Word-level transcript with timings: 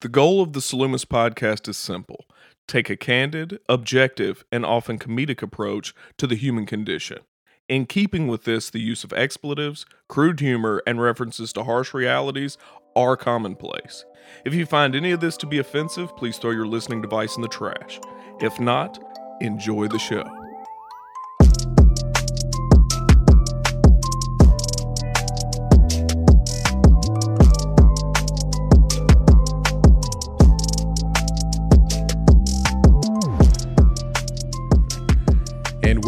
The 0.00 0.08
goal 0.08 0.40
of 0.40 0.52
the 0.52 0.60
Salumis 0.60 1.04
podcast 1.04 1.68
is 1.68 1.76
simple 1.76 2.26
take 2.68 2.88
a 2.88 2.96
candid, 2.96 3.58
objective, 3.68 4.44
and 4.52 4.64
often 4.64 4.96
comedic 4.96 5.42
approach 5.42 5.92
to 6.18 6.28
the 6.28 6.36
human 6.36 6.66
condition. 6.66 7.18
In 7.68 7.84
keeping 7.84 8.28
with 8.28 8.44
this, 8.44 8.70
the 8.70 8.78
use 8.78 9.02
of 9.02 9.12
expletives, 9.12 9.86
crude 10.06 10.38
humor, 10.38 10.84
and 10.86 11.00
references 11.00 11.52
to 11.54 11.64
harsh 11.64 11.92
realities 11.94 12.56
are 12.94 13.16
commonplace. 13.16 14.04
If 14.44 14.54
you 14.54 14.66
find 14.66 14.94
any 14.94 15.10
of 15.10 15.18
this 15.18 15.36
to 15.38 15.46
be 15.46 15.58
offensive, 15.58 16.16
please 16.16 16.38
throw 16.38 16.52
your 16.52 16.68
listening 16.68 17.02
device 17.02 17.34
in 17.34 17.42
the 17.42 17.48
trash. 17.48 17.98
If 18.40 18.60
not, 18.60 19.02
enjoy 19.40 19.88
the 19.88 19.98
show. 19.98 20.37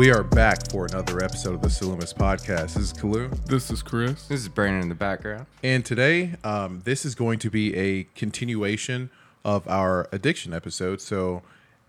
We 0.00 0.10
are 0.10 0.24
back 0.24 0.70
for 0.70 0.86
another 0.86 1.22
episode 1.22 1.52
of 1.56 1.60
the 1.60 1.68
Salumis 1.68 2.14
podcast. 2.14 2.72
This 2.72 2.76
is 2.76 2.92
Kalu. 2.94 3.28
This 3.44 3.70
is 3.70 3.82
Chris. 3.82 4.28
This 4.28 4.40
is 4.40 4.48
Brandon 4.48 4.80
in 4.84 4.88
the 4.88 4.94
background. 4.94 5.44
And 5.62 5.84
today, 5.84 6.36
um, 6.42 6.80
this 6.84 7.04
is 7.04 7.14
going 7.14 7.38
to 7.40 7.50
be 7.50 7.76
a 7.76 8.04
continuation 8.14 9.10
of 9.44 9.68
our 9.68 10.08
addiction 10.10 10.54
episode. 10.54 11.02
So, 11.02 11.42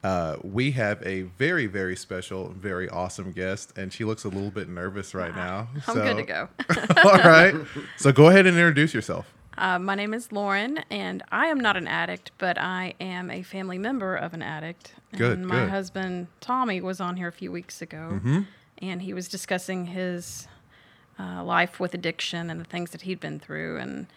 uh, 0.03 0.35
we 0.43 0.71
have 0.71 1.01
a 1.07 1.21
very, 1.21 1.67
very 1.67 1.95
special, 1.95 2.49
very 2.49 2.89
awesome 2.89 3.31
guest, 3.31 3.71
and 3.77 3.93
she 3.93 4.03
looks 4.03 4.25
a 4.25 4.27
little 4.27 4.51
bit 4.51 4.67
nervous 4.67 5.15
right 5.15 5.33
now. 5.33 5.69
I'm 5.87 5.95
So- 5.95 6.03
good 6.03 6.17
to 6.17 6.23
go. 6.23 6.49
All 7.05 7.19
right. 7.19 7.55
So, 7.95 8.11
go 8.11 8.27
ahead 8.27 8.45
and 8.45 8.57
introduce 8.57 8.93
yourself. 8.93 9.33
Uh, 9.57 9.79
my 9.79 9.95
name 9.95 10.13
is 10.13 10.33
Lauren, 10.33 10.79
and 10.89 11.23
I 11.31 11.45
am 11.47 11.61
not 11.61 11.77
an 11.77 11.87
addict, 11.87 12.31
but 12.39 12.57
I 12.57 12.93
am 12.99 13.31
a 13.31 13.41
family 13.41 13.77
member 13.77 14.17
of 14.17 14.33
an 14.33 14.41
addict. 14.41 14.95
Good, 15.17 15.39
And 15.39 15.47
my 15.47 15.61
good. 15.61 15.69
husband 15.69 16.27
Tommy 16.39 16.79
was 16.81 17.01
on 17.01 17.17
here 17.17 17.27
a 17.27 17.31
few 17.33 17.51
weeks 17.51 17.81
ago, 17.81 18.09
Mm-hmm. 18.13 18.41
and 18.79 19.01
he 19.01 19.13
was 19.13 19.27
discussing 19.27 19.87
his 19.87 20.47
uh, 21.19 21.43
life 21.43 21.79
with 21.79 21.93
addiction 21.93 22.49
and 22.49 22.59
the 22.59 22.65
things 22.65 22.91
that 22.91 23.01
he'd 23.01 23.19
been 23.19 23.39
through. 23.39 23.77
And 23.77 24.07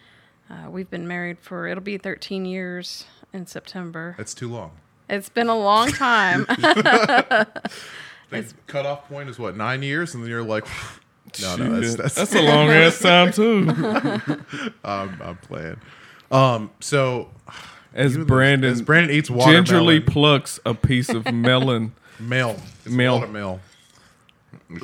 uh, 0.49 0.69
we've 0.69 0.89
been 0.89 1.07
married 1.07 1.37
for 1.39 1.67
it'll 1.67 1.83
be 1.83 1.97
13 1.97 2.45
years 2.45 3.05
in 3.33 3.45
September. 3.45 4.15
That's 4.17 4.33
too 4.33 4.49
long. 4.49 4.71
It's 5.09 5.29
been 5.29 5.49
a 5.49 5.57
long 5.57 5.89
time. 5.91 6.45
I 6.49 7.45
think 8.29 8.47
cutoff 8.67 9.07
point 9.07 9.29
is 9.29 9.37
what, 9.37 9.55
nine 9.55 9.83
years? 9.83 10.13
And 10.15 10.23
then 10.23 10.29
you're 10.31 10.41
like, 10.43 10.65
no, 11.41 11.55
no, 11.57 11.79
that's, 11.79 11.95
that's, 11.95 12.15
that's 12.15 12.35
a 12.35 12.41
long 12.41 12.69
ass 12.69 12.99
time 12.99 13.31
too. 13.31 13.67
I'm, 14.83 15.21
I'm 15.21 15.37
playing. 15.37 15.77
Um, 16.31 16.71
so, 16.79 17.29
As 17.95 18.13
even 18.13 18.25
Brandon, 18.27 18.69
as 18.69 18.81
Brandon 18.81 19.15
eats 19.15 19.29
watermelon, 19.29 19.65
gingerly 19.65 19.99
plucks 20.01 20.59
a 20.65 20.73
piece 20.73 21.09
of 21.09 21.25
melon. 21.33 21.93
Male. 22.19 22.57
It's 22.85 22.93
Male. 22.93 23.19
Watermelon. 23.19 23.61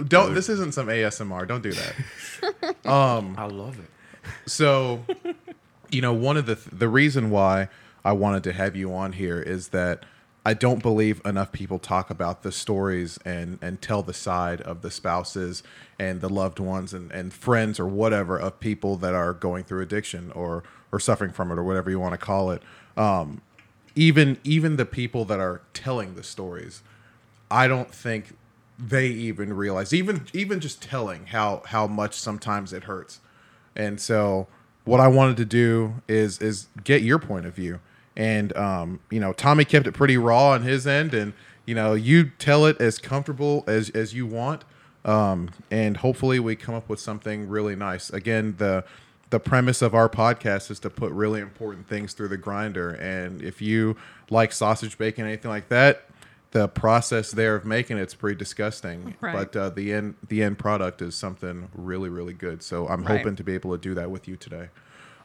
Don't. 0.07 0.33
This 0.33 0.47
isn't 0.49 0.73
some 0.73 0.87
ASMR. 0.87 1.47
Don't 1.47 1.61
do 1.61 1.71
that. 1.73 1.95
Um, 2.85 3.35
I 3.37 3.45
love 3.45 3.77
it. 3.77 3.85
So, 4.47 5.05
you 5.91 6.01
know, 6.01 6.13
one 6.13 6.37
of 6.37 6.47
the 6.47 6.57
the 6.71 6.89
reason 6.89 7.29
why 7.29 7.69
I 8.03 8.13
wanted 8.13 8.43
to 8.45 8.53
have 8.53 8.75
you 8.75 8.93
on 8.93 9.13
here 9.13 9.39
is 9.39 9.67
that 9.69 10.03
I 10.43 10.55
don't 10.55 10.81
believe 10.81 11.21
enough 11.23 11.51
people 11.51 11.77
talk 11.77 12.09
about 12.09 12.41
the 12.41 12.51
stories 12.51 13.19
and 13.23 13.59
and 13.61 13.79
tell 13.81 14.01
the 14.01 14.13
side 14.13 14.61
of 14.61 14.81
the 14.81 14.89
spouses 14.89 15.61
and 15.99 16.21
the 16.21 16.29
loved 16.29 16.59
ones 16.59 16.93
and 16.93 17.11
and 17.11 17.31
friends 17.31 17.79
or 17.79 17.85
whatever 17.85 18.39
of 18.39 18.59
people 18.59 18.97
that 18.97 19.13
are 19.13 19.33
going 19.33 19.63
through 19.63 19.83
addiction 19.83 20.31
or 20.31 20.63
or 20.91 20.99
suffering 20.99 21.31
from 21.31 21.51
it 21.51 21.59
or 21.59 21.63
whatever 21.63 21.91
you 21.91 21.99
want 21.99 22.13
to 22.13 22.17
call 22.17 22.49
it. 22.49 22.63
Um, 22.97 23.41
even 23.95 24.37
even 24.43 24.77
the 24.77 24.85
people 24.85 25.25
that 25.25 25.39
are 25.39 25.61
telling 25.73 26.15
the 26.15 26.23
stories 26.23 26.81
I 27.51 27.67
don't 27.67 27.93
think 27.93 28.35
they 28.79 29.07
even 29.07 29.53
realize 29.53 29.93
even 29.93 30.25
even 30.33 30.59
just 30.59 30.81
telling 30.81 31.27
how 31.27 31.61
how 31.67 31.85
much 31.85 32.15
sometimes 32.15 32.73
it 32.73 32.85
hurts. 32.85 33.19
And 33.75 33.99
so 33.99 34.47
what 34.85 34.99
I 34.99 35.07
wanted 35.07 35.37
to 35.37 35.45
do 35.45 35.95
is 36.07 36.39
is 36.39 36.67
get 36.83 37.03
your 37.03 37.19
point 37.19 37.45
of 37.45 37.53
view. 37.53 37.79
And 38.15 38.55
um, 38.57 39.01
you 39.11 39.19
know, 39.19 39.33
Tommy 39.33 39.65
kept 39.65 39.85
it 39.85 39.91
pretty 39.91 40.17
raw 40.17 40.51
on 40.51 40.63
his 40.63 40.87
end 40.87 41.13
and 41.13 41.33
you 41.65 41.75
know, 41.75 41.93
you 41.93 42.31
tell 42.39 42.65
it 42.65 42.79
as 42.81 42.97
comfortable 42.97 43.63
as 43.67 43.89
as 43.91 44.13
you 44.13 44.25
want. 44.25 44.63
Um, 45.03 45.49
and 45.69 45.97
hopefully 45.97 46.39
we 46.39 46.55
come 46.55 46.75
up 46.75 46.87
with 46.87 46.99
something 46.99 47.49
really 47.49 47.75
nice. 47.75 48.09
Again, 48.09 48.55
the 48.57 48.83
the 49.31 49.39
premise 49.39 49.81
of 49.81 49.95
our 49.95 50.07
podcast 50.07 50.69
is 50.69 50.79
to 50.81 50.89
put 50.89 51.11
really 51.11 51.41
important 51.41 51.87
things 51.87 52.13
through 52.13 52.27
the 52.27 52.37
grinder. 52.37 52.91
And 52.91 53.41
if 53.41 53.61
you 53.61 53.97
like 54.29 54.51
sausage, 54.53 54.97
bacon, 54.97 55.25
anything 55.25 55.49
like 55.49 55.69
that, 55.69 56.03
the 56.51 56.67
process 56.67 57.31
there 57.31 57.55
of 57.55 57.65
making 57.65 57.97
it's 57.97 58.13
pretty 58.13 58.37
disgusting. 58.37 59.15
Right. 59.21 59.33
But 59.33 59.55
uh, 59.55 59.69
the 59.69 59.93
end 59.93 60.15
the 60.27 60.43
end 60.43 60.59
product 60.59 61.01
is 61.01 61.15
something 61.15 61.69
really 61.73 62.09
really 62.09 62.33
good. 62.33 62.61
So 62.61 62.87
I'm 62.87 63.03
Right. 63.03 63.17
hoping 63.19 63.35
to 63.37 63.43
be 63.43 63.53
able 63.55 63.71
to 63.71 63.77
do 63.81 63.93
that 63.95 64.11
with 64.11 64.27
you 64.27 64.35
today. 64.35 64.69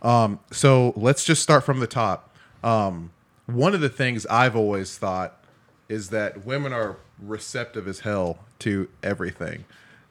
Um, 0.03 0.39
so 0.53 0.93
let's 0.97 1.25
just 1.25 1.43
start 1.43 1.65
from 1.65 1.81
the 1.81 1.87
top. 1.89 2.33
Um, 2.63 3.11
one 3.47 3.75
of 3.75 3.81
the 3.81 3.89
things 3.89 4.25
I've 4.27 4.55
always 4.57 4.99
thought 4.99 5.43
is 5.89 6.11
that 6.11 6.45
women 6.45 6.73
are 6.73 6.97
receptive 7.21 7.89
as 7.89 8.01
hell 8.01 8.39
to 8.61 8.89
everything. 9.03 9.65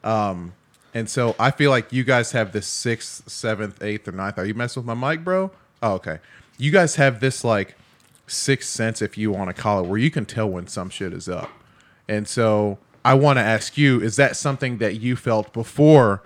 Um, 0.04 0.54
and 0.96 1.10
so 1.10 1.36
I 1.38 1.52
feel 1.52 1.70
like 1.70 1.92
you 1.92 2.06
guys 2.06 2.32
have 2.32 2.54
this 2.54 2.66
sixth, 2.66 3.30
seventh, 3.30 3.84
eighth, 3.84 4.08
or 4.08 4.14
ninth. 4.14 4.40
Are 4.40 4.46
you 4.46 4.54
messing 4.54 4.82
with 4.82 4.98
my 4.98 5.12
mic, 5.12 5.26
bro? 5.26 5.52
Oh, 5.84 5.96
okay. 5.96 6.20
You 6.58 6.72
guys 6.72 6.96
have 6.96 7.20
this 7.20 7.44
like 7.44 7.76
sixth 8.28 8.70
sense, 8.70 9.02
if 9.02 9.18
you 9.18 9.30
want 9.30 9.54
to 9.54 9.62
call 9.62 9.84
it, 9.84 9.88
where 9.88 9.98
you 9.98 10.10
can 10.10 10.26
tell 10.26 10.50
when 10.50 10.68
some 10.68 10.90
shit 10.90 11.12
is 11.12 11.28
up. 11.28 11.52
And 12.08 12.30
so 12.30 12.78
I 13.04 13.14
want 13.14 13.38
to 13.38 13.44
ask 13.44 13.78
you: 13.78 14.00
Is 14.00 14.16
that 14.16 14.38
something 14.38 14.78
that 14.78 15.02
you 15.02 15.18
felt 15.18 15.52
before 15.52 16.24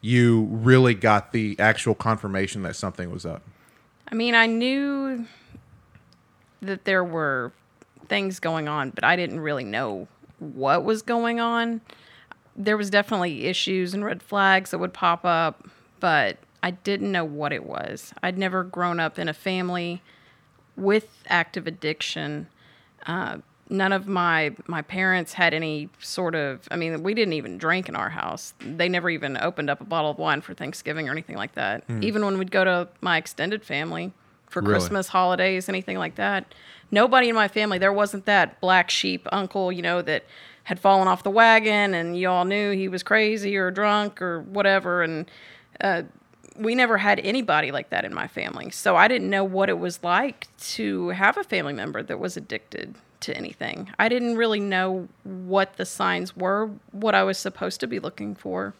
you 0.00 0.44
really 0.50 0.94
got 0.94 1.32
the 1.32 1.54
actual 1.58 1.94
confirmation 1.94 2.62
that 2.62 2.74
something 2.74 3.10
was 3.10 3.26
up? 3.26 3.42
I 4.08 4.14
mean, 4.14 4.34
I 4.34 4.46
knew 4.46 5.26
that 6.62 6.86
there 6.86 7.04
were 7.04 7.52
things 8.08 8.40
going 8.40 8.66
on, 8.66 8.90
but 8.90 9.04
I 9.04 9.14
didn't 9.14 9.40
really 9.40 9.64
know 9.64 10.08
what 10.38 10.84
was 10.84 11.02
going 11.02 11.38
on. 11.38 11.82
There 12.56 12.76
was 12.76 12.90
definitely 12.90 13.44
issues 13.44 13.94
and 13.94 14.04
red 14.04 14.22
flags 14.22 14.70
that 14.70 14.78
would 14.78 14.94
pop 14.94 15.24
up, 15.24 15.68
but 16.00 16.38
I 16.62 16.70
didn't 16.72 17.12
know 17.12 17.24
what 17.24 17.52
it 17.52 17.64
was. 17.64 18.12
I'd 18.22 18.38
never 18.38 18.64
grown 18.64 18.98
up 18.98 19.18
in 19.18 19.28
a 19.28 19.34
family 19.34 20.02
with 20.76 21.22
active 21.28 21.66
addiction. 21.66 22.48
Uh, 23.06 23.38
none 23.68 23.92
of 23.92 24.06
my 24.06 24.54
my 24.66 24.82
parents 24.82 25.34
had 25.34 25.52
any 25.54 25.88
sort 25.98 26.34
of. 26.34 26.66
I 26.70 26.76
mean, 26.76 27.02
we 27.02 27.14
didn't 27.14 27.34
even 27.34 27.58
drink 27.58 27.88
in 27.88 27.96
our 27.96 28.10
house. 28.10 28.54
They 28.60 28.88
never 28.88 29.10
even 29.10 29.36
opened 29.36 29.70
up 29.70 29.80
a 29.80 29.84
bottle 29.84 30.10
of 30.10 30.18
wine 30.18 30.40
for 30.40 30.54
Thanksgiving 30.54 31.08
or 31.08 31.12
anything 31.12 31.36
like 31.36 31.54
that. 31.54 31.84
Even 32.00 32.24
when 32.24 32.38
we'd 32.38 32.50
go 32.50 32.64
to 32.64 32.88
my 33.00 33.16
extended 33.18 33.64
family 33.64 34.12
for 34.48 34.60
Really? 34.62 34.74
Christmas, 34.74 35.08
holidays, 35.08 35.68
anything 35.68 35.98
like 35.98 36.14
that, 36.16 36.54
nobody 36.90 37.28
in 37.28 37.34
my 37.34 37.48
family. 37.48 37.78
There 37.78 37.92
wasn't 37.92 38.26
that 38.26 38.60
black 38.60 38.90
sheep 38.90 39.26
uncle, 39.32 39.72
you 39.72 39.82
know, 39.82 40.02
that 40.02 40.24
had 40.66 40.80
fallen 40.80 41.06
off 41.06 41.22
the 41.22 41.30
wagon 41.30 41.94
and 41.94 42.18
you 42.18 42.28
all 42.28 42.44
knew 42.44 42.72
he 42.72 42.88
was 42.88 43.04
crazy 43.04 43.56
or 43.56 43.70
drunk 43.70 44.20
or 44.20 44.40
whatever. 44.40 45.04
And 45.04 45.30
uh, 45.80 46.02
we 46.58 46.74
never 46.74 46.98
had 46.98 47.20
anybody 47.20 47.70
like 47.70 47.90
that 47.90 48.04
in 48.04 48.12
my 48.12 48.26
family. 48.26 48.70
So 48.72 48.96
I 48.96 49.06
didn't 49.06 49.30
know 49.30 49.44
what 49.44 49.68
it 49.68 49.78
was 49.78 50.02
like 50.02 50.48
to 50.72 51.10
have 51.10 51.36
a 51.36 51.44
family 51.44 51.72
member 51.72 52.02
that 52.02 52.18
was 52.18 52.36
addicted 52.36 52.96
to 53.20 53.36
anything. 53.36 53.92
I 54.00 54.08
didn't 54.08 54.36
really 54.36 54.58
know 54.58 55.06
what 55.22 55.76
the 55.76 55.86
signs 55.86 56.36
were, 56.36 56.68
what 56.90 57.14
I 57.14 57.22
was 57.22 57.38
supposed 57.38 57.78
to 57.78 57.86
be 57.86 58.00
looking 58.00 58.34
for. 58.34 58.74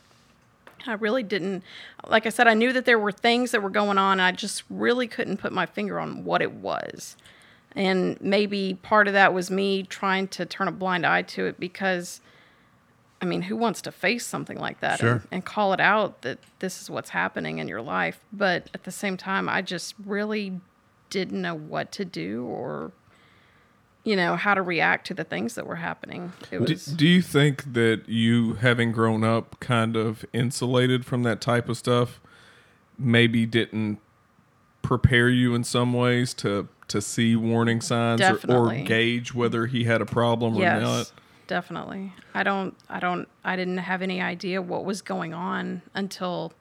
I 0.88 0.94
really 0.94 1.22
didn't. 1.22 1.62
Like 2.08 2.26
I 2.26 2.30
said, 2.30 2.48
I 2.48 2.54
knew 2.54 2.72
that 2.72 2.84
there 2.84 2.98
were 2.98 3.12
things 3.12 3.53
that 3.53 3.62
were 3.62 3.70
going 3.70 3.97
on. 3.97 4.18
I 4.18 4.32
just 4.32 4.64
really 4.68 5.06
couldn't 5.06 5.36
put 5.36 5.53
my 5.53 5.66
finger 5.66 6.00
on 6.00 6.24
what 6.24 6.42
it 6.42 6.50
was. 6.50 7.16
And 7.76 8.18
maybe 8.22 8.78
part 8.83 9.06
of 9.06 9.12
that 9.12 9.34
was 9.34 9.50
me 9.50 9.83
trying 9.83 10.28
to 10.28 10.47
turn 10.47 10.66
a 10.66 10.72
blind 10.72 11.04
eye 11.04 11.22
to 11.22 11.45
it 11.45 11.60
because, 11.60 12.22
I 13.21 13.27
mean, 13.27 13.42
who 13.42 13.56
wants 13.56 13.83
to 13.83 13.92
face 13.92 14.24
something 14.24 14.59
like 14.59 14.80
that 14.80 15.00
Sure. 15.00 15.12
and, 15.12 15.22
and 15.30 15.45
call 15.45 15.74
it 15.74 15.80
out 15.80 16.22
that 16.22 16.39
this 16.59 16.80
is 16.80 16.89
what's 16.89 17.10
happening 17.10 17.59
in 17.59 17.68
your 17.68 17.83
life? 17.83 18.18
But 18.33 18.71
at 18.72 18.84
the 18.84 18.91
same 18.91 19.18
time, 19.18 19.47
I 19.47 19.60
just 19.60 19.95
really 20.04 20.59
didn't 21.10 21.41
know 21.41 21.54
what 21.54 21.92
to 21.92 22.06
do 22.06 22.47
or, 22.47 22.92
you 24.04 24.16
know, 24.16 24.36
how 24.36 24.54
to 24.54 24.62
react 24.62 25.06
to 25.09 25.15
the 25.15 25.24
things 25.24 25.54
that 25.54 25.66
were 25.66 25.77
happening. 25.77 26.33
It 26.50 26.65
Do, 26.65 26.74
do 26.74 27.06
you 27.06 27.21
think 27.21 27.74
that 27.74 28.09
you, 28.09 28.54
having 28.54 28.91
grown 28.91 29.22
up 29.22 29.60
kind 29.60 29.97
of 29.97 30.24
insulated 30.33 31.04
from 31.04 31.24
that 31.24 31.42
type 31.42 31.68
of 31.68 31.77
stuff, 31.77 32.22
maybe 32.98 33.45
didn't 33.45 33.98
prepare 34.80 35.28
you 35.28 35.54
in 35.54 35.62
some 35.62 35.92
ways 35.92 36.33
to 36.33 36.68
to 36.88 37.00
see 37.00 37.36
warning 37.36 37.80
signs 37.80 38.21
or, 38.21 38.38
or 38.48 38.74
gauge 38.74 39.34
whether 39.34 39.66
he 39.66 39.84
had 39.84 40.00
a 40.00 40.06
problem 40.06 40.56
or 40.56 40.60
yes 40.60 40.83
not? 40.83 41.12
definitely 41.47 42.12
i 42.34 42.42
don't 42.42 42.77
i 42.88 42.98
don't 43.00 43.28
i 43.44 43.56
didn't 43.56 43.78
have 43.78 44.03
any 44.03 44.21
idea 44.21 44.60
what 44.60 44.84
was 44.84 45.03
going 45.03 45.34
on 45.34 45.83
until 45.94 46.53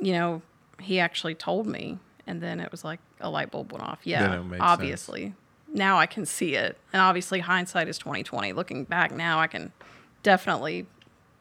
you 0.00 0.12
know 0.12 0.42
he 0.80 0.98
actually 0.98 1.34
told 1.34 1.66
me 1.66 1.98
and 2.26 2.40
then 2.40 2.60
it 2.60 2.70
was 2.70 2.84
like 2.84 3.00
a 3.20 3.30
light 3.30 3.50
bulb 3.50 3.72
went 3.72 3.84
off. 3.84 4.00
Yeah, 4.04 4.40
made 4.40 4.50
sense. 4.50 4.60
obviously. 4.60 5.34
Now 5.72 5.98
I 5.98 6.06
can 6.06 6.26
see 6.26 6.54
it, 6.54 6.78
and 6.92 7.00
obviously 7.00 7.40
hindsight 7.40 7.88
is 7.88 7.98
twenty 7.98 8.22
twenty. 8.22 8.52
Looking 8.52 8.84
back 8.84 9.12
now, 9.12 9.40
I 9.40 9.46
can 9.46 9.72
definitely, 10.22 10.86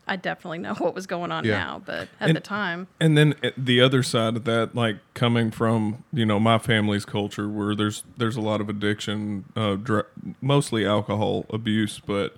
I 0.08 0.16
definitely 0.16 0.58
know 0.60 0.74
what 0.78 0.94
was 0.96 1.08
going 1.08 1.32
on 1.32 1.46
Yeah. 1.46 1.58
now. 1.58 1.82
But 1.86 2.10
at 2.20 2.30
And- 2.30 2.36
the 2.36 2.42
time, 2.42 2.88
And 3.00 3.18
then 3.18 3.36
uh, 3.44 3.52
the 3.58 3.80
other 3.82 4.04
side 4.04 4.36
of 4.36 4.44
that, 4.46 4.76
like 4.76 4.98
coming 5.14 5.52
from 5.52 6.04
you 6.12 6.26
know 6.26 6.40
my 6.40 6.58
family's 6.58 7.06
culture, 7.06 7.48
where 7.48 7.76
there's 7.76 8.04
there's 8.18 8.36
a 8.36 8.42
lot 8.42 8.62
of 8.62 8.70
addiction, 8.70 9.46
uh, 9.56 9.76
dr- 9.76 10.08
mostly 10.42 10.86
alcohol 10.86 11.46
abuse, 11.50 12.02
but 12.06 12.36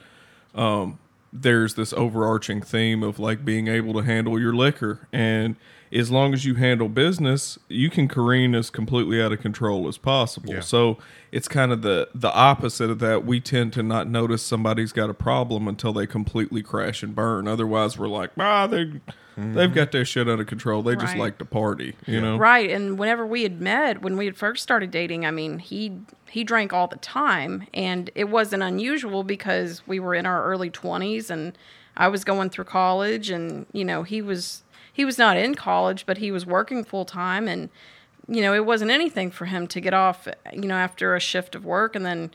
um, 0.56 1.00
there's 1.32 1.74
this 1.76 1.94
overarching 1.94 2.62
theme 2.62 3.02
of 3.02 3.18
like 3.20 3.44
being 3.44 3.68
able 3.68 3.94
to 3.94 4.02
handle 4.02 4.40
your 4.40 4.54
liquor, 4.54 5.08
and 5.12 5.56
as 5.94 6.10
long 6.10 6.34
as 6.34 6.44
you 6.44 6.56
handle 6.56 6.90
business, 6.90 7.60
you 7.70 7.90
can 7.90 8.08
careen 8.08 8.56
as 8.56 8.70
completely 8.70 9.22
out 9.22 9.32
of 9.32 9.40
control 9.40 9.88
as 9.88 9.98
possible. 9.98 10.54
Yeah. 10.54 10.60
So 10.62 10.98
it's 11.32 11.48
kind 11.48 11.72
of 11.72 11.82
the 11.82 12.10
the 12.16 12.34
opposite 12.34 12.90
of 12.90 13.00
that. 13.00 13.26
We 13.26 13.40
tend 13.40 13.74
to 13.74 13.84
not 13.84 14.08
notice 14.08 14.42
somebody's 14.42 14.92
got 14.92 15.10
a 15.10 15.14
problem 15.14 15.68
until 15.68 15.94
they 15.94 16.08
completely 16.08 16.64
crash 16.64 17.04
and 17.04 17.14
burn. 17.14 17.48
Otherwise, 17.48 17.98
we're 17.98 18.08
like, 18.08 18.32
ah, 18.40 18.66
they 18.66 19.02
they've 19.38 19.74
got 19.74 19.92
their 19.92 20.06
shit 20.06 20.28
under 20.28 20.46
control. 20.46 20.82
They 20.82 20.96
just 20.96 21.16
like 21.16 21.38
to 21.38 21.46
party, 21.46 21.96
you 22.08 22.20
know. 22.20 22.38
Right, 22.38 22.70
and 22.70 22.98
whenever 22.98 23.26
we 23.26 23.44
had 23.44 23.62
met, 23.62 24.02
when 24.02 24.18
we 24.18 24.26
had 24.26 24.36
first 24.36 24.64
started 24.64 24.90
dating, 24.90 25.26
I 25.26 25.32
mean, 25.32 25.60
he 25.60 26.00
he 26.30 26.44
drank 26.44 26.74
all 26.74 26.88
the 26.88 26.98
time, 26.98 27.68
and 27.74 28.10
it 28.16 28.30
wasn't 28.30 28.64
unusual 28.64 29.24
because 29.24 29.86
we 29.88 30.00
were 30.00 30.16
in 30.16 30.26
our 30.26 30.44
early 30.44 30.72
twenties, 30.72 31.30
and 31.30 31.56
I 31.96 32.08
was 32.08 32.24
going 32.24 32.50
through 32.50 32.66
college, 32.66 33.30
and 33.30 33.68
you 33.74 33.86
know, 33.86 34.02
he 34.02 34.22
was 34.22 34.63
he 34.94 35.04
was 35.04 35.18
not 35.18 35.36
in 35.36 35.56
college, 35.56 36.06
but 36.06 36.20
he 36.20 36.32
was 36.32 36.46
working 36.46 36.84
full 36.84 37.06
time, 37.06 37.48
and 37.48 37.70
you 38.28 38.42
know, 38.42 38.54
it 38.54 38.66
wasn't 38.66 38.92
anything 38.92 39.32
for 39.32 39.46
him 39.46 39.68
to 39.68 39.82
get 39.82 39.94
off, 39.94 40.30
you 40.54 40.68
know, 40.68 40.76
after 40.76 41.14
a 41.16 41.20
shift 41.20 41.56
of 41.56 41.66
work, 41.66 41.96
and 41.96 42.06
then 42.06 42.32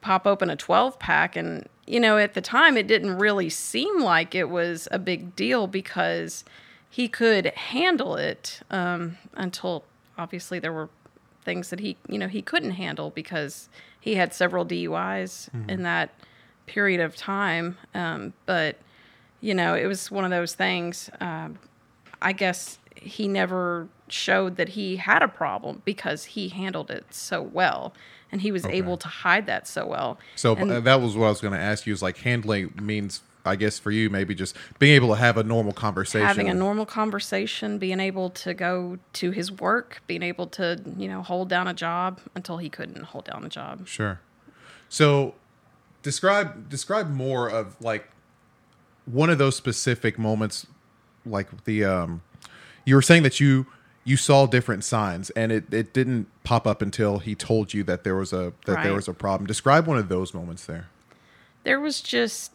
pop 0.00 0.24
open 0.24 0.48
a 0.48 0.54
12 0.54 1.00
pack 1.00 1.34
and 1.34 1.68
you 1.84 1.98
know 1.98 2.16
at 2.16 2.34
the 2.34 2.40
time 2.40 2.76
it 2.76 2.86
didn't 2.86 3.18
really 3.18 3.48
seem 3.48 4.00
like 4.00 4.36
it 4.36 4.48
was 4.48 4.86
a 4.92 5.00
big 5.00 5.34
deal 5.34 5.66
because 5.66 6.44
he 6.88 7.08
could 7.08 7.46
handle 7.46 8.14
it 8.14 8.60
um, 8.70 9.18
until 9.34 9.84
obviously 10.16 10.60
there 10.60 10.72
were 10.72 10.88
things 11.44 11.70
that 11.70 11.80
he 11.80 11.96
you 12.08 12.18
know 12.18 12.28
he 12.28 12.40
couldn't 12.40 12.72
handle 12.72 13.10
because 13.10 13.68
he 14.00 14.14
had 14.14 14.32
several 14.32 14.64
DUIs 14.64 15.48
in 15.68 15.82
that 15.82 16.10
period 16.66 17.00
of 17.00 17.16
time. 17.16 17.76
Um, 17.94 18.32
but 18.44 18.76
you 19.40 19.54
know 19.54 19.74
it 19.74 19.86
was 19.86 20.10
one 20.10 20.24
of 20.24 20.30
those 20.30 20.54
things 20.54 21.10
um, 21.20 21.58
I 22.22 22.32
guess 22.32 22.78
he 22.94 23.28
never 23.28 23.88
showed 24.08 24.56
that 24.56 24.70
he 24.70 24.96
had 24.96 25.22
a 25.22 25.28
problem 25.28 25.82
because 25.84 26.24
he 26.24 26.48
handled 26.48 26.90
it 26.90 27.06
so 27.10 27.42
well 27.42 27.92
and 28.32 28.40
he 28.40 28.50
was 28.50 28.64
able 28.66 28.96
to 28.96 29.08
hide 29.08 29.46
that 29.46 29.68
so 29.68 29.86
well. 29.86 30.18
So 30.34 30.56
And- 30.56 30.70
uh, 30.70 30.80
that 30.80 31.00
was 31.00 31.16
what 31.16 31.26
I 31.26 31.28
was 31.28 31.40
going 31.40 31.54
to 31.54 31.60
ask 31.60 31.86
you. 31.86 31.92
Is 31.92 32.02
like 32.02 32.18
handling 32.18 32.72
means, 32.80 33.22
I 33.44 33.56
guess, 33.56 33.78
for 33.78 33.90
you 33.90 34.10
maybe 34.10 34.34
just 34.34 34.56
being 34.78 34.94
able 34.94 35.08
to 35.10 35.16
have 35.16 35.36
a 35.36 35.44
normal 35.44 35.72
conversation. 35.72 36.26
having 36.26 36.48
a 36.48 36.54
normal 36.54 36.86
conversation, 36.86 37.78
being 37.78 38.00
able 38.00 38.30
to 38.30 38.52
go 38.52 38.98
to 39.14 39.30
his 39.30 39.52
work, 39.52 40.02
being 40.06 40.22
able 40.22 40.46
to, 40.48 40.80
you 40.96 41.08
know, 41.08 41.22
hold 41.22 41.48
down 41.48 41.68
a 41.68 41.74
job 41.74 42.20
until 42.34 42.58
he 42.58 42.68
couldn't 42.68 43.02
hold 43.04 43.26
down 43.26 43.44
a 43.44 43.48
job. 43.48 43.86
Sure. 43.86 44.20
So 44.88 45.34
describe 46.02 46.68
describe 46.68 47.10
more 47.10 47.48
of 47.48 47.80
like 47.80 48.08
one 49.06 49.30
of 49.30 49.38
those 49.38 49.56
specific 49.56 50.18
moments, 50.18 50.66
like 51.26 51.64
the 51.64 51.84
um, 51.84 52.22
you 52.84 52.94
were 52.94 53.02
saying 53.02 53.22
that 53.24 53.40
you 53.40 53.66
you 54.04 54.16
saw 54.16 54.46
different 54.46 54.84
signs 54.84 55.30
and 55.30 55.50
it, 55.50 55.64
it 55.74 55.92
didn't 55.92 56.28
pop 56.44 56.66
up 56.66 56.80
until 56.80 57.18
he 57.18 57.34
told 57.34 57.74
you 57.74 57.82
that 57.84 58.04
there 58.04 58.14
was 58.14 58.32
a 58.32 58.52
that 58.66 58.82
there 58.82 58.94
was 58.94 59.08
a 59.08 59.12
problem. 59.14 59.46
Describe 59.46 59.86
one 59.86 59.98
of 59.98 60.08
those 60.08 60.32
moments 60.32 60.66
there. 60.66 60.86
there 61.64 61.80
was 61.80 62.00
just 62.00 62.54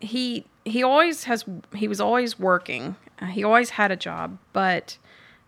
he 0.00 0.46
he 0.64 0.82
always 0.82 1.24
has 1.24 1.44
he 1.74 1.88
was 1.88 2.00
always 2.00 2.38
working 2.38 2.94
Uh, 3.20 3.26
he 3.26 3.42
always 3.44 3.70
had 3.70 3.90
a 3.90 3.96
job 3.96 4.38
but 4.52 4.96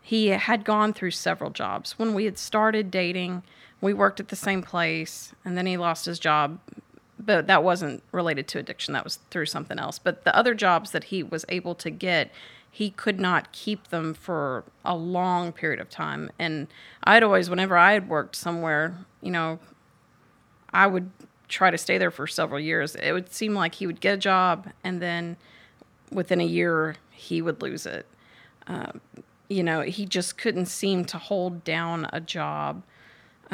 he 0.02 0.28
had 0.28 0.64
gone 0.64 0.92
through 0.92 1.10
several 1.12 1.50
jobs 1.50 1.98
when 1.98 2.14
we 2.14 2.24
had 2.24 2.38
started 2.38 2.90
dating 2.90 3.42
we 3.80 3.92
worked 3.92 4.18
at 4.20 4.28
the 4.28 4.36
same 4.36 4.62
place 4.62 5.32
and 5.44 5.56
then 5.56 5.66
he 5.66 5.76
lost 5.76 6.06
his 6.06 6.18
job 6.18 6.58
but 7.24 7.46
that 7.46 7.62
wasn't 7.62 8.02
related 8.12 8.46
to 8.48 8.58
addiction 8.58 8.94
that 8.94 9.04
was 9.04 9.16
through 9.30 9.46
something 9.46 9.78
else 9.78 9.98
but 9.98 10.24
the 10.24 10.36
other 10.36 10.54
jobs 10.54 10.90
that 10.90 11.04
he 11.04 11.22
was 11.22 11.44
able 11.48 11.74
to 11.74 11.90
get 11.90 12.30
he 12.70 12.90
could 12.90 13.20
not 13.20 13.52
keep 13.52 13.88
them 13.88 14.12
for 14.12 14.64
a 14.84 14.96
long 14.96 15.52
period 15.52 15.80
of 15.80 15.88
time 15.88 16.30
and 16.38 16.66
i'd 17.04 17.22
always 17.22 17.48
whenever 17.48 17.76
i 17.76 17.92
had 17.92 18.08
worked 18.08 18.34
somewhere 18.36 18.96
you 19.20 19.30
know 19.30 19.58
I 20.74 20.88
would 20.88 21.08
try 21.48 21.70
to 21.70 21.78
stay 21.78 21.96
there 21.96 22.10
for 22.10 22.26
several 22.26 22.60
years. 22.60 22.96
It 22.96 23.12
would 23.12 23.32
seem 23.32 23.54
like 23.54 23.76
he 23.76 23.86
would 23.86 24.00
get 24.00 24.14
a 24.14 24.18
job 24.18 24.68
and 24.82 25.00
then 25.00 25.36
within 26.10 26.40
a 26.40 26.44
year 26.44 26.96
he 27.10 27.40
would 27.40 27.62
lose 27.62 27.86
it. 27.86 28.06
Um, 28.66 29.00
you 29.48 29.62
know, 29.62 29.82
he 29.82 30.04
just 30.04 30.36
couldn't 30.36 30.66
seem 30.66 31.04
to 31.06 31.18
hold 31.18 31.62
down 31.62 32.08
a 32.12 32.20
job. 32.20 32.82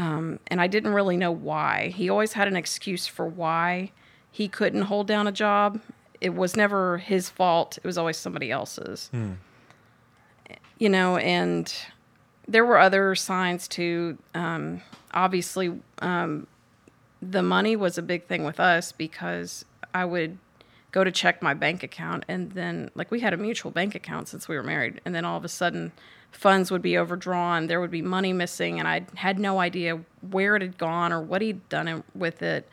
Um, 0.00 0.40
and 0.46 0.62
I 0.62 0.66
didn't 0.66 0.94
really 0.94 1.18
know 1.18 1.30
why. 1.30 1.88
He 1.94 2.08
always 2.08 2.32
had 2.32 2.48
an 2.48 2.56
excuse 2.56 3.06
for 3.06 3.26
why 3.26 3.92
he 4.30 4.48
couldn't 4.48 4.82
hold 4.82 5.06
down 5.06 5.26
a 5.26 5.32
job. 5.32 5.78
It 6.22 6.34
was 6.34 6.56
never 6.56 6.96
his 6.98 7.28
fault, 7.28 7.76
it 7.76 7.84
was 7.84 7.98
always 7.98 8.16
somebody 8.16 8.50
else's. 8.50 9.10
You 10.78 10.88
know, 10.88 11.18
and 11.18 11.70
there 12.48 12.64
were 12.64 12.78
other 12.78 13.14
signs 13.14 13.68
too. 13.68 14.16
Um, 14.34 14.80
obviously, 15.12 15.78
um, 16.00 16.46
the 17.20 17.42
money 17.42 17.76
was 17.76 17.98
a 17.98 18.02
big 18.02 18.24
thing 18.24 18.44
with 18.44 18.58
us 18.58 18.92
because 18.92 19.66
I 19.92 20.06
would 20.06 20.38
go 20.92 21.04
to 21.04 21.12
check 21.12 21.42
my 21.42 21.52
bank 21.52 21.82
account 21.82 22.24
and 22.26 22.52
then 22.52 22.90
like 22.94 23.10
we 23.10 23.20
had 23.20 23.34
a 23.34 23.36
mutual 23.36 23.70
bank 23.70 23.94
account 23.94 24.28
since 24.28 24.48
we 24.48 24.56
were 24.56 24.62
married 24.62 25.00
and 25.04 25.14
then 25.14 25.24
all 25.24 25.36
of 25.36 25.44
a 25.44 25.48
sudden 25.48 25.92
funds 26.32 26.70
would 26.70 26.82
be 26.82 26.96
overdrawn 26.96 27.66
there 27.66 27.80
would 27.80 27.90
be 27.90 28.02
money 28.02 28.32
missing 28.32 28.78
and 28.78 28.88
I 28.88 29.04
had 29.16 29.38
no 29.38 29.58
idea 29.60 30.00
where 30.30 30.56
it 30.56 30.62
had 30.62 30.78
gone 30.78 31.12
or 31.12 31.20
what 31.20 31.42
he'd 31.42 31.68
done 31.68 32.02
with 32.14 32.40
it 32.42 32.68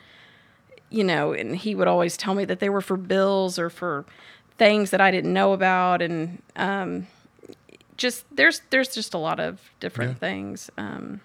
you 0.90 1.04
know 1.04 1.32
and 1.32 1.54
he 1.56 1.74
would 1.74 1.88
always 1.88 2.16
tell 2.16 2.34
me 2.34 2.44
that 2.46 2.60
they 2.60 2.68
were 2.70 2.80
for 2.80 2.96
bills 2.96 3.58
or 3.58 3.68
for 3.68 4.04
things 4.56 4.90
that 4.90 5.00
I 5.00 5.10
didn't 5.10 5.32
know 5.32 5.52
about 5.52 6.00
and 6.02 6.42
um 6.56 7.06
just 7.96 8.24
there's 8.34 8.62
there's 8.70 8.94
just 8.94 9.12
a 9.12 9.18
lot 9.18 9.38
of 9.40 9.60
different 9.80 10.12
Yeah. 10.12 10.18
things 10.18 10.70
um 10.78 11.20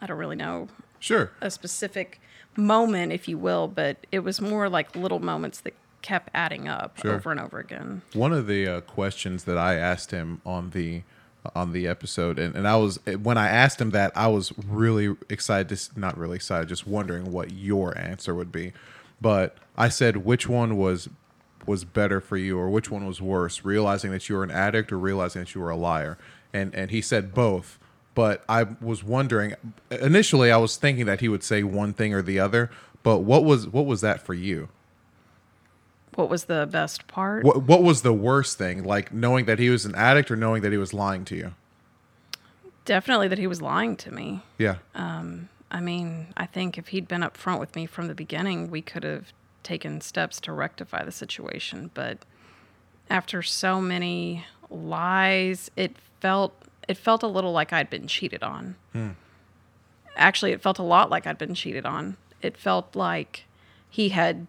I 0.00 0.06
don't 0.06 0.18
really 0.18 0.36
know 0.36 0.68
Sure. 0.98 1.30
a 1.40 1.50
specific 1.50 2.20
moment, 2.56 3.12
if 3.12 3.28
you 3.28 3.36
will, 3.38 3.68
but 3.68 4.06
it 4.10 4.20
was 4.20 4.40
more 4.40 4.68
like 4.68 4.96
little 4.96 5.18
moments 5.20 5.60
that 5.60 5.74
kept 6.02 6.30
adding 6.34 6.68
up 6.68 6.98
Sure. 6.98 7.14
over 7.14 7.30
and 7.30 7.40
over 7.40 7.58
again. 7.58 8.02
One 8.14 8.32
of 8.32 8.46
the 8.46 8.66
uh, 8.68 8.80
questions 8.82 9.44
that 9.44 9.58
I 9.58 9.74
asked 9.74 10.10
him 10.10 10.40
on 10.46 10.70
the 10.70 11.02
on 11.54 11.72
the 11.72 11.86
episode, 11.86 12.40
and, 12.40 12.56
and 12.56 12.66
I 12.66 12.74
was 12.76 12.98
when 13.22 13.38
I 13.38 13.48
asked 13.48 13.80
him 13.80 13.90
that, 13.90 14.10
I 14.16 14.26
was 14.26 14.52
really 14.66 15.16
excited. 15.30 15.68
To, 15.76 16.00
not 16.00 16.18
really 16.18 16.36
excited, 16.36 16.68
just 16.68 16.86
wondering 16.86 17.30
what 17.30 17.52
your 17.52 17.96
answer 17.96 18.34
would 18.34 18.50
be. 18.50 18.72
But 19.20 19.56
I 19.76 19.88
said, 19.88 20.18
which 20.18 20.48
one 20.48 20.76
was 20.76 21.08
was 21.64 21.84
better 21.84 22.20
for 22.20 22.36
you, 22.36 22.58
or 22.58 22.68
which 22.68 22.90
one 22.90 23.06
was 23.06 23.20
worse? 23.20 23.64
Realizing 23.64 24.10
that 24.12 24.28
you 24.28 24.34
were 24.36 24.42
an 24.44 24.50
addict, 24.50 24.90
or 24.92 24.98
realizing 24.98 25.42
that 25.42 25.54
you 25.54 25.60
were 25.60 25.70
a 25.70 25.76
liar? 25.76 26.18
And 26.52 26.74
and 26.74 26.90
he 26.90 27.00
said 27.00 27.32
both. 27.34 27.78
But 28.14 28.42
I 28.48 28.64
was 28.80 29.04
wondering. 29.04 29.54
Initially, 29.90 30.50
I 30.50 30.56
was 30.56 30.76
thinking 30.76 31.06
that 31.06 31.20
he 31.20 31.28
would 31.28 31.44
say 31.44 31.62
one 31.62 31.92
thing 31.92 32.12
or 32.14 32.22
the 32.22 32.40
other. 32.40 32.70
But 33.02 33.18
what 33.20 33.44
was 33.44 33.68
what 33.68 33.86
was 33.86 34.00
that 34.00 34.20
for 34.20 34.34
you? 34.34 34.68
What 36.16 36.30
was 36.30 36.44
the 36.44 36.66
best 36.70 37.06
part? 37.06 37.44
What 37.44 37.62
what 37.62 37.82
was 37.82 38.02
the 38.02 38.12
worst 38.12 38.58
thing? 38.58 38.84
Like 38.84 39.12
knowing 39.12 39.44
that 39.44 39.58
he 39.58 39.70
was 39.70 39.84
an 39.84 39.94
addict 39.94 40.30
or 40.30 40.36
knowing 40.36 40.62
that 40.62 40.72
he 40.72 40.78
was 40.78 40.92
lying 40.92 41.24
to 41.26 41.36
you? 41.36 41.54
Definitely 42.86 43.28
that 43.28 43.38
he 43.38 43.46
was 43.46 43.60
lying 43.60 43.96
to 43.96 44.10
me. 44.10 44.42
Yeah. 44.58 44.76
Um, 44.94 45.50
I 45.70 45.80
mean, 45.80 46.28
I 46.36 46.46
think 46.46 46.78
if 46.78 46.88
he'd 46.88 47.06
been 47.06 47.20
upfront 47.20 47.60
with 47.60 47.76
me 47.76 47.84
from 47.84 48.08
the 48.08 48.14
beginning, 48.14 48.70
we 48.70 48.80
could 48.80 49.02
have 49.02 49.32
taken 49.62 50.00
steps 50.00 50.40
to 50.40 50.52
rectify 50.52 51.04
the 51.04 51.12
situation. 51.12 51.90
But 51.92 52.18
after 53.10 53.42
so 53.42 53.80
many 53.80 54.46
lies, 54.70 55.70
it 55.76 55.96
felt 56.20 56.54
it 56.88 56.96
felt 56.96 57.22
a 57.22 57.26
little 57.26 57.52
like 57.52 57.72
I'd 57.72 57.90
been 57.90 58.06
cheated 58.06 58.42
on. 58.42 58.76
Hmm. 58.92 59.10
Actually, 60.16 60.52
it 60.52 60.62
felt 60.62 60.78
a 60.78 60.82
lot 60.82 61.10
like 61.10 61.26
I'd 61.26 61.36
been 61.36 61.54
cheated 61.54 61.84
on. 61.84 62.16
It 62.40 62.56
felt 62.56 62.96
like 62.96 63.44
he 63.90 64.10
had 64.10 64.46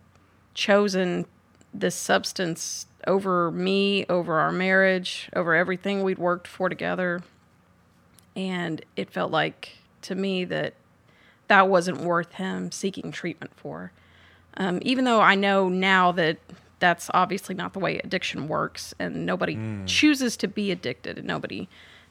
chosen 0.53 1.25
this 1.73 1.95
substance 1.95 2.87
over 3.05 3.51
me, 3.51 4.05
over 4.09 4.39
our 4.39 4.51
marriage, 4.51 5.29
over 5.35 5.55
everything 5.55 6.03
we'd 6.03 6.17
worked 6.17 6.47
for 6.47 6.69
together. 6.69 7.21
And 8.35 8.83
it 8.95 9.09
felt 9.09 9.31
like 9.31 9.77
to 10.03 10.15
me 10.15 10.45
that 10.45 10.73
that 11.47 11.69
wasn't 11.69 12.01
worth 12.01 12.33
him 12.33 12.71
seeking 12.71 13.11
treatment 13.11 13.51
for. 13.55 13.91
Um, 14.57 14.79
even 14.81 15.05
though 15.05 15.21
I 15.21 15.35
know 15.35 15.69
now 15.69 16.11
that 16.13 16.37
that's 16.79 17.09
obviously 17.13 17.55
not 17.55 17.73
the 17.73 17.79
way 17.79 17.99
addiction 17.99 18.47
works, 18.47 18.93
and 18.99 19.25
nobody 19.25 19.57
chooses 19.85 20.37
to 20.37 20.47
be 20.47 20.71
addicted, 20.71 21.17
and 21.17 21.27
nobody 21.27 21.67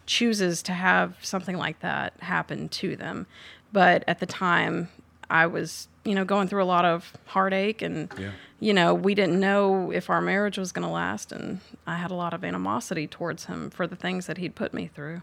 chooses 0.06 0.62
to 0.62 0.72
have 0.72 1.16
something 1.22 1.56
like 1.56 1.80
that 1.80 2.14
happen 2.20 2.68
to 2.68 2.96
them. 2.96 3.26
But 3.72 4.04
at 4.08 4.18
the 4.20 4.26
time, 4.26 4.88
I 5.30 5.46
was, 5.46 5.88
you 6.06 6.14
know, 6.14 6.25
going 6.25 6.48
through 6.48 6.62
a 6.62 6.64
lot 6.64 6.84
of 6.84 7.12
heartache 7.26 7.82
and, 7.82 8.12
Yeah. 8.18 8.30
you 8.60 8.72
know, 8.72 8.94
we 8.94 9.14
didn't 9.14 9.40
know 9.40 9.90
if 9.90 10.08
our 10.08 10.20
marriage 10.20 10.56
was 10.56 10.72
going 10.72 10.86
to 10.86 10.92
last. 10.92 11.32
And 11.32 11.60
I 11.86 11.96
had 11.96 12.10
a 12.10 12.14
lot 12.14 12.32
of 12.32 12.44
animosity 12.44 13.06
towards 13.06 13.46
him 13.46 13.70
for 13.70 13.86
the 13.86 13.96
things 13.96 14.26
that 14.26 14.38
he'd 14.38 14.54
put 14.54 14.72
me 14.72 14.88
through. 14.94 15.22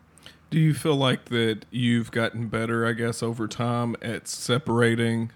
Do 0.50 0.60
you 0.60 0.74
feel 0.74 0.96
like 0.96 1.26
that 1.26 1.66
you've 1.72 2.12
gotten 2.12 2.48
better, 2.48 2.86
I 2.86 2.92
guess, 2.94 3.24
over 3.24 3.48
time 3.48 3.96
at 4.02 4.28
separating 4.28 5.32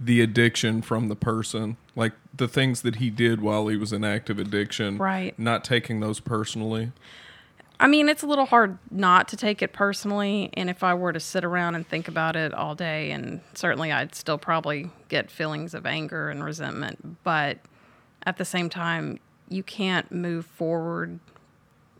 the 0.00 0.20
addiction 0.22 0.80
from 0.80 1.08
the 1.08 1.16
person? 1.16 1.76
Like 1.96 2.12
the 2.34 2.48
things 2.48 2.82
that 2.82 2.96
he 2.96 3.10
did 3.10 3.40
while 3.42 3.66
he 3.68 3.76
was 3.76 3.92
in 3.92 4.04
active 4.04 4.38
addiction, 4.38 4.96
Right. 4.96 5.36
Not 5.38 5.64
taking 5.64 6.00
those 6.00 6.20
personally. 6.20 6.92
I 7.80 7.86
mean, 7.86 8.08
it's 8.08 8.22
a 8.22 8.26
little 8.26 8.46
hard 8.46 8.78
not 8.90 9.28
to 9.28 9.36
take 9.36 9.62
it 9.62 9.72
personally. 9.72 10.50
And 10.54 10.68
if 10.68 10.82
I 10.82 10.94
were 10.94 11.12
to 11.12 11.20
sit 11.20 11.44
around 11.44 11.76
and 11.76 11.86
think 11.86 12.08
about 12.08 12.34
it 12.34 12.52
all 12.52 12.74
day, 12.74 13.12
and 13.12 13.40
certainly 13.54 13.92
I'd 13.92 14.14
still 14.14 14.38
probably 14.38 14.90
get 15.08 15.30
feelings 15.30 15.74
of 15.74 15.86
anger 15.86 16.28
and 16.28 16.42
resentment. 16.42 17.22
But 17.22 17.58
at 18.24 18.36
the 18.36 18.44
same 18.44 18.68
time, 18.68 19.20
you 19.48 19.62
can't 19.62 20.10
move 20.10 20.44
forward 20.46 21.20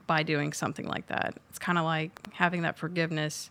by 0.06 0.22
doing 0.24 0.52
something 0.52 0.86
like 0.86 1.06
that. 1.06 1.36
It's 1.48 1.58
kind 1.58 1.78
of 1.78 1.84
like 1.84 2.32
having 2.32 2.62
that 2.62 2.76
forgiveness. 2.76 3.50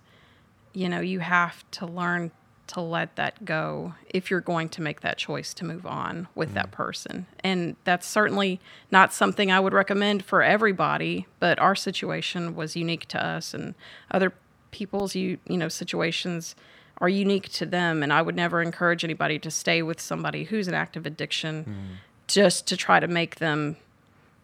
You 0.74 0.89
know, 0.89 1.00
you 1.00 1.19
have 1.19 1.69
to 1.72 1.86
learn 1.86 2.31
to 2.68 2.82
let 2.82 3.16
that 3.16 3.46
go 3.46 3.94
if 4.10 4.30
you're 4.30 4.42
going 4.42 4.70
to 4.70 4.82
make 4.82 5.02
that 5.02 5.18
choice 5.18 5.54
to 5.56 5.66
move 5.66 5.86
on 5.86 6.28
with 6.36 6.54
that 6.54 6.70
mm. 6.70 6.74
person. 6.74 7.26
And 7.42 7.76
that's 7.84 8.06
certainly 8.06 8.60
not 8.92 9.14
something 9.14 9.52
I 9.52 9.60
would 9.60 9.74
recommend 9.74 10.26
for 10.26 10.44
everybody, 10.44 11.28
but 11.40 11.60
our 11.60 11.76
situation 11.76 12.56
was 12.56 12.76
unique 12.76 13.08
to 13.10 13.24
us 13.24 13.54
and 13.54 13.76
other 14.12 14.34
people's 14.72 15.16
you 15.16 15.38
you 15.48 15.58
know 15.58 15.70
situations 15.70 16.56
are 17.00 17.10
unique 17.10 17.50
to 17.50 17.66
them 17.66 18.04
and 18.04 18.12
I 18.12 18.22
would 18.22 18.36
never 18.36 18.62
encourage 18.62 19.04
anybody 19.04 19.40
to 19.40 19.50
stay 19.50 19.82
with 19.82 20.00
somebody 20.00 20.44
who's 20.44 20.68
in 20.68 20.74
active 20.74 21.06
addiction 21.06 21.64
mm. 21.64 22.28
just 22.28 22.68
to 22.68 22.78
try 22.78 23.00
to 23.00 23.08
make 23.08 23.38
them 23.38 23.78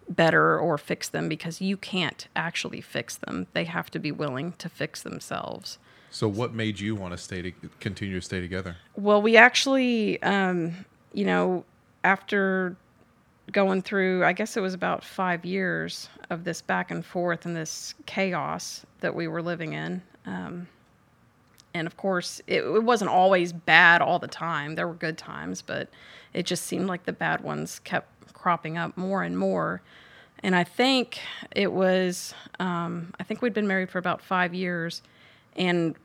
better 0.09 0.57
or 0.57 0.77
fix 0.77 1.09
them 1.09 1.29
because 1.29 1.61
you 1.61 1.77
can't 1.77 2.27
actually 2.35 2.81
fix 2.81 3.15
them. 3.15 3.47
They 3.53 3.65
have 3.65 3.89
to 3.91 3.99
be 3.99 4.11
willing 4.11 4.53
to 4.53 4.69
fix 4.69 5.01
themselves. 5.01 5.77
So, 6.13 6.27
what 6.27 6.53
made 6.53 6.79
you 6.79 6.93
want 6.93 7.13
to 7.13 7.17
stay 7.17 7.41
to 7.41 7.51
continue 7.79 8.19
to 8.19 8.21
stay 8.23 8.39
together? 8.39 8.77
Well, 8.95 9.19
we 9.19 9.35
actually, 9.35 10.21
um, 10.21 10.85
you 11.11 11.25
know, 11.25 11.65
after 12.03 12.75
going 13.51 13.81
through, 13.81 14.23
I 14.23 14.31
guess 14.31 14.55
it 14.55 14.59
was 14.59 14.75
about 14.75 15.03
five 15.03 15.43
years 15.43 16.09
of 16.29 16.43
this 16.43 16.61
back 16.61 16.91
and 16.91 17.03
forth 17.03 17.47
and 17.47 17.55
this 17.55 17.95
chaos 18.05 18.85
that 18.99 19.15
we 19.15 19.27
were 19.27 19.41
living 19.41 19.73
in. 19.73 20.03
Um, 20.27 20.67
and 21.73 21.87
of 21.87 21.97
course, 21.97 22.39
it, 22.45 22.63
it 22.63 22.83
wasn't 22.83 23.09
always 23.09 23.51
bad 23.51 24.03
all 24.03 24.19
the 24.19 24.27
time. 24.27 24.75
There 24.75 24.87
were 24.87 24.93
good 24.93 25.17
times, 25.17 25.63
but 25.63 25.89
it 26.31 26.45
just 26.45 26.65
seemed 26.67 26.85
like 26.85 27.05
the 27.05 27.13
bad 27.13 27.41
ones 27.41 27.79
kept 27.79 28.33
cropping 28.33 28.77
up 28.77 28.95
more 28.95 29.23
and 29.23 29.35
more. 29.35 29.81
And 30.43 30.55
I 30.55 30.63
think 30.63 31.19
it 31.55 31.73
was, 31.73 32.35
um, 32.59 33.15
I 33.19 33.23
think 33.23 33.41
we'd 33.41 33.55
been 33.55 33.67
married 33.67 33.89
for 33.89 33.97
about 33.97 34.21
five 34.21 34.53
years. 34.53 35.01
And 35.55 35.95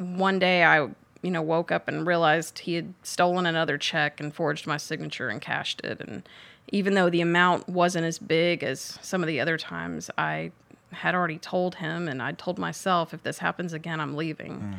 one 0.00 0.38
day 0.38 0.64
I, 0.64 0.88
you 1.22 1.30
know, 1.30 1.42
woke 1.42 1.70
up 1.70 1.86
and 1.88 2.06
realized 2.06 2.60
he 2.60 2.74
had 2.74 2.94
stolen 3.02 3.46
another 3.46 3.76
check 3.78 4.20
and 4.20 4.34
forged 4.34 4.66
my 4.66 4.76
signature 4.76 5.28
and 5.28 5.40
cashed 5.40 5.80
it. 5.82 6.00
And 6.00 6.28
even 6.72 6.94
though 6.94 7.10
the 7.10 7.20
amount 7.20 7.68
wasn't 7.68 8.04
as 8.06 8.18
big 8.18 8.62
as 8.64 8.98
some 9.02 9.22
of 9.22 9.26
the 9.26 9.40
other 9.40 9.58
times, 9.58 10.10
I 10.16 10.52
had 10.92 11.14
already 11.14 11.38
told 11.38 11.76
him 11.76 12.08
and 12.08 12.22
I 12.22 12.32
told 12.32 12.58
myself, 12.58 13.12
if 13.14 13.22
this 13.22 13.38
happens 13.38 13.72
again, 13.72 14.00
I'm 14.00 14.16
leaving. 14.16 14.76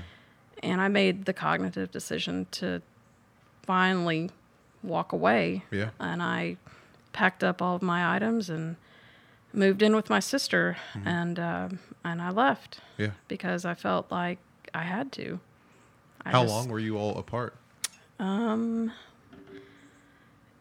And 0.64 0.82
I 0.82 0.88
made 0.90 1.26
the 1.26 1.34
cognitive 1.34 1.92
decision 1.92 2.48
to 2.52 2.82
finally 3.64 4.30
walk 4.84 5.12
away. 5.12 5.64
Yeah. 5.72 5.90
And 6.00 6.22
I 6.22 6.58
packed 7.14 7.44
up 7.44 7.62
all 7.62 7.76
of 7.76 7.82
my 7.82 8.16
items 8.16 8.50
and 8.50 8.76
moved 9.54 9.82
in 9.82 9.96
with 9.96 10.10
my 10.10 10.20
sister, 10.20 10.78
and 11.04 11.38
uh, 11.38 11.68
and 12.06 12.22
I 12.22 12.30
left 12.30 12.80
Yeah. 12.98 13.12
because 13.28 13.66
I 13.66 13.74
felt 13.74 14.10
like 14.12 14.40
I 14.74 14.84
had 14.84 15.12
to. 15.14 15.40
I 16.26 16.32
How 16.32 16.44
just- 16.44 16.54
long 16.54 16.70
were 16.70 16.80
you 16.80 16.98
all 16.98 17.18
apart? 17.18 17.56
Um, 18.20 18.92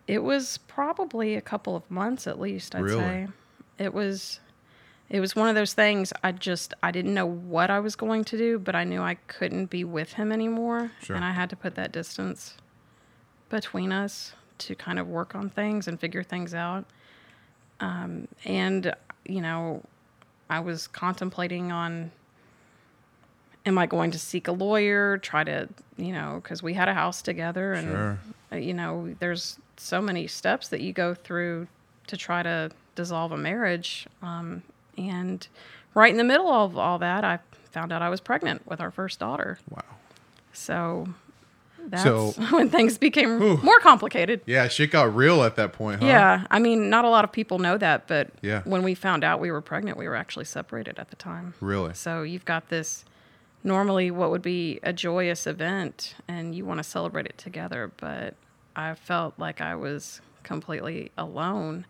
it 0.06 0.22
was 0.22 0.58
probably 0.58 1.34
a 1.36 1.40
couple 1.40 1.76
of 1.76 1.88
months 1.90 2.26
at 2.26 2.40
least. 2.40 2.74
I'd 2.74 2.82
Really? 2.82 3.00
say 3.00 3.28
it 3.78 3.92
was. 3.94 4.40
It 5.08 5.18
was 5.20 5.34
one 5.34 5.48
of 5.48 5.56
those 5.56 5.72
things. 5.74 6.12
I 6.22 6.30
just 6.32 6.72
I 6.82 6.90
didn't 6.92 7.14
know 7.14 7.26
what 7.26 7.68
I 7.70 7.80
was 7.80 7.96
going 7.96 8.24
to 8.24 8.38
do, 8.38 8.58
but 8.58 8.74
I 8.76 8.84
knew 8.84 9.00
I 9.02 9.14
couldn't 9.26 9.66
be 9.66 9.82
with 9.84 10.12
him 10.14 10.30
anymore, 10.32 10.92
Sure. 11.02 11.16
and 11.16 11.24
I 11.24 11.32
had 11.32 11.50
to 11.50 11.56
put 11.56 11.74
that 11.74 11.90
distance 11.92 12.56
between 13.48 13.90
us 13.92 14.32
to 14.58 14.74
kind 14.76 14.98
of 15.00 15.08
work 15.08 15.34
on 15.34 15.50
things 15.50 15.88
and 15.88 15.98
figure 15.98 16.22
things 16.22 16.54
out. 16.54 16.84
Um, 17.80 18.28
and 18.44 18.94
you 19.26 19.40
know, 19.40 19.82
I 20.48 20.60
was 20.60 20.86
contemplating 20.86 21.72
on 21.72 22.12
am 23.66 23.76
I 23.78 23.86
going 23.86 24.10
to 24.12 24.18
seek 24.18 24.48
a 24.48 24.52
lawyer, 24.52 25.18
try 25.18 25.44
to, 25.44 25.68
you 25.96 26.12
know, 26.12 26.40
because 26.42 26.62
we 26.62 26.74
had 26.74 26.88
a 26.88 26.94
house 26.94 27.20
together 27.22 27.72
and, 27.74 27.88
Sure. 27.88 28.18
uh, 28.52 28.56
you 28.56 28.72
know, 28.74 29.14
there's 29.20 29.58
so 29.76 30.00
many 30.00 30.26
steps 30.26 30.68
that 30.68 30.80
you 30.80 30.92
go 30.92 31.14
through 31.14 31.66
to 32.06 32.16
try 32.16 32.42
to 32.42 32.70
dissolve 32.94 33.32
a 33.32 33.36
marriage. 33.36 34.06
Um, 34.22 34.62
and 34.96 35.46
right 35.94 36.10
in 36.10 36.16
the 36.16 36.24
middle 36.24 36.50
of 36.50 36.76
all 36.76 36.98
that, 36.98 37.22
I 37.24 37.38
found 37.70 37.92
out 37.92 38.02
I 38.02 38.08
was 38.08 38.20
pregnant 38.20 38.66
with 38.66 38.80
our 38.80 38.90
first 38.90 39.18
daughter. 39.20 39.58
Wow. 39.70 39.82
So 40.52 41.08
that's 41.86 42.02
So- 42.02 42.30
when 42.50 42.68
things 42.70 42.98
became 42.98 43.38
more 43.62 43.80
complicated. 43.80 44.40
Yeah, 44.46 44.68
shit 44.68 44.90
got 44.90 45.14
real 45.14 45.42
at 45.42 45.56
that 45.56 45.72
point, 45.72 46.00
huh? 46.02 46.08
Yeah, 46.08 46.46
I 46.50 46.58
mean, 46.58 46.90
not 46.90 47.04
a 47.04 47.08
lot 47.08 47.24
of 47.24 47.32
people 47.32 47.58
know 47.58 47.78
that, 47.78 48.06
but 48.06 48.30
Yeah. 48.42 48.62
when 48.64 48.82
we 48.82 48.94
found 48.94 49.22
out 49.24 49.40
we 49.40 49.50
were 49.50 49.60
pregnant, 49.60 49.96
we 49.96 50.08
were 50.08 50.16
actually 50.16 50.44
separated 50.46 50.98
at 50.98 51.10
the 51.10 51.16
time. 51.16 51.54
Really? 51.60 51.94
So 51.94 52.22
you've 52.22 52.44
got 52.44 52.68
this 52.68 53.04
normally 53.62 54.10
what 54.10 54.30
would 54.30 54.42
be 54.42 54.80
a 54.82 54.92
joyous 54.92 55.46
event 55.46 56.14
and 56.26 56.54
you 56.54 56.64
want 56.64 56.78
to 56.78 56.84
celebrate 56.84 57.26
it 57.26 57.38
together, 57.38 57.92
but 57.96 58.34
I 58.74 58.94
felt 58.94 59.34
like 59.38 59.60
I 59.60 59.74
was 59.74 60.20
completely 60.42 61.10
alone 61.18 61.84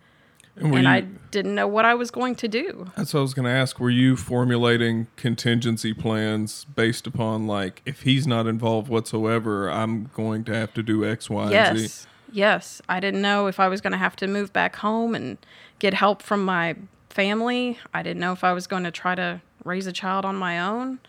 And, 0.56 0.74
and 0.74 0.82
you, 0.84 0.88
I 0.88 1.00
didn't 1.30 1.54
know 1.54 1.68
what 1.68 1.84
I 1.84 1.94
was 1.94 2.10
going 2.10 2.34
to 2.36 2.48
do. 2.48 2.90
that's 2.96 3.14
what 3.14 3.20
I 3.20 3.22
was 3.22 3.34
going 3.34 3.46
to 3.46 3.52
ask. 3.52 3.78
Were 3.78 3.90
you 3.90 4.16
formulating 4.16 5.06
contingency 5.16 5.94
plans 5.94 6.64
based 6.64 7.06
upon 7.06 7.46
like 7.46 7.82
if 7.86 8.02
he's 8.02 8.26
not 8.26 8.46
involved 8.46 8.88
whatsoever, 8.88 9.70
I'm 9.70 10.10
going 10.12 10.44
to 10.44 10.54
have 10.54 10.74
to 10.74 10.82
do 10.82 11.04
X, 11.04 11.30
Y, 11.30 11.52
and 11.52 11.78
Z? 11.78 11.82
Yes. 11.82 12.06
Yes. 12.32 12.82
I 12.88 13.00
didn't 13.00 13.22
know 13.22 13.46
if 13.46 13.58
I 13.58 13.68
was 13.68 13.80
going 13.80 13.92
to 13.92 13.98
have 13.98 14.16
to 14.16 14.26
move 14.26 14.52
back 14.52 14.76
home 14.76 15.14
and 15.14 15.38
get 15.78 15.94
help 15.94 16.22
from 16.22 16.44
my 16.44 16.76
family. 17.08 17.78
I 17.94 18.02
didn't 18.02 18.20
know 18.20 18.32
if 18.32 18.44
I 18.44 18.52
was 18.52 18.66
going 18.66 18.84
to 18.84 18.90
try 18.90 19.14
to 19.14 19.40
raise 19.64 19.86
a 19.86 19.92
child 19.92 20.24
on 20.24 20.36
my 20.36 20.60
own. 20.60 21.00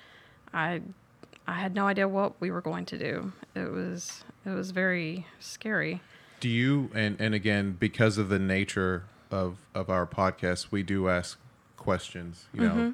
I 0.54 0.82
I 1.48 1.54
had 1.54 1.74
no 1.76 1.88
idea 1.88 2.08
what 2.08 2.40
we 2.40 2.52
were 2.52 2.62
going 2.62 2.86
to 2.86 2.98
do. 2.98 3.32
It 3.56 3.72
was 3.72 4.24
it 4.46 4.50
was 4.52 4.72
very 4.72 5.26
scary. 5.40 6.02
Do 6.40 6.50
you 6.50 6.90
and 6.94 7.20
and 7.20 7.34
again 7.36 7.78
because 7.80 8.18
of 8.18 8.30
the 8.30 8.40
nature 8.40 9.04
of 9.30 9.58
of 9.76 9.90
our 9.90 10.06
podcast, 10.06 10.68
we 10.72 10.84
do 10.84 11.10
ask 11.10 11.40
questions. 11.78 12.46
You 12.54 12.62
Mm-hmm. 12.62 12.78
know, 12.78 12.94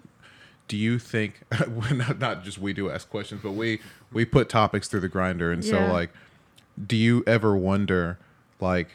do 0.68 0.78
you 0.78 1.00
think 1.00 1.42
not 1.92 2.20
not 2.20 2.44
just 2.44 2.58
we 2.58 2.74
do 2.74 2.90
ask 2.90 3.10
questions, 3.10 3.42
but 3.44 3.52
we 3.52 3.80
we 4.12 4.26
put 4.26 4.50
topics 4.50 4.88
through 4.88 5.02
the 5.02 5.08
grinder, 5.10 5.52
and 5.52 5.64
so 5.64 5.86
like, 5.88 6.12
do 6.86 6.96
you 6.96 7.24
ever 7.28 7.56
wonder 7.56 8.18
like 8.60 8.90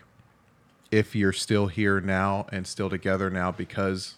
if 0.91 1.15
you're 1.17 1.33
still 1.33 1.69
here 1.69 2.01
now 2.01 2.47
and 2.53 2.67
still 2.67 2.91
together 2.91 3.31
now 3.31 3.51
because 3.51 4.17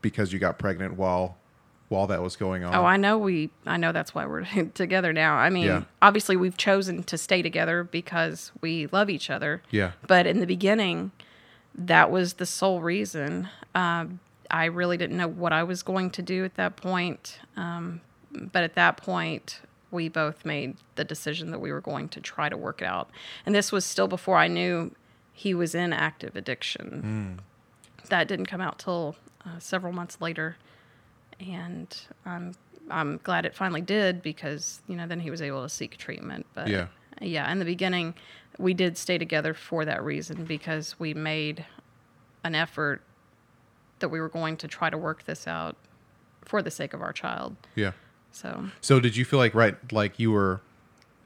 because 0.00 0.32
you 0.32 0.38
got 0.38 0.58
pregnant 0.58 0.96
while 0.96 1.36
while 1.88 2.06
that 2.08 2.22
was 2.22 2.36
going 2.36 2.64
on? 2.64 2.74
Oh, 2.74 2.84
I 2.84 2.96
know 2.96 3.18
we 3.18 3.50
I 3.66 3.76
know 3.76 3.92
that's 3.92 4.14
why 4.14 4.26
we're 4.26 4.44
together 4.74 5.12
now. 5.12 5.36
I 5.36 5.50
mean, 5.50 5.66
Yeah. 5.66 5.82
obviously 6.02 6.36
we've 6.36 6.56
chosen 6.56 7.02
to 7.04 7.18
stay 7.18 7.42
together 7.42 7.84
because 7.84 8.52
we 8.60 8.86
love 8.88 9.10
each 9.10 9.30
other. 9.30 9.62
yeah, 9.70 9.92
But 10.06 10.26
in 10.26 10.40
the 10.40 10.46
beginning, 10.46 11.12
that 11.74 12.10
was 12.10 12.34
the 12.34 12.46
sole 12.46 12.80
reason. 12.80 13.48
Um, 13.74 14.20
I 14.50 14.66
really 14.66 14.96
didn't 14.96 15.16
know 15.16 15.28
what 15.28 15.52
I 15.52 15.62
was 15.64 15.82
going 15.82 16.10
to 16.10 16.22
do 16.22 16.44
at 16.44 16.54
that 16.54 16.76
point. 16.76 17.38
Um, 17.56 18.00
but 18.30 18.62
at 18.62 18.74
that 18.74 18.96
point, 18.96 19.60
we 19.90 20.08
both 20.08 20.44
made 20.44 20.76
the 20.96 21.04
decision 21.04 21.50
that 21.52 21.60
we 21.60 21.70
were 21.72 21.80
going 21.80 22.08
to 22.10 22.20
try 22.20 22.48
to 22.48 22.56
work 22.56 22.82
it 22.82 22.84
out. 22.86 23.10
And 23.46 23.54
this 23.54 23.70
was 23.72 23.84
still 23.84 24.08
before 24.08 24.36
I 24.36 24.48
knew 24.48 24.92
he 25.32 25.54
was 25.54 25.74
in 25.74 25.92
active 25.92 26.36
addiction. 26.36 27.40
That 28.08 28.28
didn't 28.28 28.46
come 28.46 28.60
out 28.60 28.78
till 28.78 29.16
uh, 29.46 29.58
several 29.58 29.92
months 29.92 30.20
later. 30.20 30.56
And 31.40 31.96
I'm 32.24 32.54
I'm 32.90 33.18
glad 33.22 33.46
it 33.46 33.54
finally 33.54 33.80
did 33.80 34.22
because 34.22 34.80
you 34.88 34.96
know 34.96 35.06
then 35.06 35.20
he 35.20 35.30
was 35.30 35.40
able 35.42 35.62
to 35.62 35.68
seek 35.68 35.96
treatment. 35.96 36.46
But 36.54 36.68
Yeah. 36.68 36.88
yeah, 37.20 37.50
in 37.50 37.58
the 37.58 37.64
beginning, 37.64 38.14
we 38.58 38.74
did 38.74 38.96
stay 38.98 39.18
together 39.18 39.54
for 39.54 39.84
that 39.84 40.02
reason 40.04 40.44
because 40.44 40.98
we 40.98 41.14
made 41.14 41.64
an 42.44 42.54
effort 42.54 43.02
that 44.00 44.10
we 44.10 44.20
were 44.20 44.28
going 44.28 44.56
to 44.58 44.68
try 44.68 44.90
to 44.90 44.98
work 44.98 45.24
this 45.24 45.46
out 45.46 45.76
for 46.44 46.60
the 46.62 46.70
sake 46.70 46.92
of 46.92 47.00
our 47.00 47.12
child. 47.12 47.56
Yeah. 47.74 47.92
So 48.32 48.68
So 48.80 49.00
did 49.00 49.16
you 49.16 49.24
feel 49.24 49.38
like 49.38 49.54
right 49.54 49.76
like 49.92 50.18
you 50.18 50.30
were 50.32 50.60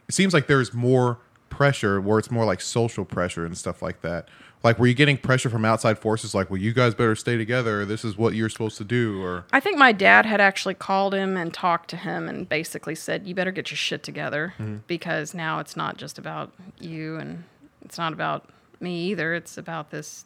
it 0.09 0.15
seems 0.15 0.33
like 0.33 0.47
there's 0.47 0.73
more 0.73 1.19
pressure 1.51 2.01
where 2.01 2.19
it's 2.19 2.31
more 2.31 2.45
like 2.45 2.61
social 2.61 3.05
pressure 3.05 3.45
and 3.45 3.57
stuff 3.59 3.83
like 3.83 4.01
that. 4.03 4.29
Like 4.63 4.79
were 4.79 4.87
you 4.87 4.95
getting 4.95 5.17
pressure 5.17 5.51
from 5.51 5.65
outside 5.65 5.99
forces 5.99 6.35
like, 6.35 6.51
well 6.51 6.61
you 6.61 6.73
guys 6.73 6.95
better 6.95 7.15
stay 7.15 7.37
together, 7.37 7.85
this 7.85 8.05
is 8.05 8.17
what 8.17 8.35
you're 8.35 8.49
supposed 8.49 8.77
to 8.79 8.85
do 8.85 9.23
or 9.23 9.45
I 9.53 9.61
think 9.61 9.79
my 9.79 9.93
dad 9.93 10.27
had 10.27 10.41
actually 10.41 10.75
called 10.75 11.15
him 11.15 11.37
and 11.37 11.53
talked 11.55 11.91
to 11.91 11.97
him 11.97 12.29
and 12.29 12.49
basically 12.49 12.95
said, 12.95 13.27
"You 13.27 13.35
better 13.35 13.53
get 13.53 13.71
your 13.71 13.77
shit 13.77 14.03
together 14.03 14.55
mm-hmm. 14.59 14.79
because 14.87 15.35
now 15.35 15.59
it's 15.59 15.77
not 15.77 15.97
just 15.97 16.19
about 16.19 16.53
you 16.81 17.17
and 17.17 17.45
it's 17.83 17.99
not 17.99 18.13
about 18.13 18.49
me 18.81 19.07
either. 19.07 19.35
It's 19.35 19.57
about 19.57 19.91
this 19.91 20.25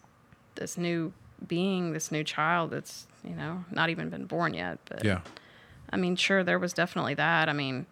this 0.54 0.76
new 0.76 1.12
being, 1.46 1.92
this 1.92 2.12
new 2.12 2.24
child 2.24 2.70
that's 2.70 3.06
you 3.24 3.34
know 3.34 3.64
not 3.70 3.90
even 3.90 4.08
been 4.08 4.26
born 4.26 4.54
yet." 4.54 4.78
But 4.88 5.04
Yeah. 5.04 5.20
I 5.92 5.96
mean, 5.98 6.16
sure, 6.16 6.42
there 6.42 6.58
was 6.58 6.72
definitely 6.72 7.14
that. 7.14 7.48
I 7.48 7.52
mean, 7.52 7.86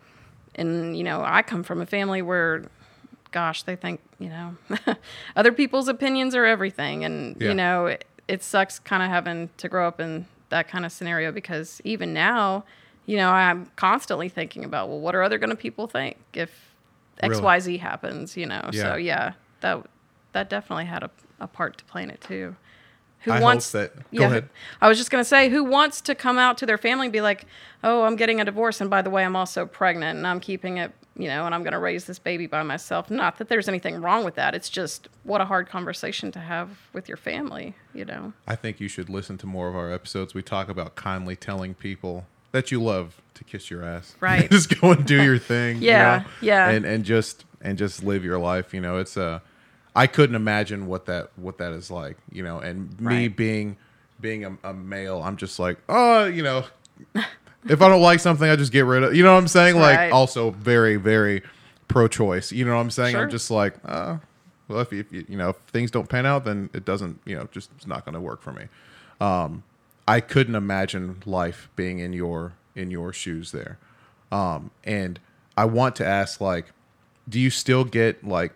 and 0.54 0.96
you 0.96 1.04
know, 1.04 1.22
I 1.24 1.42
come 1.42 1.62
from 1.62 1.80
a 1.80 1.86
family 1.86 2.22
where, 2.22 2.64
gosh, 3.32 3.62
they 3.62 3.76
think 3.76 4.00
you 4.18 4.28
know, 4.28 4.56
other 5.36 5.52
people's 5.52 5.88
opinions 5.88 6.34
are 6.34 6.44
everything, 6.44 7.04
and 7.04 7.36
Yeah. 7.40 7.48
you 7.48 7.54
know, 7.54 7.86
it, 7.86 8.04
it 8.28 8.42
sucks 8.42 8.78
kind 8.78 9.02
of 9.02 9.08
having 9.08 9.50
to 9.58 9.68
grow 9.68 9.86
up 9.88 10.00
in 10.00 10.26
that 10.50 10.68
kind 10.68 10.84
of 10.84 10.92
scenario 10.92 11.32
because 11.32 11.80
even 11.84 12.12
now, 12.12 12.64
you 13.06 13.16
know, 13.16 13.30
I'm 13.30 13.70
constantly 13.76 14.28
thinking 14.28 14.64
about, 14.64 14.88
well, 14.88 15.00
what 15.00 15.14
are 15.14 15.22
other 15.22 15.38
gonna 15.38 15.56
people 15.56 15.86
think 15.86 16.16
if 16.34 16.74
Really? 17.22 17.40
Y 17.42 17.58
Z 17.60 17.76
happens? 17.78 18.36
You 18.36 18.46
know, 18.46 18.68
Yeah. 18.72 18.82
so 18.82 18.96
yeah, 18.96 19.32
that 19.60 19.84
that 20.32 20.48
definitely 20.50 20.84
had 20.86 21.02
a, 21.02 21.10
a 21.40 21.46
part 21.46 21.76
to 21.78 21.84
play 21.84 22.02
in 22.02 22.10
it 22.10 22.20
too. 22.20 22.56
Who 23.24 23.32
I 23.32 23.40
wants 23.40 23.72
that- 23.72 23.94
go 23.96 24.02
yeah, 24.12 24.26
ahead. 24.28 24.48
I 24.80 24.88
was 24.88 24.96
just 24.96 25.10
going 25.10 25.20
to 25.22 25.28
say, 25.28 25.50
who 25.50 25.62
wants 25.62 26.00
to 26.02 26.14
come 26.14 26.38
out 26.38 26.56
to 26.58 26.64
their 26.66 26.78
family 26.78 27.06
and 27.08 27.12
be 27.12 27.20
like, 27.20 27.44
oh, 27.84 28.04
I'm 28.04 28.16
getting 28.16 28.40
a 28.40 28.46
divorce. 28.46 28.80
And 28.80 28.88
by 28.88 29.02
the 29.02 29.10
way, 29.10 29.22
I'm 29.26 29.36
also 29.36 29.66
pregnant 29.66 30.16
and 30.16 30.26
I'm 30.26 30.40
keeping 30.40 30.78
it, 30.78 30.92
you 31.16 31.28
know, 31.28 31.44
and 31.46 31.54
I'm 31.54 31.62
going 31.62 31.72
to 31.72 31.78
raise 31.78 32.04
this 32.04 32.18
baby 32.18 32.46
by 32.46 32.62
myself. 32.62 33.10
Not 33.10 33.38
that 33.38 33.48
there's 33.48 33.68
anything 33.68 34.00
wrong 34.00 34.24
with 34.24 34.36
that. 34.36 34.54
It's 34.54 34.68
just 34.70 35.08
what 35.24 35.40
a 35.40 35.44
hard 35.44 35.68
conversation 35.68 36.30
to 36.32 36.38
have 36.38 36.70
with 36.92 37.08
your 37.08 37.16
family, 37.16 37.74
you 37.94 38.04
know? 38.04 38.32
I 38.46 38.56
think 38.56 38.80
you 38.80 38.88
should 38.88 39.08
listen 39.10 39.36
to 39.38 39.46
more 39.46 39.68
of 39.68 39.76
our 39.76 39.92
episodes. 39.92 40.34
We 40.34 40.42
talk 40.42 40.68
about 40.68 40.94
kindly 40.94 41.36
telling 41.36 41.74
people 41.74 42.26
that 42.52 42.70
you 42.70 42.82
love 42.82 43.20
to 43.34 43.44
kiss 43.44 43.70
your 43.70 43.84
ass. 43.84 44.14
Right. 44.20 44.50
just 44.50 44.80
go 44.80 44.92
and 44.92 45.04
do 45.06 45.22
your 45.22 45.38
thing. 45.38 45.76
you 45.82 45.88
Yeah, 45.88 46.18
know? 46.18 46.24
yeah. 46.40 46.68
And 46.70 46.84
and 46.84 47.04
just 47.04 47.44
and 47.60 47.76
just 47.76 48.02
live 48.02 48.24
your 48.24 48.38
life. 48.38 48.72
You 48.74 48.80
know, 48.80 48.96
it's 48.98 49.16
a. 49.16 49.42
I 49.96 50.06
couldn't 50.06 50.36
imagine 50.36 50.86
what 50.86 51.06
that 51.06 51.30
what 51.36 51.58
that 51.58 51.72
is 51.72 51.90
like. 51.90 52.16
You 52.32 52.42
know, 52.44 52.58
and 52.60 52.98
me 53.00 53.06
Right. 53.26 53.36
being 53.36 53.76
being 54.20 54.44
a, 54.44 54.56
a 54.64 54.72
male, 54.74 55.22
I'm 55.22 55.36
just 55.36 55.58
like, 55.58 55.78
oh, 55.88 56.26
you 56.26 56.42
know, 56.42 56.64
if 57.68 57.82
I 57.82 57.88
don't 57.88 58.02
like 58.02 58.20
something, 58.20 58.48
I 58.48 58.56
just 58.56 58.72
get 58.72 58.84
rid 58.86 59.02
of. 59.02 59.14
You 59.14 59.22
know 59.22 59.32
what 59.34 59.40
I'm 59.40 59.48
saying? 59.48 59.76
Like, 59.76 59.96
Right. 59.98 60.12
also 60.12 60.50
very 60.50 60.96
very 60.96 61.42
pro-choice. 61.88 62.52
You 62.52 62.64
know 62.64 62.74
what 62.74 62.80
I'm 62.80 62.90
saying? 62.90 63.12
Sure. 63.12 63.22
I'm 63.22 63.30
just 63.30 63.50
like, 63.50 63.74
uh, 63.84 64.18
well, 64.68 64.80
if 64.80 64.92
you, 64.92 65.00
if 65.00 65.12
you 65.12 65.24
you 65.28 65.36
know 65.36 65.50
if 65.50 65.56
things 65.72 65.90
don't 65.90 66.08
pan 66.08 66.26
out, 66.26 66.44
then 66.44 66.70
it 66.72 66.84
doesn't. 66.84 67.20
You 67.24 67.36
know, 67.36 67.48
just 67.52 67.70
it's 67.76 67.86
not 67.86 68.04
going 68.04 68.14
to 68.14 68.20
work 68.20 68.42
for 68.42 68.52
me. 68.52 68.64
Um, 69.20 69.62
I 70.08 70.20
couldn't 70.20 70.54
imagine 70.54 71.22
life 71.26 71.68
being 71.76 71.98
in 71.98 72.12
your 72.12 72.52
in 72.74 72.90
your 72.90 73.12
shoes 73.12 73.52
there. 73.52 73.78
Um, 74.32 74.70
and 74.84 75.18
I 75.56 75.64
want 75.64 75.96
to 75.96 76.06
ask, 76.06 76.40
like, 76.40 76.66
do 77.28 77.38
you 77.40 77.50
still 77.50 77.84
get 77.84 78.24
like, 78.24 78.52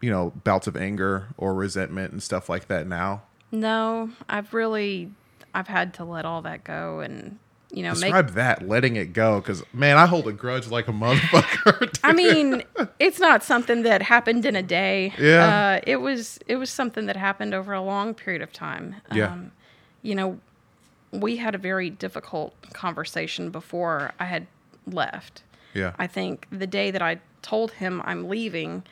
you 0.00 0.10
know, 0.10 0.32
bouts 0.44 0.66
of 0.66 0.76
anger 0.76 1.28
or 1.36 1.54
resentment 1.54 2.12
and 2.12 2.22
stuff 2.22 2.48
like 2.48 2.68
that 2.68 2.86
now? 2.86 3.22
No, 3.50 4.10
I've 4.28 4.54
really, 4.54 5.10
I've 5.54 5.66
had 5.68 5.92
to 5.94 6.04
let 6.04 6.24
all 6.24 6.40
that 6.42 6.62
go 6.64 7.00
and, 7.00 7.38
you 7.70 7.82
know, 7.82 7.90
make 7.90 8.00
Describe 8.00 8.30
that, 8.30 8.66
letting 8.66 8.96
it 8.96 9.12
go, 9.12 9.40
because 9.40 9.62
man, 9.72 9.98
I 9.98 10.06
hold 10.06 10.26
a 10.26 10.32
grudge 10.32 10.68
like 10.68 10.88
a 10.88 10.92
motherfucker. 10.92 11.98
I 12.04 12.12
mean, 12.12 12.62
it's 12.98 13.20
not 13.20 13.42
something 13.42 13.82
that 13.82 14.00
happened 14.00 14.46
in 14.46 14.56
a 14.56 14.62
day. 14.62 15.12
Yeah. 15.18 15.76
Uh, 15.76 15.80
it 15.86 15.96
was 15.96 16.38
it 16.46 16.56
was 16.56 16.70
something 16.70 17.06
that 17.06 17.16
happened 17.16 17.52
over 17.52 17.72
a 17.72 17.82
long 17.82 18.14
period 18.14 18.40
of 18.40 18.52
time. 18.52 18.96
Yeah. 19.12 19.32
Um, 19.32 19.52
you 20.02 20.14
know, 20.14 20.38
we 21.12 21.36
had 21.36 21.54
a 21.54 21.58
very 21.58 21.90
difficult 21.90 22.54
conversation 22.72 23.50
before 23.50 24.12
I 24.18 24.24
had 24.24 24.46
left. 24.86 25.42
yeah, 25.74 25.92
I 25.98 26.06
think 26.06 26.46
the 26.50 26.66
day 26.66 26.90
that 26.90 27.02
I 27.02 27.20
told 27.42 27.72
him 27.72 28.00
I'm 28.04 28.28
leaving, 28.28 28.82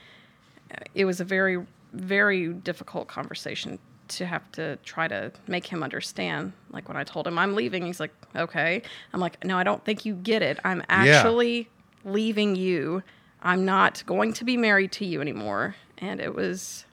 uh, 0.70 0.84
it 0.94 1.06
was 1.06 1.18
a 1.20 1.24
very, 1.24 1.64
very 1.94 2.48
difficult 2.48 3.08
conversation 3.08 3.78
to 4.08 4.26
have 4.26 4.50
to 4.52 4.76
try 4.84 5.08
to 5.08 5.32
make 5.46 5.66
him 5.66 5.82
understand. 5.82 6.52
Like 6.70 6.88
when 6.88 6.96
I 6.96 7.04
told 7.04 7.26
him 7.26 7.38
I'm 7.38 7.54
leaving, 7.54 7.86
he's 7.86 8.00
like, 8.00 8.12
okay. 8.34 8.82
I'm 9.12 9.20
like, 9.20 9.44
no, 9.44 9.56
I 9.58 9.62
don't 9.64 9.84
think 9.84 10.04
you 10.04 10.14
get 10.14 10.42
it. 10.42 10.58
I'm 10.64 10.82
actually 10.88 11.68
leaving 12.04 12.56
you. 12.56 13.02
I'm 13.42 13.64
not 13.64 14.02
going 14.06 14.32
to 14.34 14.44
be 14.44 14.56
married 14.56 14.92
to 14.92 15.04
you 15.04 15.20
anymore. 15.20 15.76
And 15.98 16.20
it 16.20 16.34
was, 16.34 16.84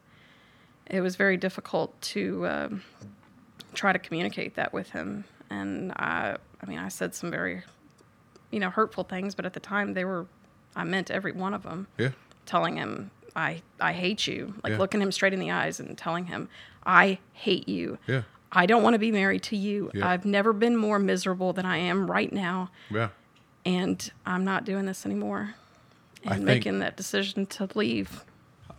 it 0.87 1.01
was 1.01 1.15
very 1.15 1.37
difficult 1.37 1.99
to 2.01 2.47
um, 2.47 2.83
try 3.73 3.93
to 3.93 3.99
communicate 3.99 4.55
that 4.55 4.73
with 4.73 4.91
him. 4.91 5.25
And 5.49 5.91
I, 5.93 6.37
I 6.61 6.65
mean, 6.65 6.79
I 6.79 6.89
said 6.89 7.13
some 7.15 7.31
very 7.31 7.63
you 8.51 8.59
know, 8.59 8.69
hurtful 8.69 9.03
things, 9.03 9.33
but 9.33 9.47
at 9.47 9.53
the 9.53 9.59
time 9.59 9.95
they 9.95 10.05
were, 10.05 10.27
I 10.75 10.83
meant 10.83 11.09
every 11.09 11.31
one 11.31 11.55
of 11.55 11.63
them. 11.63 11.87
yeah, 11.97 12.09
Telling 12.45 12.77
him, 12.77 13.09
I, 13.35 13.61
I 13.79 13.93
hate 13.93 14.27
you. 14.27 14.53
Like 14.63 14.71
Yeah. 14.71 14.77
looking 14.79 15.01
him 15.01 15.11
straight 15.11 15.33
in 15.33 15.39
the 15.39 15.51
eyes 15.51 15.79
and 15.79 15.97
telling 15.97 16.25
him, 16.27 16.49
I 16.85 17.19
hate 17.33 17.67
you. 17.67 17.97
yeah, 18.07 18.23
I 18.51 18.65
don't 18.65 18.83
want 18.83 18.93
to 18.93 18.99
be 18.99 19.11
married 19.11 19.43
to 19.43 19.57
you. 19.57 19.89
Yeah. 19.93 20.07
I've 20.07 20.25
never 20.25 20.53
been 20.53 20.75
more 20.75 20.99
miserable 20.99 21.53
than 21.53 21.65
I 21.65 21.77
am 21.77 22.09
right 22.11 22.31
now. 22.31 22.69
yeah. 22.91 23.09
And 23.65 24.11
I'm 24.25 24.43
not 24.43 24.65
doing 24.65 24.85
this 24.85 25.05
anymore. 25.05 25.55
I 26.25 26.35
And 26.35 26.35
think- 26.35 26.45
making 26.45 26.79
that 26.79 26.95
decision 26.97 27.45
to 27.47 27.69
leave. 27.75 28.23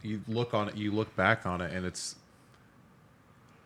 you 0.03 0.21
look 0.29 0.53
on 0.55 0.69
it 0.69 0.77
you 0.77 0.91
look 0.93 1.15
back 1.17 1.47
on 1.47 1.61
it 1.63 1.73
and 1.73 1.87
it's 1.87 2.17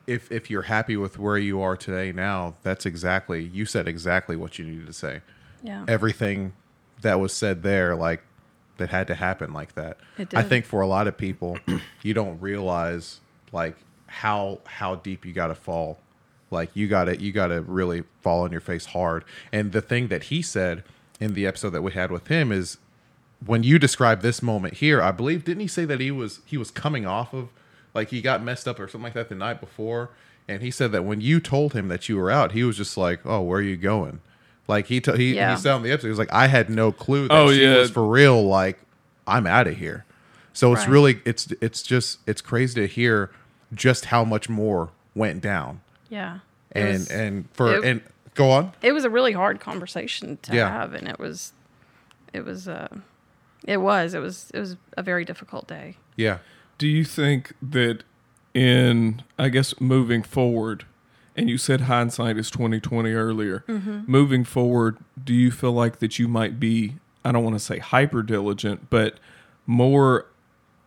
if 0.07 0.31
if 0.33 0.49
you're 0.51 0.63
happy 0.63 0.97
with 0.97 1.19
where 1.19 1.37
you 1.39 1.61
are 1.61 1.77
today 1.77 2.13
now 2.13 2.55
that's 2.63 2.87
exactly 2.87 3.43
you 3.45 3.65
said 3.67 3.87
exactly 3.89 4.37
what 4.37 4.59
you 4.59 4.65
needed 4.65 4.87
to 4.87 4.93
say 4.93 5.21
Yeah. 5.63 5.85
everything 5.89 6.53
that 7.03 7.19
was 7.21 7.33
said 7.33 7.63
there 7.63 7.95
like 7.97 8.23
that 8.79 8.89
had 8.89 9.07
to 9.09 9.15
happen 9.15 9.53
like 9.53 9.75
that. 9.75 9.99
I 10.35 10.43
think 10.43 10.65
for 10.65 10.81
a 10.81 10.87
lot 10.87 11.07
of 11.07 11.17
people 11.17 11.59
you 12.03 12.15
don't 12.15 12.41
realize 12.41 13.21
like 13.53 13.77
how 14.07 14.61
how 14.65 14.97
deep 14.97 15.25
you 15.25 15.33
got 15.33 15.49
to 15.49 15.55
fall. 15.55 15.99
Like 16.51 16.75
you 16.75 16.89
got 16.89 17.05
to 17.05 17.21
you 17.21 17.33
got 17.33 17.49
to 17.49 17.61
really 17.63 18.05
fall 18.23 18.43
on 18.43 18.53
your 18.53 18.61
face 18.61 18.87
hard. 18.87 19.25
And 19.53 19.73
the 19.73 19.83
thing 19.83 20.09
that 20.09 20.25
he 20.25 20.43
said 20.43 20.83
in 21.21 21.35
the 21.35 21.47
episode 21.47 21.71
that 21.71 21.83
we 21.83 21.93
had 21.93 22.11
with 22.11 22.29
him 22.29 22.51
is 22.51 22.79
when 23.45 23.63
you 23.63 23.79
describe 23.79 24.23
this 24.23 24.43
moment 24.43 24.75
here, 24.75 25.01
I 25.03 25.13
believe 25.13 25.45
didn't 25.45 25.61
he 25.61 25.69
say 25.69 25.85
that 25.85 26.01
he 26.01 26.11
was 26.11 26.41
he 26.45 26.57
was 26.57 26.71
coming 26.71 27.07
off 27.07 27.33
of 27.33 27.49
like 27.95 28.11
he 28.11 28.21
got 28.21 28.43
messed 28.43 28.67
up 28.67 28.81
or 28.81 28.89
something 28.89 29.05
like 29.05 29.15
that 29.15 29.29
the 29.29 29.35
night 29.35 29.61
before, 29.61 30.11
and 30.47 30.63
he 30.63 30.71
said 30.71 30.93
that 30.93 31.05
when 31.05 31.21
you 31.21 31.41
told 31.41 31.73
him 31.75 31.89
that 31.89 32.09
you 32.09 32.17
were 32.17 32.31
out, 32.31 32.53
he 32.53 32.65
was 32.65 32.77
just 32.77 32.97
like, 32.97 33.21
"Oh, 33.25 33.43
where 33.43 33.61
are 33.61 33.63
you 33.63 33.77
going?" 33.77 34.21
Like 34.69 34.87
he 34.87 35.01
t- 35.01 35.17
he 35.17 35.35
Yeah. 35.35 35.55
he 35.57 35.61
said 35.61 35.73
on 35.73 35.83
the 35.83 35.91
episode, 35.91 36.07
he 36.09 36.11
was 36.11 36.19
like, 36.19 36.33
"I 36.33 36.47
had 36.47 36.69
no 36.71 36.93
clue 36.93 37.27
that 37.29 37.35
Oh, 37.35 37.51
she 37.53 37.63
yeah. 37.65 37.77
was 37.79 37.91
for 37.91 38.07
real. 38.07 38.47
Like 38.47 38.79
I'm 39.27 39.47
out 39.47 39.67
of 39.67 39.77
here." 39.79 40.05
So 40.53 40.73
it's 40.75 40.87
really 40.87 41.21
it's 41.25 41.49
it's 41.61 41.83
just 41.83 42.19
it's 42.27 42.41
crazy 42.41 42.81
to 42.81 42.87
hear 42.87 43.31
just 43.75 44.07
how 44.07 44.25
much 44.25 44.49
more 44.49 44.91
went 45.15 45.41
down, 45.41 45.81
Yeah. 46.09 46.39
And 46.73 46.99
was- 46.99 47.09
and 47.11 47.49
for 47.53 47.75
it- 47.77 47.85
and 47.85 48.03
go 48.35 48.51
on. 48.51 48.73
it 48.83 48.93
was 48.93 49.05
a 49.05 49.11
really 49.11 49.33
hard 49.33 49.61
conversation 49.61 50.39
to 50.43 50.55
Yeah. 50.55 50.69
have 50.69 50.95
and 50.95 51.09
it 51.09 51.19
was 51.19 51.53
it 52.33 52.45
was 52.45 52.67
uh 52.69 52.89
it 53.65 53.77
was 53.79 54.15
it 54.15 54.21
was 54.21 54.51
it 54.53 54.59
was 54.61 54.77
a 54.97 55.03
very 55.03 55.25
difficult 55.25 55.67
day 55.69 55.97
Yeah, 56.17 56.39
Do 56.79 56.87
you 56.89 57.05
think 57.05 57.53
that 57.63 58.03
in 58.55 59.23
I 59.39 59.49
guess 59.51 59.81
moving 59.81 60.23
forward, 60.23 60.85
and 61.39 61.49
you 61.49 61.57
said 61.59 61.83
hindsight 61.83 62.37
is 62.37 62.51
twenty 62.51 62.81
twenty 62.81 63.13
earlier. 63.13 63.65
Mm-hmm. 63.69 64.01
Moving 64.11 64.45
forward, 64.45 64.99
do 65.23 65.33
you 65.33 65.51
feel 65.51 65.73
like 65.73 65.99
that 66.01 66.19
you 66.19 66.29
might 66.29 66.59
be 66.61 66.97
I 67.25 67.33
don't 67.33 67.45
want 67.45 67.57
to 67.57 67.61
say 67.61 67.79
hyper 67.79 68.23
diligent, 68.23 68.91
but 68.91 69.19
more 69.67 70.27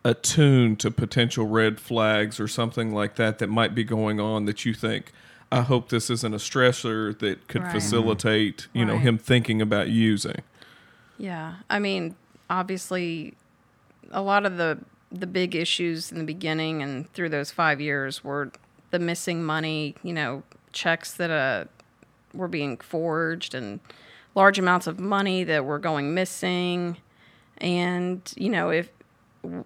attuned 0.04 0.80
to 0.80 0.90
potential 0.90 1.46
red 1.46 1.78
flags 1.80 2.40
or 2.40 2.48
something 2.48 2.92
like 2.92 3.14
that 3.16 3.38
that 3.38 3.46
might 3.46 3.74
be 3.74 3.84
going 3.84 4.18
on 4.20 4.44
that 4.46 4.64
you 4.64 4.74
think 4.74 5.12
I 5.52 5.60
hope 5.60 5.90
this 5.90 6.08
isn't 6.10 6.32
a 6.34 6.38
stressor 6.38 7.16
that 7.18 7.46
could 7.46 7.62
Right. 7.62 7.72
facilitate, 7.72 8.68
you 8.72 8.84
know, 8.86 8.96
him 8.96 9.18
thinking 9.18 9.60
about 9.60 9.90
using. 9.90 10.40
Yeah, 11.18 11.56
I 11.68 11.78
mean, 11.78 12.16
obviously, 12.48 13.34
a 14.10 14.22
lot 14.22 14.44
of 14.46 14.56
the 14.56 14.78
the 15.12 15.26
big 15.26 15.54
issues 15.54 16.10
in 16.10 16.16
the 16.18 16.24
beginning 16.24 16.82
and 16.82 17.12
through 17.12 17.28
those 17.28 17.50
five 17.50 17.82
years 17.82 18.24
were 18.24 18.50
the 18.92 19.00
missing 19.00 19.42
money. 19.42 19.96
You 20.04 20.12
know, 20.12 20.44
checks 20.72 21.12
that 21.14 21.30
uh 21.30 21.64
were 22.32 22.48
being 22.48 22.76
forged 22.78 23.54
and 23.54 23.80
large 24.34 24.58
amounts 24.58 24.86
of 24.86 24.98
money 24.98 25.44
that 25.44 25.64
were 25.64 25.78
going 25.78 26.14
missing. 26.14 26.96
And 27.58 28.20
you 28.36 28.48
know, 28.48 28.70
if 28.70 28.90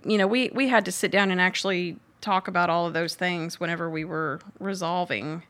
you 0.05 0.17
know, 0.17 0.27
we 0.27 0.51
we 0.55 0.69
had 0.69 0.85
to 0.87 0.93
sit 0.93 1.11
down 1.11 1.31
and 1.31 1.41
actually 1.41 1.99
talk 2.23 2.49
about 2.49 2.71
all 2.71 2.87
of 2.87 2.95
those 2.95 3.15
things 3.15 3.61
whenever 3.61 3.91
we 3.91 4.05
were 4.05 4.41
resolving 4.59 5.43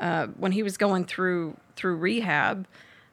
uh, 0.00 0.26
when 0.36 0.52
he 0.52 0.62
was 0.62 0.76
going 0.76 1.04
through 1.04 1.56
through 1.76 1.96
rehab, 1.96 2.66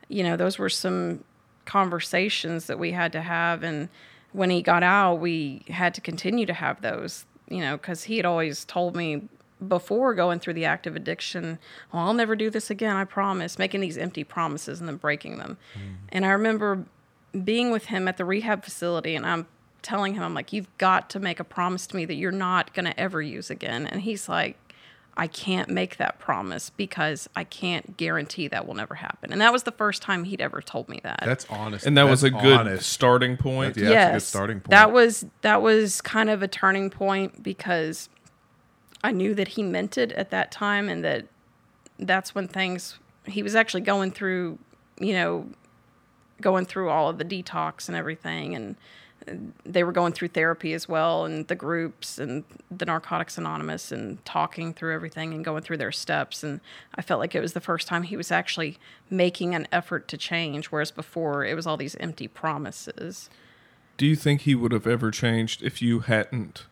you 0.08 0.24
know, 0.24 0.36
those 0.36 0.58
were 0.58 0.70
some 0.70 1.24
conversations 1.66 2.66
that 2.66 2.80
we 2.80 2.92
had 2.92 3.12
to 3.12 3.22
have. 3.22 3.64
And 3.64 3.90
when 4.32 4.50
he 4.50 4.62
got 4.62 4.84
out, 4.84 5.16
we 5.16 5.62
had 5.68 5.94
to 5.94 6.02
continue 6.02 6.46
to 6.48 6.54
have 6.54 6.82
those, 6.82 7.26
you 7.48 7.60
know, 7.60 7.78
because 7.78 8.04
he 8.04 8.18
had 8.18 8.26
always 8.26 8.66
told 8.66 8.96
me 8.96 9.30
before 9.67 10.13
going 10.13 10.39
through 10.39 10.54
the 10.54 10.65
active 10.65 10.95
addiction, 10.95 11.60
well, 11.91 12.08
I'll 12.08 12.13
never 12.13 12.36
do 12.36 12.50
this 12.50 12.69
again, 12.69 12.95
I 12.95 13.04
promise, 13.04 13.60
making 13.60 13.82
these 13.82 13.98
empty 13.98 14.24
promises 14.24 14.80
and 14.80 14.88
then 14.88 14.98
breaking 14.98 15.38
them. 15.38 15.58
Mm. 15.76 15.95
And 16.10 16.26
I 16.26 16.30
remember 16.30 16.86
being 17.43 17.72
with 17.72 17.86
him 17.86 18.08
at 18.08 18.17
the 18.17 18.26
rehab 18.26 18.63
facility 18.63 19.15
and 19.15 19.26
I'm 19.26 19.48
telling 19.82 20.13
him, 20.13 20.24
I'm 20.24 20.34
like, 20.34 20.54
you've 20.54 20.76
got 20.78 21.10
to 21.12 21.19
make 21.19 21.39
a 21.39 21.43
promise 21.43 21.88
to 21.88 21.95
me 21.95 22.06
that 22.06 22.15
you're 22.15 22.32
not 22.32 22.74
going 22.74 22.86
to 22.86 23.00
ever 23.00 23.22
use 23.22 23.50
again. 23.50 23.88
And 23.88 24.02
he's 24.02 24.28
like, 24.28 24.58
I 25.17 25.28
can't 25.28 25.69
make 25.69 25.98
that 25.98 26.17
promise 26.17 26.69
because 26.69 27.28
I 27.36 27.43
can't 27.43 27.98
guarantee 27.98 28.48
that 28.48 28.65
will 28.65 28.74
never 28.74 28.95
happen. 28.95 29.34
And 29.34 29.41
that 29.41 29.52
was 29.52 29.63
the 29.63 29.72
first 29.74 30.02
time 30.02 30.24
he'd 30.24 30.39
ever 30.39 30.62
told 30.62 30.88
me 30.88 31.02
that. 31.04 31.22
That's 31.26 31.45
honest. 31.50 31.86
And 31.86 31.98
that 31.98 32.08
was 32.08 32.24
a 32.24 32.30
good 32.30 32.60
honest. 32.60 32.89
starting 32.89 33.36
point. 33.36 33.76
That's- 33.76 33.91
yeah, 33.91 34.12
that's 34.12 34.12
a 34.12 34.13
good 34.13 34.38
starting 34.38 34.60
point. 34.62 34.69
That 34.69 34.93
was 34.93 35.26
that 35.41 35.62
was 35.62 36.00
kind 36.00 36.30
of 36.30 36.41
a 36.41 36.48
turning 36.48 36.89
point 36.89 37.43
because 37.43 38.08
I 39.04 39.12
knew 39.12 39.34
that 39.36 39.50
he 39.50 39.64
meant 39.64 39.98
it 39.98 40.12
at 40.14 40.30
that 40.32 40.52
time 40.52 40.90
and 40.90 41.04
that 41.04 41.26
that's 41.98 42.34
when 42.34 42.48
things 42.48 43.00
he 43.26 43.44
was 43.44 43.56
actually 43.56 43.82
going 43.82 44.12
through, 44.12 44.58
you 45.00 45.14
know, 45.14 45.48
going 46.42 46.66
through 46.66 46.90
all 46.90 47.10
of 47.10 47.18
the 47.18 47.26
detox 47.26 47.88
and 47.88 47.96
everything. 47.96 48.56
And 48.56 48.76
uh, 49.28 49.34
they 49.66 49.84
were 49.84 49.92
going 49.92 50.14
through 50.14 50.30
therapy 50.30 50.74
as 50.74 50.88
well 50.88 51.26
and 51.26 51.48
the 51.48 51.56
groups 51.56 52.18
and 52.18 52.44
the 52.72 52.86
narcotics 52.86 53.38
anonymous 53.38 53.92
and 53.92 54.24
talking 54.26 54.74
through 54.74 54.94
everything 54.94 55.34
and 55.34 55.44
going 55.44 55.64
through 55.64 55.78
their 55.78 55.92
steps. 55.92 56.44
And 56.44 56.62
i 56.96 57.02
felt 57.02 57.20
like 57.20 57.36
it 57.36 57.42
was 57.42 57.54
the 57.54 57.62
first 57.62 57.88
time 57.88 58.04
he 58.04 58.18
was 58.18 58.32
actually 58.32 58.78
making 59.10 59.56
an 59.56 59.68
effort 59.72 60.08
to 60.10 60.18
change 60.18 60.68
whereas 60.68 60.92
before 60.92 61.46
it 61.46 61.56
was 61.56 61.68
all 61.68 61.78
these 61.78 61.96
empty 61.96 62.28
promises. 62.28 63.30
Do 63.98 64.06
you 64.06 64.16
think 64.16 64.42
he 64.42 64.56
would 64.56 64.72
have 64.72 64.88
ever 64.88 65.12
changed 65.12 65.62
if 65.62 65.82
you 65.82 66.00
hadn't 66.00 66.66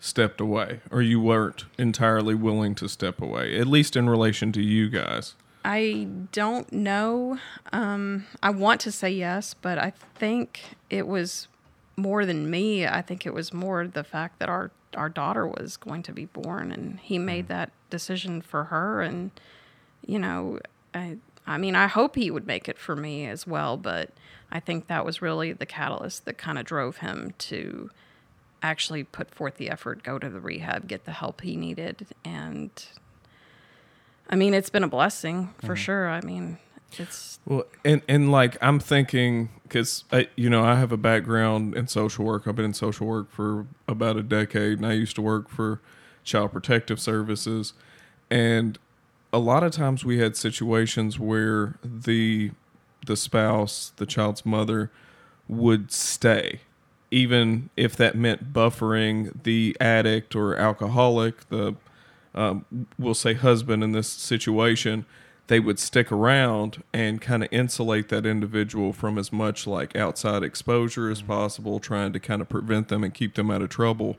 stepped 0.00 0.40
away 0.40 0.80
or 0.90 1.02
you 1.02 1.20
weren't 1.20 1.66
entirely 1.78 2.34
willing 2.34 2.74
to 2.74 2.88
step 2.88 3.20
away, 3.20 3.58
at 3.58 3.66
least 3.66 3.94
in 3.94 4.08
relation 4.08 4.50
to 4.52 4.62
you 4.62 4.88
guys? 4.88 5.34
I 5.64 6.08
don't 6.32 6.72
know. 6.72 7.38
Um, 7.72 8.26
I 8.42 8.50
want 8.50 8.80
to 8.82 8.92
say 8.92 9.10
yes, 9.10 9.54
but 9.54 9.78
I 9.78 9.92
think 10.14 10.62
it 10.88 11.06
was 11.06 11.48
more 11.96 12.24
than 12.24 12.50
me. 12.50 12.86
I 12.86 13.02
think 13.02 13.26
it 13.26 13.34
was 13.34 13.52
more 13.52 13.86
the 13.86 14.04
fact 14.04 14.38
that 14.38 14.48
our 14.48 14.70
our 14.96 15.08
daughter 15.08 15.46
was 15.46 15.76
going 15.76 16.02
to 16.02 16.12
be 16.12 16.24
born, 16.24 16.72
and 16.72 16.98
he 16.98 17.18
made 17.18 17.46
that 17.48 17.70
decision 17.90 18.40
for 18.40 18.64
her. 18.64 19.02
And 19.02 19.30
you 20.04 20.18
know, 20.18 20.58
I 20.94 21.18
I 21.46 21.58
mean, 21.58 21.76
I 21.76 21.88
hope 21.88 22.16
he 22.16 22.30
would 22.30 22.46
make 22.46 22.68
it 22.68 22.78
for 22.78 22.96
me 22.96 23.26
as 23.26 23.46
well, 23.46 23.76
but 23.76 24.10
I 24.50 24.60
think 24.60 24.86
that 24.86 25.04
was 25.04 25.20
really 25.20 25.52
the 25.52 25.66
catalyst 25.66 26.24
that 26.24 26.38
kind 26.38 26.58
of 26.58 26.64
drove 26.64 26.98
him 26.98 27.34
to 27.38 27.90
actually 28.62 29.04
put 29.04 29.34
forth 29.34 29.56
the 29.56 29.70
effort, 29.70 30.02
go 30.02 30.18
to 30.18 30.28
the 30.28 30.40
rehab, 30.40 30.86
get 30.86 31.04
the 31.04 31.12
help 31.12 31.40
he 31.40 31.56
needed, 31.56 32.06
and 32.24 32.70
I 34.28 34.36
mean, 34.36 34.54
it's 34.54 34.70
been 34.70 34.84
a 34.84 34.88
blessing 34.88 35.52
for 35.58 35.68
mm-hmm. 35.68 35.74
sure. 35.74 36.08
I 36.08 36.20
mean, 36.20 36.58
it's 36.98 37.38
Well, 37.44 37.64
and 37.84 38.02
and 38.08 38.30
like 38.30 38.56
I'm 38.62 38.78
thinking 38.78 39.50
because 39.64 40.04
you 40.36 40.48
know, 40.48 40.64
I 40.64 40.76
have 40.76 40.92
a 40.92 40.96
background 40.96 41.74
in 41.74 41.88
social 41.88 42.24
work. 42.24 42.46
I've 42.46 42.56
been 42.56 42.64
in 42.64 42.74
social 42.74 43.06
work 43.06 43.30
for 43.30 43.66
about 43.88 44.16
a 44.16 44.22
decade, 44.22 44.78
and 44.78 44.86
I 44.86 44.92
used 44.92 45.16
to 45.16 45.22
work 45.22 45.48
for 45.48 45.80
Child 46.24 46.52
Protective 46.52 47.00
Services, 47.00 47.72
and 48.30 48.78
a 49.32 49.38
lot 49.38 49.62
of 49.62 49.72
times 49.72 50.04
we 50.04 50.18
had 50.18 50.36
situations 50.36 51.18
where 51.18 51.74
the 51.82 52.52
the 53.06 53.16
spouse, 53.16 53.92
the 53.96 54.06
child's 54.06 54.44
mother, 54.44 54.90
would 55.48 55.90
stay, 55.90 56.60
even 57.10 57.70
if 57.76 57.96
that 57.96 58.14
meant 58.14 58.52
buffering 58.52 59.42
the 59.42 59.76
addict 59.80 60.36
or 60.36 60.56
alcoholic, 60.56 61.48
the 61.48 61.74
um, 62.34 62.64
we'll 62.98 63.14
say 63.14 63.34
husband 63.34 63.82
in 63.82 63.92
this 63.92 64.08
situation, 64.08 65.04
they 65.48 65.58
would 65.58 65.80
stick 65.80 66.12
around 66.12 66.82
and 66.92 67.20
kind 67.20 67.42
of 67.42 67.48
insulate 67.50 68.08
that 68.08 68.24
individual 68.24 68.92
from 68.92 69.18
as 69.18 69.32
much 69.32 69.66
like 69.66 69.96
outside 69.96 70.44
exposure 70.44 71.10
as 71.10 71.22
possible, 71.22 71.80
trying 71.80 72.12
to 72.12 72.20
kind 72.20 72.40
of 72.40 72.48
prevent 72.48 72.86
them 72.86 73.02
and 73.02 73.12
keep 73.12 73.34
them 73.34 73.50
out 73.50 73.60
of 73.60 73.68
trouble. 73.68 74.16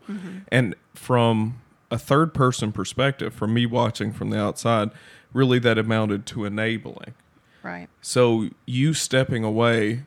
And 0.48 0.74
from 0.94 1.62
a 1.90 1.98
third 1.98 2.34
person 2.34 2.70
perspective, 2.70 3.32
from 3.32 3.54
me 3.54 3.64
watching 3.64 4.12
from 4.12 4.28
the 4.28 4.38
outside, 4.38 4.90
really 5.32 5.58
that 5.60 5.78
amounted 5.78 6.26
to 6.26 6.44
enabling. 6.44 7.14
right. 7.62 7.88
So 8.02 8.50
you 8.66 8.92
stepping 8.92 9.42
away 9.42 10.02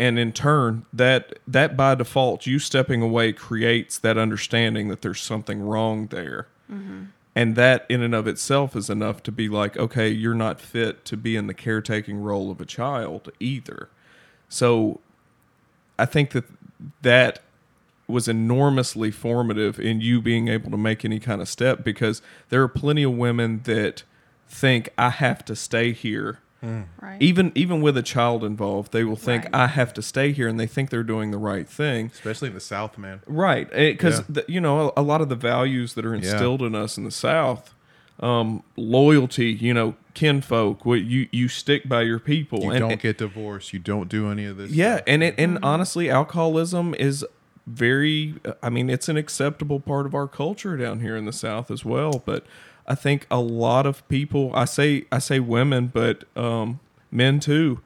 and 0.00 0.18
in 0.18 0.32
turn 0.32 0.86
that 0.94 1.38
that 1.46 1.76
by 1.76 1.94
default 1.94 2.46
you 2.46 2.58
stepping 2.58 3.02
away 3.02 3.32
creates 3.34 3.98
that 3.98 4.16
understanding 4.16 4.88
that 4.88 5.02
there's 5.02 5.20
something 5.20 5.60
wrong 5.60 6.06
there. 6.06 6.48
Mm-hmm. 6.72 7.04
And 7.36 7.54
that 7.54 7.86
in 7.88 8.02
and 8.02 8.14
of 8.14 8.26
itself 8.26 8.74
is 8.74 8.90
enough 8.90 9.22
to 9.24 9.30
be 9.30 9.48
like, 9.48 9.76
okay, 9.76 10.08
you're 10.08 10.34
not 10.34 10.60
fit 10.60 11.04
to 11.04 11.16
be 11.16 11.36
in 11.36 11.46
the 11.46 11.54
caretaking 11.54 12.20
role 12.20 12.50
of 12.50 12.60
a 12.60 12.66
child 12.66 13.30
either. 13.38 13.88
So 14.48 15.00
I 15.98 16.06
think 16.06 16.30
that 16.30 16.44
that 17.02 17.40
was 18.08 18.26
enormously 18.26 19.12
formative 19.12 19.78
in 19.78 20.00
you 20.00 20.20
being 20.20 20.48
able 20.48 20.70
to 20.70 20.76
make 20.76 21.04
any 21.04 21.20
kind 21.20 21.40
of 21.40 21.48
step 21.48 21.84
because 21.84 22.20
there 22.48 22.62
are 22.62 22.68
plenty 22.68 23.04
of 23.04 23.12
women 23.12 23.60
that 23.64 24.02
think 24.48 24.88
I 24.98 25.10
have 25.10 25.44
to 25.44 25.54
stay 25.54 25.92
here. 25.92 26.40
Right. 26.62 27.16
Even 27.20 27.52
even 27.54 27.80
with 27.80 27.96
a 27.96 28.02
child 28.02 28.44
involved, 28.44 28.92
they 28.92 29.04
will 29.04 29.16
think 29.16 29.44
Right. 29.44 29.54
I 29.54 29.66
have 29.68 29.94
to 29.94 30.02
stay 30.02 30.32
here 30.32 30.46
and 30.48 30.60
they 30.60 30.66
think 30.66 30.90
they're 30.90 31.02
doing 31.02 31.30
the 31.30 31.38
right 31.38 31.68
thing. 31.68 32.10
especially 32.14 32.48
in 32.48 32.54
the 32.54 32.60
South, 32.60 32.98
man. 32.98 33.20
Right, 33.26 33.70
because 33.70 34.22
Yeah. 34.28 34.42
you 34.46 34.60
know 34.60 34.92
a, 34.96 35.00
a 35.00 35.02
lot 35.02 35.20
of 35.20 35.28
the 35.28 35.36
values 35.36 35.94
that 35.94 36.04
are 36.04 36.14
instilled 36.14 36.62
in 36.62 36.74
us 36.74 36.98
in 36.98 37.04
the 37.04 37.10
South, 37.10 37.74
um, 38.20 38.62
loyalty, 38.76 39.50
you 39.52 39.72
know, 39.72 39.94
kinfolk, 40.14 40.84
what 40.84 41.00
you 41.02 41.28
you 41.32 41.48
stick 41.48 41.88
by 41.88 42.02
your 42.02 42.18
people. 42.18 42.60
You 42.64 42.70
and, 42.72 42.80
don't 42.80 43.00
get 43.00 43.16
divorced. 43.18 43.72
You 43.72 43.78
don't 43.78 44.08
do 44.10 44.30
any 44.30 44.44
of 44.44 44.56
this. 44.58 44.70
yeah, 44.70 44.96
stuff. 44.96 45.04
and 45.06 45.22
it 45.22 45.34
and 45.38 45.58
honestly, 45.62 46.10
alcoholism 46.10 46.94
is 46.94 47.24
very. 47.66 48.34
I 48.62 48.68
mean, 48.68 48.90
it's 48.90 49.08
an 49.08 49.16
acceptable 49.16 49.80
part 49.80 50.04
of 50.06 50.14
our 50.14 50.26
culture 50.28 50.76
down 50.76 51.00
here 51.00 51.16
in 51.16 51.24
the 51.24 51.32
South 51.32 51.70
as 51.70 51.84
well. 51.84 52.22
But 52.24 52.44
I 52.90 52.96
think 52.96 53.24
a 53.30 53.38
lot 53.38 53.86
of 53.86 54.06
people, 54.08 54.50
I 54.52 54.64
say 54.64 55.04
I 55.12 55.20
say 55.20 55.38
women, 55.38 55.86
but 55.86 56.24
um, 56.36 56.80
men 57.12 57.38
too, 57.38 57.80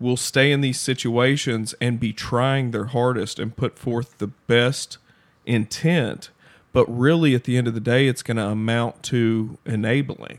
will 0.00 0.16
stay 0.16 0.50
in 0.50 0.62
these 0.62 0.80
situations 0.80 1.74
and 1.82 2.00
be 2.00 2.14
trying 2.14 2.70
their 2.70 2.86
hardest 2.86 3.38
and 3.38 3.54
put 3.54 3.78
forth 3.78 4.16
the 4.16 4.28
best 4.28 4.96
intent. 5.44 6.30
But 6.72 6.86
really, 6.86 7.34
at 7.34 7.44
the 7.44 7.58
end 7.58 7.68
of 7.68 7.74
the 7.74 7.80
day, 7.80 8.08
it's 8.08 8.22
going 8.22 8.38
to 8.38 8.46
amount 8.46 9.02
to 9.04 9.58
enabling 9.66 10.38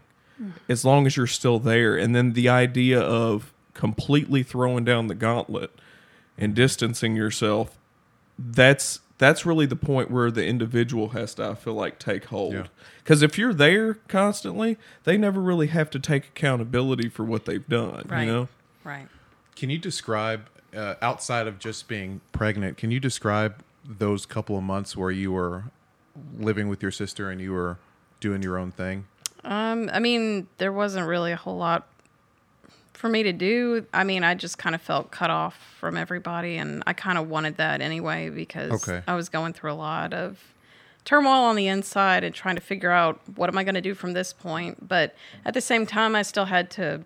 as 0.67 0.84
long 0.84 1.06
as 1.06 1.15
you're 1.15 1.28
still 1.28 1.60
there. 1.60 1.95
And 1.95 2.15
then 2.15 2.34
the 2.34 2.50
idea 2.50 3.00
of 3.00 3.54
completely 3.76 4.41
throwing 4.41 4.86
down 4.86 5.06
the 5.06 5.15
gauntlet 5.15 5.72
and 6.36 6.56
distancing 6.56 7.15
yourself, 7.15 7.78
that's 8.39 9.02
that's 9.19 9.45
really 9.45 9.65
the 9.65 9.75
point 9.75 10.10
where 10.10 10.32
the 10.32 10.45
individual 10.45 11.10
has 11.10 11.36
to, 11.36 11.49
I 11.49 11.55
feel 11.55 11.73
like, 11.73 11.99
take 11.99 12.25
hold. 12.25 12.69
Because 13.03 13.21
if 13.21 13.38
you're 13.38 13.53
there 13.53 13.95
constantly, 14.08 14.77
they 15.03 15.17
never 15.17 15.41
really 15.41 15.67
have 15.67 15.89
to 15.91 15.99
take 15.99 16.27
accountability 16.27 17.10
for 17.10 17.23
what 17.25 17.45
they've 17.45 17.67
done. 17.67 18.08
Right. 18.10 18.21
You 18.21 18.32
know? 18.32 18.47
Right. 18.84 19.08
Can 19.58 19.69
you 19.69 19.77
describe 19.77 20.47
uh, 20.73 20.95
outside 21.01 21.47
of 21.47 21.60
just 21.60 21.89
being 21.89 22.21
pregnant? 22.32 22.77
Can 22.77 22.91
you 22.91 22.99
describe 23.01 23.62
those 23.86 24.25
couple 24.25 24.58
of 24.58 24.63
months 24.63 24.95
where 24.95 25.12
you 25.12 25.34
were 25.34 25.65
living 26.38 26.69
with 26.69 26.82
your 26.82 26.91
sister 26.91 27.29
and 27.29 27.41
you 27.41 27.51
were 27.51 27.77
doing 28.21 28.41
your 28.41 28.58
own 28.58 28.71
thing? 28.71 29.05
Um, 29.43 29.89
I 29.91 29.99
mean, 29.99 30.47
there 30.60 30.71
wasn't 30.71 31.08
really 31.08 31.34
a 31.34 31.38
whole 31.38 31.58
lot 31.58 31.88
for 33.00 33.08
me 33.08 33.24
to 33.24 33.32
do. 33.32 33.86
I 33.94 34.04
mean, 34.04 34.26
I 34.26 34.36
just 34.36 34.58
kind 34.58 34.76
of 34.76 34.82
felt 34.82 35.10
cut 35.10 35.30
off 35.30 35.56
from 35.80 35.96
everybody, 35.96 36.58
and 36.58 36.84
I 36.86 36.92
kind 36.92 37.18
of 37.18 37.30
wanted 37.30 37.56
that 37.56 37.80
anyway 37.80 38.30
because 38.30 38.88
Okay. 38.88 39.02
I 39.08 39.16
was 39.16 39.30
going 39.30 39.54
through 39.54 39.72
a 39.72 39.80
lot 39.80 40.14
of 40.14 40.38
turmoil 41.06 41.46
on 41.46 41.56
the 41.56 41.68
inside 41.68 42.26
and 42.26 42.36
trying 42.36 42.56
to 42.56 42.62
figure 42.62 42.92
out 42.92 43.22
what 43.38 43.48
am 43.50 43.58
I 43.58 43.64
going 43.64 43.76
to 43.76 43.82
do 43.82 43.94
from 43.96 44.12
this 44.12 44.34
point. 44.34 44.86
But 44.86 45.16
at 45.46 45.54
the 45.54 45.62
same 45.62 45.86
time, 45.86 46.14
I 46.14 46.24
still 46.24 46.44
had 46.44 46.70
to, 46.72 47.06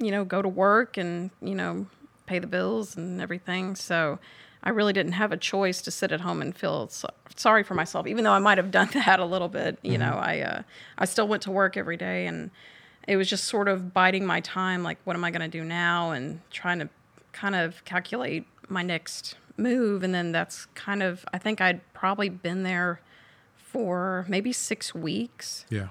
you 0.00 0.10
know, 0.10 0.24
go 0.24 0.42
to 0.42 0.48
work 0.48 0.96
and 0.96 1.30
you 1.40 1.54
know 1.54 1.86
pay 2.26 2.40
the 2.40 2.48
bills 2.48 2.96
and 2.96 3.20
everything. 3.20 3.76
So. 3.76 4.18
I 4.66 4.70
really 4.70 4.94
didn't 4.94 5.12
have 5.12 5.30
a 5.30 5.36
choice 5.36 5.82
to 5.82 5.90
sit 5.90 6.10
at 6.10 6.22
home 6.22 6.40
and 6.40 6.56
feel 6.56 6.88
so- 6.88 7.10
sorry 7.36 7.62
for 7.64 7.74
myself, 7.74 8.06
even 8.06 8.24
though 8.24 8.32
I 8.32 8.38
might 8.38 8.56
have 8.56 8.70
done 8.70 8.88
that 8.94 9.20
a 9.20 9.24
little 9.26 9.48
bit. 9.50 9.78
You 9.82 9.98
know, 9.98 10.14
I 10.18 10.40
uh, 10.40 10.62
I 10.96 11.04
still 11.04 11.28
went 11.28 11.42
to 11.42 11.50
work 11.50 11.76
every 11.76 11.98
day, 11.98 12.26
and 12.26 12.50
it 13.06 13.16
was 13.16 13.28
just 13.28 13.44
sort 13.44 13.68
of 13.68 13.92
biding 13.92 14.24
my 14.26 14.40
time. 14.40 14.82
Like, 14.82 14.98
what 15.04 15.14
am 15.16 15.24
I 15.24 15.30
going 15.30 15.48
to 15.48 15.58
do 15.58 15.64
now? 15.64 16.10
And 16.12 16.40
trying 16.50 16.78
to 16.80 16.88
kind 17.32 17.54
of 17.54 17.84
calculate 17.84 18.46
my 18.68 18.82
next 18.82 19.34
move. 19.56 20.02
And 20.02 20.14
then 20.14 20.32
that's 20.32 20.66
kind 20.74 21.02
of 21.02 21.24
I 21.32 21.38
think 21.38 21.60
I'd 21.60 21.80
probably 21.92 22.28
been 22.28 22.62
there 22.62 23.00
for 23.56 24.24
maybe 24.28 24.52
six 24.52 24.94
weeks 24.94 25.64
Yeah. 25.68 25.88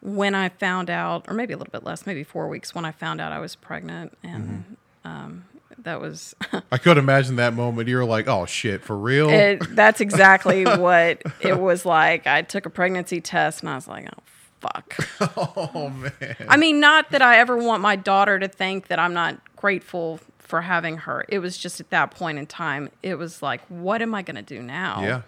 when 0.00 0.34
I 0.34 0.48
found 0.48 0.88
out, 0.90 1.26
or 1.28 1.34
maybe 1.34 1.52
a 1.52 1.56
little 1.56 1.70
bit 1.72 1.84
less, 1.84 2.06
maybe 2.06 2.24
four 2.24 2.48
weeks 2.48 2.74
when 2.74 2.84
I 2.84 2.92
found 2.92 3.20
out 3.20 3.32
I 3.32 3.38
was 3.38 3.54
pregnant, 3.56 4.16
and 4.22 4.64
Mm-hmm. 5.04 5.08
um, 5.08 5.44
that 5.78 6.00
was 6.00 6.34
I 6.72 6.78
could 6.78 6.96
imagine 6.98 7.36
that 7.36 7.52
moment. 7.52 7.88
You're 7.88 8.04
like, 8.06 8.26
oh 8.28 8.46
shit, 8.46 8.82
for 8.82 8.96
real? 8.96 9.28
it, 9.28 9.62
that's 9.76 10.00
exactly 10.00 10.64
what 10.64 11.22
it 11.40 11.58
was 11.60 11.84
like. 11.84 12.26
I 12.26 12.40
took 12.42 12.64
a 12.66 12.70
pregnancy 12.70 13.20
test, 13.20 13.60
and 13.60 13.68
I 13.68 13.74
was 13.74 13.86
like, 13.86 14.06
oh 14.06 14.22
fuck. 14.66 14.96
oh 15.36 15.90
man. 15.90 16.36
I 16.48 16.56
mean, 16.56 16.80
not 16.80 17.10
that 17.10 17.22
I 17.22 17.38
ever 17.38 17.56
want 17.56 17.82
my 17.82 17.96
daughter 17.96 18.38
to 18.38 18.48
think 18.48 18.88
that 18.88 18.98
I'm 18.98 19.14
not 19.14 19.38
grateful 19.56 20.20
for 20.38 20.62
having 20.62 20.98
her. 20.98 21.24
It 21.28 21.40
was 21.40 21.58
just 21.58 21.80
at 21.80 21.90
that 21.90 22.12
point 22.12 22.38
in 22.38 22.46
time, 22.46 22.90
it 23.02 23.16
was 23.16 23.42
like, 23.42 23.60
what 23.68 24.00
am 24.00 24.14
I 24.14 24.22
going 24.22 24.36
to 24.36 24.42
do 24.42 24.62
now? 24.62 25.02
Yeah. 25.02 25.22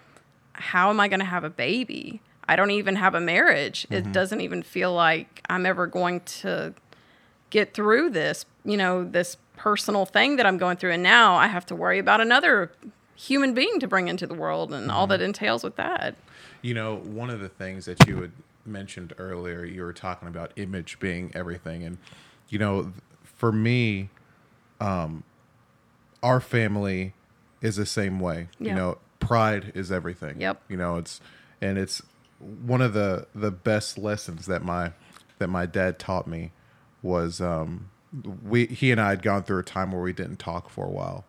How 0.53 0.89
am 0.89 0.99
I 0.99 1.07
going 1.07 1.19
to 1.19 1.25
have 1.25 1.43
a 1.43 1.49
baby? 1.49 2.21
I 2.47 2.55
don't 2.55 2.71
even 2.71 2.95
have 2.95 3.15
a 3.15 3.19
marriage. 3.19 3.85
It 3.89 4.03
mm-hmm. 4.03 4.11
doesn't 4.11 4.41
even 4.41 4.63
feel 4.63 4.93
like 4.93 5.41
I'm 5.49 5.65
ever 5.65 5.87
going 5.87 6.21
to 6.21 6.73
get 7.49 7.73
through 7.73 8.11
this, 8.11 8.45
you 8.65 8.77
know, 8.77 9.03
this 9.03 9.37
personal 9.55 10.05
thing 10.05 10.37
that 10.37 10.45
I'm 10.45 10.57
going 10.57 10.77
through. 10.77 10.93
And 10.93 11.03
now 11.03 11.35
I 11.35 11.47
have 11.47 11.65
to 11.67 11.75
worry 11.75 11.99
about 11.99 12.21
another 12.21 12.71
human 13.15 13.53
being 13.53 13.79
to 13.81 13.87
bring 13.87 14.07
into 14.07 14.25
the 14.25 14.33
world 14.33 14.73
and 14.73 14.89
all 14.89 15.03
mm-hmm. 15.03 15.11
that 15.11 15.21
entails 15.21 15.63
with 15.63 15.75
that. 15.75 16.15
You 16.61 16.73
know, 16.73 16.97
one 16.97 17.29
of 17.29 17.39
the 17.39 17.49
things 17.49 17.85
that 17.85 18.07
you 18.07 18.21
had 18.21 18.31
mentioned 18.65 19.13
earlier, 19.17 19.65
you 19.65 19.81
were 19.81 19.93
talking 19.93 20.27
about 20.27 20.51
image 20.55 20.99
being 20.99 21.31
everything, 21.33 21.83
and 21.83 21.97
you 22.49 22.59
know, 22.59 22.93
for 23.23 23.51
me, 23.51 24.09
um, 24.79 25.23
our 26.21 26.39
family 26.39 27.13
is 27.61 27.75
the 27.75 27.85
same 27.85 28.19
way. 28.19 28.49
You 28.59 28.73
know, 28.73 28.97
pride 29.19 29.71
is 29.75 29.91
everything. 29.91 30.41
Yep. 30.41 30.61
You 30.69 30.77
know, 30.77 30.97
it's 30.97 31.21
and 31.61 31.77
it's 31.77 32.01
one 32.39 32.81
of 32.81 32.93
the 32.93 33.27
the 33.35 33.51
best 33.51 33.97
lessons 33.97 34.45
that 34.45 34.63
my 34.63 34.93
that 35.39 35.47
my 35.47 35.65
dad 35.65 35.99
taught 35.99 36.27
me 36.27 36.51
was 37.01 37.41
um 37.41 37.89
we 38.43 38.65
he 38.67 38.91
and 38.91 38.99
I 38.99 39.09
had 39.09 39.21
gone 39.21 39.43
through 39.43 39.59
a 39.59 39.63
time 39.63 39.91
where 39.91 40.01
we 40.01 40.13
didn't 40.13 40.37
talk 40.37 40.69
for 40.69 40.85
a 40.85 40.89
while, 40.89 41.25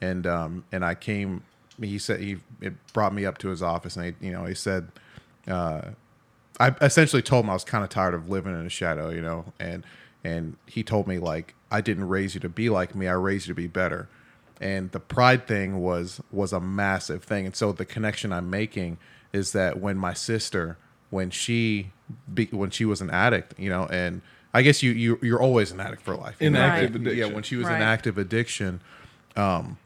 and 0.00 0.26
um 0.26 0.64
and 0.72 0.84
I 0.84 0.94
came. 0.94 1.44
He 1.80 1.98
said 1.98 2.20
he 2.20 2.38
it 2.60 2.74
brought 2.92 3.14
me 3.14 3.24
up 3.24 3.38
to 3.38 3.48
his 3.48 3.62
office 3.62 3.96
and 3.96 4.14
he 4.20 4.26
you 4.26 4.32
know 4.32 4.44
he 4.44 4.54
said. 4.54 4.88
Uh, 5.48 5.90
I 6.60 6.74
essentially 6.80 7.22
told 7.22 7.44
him 7.44 7.50
I 7.50 7.54
was 7.54 7.64
kind 7.64 7.82
of 7.84 7.90
tired 7.90 8.14
of 8.14 8.28
living 8.28 8.54
in 8.58 8.66
a 8.66 8.70
shadow, 8.70 9.10
you 9.10 9.20
know, 9.22 9.52
and 9.58 9.84
and 10.24 10.56
he 10.66 10.82
told 10.82 11.06
me 11.06 11.18
like 11.18 11.54
I 11.70 11.80
didn't 11.80 12.08
raise 12.08 12.34
you 12.34 12.40
to 12.40 12.48
be 12.48 12.68
like 12.68 12.94
me, 12.94 13.08
I 13.08 13.12
raised 13.14 13.48
you 13.48 13.54
to 13.54 13.60
be 13.60 13.66
better. 13.66 14.08
And 14.60 14.92
the 14.92 15.00
pride 15.00 15.46
thing 15.48 15.80
was 15.80 16.20
was 16.30 16.52
a 16.52 16.60
massive 16.60 17.24
thing. 17.24 17.46
And 17.46 17.56
so 17.56 17.72
the 17.72 17.84
connection 17.84 18.32
I'm 18.32 18.50
making 18.50 18.98
is 19.32 19.52
that 19.52 19.80
when 19.80 19.96
my 19.96 20.12
sister, 20.14 20.76
when 21.10 21.30
she 21.30 21.90
be, 22.32 22.46
when 22.46 22.70
she 22.70 22.84
was 22.84 23.00
an 23.00 23.10
addict, 23.10 23.58
you 23.58 23.70
know, 23.70 23.86
and 23.86 24.22
I 24.54 24.62
guess 24.62 24.82
you 24.82 24.92
you 24.92 25.18
you're 25.22 25.40
always 25.40 25.72
an 25.72 25.80
addict 25.80 26.02
for 26.02 26.14
life. 26.14 26.36
you 26.40 26.48
In 26.48 26.56
active 26.56 26.94
Yeah, 26.94 27.08
addiction. 27.10 27.34
when 27.34 27.42
she 27.42 27.56
was 27.56 27.68
Right. 27.68 27.76
in 27.76 27.82
active 27.82 28.18
addiction, 28.18 28.80
um, 29.34 29.78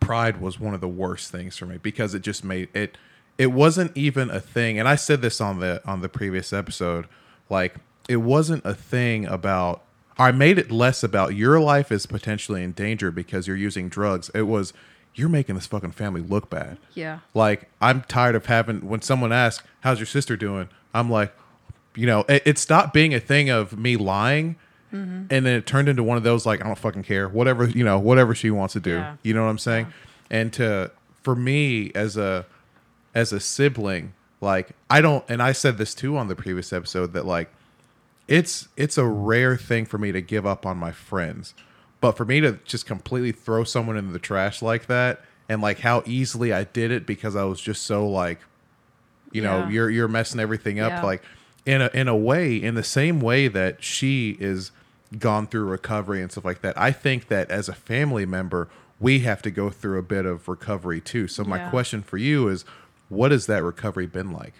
pride 0.00 0.40
was 0.40 0.60
one 0.60 0.72
of 0.72 0.80
the 0.80 0.88
worst 0.88 1.30
things 1.32 1.56
for 1.58 1.66
me 1.66 1.78
because 1.78 2.14
it 2.14 2.22
just 2.22 2.44
made 2.44 2.68
it 2.74 2.96
it 3.38 3.48
wasn't 3.48 3.94
even 3.96 4.30
a 4.30 4.40
thing 4.40 4.78
and 4.78 4.88
i 4.88 4.94
said 4.94 5.22
this 5.22 5.40
on 5.40 5.60
the 5.60 5.80
on 5.84 6.00
the 6.00 6.08
previous 6.08 6.52
episode 6.52 7.06
like 7.48 7.76
it 8.08 8.16
wasn't 8.16 8.64
a 8.64 8.74
thing 8.74 9.26
about 9.26 9.82
i 10.18 10.30
made 10.32 10.58
it 10.58 10.70
less 10.70 11.02
about 11.02 11.34
your 11.34 11.60
life 11.60 11.92
is 11.92 12.06
potentially 12.06 12.62
in 12.62 12.72
danger 12.72 13.10
because 13.10 13.46
you're 13.46 13.56
using 13.56 13.88
drugs. 13.88 14.30
It 14.34 14.42
was 14.42 14.72
you're 15.14 15.28
making 15.30 15.54
this 15.54 15.66
fucking 15.66 15.92
family 15.92 16.20
look 16.20 16.50
bad. 16.50 16.78
Yeah. 16.94 17.20
like 17.34 17.68
i'm 17.80 18.02
tired 18.02 18.34
of 18.34 18.46
having 18.46 18.86
when 18.86 19.02
someone 19.02 19.32
asks 19.32 19.66
how's 19.80 19.98
your 19.98 20.06
sister 20.06 20.36
doing? 20.36 20.68
I'm 20.94 21.10
like 21.10 21.34
you 21.94 22.06
know 22.06 22.24
it, 22.28 22.42
it 22.46 22.58
stopped 22.58 22.92
being 22.92 23.14
a 23.14 23.20
thing 23.20 23.50
of 23.50 23.78
me 23.78 23.96
lying 23.96 24.56
mm-hmm. 24.92 25.26
and 25.30 25.46
then 25.46 25.46
it 25.46 25.66
turned 25.66 25.88
into 25.88 26.02
one 26.02 26.16
of 26.16 26.22
those 26.22 26.46
like 26.46 26.62
i 26.62 26.66
don't 26.66 26.78
fucking 26.78 27.02
care. 27.02 27.28
Whatever 27.28 27.66
you 27.68 27.84
know 27.84 27.98
whatever 27.98 28.34
she 28.34 28.50
wants 28.50 28.72
to 28.74 28.80
do. 28.80 28.92
Yeah. 28.92 29.16
you 29.22 29.34
know 29.34 29.44
what 29.44 29.50
i'm 29.50 29.58
saying? 29.58 29.92
And 30.30 30.52
to 30.54 30.90
for 31.22 31.34
me 31.34 31.92
as 31.94 32.16
a 32.16 32.46
as 33.16 33.32
a 33.32 33.40
sibling 33.40 34.12
like 34.40 34.68
i 34.90 35.00
don't 35.00 35.24
and 35.28 35.42
i 35.42 35.50
said 35.50 35.78
this 35.78 35.94
too 35.94 36.16
on 36.16 36.28
the 36.28 36.36
previous 36.36 36.72
episode 36.72 37.12
that 37.14 37.24
like 37.26 37.50
it's 38.28 38.68
it's 38.76 38.98
a 38.98 39.04
rare 39.04 39.56
thing 39.56 39.84
for 39.86 39.98
me 39.98 40.12
to 40.12 40.20
give 40.20 40.44
up 40.46 40.66
on 40.66 40.76
my 40.76 40.92
friends 40.92 41.54
but 42.00 42.12
for 42.12 42.24
me 42.24 42.40
to 42.40 42.58
just 42.64 42.86
completely 42.86 43.32
throw 43.32 43.64
someone 43.64 43.96
in 43.96 44.12
the 44.12 44.18
trash 44.18 44.60
like 44.62 44.86
that 44.86 45.22
and 45.48 45.62
like 45.62 45.80
how 45.80 46.02
easily 46.06 46.52
i 46.52 46.64
did 46.64 46.90
it 46.90 47.06
because 47.06 47.36
i 47.36 47.44
was 47.44 47.60
just 47.60 47.82
so 47.82 48.06
like 48.06 48.40
you 49.32 49.40
know 49.42 49.60
Yeah. 49.60 49.70
you're 49.70 49.90
you're 49.90 50.08
messing 50.08 50.40
everything 50.40 50.80
up 50.80 50.90
Yeah. 50.90 51.02
like 51.02 51.22
in 51.64 51.80
a 51.82 51.90
in 51.94 52.08
a 52.08 52.16
way 52.16 52.56
in 52.56 52.74
the 52.74 52.84
same 52.84 53.20
way 53.20 53.48
that 53.48 53.82
she 53.82 54.36
is 54.40 54.70
gone 55.18 55.46
through 55.46 55.64
recovery 55.64 56.20
and 56.20 56.30
stuff 56.30 56.44
like 56.44 56.60
that 56.62 56.76
i 56.78 56.90
think 56.90 57.28
that 57.28 57.50
as 57.50 57.68
a 57.68 57.74
family 57.74 58.26
member 58.26 58.68
we 58.98 59.20
have 59.20 59.40
to 59.42 59.50
go 59.50 59.70
through 59.70 59.98
a 59.98 60.02
bit 60.02 60.26
of 60.26 60.48
recovery 60.48 61.00
too 61.00 61.28
so 61.28 61.44
my 61.44 61.58
Yeah. 61.58 61.70
question 61.70 62.02
for 62.02 62.16
you 62.18 62.48
is 62.48 62.64
what 63.08 63.30
has 63.30 63.46
that 63.46 63.62
recovery 63.62 64.06
been 64.06 64.32
like 64.32 64.54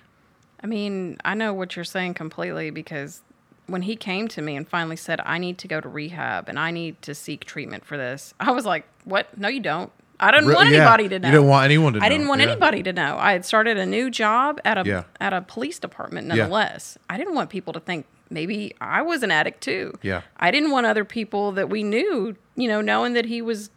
I 0.63 0.67
mean, 0.67 1.19
I 1.25 1.35
know 1.35 1.53
what 1.53 1.77
you're 1.77 1.85
saying 1.85 2.15
completely 2.15 2.71
because 2.71 3.21
when 3.67 3.83
he 3.83 3.95
came 3.95 4.27
to 4.29 4.41
me 4.43 4.57
and 4.57 4.67
finally 4.67 4.97
said, 4.97 5.21
I 5.25 5.37
need 5.39 5.59
to 5.59 5.69
go 5.69 5.81
to 5.81 5.89
rehab 5.89 6.49
and 6.49 6.59
I 6.59 6.71
need 6.71 7.01
to 7.03 7.15
seek 7.15 7.45
treatment 7.45 7.85
for 7.85 7.97
this, 7.97 8.33
I 8.41 8.51
was 8.53 8.65
like, 8.65 8.85
What? 9.05 9.37
No, 9.39 9.49
you 9.49 9.61
don't. 9.61 9.93
I 10.19 10.31
didn't 10.31 10.49
Re- 10.49 10.55
want 10.55 10.71
yeah, 10.71 10.77
anybody 10.79 11.09
to 11.11 11.19
know. 11.19 11.29
you 11.29 11.33
didn't 11.33 11.49
want 11.49 11.65
anyone 11.67 11.93
to 11.93 12.01
I 12.03 12.09
didn't 12.09 12.27
want 12.27 12.41
yeah. 12.41 12.49
anybody 12.53 12.83
to 12.85 12.93
know. 12.95 13.17
I 13.19 13.33
had 13.33 13.45
started 13.45 13.77
a 13.77 13.85
new 13.85 14.11
job 14.11 14.61
at 14.65 14.79
a 14.79 14.89
Yeah. 14.89 15.03
at 15.21 15.35
a 15.35 15.43
police 15.43 15.79
department 15.79 16.27
nonetheless. 16.29 16.97
I 17.11 17.19
didn't 17.19 17.35
want 17.35 17.51
people 17.51 17.75
to 17.75 17.81
think 17.81 18.07
maybe 18.31 18.75
I 18.81 19.03
was 19.03 19.23
an 19.23 19.31
addict 19.31 19.61
too. 19.63 19.93
Yeah. 20.03 20.23
I 20.39 20.51
didn't 20.51 20.71
want 20.71 20.87
other 20.87 21.05
people 21.05 21.53
that 21.53 21.69
we 21.69 21.83
knew, 21.83 22.35
you 22.57 22.67
know, 22.67 22.81
knowing 22.81 23.13
that 23.13 23.27
he 23.27 23.43
was 23.43 23.71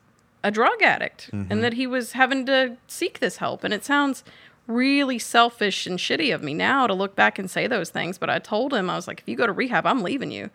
a 0.46 0.50
drug 0.50 0.82
addict 0.82 1.30
Mm-hmm. 1.34 1.52
and 1.52 1.62
that 1.64 1.74
he 1.74 1.86
was 1.86 2.14
having 2.14 2.46
to 2.46 2.78
seek 2.88 3.20
this 3.20 3.38
help. 3.38 3.66
And 3.66 3.74
it 3.74 3.84
sounds 3.84 4.24
really 4.70 5.20
selfish 5.20 5.86
and 5.88 6.00
shitty 6.00 6.34
of 6.34 6.42
me 6.44 6.54
now 6.54 6.88
to 6.88 6.94
look 6.94 7.16
back 7.16 7.38
and 7.40 7.50
say 7.50 7.68
those 7.68 7.90
things, 7.90 8.18
but 8.18 8.30
I 8.30 8.40
told 8.40 8.74
him 8.74 8.90
I 8.90 8.96
was 8.96 9.08
like 9.08 9.20
if 9.20 9.28
you 9.28 9.36
go 9.36 9.46
to 9.48 9.52
rehab, 9.52 9.86
I'm 9.86 10.02
leaving 10.04 10.32
you. 10.32 10.50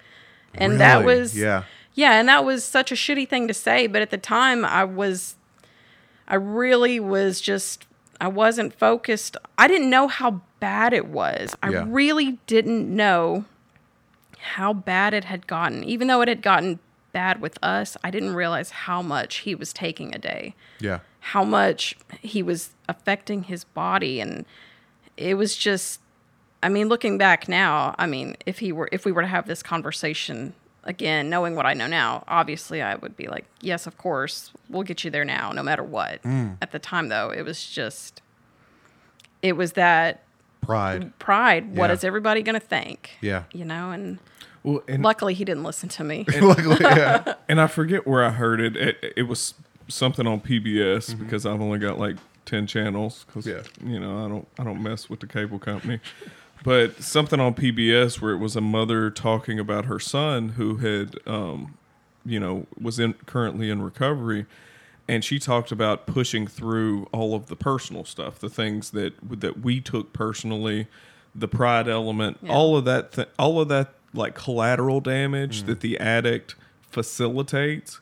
And 0.54 0.80
that 0.80 1.04
was 1.04 1.36
Yeah. 1.36 1.64
Yeah, 1.96 2.18
and 2.18 2.28
that 2.28 2.44
was 2.44 2.64
such 2.64 2.90
a 2.90 2.94
shitty 2.96 3.28
thing 3.28 3.46
to 3.48 3.54
say, 3.54 3.86
but 3.86 4.02
at 4.02 4.10
the 4.10 4.18
time 4.18 4.64
I 4.64 4.84
was 4.84 5.36
I 6.26 6.36
really 6.36 6.98
was 7.00 7.40
just 7.40 7.86
I 8.20 8.28
wasn't 8.28 8.72
focused. 8.72 9.36
I 9.58 9.66
didn't 9.68 9.90
know 9.90 10.06
how 10.08 10.40
bad 10.60 10.92
it 10.92 11.06
was. 11.08 11.54
I 11.62 11.70
Yeah. 11.70 11.84
really 11.88 12.38
didn't 12.46 12.88
know 12.94 13.44
how 14.38 14.72
bad 14.72 15.12
it 15.14 15.24
had 15.24 15.46
gotten. 15.46 15.82
Even 15.84 16.06
though 16.06 16.20
it 16.22 16.28
had 16.28 16.40
gotten 16.42 16.78
bad 17.12 17.40
with 17.40 17.58
us, 17.62 17.96
I 18.04 18.10
didn't 18.10 18.34
realize 18.34 18.70
how 18.70 19.02
much 19.02 19.38
he 19.38 19.54
was 19.54 19.72
taking 19.72 20.14
a 20.14 20.18
day. 20.18 20.54
yeah 20.80 21.00
How 21.28 21.42
much 21.44 21.96
he 22.20 22.42
was 22.42 22.70
affecting 22.88 23.44
his 23.44 23.64
body 23.64 24.20
and 24.20 24.44
it 25.16 25.34
was 25.36 25.56
just 25.56 26.00
I 26.62 26.68
mean, 26.70 26.88
looking 26.88 27.18
back 27.18 27.46
now, 27.48 27.94
I 27.98 28.06
mean, 28.06 28.36
if 28.46 28.58
he 28.60 28.72
were 28.72 28.88
if 28.92 29.04
we 29.04 29.12
were 29.12 29.22
to 29.22 29.28
have 29.28 29.46
this 29.46 29.62
conversation 29.62 30.54
again, 30.82 31.30
knowing 31.30 31.54
what 31.56 31.64
I 31.66 31.72
know 31.74 31.86
now, 31.86 32.24
obviously 32.28 32.82
I 32.82 32.94
would 32.96 33.16
be 33.16 33.26
like, 33.26 33.44
yes, 33.60 33.86
of 33.86 33.96
course, 33.96 34.52
we'll 34.68 34.82
get 34.82 35.02
you 35.04 35.10
there 35.10 35.24
now, 35.24 35.50
no 35.52 35.62
matter 35.62 35.82
what. 35.82 36.22
Mm. 36.22 36.58
At 36.60 36.72
the 36.72 36.78
time, 36.78 37.08
though, 37.08 37.30
it 37.30 37.42
was 37.42 37.66
just, 37.66 38.20
it 39.42 39.56
was 39.56 39.72
that 39.72 40.22
pride 40.60 41.18
pride. 41.18 41.76
What 41.76 41.88
Yeah. 41.90 41.94
is 41.94 42.04
everybody 42.04 42.42
going 42.42 42.58
to 42.60 42.66
think? 42.66 43.10
Yeah. 43.20 43.44
You 43.52 43.64
know, 43.64 43.90
and 43.90 44.18
Well, 44.62 44.82
and 44.88 45.02
luckily 45.02 45.34
he 45.34 45.44
didn't 45.44 45.64
listen 45.64 45.88
to 45.90 46.04
me. 46.04 46.24
Luckily, 46.40 46.78
yeah. 46.80 47.34
and 47.48 47.60
I 47.60 47.66
forget 47.66 48.06
where 48.06 48.24
I 48.24 48.30
heard 48.30 48.60
it. 48.60 48.76
It, 48.76 49.12
it 49.16 49.22
was 49.24 49.54
something 49.88 50.26
on 50.26 50.40
PBS 50.40 51.10
Mm-hmm. 51.10 51.24
because 51.24 51.44
I've 51.46 51.60
only 51.60 51.78
got 51.78 51.98
like 51.98 52.16
ten 52.44 52.66
channels 52.66 53.24
because 53.26 53.46
Yeah. 53.46 53.62
you 53.84 53.98
know 54.00 54.24
I 54.24 54.28
don't 54.28 54.48
I 54.58 54.64
don't 54.64 54.82
mess 54.82 55.08
with 55.10 55.20
the 55.20 55.26
cable 55.26 55.58
company. 55.58 56.00
But 56.62 57.02
something 57.02 57.40
on 57.40 57.54
PBS 57.54 58.20
where 58.22 58.32
it 58.32 58.38
was 58.38 58.56
a 58.56 58.60
mother 58.62 59.10
talking 59.10 59.58
about 59.58 59.84
her 59.84 59.98
son 60.00 60.50
who 60.50 60.76
had, 60.76 61.16
um, 61.26 61.76
you 62.24 62.40
know, 62.40 62.66
was 62.80 62.98
in 62.98 63.12
currently 63.26 63.68
in 63.68 63.82
recovery, 63.82 64.46
and 65.06 65.22
she 65.22 65.38
talked 65.38 65.70
about 65.70 66.06
pushing 66.06 66.46
through 66.46 67.06
all 67.12 67.34
of 67.34 67.48
the 67.48 67.56
personal 67.56 68.04
stuff, 68.06 68.38
the 68.38 68.48
things 68.48 68.90
that 68.92 69.12
that 69.40 69.60
we 69.60 69.80
took 69.82 70.14
personally, 70.14 70.86
the 71.34 71.48
pride 71.48 71.86
element, 71.86 72.38
all 72.48 72.76
of 72.78 72.86
that, 72.86 73.12
th- 73.12 73.28
all 73.38 73.60
of 73.60 73.68
that 73.68 73.92
like 74.14 74.34
collateral 74.34 75.00
damage 75.00 75.64
that 75.64 75.80
the 75.80 75.98
addict 76.00 76.54
facilitates. 76.88 78.00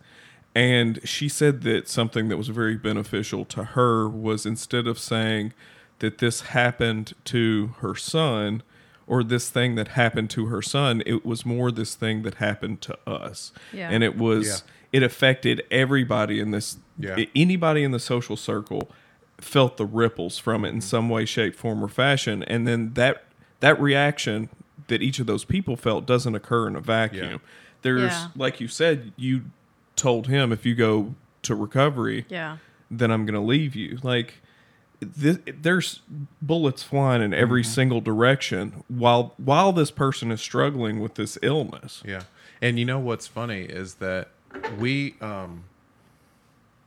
And 0.55 1.01
she 1.05 1.29
said 1.29 1.63
that 1.63 1.89
something 1.89 2.29
that 2.29 2.37
was 2.37 2.49
very 2.49 2.77
beneficial 2.77 3.45
to 3.47 3.65
her 3.65 4.09
was 4.09 4.45
instead 4.45 4.87
of 4.87 4.99
saying 4.99 5.55
that 6.01 6.19
this 6.19 6.43
happened 6.43 7.15
to 7.27 7.69
her 7.79 7.95
son 7.95 8.63
or 9.07 9.25
this 9.25 9.49
thing 9.49 9.75
that 9.77 9.89
happened 9.89 10.31
to 10.31 10.47
her 10.47 10.61
son, 10.63 11.03
it 11.07 11.25
was 11.25 11.47
more 11.47 11.71
this 11.71 11.95
thing 11.95 12.23
that 12.23 12.35
happened 12.35 12.81
to 12.83 12.99
us. 13.09 13.53
Yeah. 13.73 13.89
And 13.91 14.05
it 14.05 14.17
was 14.19 14.47
Yeah. 14.93 15.01
it 15.01 15.03
affected 15.03 15.63
everybody 15.71 16.39
in 16.39 16.51
this 16.51 16.77
Yeah. 16.99 17.25
anybody 17.35 17.83
in 17.83 17.91
the 17.93 17.99
social 17.99 18.37
circle 18.37 18.91
felt 19.39 19.77
the 19.77 19.87
ripples 19.87 20.39
from 20.39 20.65
it 20.65 20.69
in 20.69 20.75
Mm-hmm. 20.77 20.81
some 20.83 21.09
way 21.09 21.25
shape 21.25 21.55
form 21.57 21.83
or 21.83 21.89
fashion 21.89 22.43
and 22.45 22.67
then 22.69 22.93
that 22.95 23.25
that 23.61 23.81
reaction 23.81 24.49
that 24.89 25.01
each 25.03 25.19
of 25.19 25.27
those 25.27 25.45
people 25.45 25.77
felt 25.77 26.05
doesn't 26.07 26.35
occur 26.35 26.67
in 26.69 26.77
a 26.77 26.81
vacuum. 26.81 27.31
Yeah. 27.33 27.39
There's 27.83 28.03
Yeah. 28.13 28.29
like 28.37 28.61
you 28.61 28.69
said, 28.69 29.13
you 29.17 29.43
told 29.97 30.27
him 30.27 30.53
if 30.53 30.65
you 30.67 30.75
go 30.75 31.15
to 31.43 31.55
recovery, 31.55 32.25
Yeah. 32.29 32.59
then 32.91 33.11
I'm 33.11 33.25
going 33.27 33.35
to 33.35 33.41
leave 33.41 33.75
you. 33.75 33.99
Like 34.03 34.35
th- 35.21 35.41
there's 35.61 36.01
bullets 36.41 36.83
flying 36.83 37.23
in 37.23 37.35
every 37.35 37.65
single 37.65 38.01
direction 38.01 38.85
while 38.89 39.35
while 39.37 39.73
this 39.73 39.91
person 39.91 40.31
is 40.31 40.41
struggling 40.41 41.01
with 41.01 41.15
this 41.15 41.37
illness. 41.43 42.03
Yeah. 42.07 42.23
And 42.61 42.79
you 42.79 42.85
know 42.85 42.99
what's 43.01 43.27
funny 43.27 43.63
is 43.63 43.95
that 43.97 44.29
we 44.79 45.17
um 45.21 45.65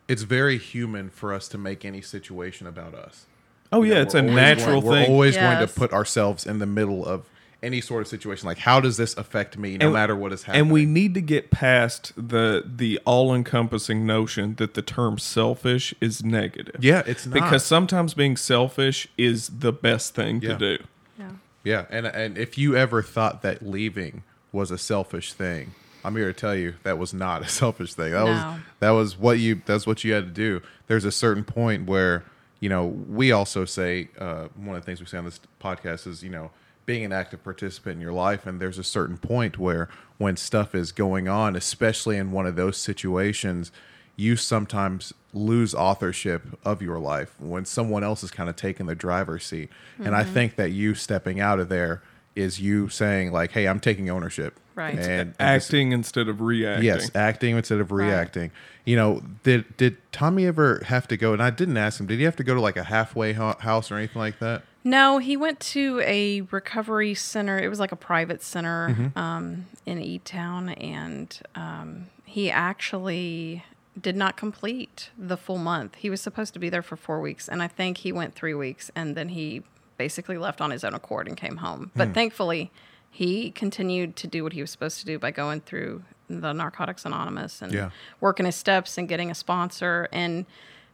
it's 0.08 0.22
very 0.22 0.58
human 0.58 1.10
for 1.10 1.34
us 1.34 1.48
to 1.50 1.58
make 1.58 1.84
any 1.84 2.00
situation 2.02 2.68
about 2.68 2.94
us. 2.94 3.26
Oh 3.74 3.82
You 3.82 3.90
know, 3.90 3.96
yeah, 3.96 4.02
it's 4.04 4.14
a 4.14 4.22
natural 4.22 4.82
going, 4.82 4.94
thing. 5.06 5.10
We're 5.10 5.14
always 5.16 5.36
going 5.36 5.60
to 5.60 5.68
put 5.74 5.92
ourselves 5.92 6.46
in 6.46 6.60
the 6.60 6.68
middle 6.68 7.04
of 7.06 7.26
any 7.66 7.82
sort 7.82 8.02
of 8.02 8.08
situation. 8.08 8.46
Like, 8.48 8.60
how 8.60 8.80
does 8.80 8.96
this 8.98 9.18
affect 9.18 9.58
me, 9.58 9.78
no 9.78 9.88
And- 9.88 9.94
matter 9.94 10.16
what 10.16 10.32
is 10.32 10.44
happening? 10.44 10.62
and 10.62 10.72
we 10.72 10.86
need 10.86 11.14
to 11.16 11.22
get 11.22 11.52
past 11.52 12.14
the 12.16 12.64
the 12.66 13.00
all-encompassing 13.06 14.06
notion 14.06 14.56
that 14.56 14.74
the 14.76 14.82
term 14.82 15.18
selfish 15.18 15.94
is 16.00 16.24
negative. 16.24 16.76
yeah, 16.84 17.04
it's 17.06 17.26
not 17.26 17.34
Because 17.34 17.66
sometimes 17.66 18.14
being 18.14 18.38
selfish 18.38 19.08
is 19.18 19.50
the 19.60 19.72
best 19.74 20.16
thing 20.16 20.42
Yeah. 20.42 20.58
to 20.58 20.78
do. 20.78 20.84
Yeah. 21.20 21.30
yeah, 21.64 21.86
and 21.90 22.06
and 22.08 22.38
if 22.38 22.58
you 22.58 22.76
ever 22.76 23.02
thought 23.02 23.42
that 23.42 23.66
leaving 23.66 24.24
was 24.52 24.72
a 24.72 24.78
selfish 24.78 25.34
thing, 25.34 25.74
I'm 26.04 26.16
here 26.16 26.28
to 26.32 26.40
tell 26.40 26.56
you 26.56 26.76
that 26.84 26.98
was 26.98 27.14
not 27.14 27.42
a 27.42 27.48
selfish 27.62 27.94
thing. 27.94 28.12
That 28.12 28.26
No. 28.26 28.32
was 28.32 28.60
that 28.80 28.92
was 28.92 29.18
what 29.18 29.40
you 29.40 29.62
that's 29.66 29.86
what 29.88 30.04
you 30.04 30.14
had 30.14 30.26
to 30.26 30.32
do. 30.32 30.62
There's 30.88 31.06
a 31.06 31.12
certain 31.12 31.44
point 31.44 31.88
where 31.88 32.24
you 32.60 32.70
know 32.70 32.86
we 32.86 33.32
also 33.32 33.66
say 33.66 34.10
uh, 34.20 34.48
one 34.56 34.76
of 34.76 34.82
the 34.82 34.86
things 34.86 35.00
we 35.00 35.08
say 35.08 35.18
on 35.18 35.26
this 35.26 35.40
podcast 35.62 36.06
is 36.08 36.24
you 36.24 36.30
know 36.30 36.52
being 36.86 37.04
an 37.06 37.12
active 37.12 37.44
participant 37.44 37.96
in 37.96 38.02
your 38.02 38.14
life, 38.14 38.46
and 38.46 38.60
there's 38.60 38.78
a 38.78 38.84
certain 38.84 39.18
point 39.18 39.58
where 39.58 39.90
when 40.18 40.38
stuff 40.38 40.76
is 40.76 40.92
going 40.92 41.28
on, 41.28 41.56
especially 41.56 42.18
in 42.18 42.32
one 42.32 42.46
of 42.46 42.56
those 42.56 42.78
situations. 42.78 43.72
You 44.18 44.38
sometimes 44.38 45.14
lose 45.34 45.76
authorship 45.76 46.58
of 46.64 46.82
your 46.82 47.00
life 47.00 47.36
when 47.38 47.66
someone 47.66 48.02
else 48.02 48.24
is 48.24 48.32
kind 48.32 48.50
of 48.50 48.56
taking 48.56 48.86
the 48.86 48.96
driver's 48.96 49.46
seat. 49.46 49.70
And 50.00 50.16
I 50.16 50.24
mm-hmm. 50.24 50.34
think 50.34 50.56
that 50.56 50.72
you 50.72 50.96
stepping 50.96 51.42
out 51.42 51.60
of 51.60 51.68
there 51.68 52.02
is 52.36 52.60
you 52.60 52.90
saying 52.90 53.32
like, 53.32 53.52
"Hey, 53.52 53.68
I'm 53.68 53.80
taking 53.80 54.10
ownership." 54.10 54.60
Right. 54.76 54.94
And, 54.94 55.00
and 55.00 55.30
this- 55.32 55.38
Acting 55.40 55.92
instead 55.94 56.28
of 56.28 56.42
reacting. 56.42 56.86
Yes, 56.86 57.10
acting 57.16 57.56
instead 57.56 57.80
of 57.80 57.92
reacting. 57.92 58.52
You 58.84 58.98
know, 58.98 59.24
did 59.44 59.78
did 59.78 59.98
Tommy 60.12 60.46
ever 60.46 60.82
have 60.86 61.08
to 61.08 61.18
go? 61.18 61.34
And 61.34 61.42
I 61.42 61.50
didn't 61.50 61.78
ask 61.78 62.00
him. 62.00 62.08
Did 62.08 62.20
he 62.20 62.26
have 62.26 62.36
to 62.36 62.44
go 62.44 62.54
to 62.54 62.62
like 62.62 62.78
a 62.78 62.84
halfway 62.84 63.34
ho- 63.34 63.56
house 63.60 63.90
or 63.90 63.96
anything 63.96 64.20
like 64.20 64.40
that? 64.40 64.64
No, 64.88 65.18
he 65.18 65.36
went 65.36 65.60
to 65.62 66.00
a 66.06 66.42
recovery 66.52 67.16
center. 67.16 67.58
It 67.60 67.68
was 67.70 67.80
like 67.80 67.92
a 67.92 67.96
private 67.98 68.42
center 68.44 68.90
Mm-hmm. 68.90 69.18
um, 69.20 69.66
in 69.86 70.00
E 70.00 70.20
Town, 70.20 70.70
and 70.70 71.38
um, 71.56 72.06
he 72.24 72.50
actually 72.52 73.64
did 74.00 74.16
not 74.16 74.38
complete 74.38 75.10
the 75.18 75.38
full 75.38 75.58
month. 75.58 75.96
He 75.96 76.10
was 76.10 76.22
supposed 76.22 76.54
to 76.54 76.60
be 76.60 76.70
there 76.70 76.82
for 76.84 76.96
four 76.96 77.20
weeks, 77.20 77.50
and 77.50 77.64
I 77.64 77.68
think 77.68 77.98
he 78.00 78.12
went 78.12 78.36
three 78.36 78.54
weeks, 78.54 78.92
and 78.96 79.16
then 79.16 79.30
he 79.30 79.64
basically 79.98 80.38
left 80.38 80.62
on 80.62 80.70
his 80.72 80.84
own 80.84 80.94
accord 80.94 81.28
and 81.28 81.36
came 81.36 81.58
home. 81.58 81.90
But 81.96 82.14
thankfully, 82.14 82.72
he 83.10 83.50
continued 83.52 84.16
to 84.18 84.28
do 84.28 84.44
what 84.44 84.54
he 84.54 84.62
was 84.62 84.70
supposed 84.70 85.00
to 85.00 85.06
do 85.06 85.18
by 85.18 85.32
going 85.32 85.62
through 85.62 86.04
the 86.30 86.52
Narcotics 86.54 87.06
Anonymous 87.06 87.62
and 87.62 87.72
Yeah. 87.74 87.90
working 88.20 88.46
his 88.46 88.56
steps 88.56 88.98
and 88.98 89.08
getting 89.08 89.32
a 89.32 89.36
sponsor. 89.36 90.10
And 90.12 90.46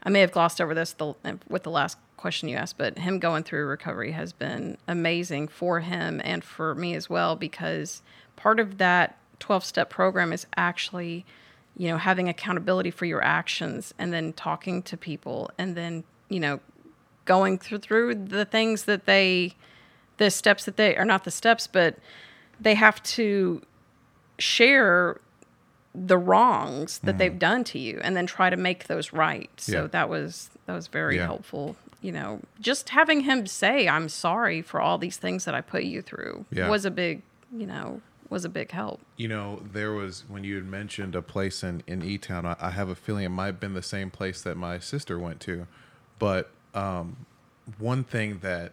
I 0.03 0.09
may 0.09 0.21
have 0.21 0.31
glossed 0.31 0.59
over 0.59 0.73
this 0.73 0.93
the, 0.93 1.13
with 1.47 1.63
the 1.63 1.69
last 1.69 1.97
question 2.17 2.49
you 2.49 2.55
asked, 2.55 2.77
but 2.77 2.97
him 2.99 3.19
going 3.19 3.43
through 3.43 3.65
recovery 3.65 4.11
has 4.11 4.33
been 4.33 4.77
amazing 4.87 5.47
for 5.47 5.79
him 5.81 6.21
and 6.23 6.43
for 6.43 6.75
me 6.75 6.95
as 6.95 7.09
well 7.09 7.35
because 7.35 8.01
part 8.35 8.59
of 8.59 8.77
that 8.77 9.17
12 9.39 9.65
step 9.65 9.89
program 9.89 10.31
is 10.31 10.45
actually, 10.55 11.25
you 11.75 11.87
know, 11.89 11.97
having 11.97 12.29
accountability 12.29 12.91
for 12.91 13.05
your 13.05 13.23
actions 13.23 13.93
and 13.97 14.13
then 14.13 14.33
talking 14.33 14.81
to 14.83 14.95
people 14.95 15.49
and 15.57 15.75
then, 15.75 16.03
you 16.29 16.39
know, 16.39 16.59
going 17.25 17.57
through, 17.57 17.79
through 17.79 18.15
the 18.15 18.45
things 18.45 18.85
that 18.85 19.05
they, 19.05 19.55
the 20.17 20.31
steps 20.31 20.65
that 20.65 20.77
they 20.77 20.95
are 20.95 21.05
not 21.05 21.23
the 21.23 21.31
steps, 21.31 21.67
but 21.67 21.97
they 22.59 22.75
have 22.75 23.01
to 23.03 23.61
share 24.37 25.19
the 25.93 26.17
wrongs 26.17 26.99
that 26.99 27.17
they've 27.17 27.37
done 27.37 27.63
to 27.65 27.77
you 27.79 27.99
and 28.03 28.15
then 28.15 28.25
try 28.25 28.49
to 28.49 28.55
make 28.57 28.87
those 28.87 29.11
right. 29.11 29.49
So. 29.57 29.71
Yeah. 29.83 29.87
that 29.87 30.09
was 30.09 30.49
that 30.65 30.73
was 30.73 30.87
very 30.87 31.17
Yeah. 31.17 31.25
helpful. 31.25 31.75
You 32.01 32.11
know, 32.13 32.39
just 32.59 32.89
having 32.89 33.21
him 33.21 33.45
say 33.45 33.87
I'm 33.87 34.07
sorry 34.09 34.61
for 34.61 34.79
all 34.81 34.97
these 34.97 35.17
things 35.17 35.45
that 35.45 35.53
I 35.53 35.61
put 35.61 35.83
you 35.83 36.01
through 36.01 36.45
Yeah. 36.51 36.69
was 36.69 36.85
a 36.85 36.91
big, 36.91 37.21
you 37.55 37.67
know, 37.67 38.01
was 38.29 38.45
a 38.45 38.49
big 38.49 38.71
help. 38.71 39.01
You 39.17 39.27
know, 39.27 39.61
there 39.73 39.91
was 39.91 40.23
when 40.29 40.43
you 40.45 40.55
had 40.55 40.65
mentioned 40.65 41.13
a 41.15 41.21
place 41.21 41.61
in 41.63 41.83
in 41.87 42.01
E 42.03 42.17
Town. 42.17 42.45
I, 42.45 42.55
I 42.59 42.69
have 42.71 42.87
a 42.89 42.95
feeling 42.95 43.25
it 43.25 43.29
might 43.29 43.47
have 43.47 43.59
been 43.59 43.73
the 43.73 43.83
same 43.83 44.09
place 44.09 44.41
that 44.43 44.55
my 44.55 44.79
sister 44.79 45.19
went 45.19 45.41
to, 45.41 45.67
but 46.19 46.49
um, 46.73 47.25
one 47.77 48.03
thing 48.05 48.39
that 48.39 48.71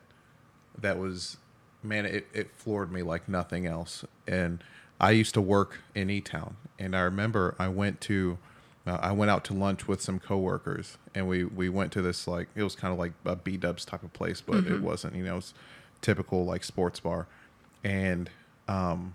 that 0.81 0.99
was 0.99 1.39
man, 1.83 2.07
it, 2.07 2.27
it 2.33 2.51
floored 2.57 2.91
me 2.93 3.03
like 3.03 3.29
nothing 3.29 3.67
else. 3.67 4.05
And 4.27 4.63
I 5.01 5.11
used 5.13 5.35
to 5.35 5.41
work 5.41 5.79
in 5.95 6.11
E 6.11 6.21
Town, 6.21 6.57
and 6.79 6.97
I 6.97 7.01
remember 7.01 7.55
I 7.59 7.69
went 7.69 8.01
to 8.03 8.39
uh, 8.87 8.99
I 9.03 9.13
went 9.13 9.31
out 9.31 9.45
to 9.45 9.55
lunch 9.55 9.87
with 9.87 10.01
some 10.01 10.19
coworkers, 10.19 10.99
and 11.15 11.29
we 11.29 11.45
we 11.45 11.69
went 11.69 11.93
to 11.93 12.03
this 12.03 12.27
like 12.27 12.49
it 12.57 12.63
was 12.63 12.75
kind 12.75 12.93
of 12.93 12.99
like 12.99 13.13
a 13.25 13.37
B 13.37 13.57
Dubs 13.57 13.85
type 13.85 14.03
of 14.03 14.13
place, 14.13 14.41
but 14.41 14.65
it 14.67 14.81
wasn't. 14.81 15.15
You 15.15 15.25
know, 15.25 15.33
it 15.35 15.37
was 15.37 15.55
typical 16.01 16.45
like 16.45 16.65
sports 16.65 16.99
bar, 17.01 17.27
and 17.85 18.31
um, 18.67 19.15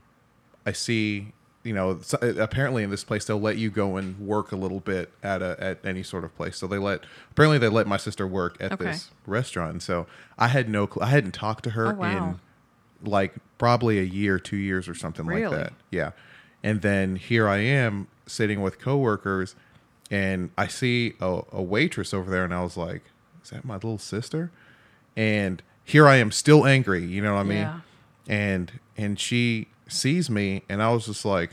I 0.66 0.72
see, 0.72 1.34
you 1.64 1.74
know, 1.74 2.00
so- 2.02 2.18
apparently 2.40 2.84
in 2.84 2.90
this 2.90 3.04
place 3.04 3.26
they'll 3.26 3.40
let 3.42 3.58
you 3.58 3.70
go 3.70 3.98
and 3.98 4.18
work 4.20 4.52
a 4.52 4.56
little 4.56 4.80
bit 4.80 5.12
at 5.22 5.42
a 5.42 5.58
at 5.62 5.80
any 5.86 6.04
sort 6.04 6.24
of 6.24 6.36
place. 6.36 6.58
So 6.58 6.68
they 6.68 6.78
let 6.78 7.02
apparently 7.32 7.58
they 7.58 7.70
let 7.70 7.88
my 7.88 7.98
sister 7.98 8.26
work 8.28 8.56
at 8.62 8.74
Okay. 8.74 8.86
this 8.86 9.10
restaurant. 9.26 9.72
And 9.72 9.84
so 9.84 10.08
I 10.38 10.48
had 10.48 10.70
no 10.70 10.88
clue. 10.88 11.04
I 11.04 11.08
hadn't 11.08 11.34
talked 11.34 11.64
to 11.66 11.72
her 11.72 11.94
Oh, 11.94 11.96
wow. 12.00 12.08
in 12.08 12.40
like 13.04 13.34
probably 13.58 14.00
a 14.00 14.04
year, 14.04 14.40
two 14.40 14.58
years 14.58 14.88
or 14.88 14.96
something 14.96 15.26
like 15.26 15.36
Really? 15.36 15.58
that. 15.58 15.74
Yeah. 15.92 16.12
And 16.64 16.82
then 16.82 17.16
here 17.18 17.48
I 17.48 17.58
am 17.58 18.08
sitting 18.26 18.62
with 18.62 18.80
coworkers 18.80 19.56
and 20.10 20.52
I 20.58 20.68
see 20.68 21.14
a, 21.20 21.42
a 21.52 21.62
waitress 21.62 22.14
over 22.14 22.30
there 22.32 22.44
and 22.46 22.54
I 22.54 22.64
was 22.64 22.78
like, 22.78 23.04
is 23.44 23.50
that 23.50 23.66
my 23.66 23.76
little 23.76 23.98
sister? 23.98 24.52
And 25.18 25.62
here 25.84 26.08
I 26.08 26.16
am 26.16 26.32
still 26.32 26.66
angry, 26.66 27.04
you 27.06 27.22
know 27.22 27.34
what 27.34 27.42
I 27.42 27.44
mean? 27.44 27.58
Yeah. 27.60 27.80
And 28.28 28.80
and 28.98 29.20
she 29.20 29.68
sees 29.90 30.30
me 30.30 30.64
and 30.70 30.82
I 30.82 30.92
was 30.94 31.06
just 31.08 31.26
like, 31.26 31.52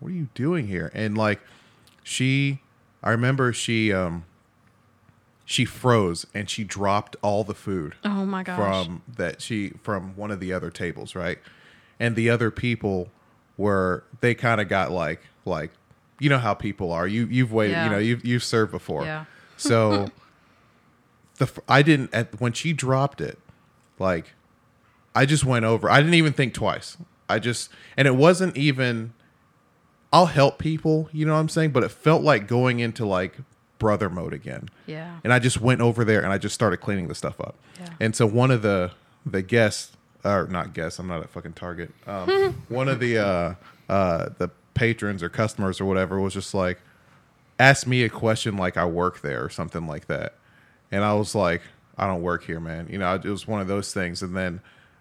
what 0.00 0.08
are 0.10 0.14
you 0.14 0.28
doing 0.34 0.66
here? 0.66 0.90
And 0.94 1.16
like 1.16 1.40
she 2.02 2.60
I 3.02 3.10
remember 3.10 3.52
she 3.52 3.92
um 3.92 4.24
she 5.50 5.64
froze 5.64 6.26
and 6.34 6.50
she 6.50 6.62
dropped 6.62 7.16
all 7.22 7.42
the 7.42 7.54
food 7.54 7.94
Oh 8.04 8.26
my 8.26 8.42
gosh. 8.42 8.58
from 8.58 9.00
that 9.16 9.40
she 9.40 9.70
from 9.82 10.14
one 10.14 10.30
of 10.30 10.40
the 10.40 10.52
other 10.52 10.70
tables, 10.70 11.14
right? 11.14 11.38
And 11.98 12.14
the 12.16 12.28
other 12.28 12.50
people 12.50 13.08
were 13.56 14.04
they 14.20 14.34
kind 14.34 14.60
of 14.60 14.68
got 14.68 14.92
like 14.92 15.22
like 15.46 15.70
you 16.20 16.28
know 16.28 16.36
how 16.38 16.52
people 16.52 16.92
are. 16.92 17.06
You 17.06 17.26
you've 17.30 17.50
waited, 17.50 17.72
Yeah. 17.72 17.84
you 17.84 17.90
know, 17.90 17.98
you've 17.98 18.24
you've 18.26 18.44
served 18.44 18.72
before. 18.72 19.04
Yeah. 19.06 19.24
So 19.56 20.10
the 21.38 21.50
I 21.66 21.80
didn't 21.80 22.12
at 22.12 22.38
when 22.38 22.52
she 22.52 22.74
dropped 22.74 23.22
it, 23.22 23.38
like 23.98 24.34
I 25.14 25.24
just 25.24 25.46
went 25.46 25.64
over. 25.64 25.88
I 25.88 25.96
didn't 26.00 26.14
even 26.14 26.34
think 26.34 26.52
twice. 26.52 26.98
I 27.26 27.38
just 27.38 27.70
and 27.96 28.06
it 28.06 28.16
wasn't 28.16 28.54
even 28.54 29.14
I'll 30.12 30.26
help 30.26 30.58
people, 30.58 31.08
you 31.10 31.24
know 31.24 31.32
what 31.32 31.40
I'm 31.40 31.48
saying? 31.48 31.70
But 31.70 31.84
it 31.84 31.90
felt 31.90 32.22
like 32.22 32.46
going 32.46 32.80
into 32.80 33.06
like 33.06 33.38
brother 33.78 34.08
mode 34.10 34.32
again. 34.32 34.68
Yeah. 34.86 35.18
And 35.24 35.32
I 35.32 35.38
just 35.38 35.60
went 35.60 35.80
over 35.80 36.04
there 36.04 36.22
and 36.22 36.32
I 36.32 36.38
just 36.38 36.54
started 36.54 36.78
cleaning 36.78 37.08
the 37.08 37.14
stuff 37.14 37.40
up. 37.40 37.56
Yeah. 37.80 37.88
And 38.00 38.16
so 38.16 38.26
one 38.26 38.50
of 38.50 38.62
the 38.62 38.92
the 39.24 39.42
guests 39.42 39.96
or 40.24 40.46
not 40.48 40.74
guests, 40.74 40.98
I'm 40.98 41.06
not 41.06 41.22
at 41.22 41.30
fucking 41.30 41.54
Target. 41.54 41.90
Um, 42.06 42.62
one 42.68 42.88
of 42.88 43.00
the 43.00 43.18
uh 43.18 43.54
uh 43.88 44.30
the 44.38 44.50
patrons 44.74 45.22
or 45.22 45.28
customers 45.28 45.80
or 45.80 45.84
whatever 45.84 46.20
was 46.20 46.34
just 46.34 46.54
like 46.54 46.78
asked 47.58 47.86
me 47.86 48.04
a 48.04 48.08
question 48.08 48.56
like 48.56 48.76
I 48.76 48.84
work 48.84 49.20
there 49.20 49.44
or 49.44 49.50
something 49.50 49.86
like 49.86 50.06
that. 50.06 50.34
And 50.90 51.04
I 51.04 51.14
was 51.14 51.34
like, 51.34 51.62
I 51.96 52.06
don't 52.06 52.22
work 52.22 52.44
here, 52.44 52.60
man. 52.60 52.88
You 52.88 52.98
know, 52.98 53.14
it 53.14 53.24
was 53.24 53.46
one 53.46 53.60
of 53.60 53.66
those 53.68 53.92
things. 53.92 54.22
And 54.22 54.36
then 54.36 54.60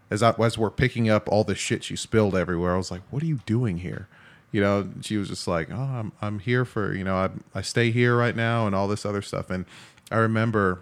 as 0.09 0.23
I, 0.23 0.34
as 0.39 0.57
we're 0.57 0.71
picking 0.71 1.09
up 1.09 1.30
all 1.30 1.43
the 1.43 1.55
shit 1.55 1.84
she 1.84 1.95
spilled 1.95 2.36
everywhere, 2.36 2.73
I 2.73 2.78
was 2.78 2.91
like, 2.91 3.01
what 3.11 3.21
are 3.21 3.28
you 3.28 3.39
doing 3.45 3.78
here? 3.78 4.07
You 4.51 4.61
know, 4.61 4.89
she 5.01 5.17
was 5.17 5.27
just 5.27 5.47
like, 5.47 5.69
oh, 5.71 5.75
I'm, 5.75 6.11
I'm 6.21 6.39
here 6.39 6.65
for, 6.65 6.93
you 6.93 7.03
know, 7.03 7.15
I, 7.15 7.29
I 7.53 7.61
stay 7.61 7.91
here 7.91 8.15
right 8.15 8.35
now 8.35 8.65
and 8.65 8.75
all 8.75 8.87
this 8.87 9.05
other 9.05 9.21
stuff. 9.21 9.49
And 9.49 9.65
I 10.09 10.17
remember 10.17 10.81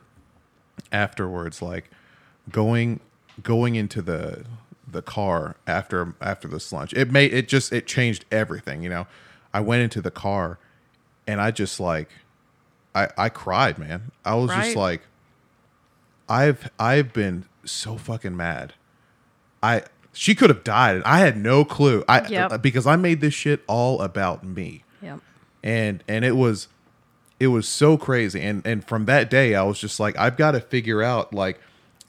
afterwards, 0.92 1.62
like 1.62 1.90
going, 2.52 3.00
going 3.42 3.76
into 3.76 4.02
the, 4.02 4.46
the 4.88 5.02
car 5.02 5.56
after, 5.66 6.14
after 6.22 6.48
this 6.48 6.72
lunch, 6.72 6.94
it 6.94 7.12
made, 7.12 7.34
it 7.34 7.48
just, 7.48 7.74
it 7.74 7.88
changed 7.88 8.26
everything. 8.32 8.84
You 8.84 8.90
know, 8.90 9.08
I 9.54 9.62
went 9.62 9.82
into 9.82 10.02
the 10.02 10.12
car 10.12 10.60
and 11.26 11.42
I 11.42 11.52
just 11.52 11.80
like, 11.80 12.10
I, 12.94 13.10
I 13.18 13.30
cried, 13.30 13.78
man. 13.78 14.12
I 14.24 14.36
was 14.36 14.52
just 14.52 14.76
like, 14.76 15.02
I've 16.28 16.70
I've 16.80 17.14
been 17.14 17.46
so 17.66 17.98
fucking 17.98 18.36
mad. 18.36 18.74
I 19.62 19.84
she 20.16 20.34
could 20.34 20.50
have 20.50 20.64
died. 20.64 21.02
I 21.06 21.20
had 21.20 21.38
no 21.38 21.66
clue. 21.66 22.04
I 22.08 22.28
Yep. 22.28 22.52
Uh, 22.52 22.58
because 22.58 22.88
I 22.88 22.96
made 22.96 23.22
this 23.22 23.34
shit 23.34 23.62
all 23.68 24.02
about 24.02 24.44
me 24.44 24.84
Yep. 25.02 25.20
and 25.64 26.04
and 26.08 26.26
it 26.26 26.36
was 26.36 26.68
it 27.40 27.48
was 27.48 27.68
so 27.68 27.98
crazy 27.98 28.42
and 28.42 28.66
and 28.66 28.86
from 28.86 29.06
that 29.06 29.30
day 29.30 29.56
i 29.56 29.64
was 29.64 29.80
just 29.80 30.00
like 30.00 30.18
i've 30.18 30.38
got 30.38 30.52
to 30.52 30.60
figure 30.62 31.02
out 31.04 31.34
like 31.34 31.60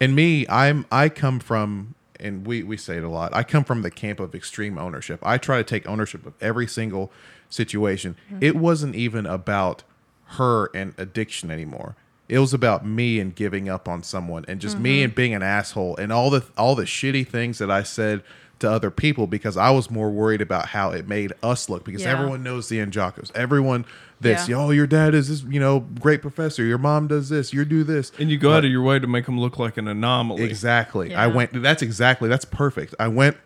and 0.01 0.15
me 0.15 0.47
i'm 0.49 0.87
i 0.91 1.09
come 1.09 1.41
from 1.41 1.95
and 2.21 2.47
we 2.47 2.63
we 2.63 2.77
say 2.77 2.97
it 2.97 3.05
a 3.05 3.09
lot 3.09 3.35
i 3.35 3.43
come 3.43 3.65
from 3.65 3.83
the 3.83 3.91
camp 3.91 4.21
of 4.21 4.35
extreme 4.35 4.79
ownership 4.79 5.19
i 5.23 5.37
try 5.37 5.57
to 5.59 5.65
take 5.65 5.87
ownership 5.89 6.25
of 6.27 6.35
every 6.41 6.67
single 6.67 7.11
situation 7.51 8.17
mm-hmm. 8.27 8.39
it 8.41 8.57
wasn't 8.57 8.95
even 8.95 9.27
about 9.27 9.83
her 10.31 10.71
and 10.75 10.95
addiction 10.99 11.51
anymore 11.51 11.97
it 12.29 12.39
was 12.39 12.53
about 12.53 12.85
me 12.85 13.21
and 13.21 13.35
giving 13.35 13.69
up 13.69 13.89
on 13.89 14.03
someone 14.03 14.45
and 14.49 14.61
just 14.61 14.79
me 14.79 15.03
and 15.03 15.13
mm-hmm. 15.13 15.17
being 15.17 15.35
an 15.35 15.43
asshole 15.43 15.97
and 15.97 16.13
all 16.13 16.31
the 16.31 16.45
all 16.57 16.75
the 16.75 16.85
shitty 16.85 17.27
things 17.27 17.59
that 17.59 17.71
i 17.71 17.83
said 17.83 18.23
to 18.59 18.71
other 18.71 18.91
people 18.91 19.27
because 19.27 19.57
i 19.57 19.71
was 19.71 19.91
more 19.91 20.11
worried 20.11 20.41
about 20.41 20.69
how 20.69 20.91
it 20.91 21.07
made 21.07 21.33
us 21.43 21.69
look 21.69 21.85
because 21.85 22.03
Yeah. 22.03 22.13
everyone 22.13 22.43
knows 22.43 22.69
the 22.69 22.79
Anjacos. 22.79 23.31
Everyone 23.35 23.85
this, 24.21 24.49
Yeah. 24.49 24.57
oh, 24.57 24.71
your 24.71 24.87
dad 24.87 25.15
is 25.15 25.29
this, 25.29 25.43
you 25.43 25.61
know, 25.61 25.81
great 25.81 26.23
professor. 26.23 26.65
Your 26.65 26.79
mom 26.79 27.07
does 27.07 27.29
this. 27.29 27.53
You 27.53 27.65
do 27.65 27.85
this. 27.85 28.13
And 28.19 28.31
you 28.31 28.39
go 28.39 28.53
out 28.53 28.65
of 28.65 28.71
your 28.71 28.83
way 28.83 28.99
to 28.99 29.07
make 29.07 29.27
them 29.27 29.39
look 29.39 29.59
like 29.59 29.77
an 29.77 29.89
anomaly. 29.89 30.43
Exactly. 30.43 31.11
Yeah. 31.11 31.23
I 31.23 31.27
went. 31.27 31.63
That's 31.63 31.83
exactly. 31.83 32.29
That's 32.29 32.45
perfect. 32.45 32.95
I 32.99 33.09
went 33.09 33.37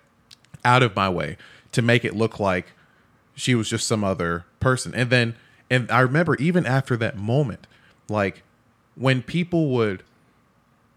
out 0.65 0.83
of 0.83 0.95
my 0.95 1.09
way 1.09 1.37
to 1.73 1.83
make 1.83 2.05
it 2.05 2.15
look 2.15 2.39
like 2.39 2.67
she 3.35 3.55
was 3.55 3.69
just 3.69 3.87
some 3.87 4.05
other 4.05 4.45
person. 4.61 4.95
And 4.95 5.11
then, 5.11 5.35
and 5.69 5.91
I 5.91 6.01
remember 6.01 6.37
even 6.37 6.67
after 6.67 6.97
that 6.99 7.17
moment, 7.17 7.67
like 8.09 8.43
when 8.97 9.23
people 9.23 9.69
would, 9.71 10.03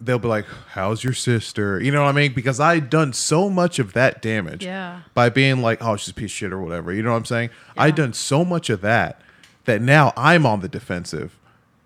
they'll 0.02 0.20
be 0.20 0.28
like, 0.28 0.46
"How's 0.72 1.04
your 1.04 1.14
sister?" 1.14 1.82
You 1.82 1.92
know 1.92 2.04
what 2.04 2.10
I 2.10 2.14
mean? 2.14 2.34
Because 2.34 2.60
I 2.60 2.76
had 2.76 2.90
done 2.90 3.14
so 3.14 3.50
much 3.50 3.80
of 3.80 3.94
that 3.94 4.22
damage 4.22 4.66
Yeah. 4.66 5.02
by 5.14 5.30
being 5.30 5.62
like, 5.62 5.84
"Oh, 5.84 5.96
she's 5.96 6.10
a 6.10 6.14
piece 6.14 6.26
of 6.26 6.32
shit" 6.32 6.52
or 6.54 6.60
whatever. 6.62 6.92
You 6.94 7.04
know 7.04 7.12
what 7.12 7.18
I'm 7.18 7.26
saying? 7.26 7.50
I 7.78 7.86
had 7.88 7.96
done 7.96 8.14
so 8.14 8.44
much 8.44 8.70
of 8.70 8.82
that 8.82 9.22
that 9.66 9.82
now 9.82 10.12
I'm 10.18 10.46
on 10.46 10.60
the 10.62 10.68
defensive. 10.68 11.38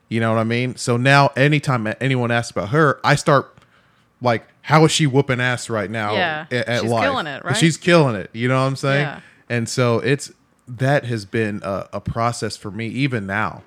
You 0.10 0.20
know 0.20 0.32
what 0.34 0.40
I 0.40 0.46
mean? 0.46 0.76
So 0.78 0.96
now 0.98 1.32
anytime 1.36 1.94
anyone 2.00 2.32
asks 2.32 2.52
about 2.52 2.70
her, 2.70 3.00
I 3.04 3.16
start 3.16 3.54
like, 4.22 4.48
how 4.64 4.84
is 4.86 4.92
she 4.92 5.06
whooping 5.06 5.42
ass 5.42 5.70
right 5.70 5.92
now? 5.92 6.14
Yeah. 6.14 6.46
At, 6.50 6.68
at 6.68 6.82
She's 6.82 6.90
life? 6.92 7.04
killing 7.04 7.28
it, 7.28 7.44
right? 7.46 7.58
She's 7.58 7.78
killing 7.78 8.16
it. 8.16 8.30
You 8.34 8.48
know 8.48 8.60
what 8.60 8.68
I'm 8.68 8.76
saying? 8.78 9.02
Yeah. 9.06 9.20
And 9.50 9.68
so 9.70 10.00
it's 10.00 10.32
that 10.68 11.06
has 11.06 11.26
been 11.26 11.62
a, 11.64 11.88
a 11.94 12.02
process 12.02 12.58
for 12.58 12.72
me 12.72 12.88
even 12.88 13.26
now. 13.28 13.64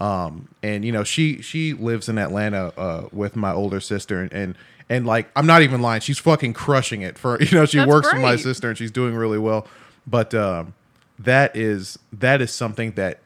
Um, 0.00 0.48
and 0.62 0.84
you 0.84 0.92
know, 0.92 1.04
she 1.04 1.42
she 1.42 1.74
lives 1.74 2.08
in 2.08 2.16
Atlanta 2.18 2.72
uh, 2.78 3.08
with 3.12 3.36
my 3.36 3.52
older 3.52 3.80
sister, 3.80 4.20
and, 4.22 4.32
and 4.32 4.54
and 4.88 5.06
like 5.06 5.30
I'm 5.36 5.46
not 5.46 5.62
even 5.62 5.82
lying, 5.82 6.00
she's 6.00 6.18
fucking 6.18 6.54
crushing 6.54 7.02
it. 7.02 7.18
For 7.18 7.38
you 7.42 7.56
know, 7.56 7.66
she 7.66 7.78
That's 7.78 7.88
works 7.88 8.08
for 8.10 8.18
my 8.18 8.36
sister, 8.36 8.68
and 8.70 8.78
she's 8.78 8.90
doing 8.90 9.14
really 9.14 9.38
well. 9.38 9.66
But 10.06 10.34
um, 10.34 10.74
that 11.18 11.54
is 11.54 11.98
that 12.12 12.40
is 12.40 12.50
something 12.50 12.92
that 12.92 13.20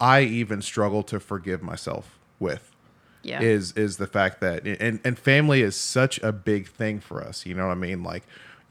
I 0.00 0.20
even 0.22 0.62
struggle 0.62 1.02
to 1.04 1.18
forgive 1.18 1.62
myself 1.62 2.18
with 2.38 2.70
Yeah. 3.22 3.40
is 3.40 3.72
is 3.72 3.96
the 3.96 4.06
fact 4.06 4.40
that 4.42 4.64
and 4.66 5.00
and 5.04 5.18
family 5.18 5.62
is 5.62 5.74
such 5.74 6.18
a 6.22 6.30
big 6.32 6.68
thing 6.68 7.00
for 7.00 7.22
us 7.24 7.46
you 7.46 7.54
know 7.54 7.66
what 7.66 7.72
i 7.72 7.80
mean 7.80 8.02
like 8.04 8.22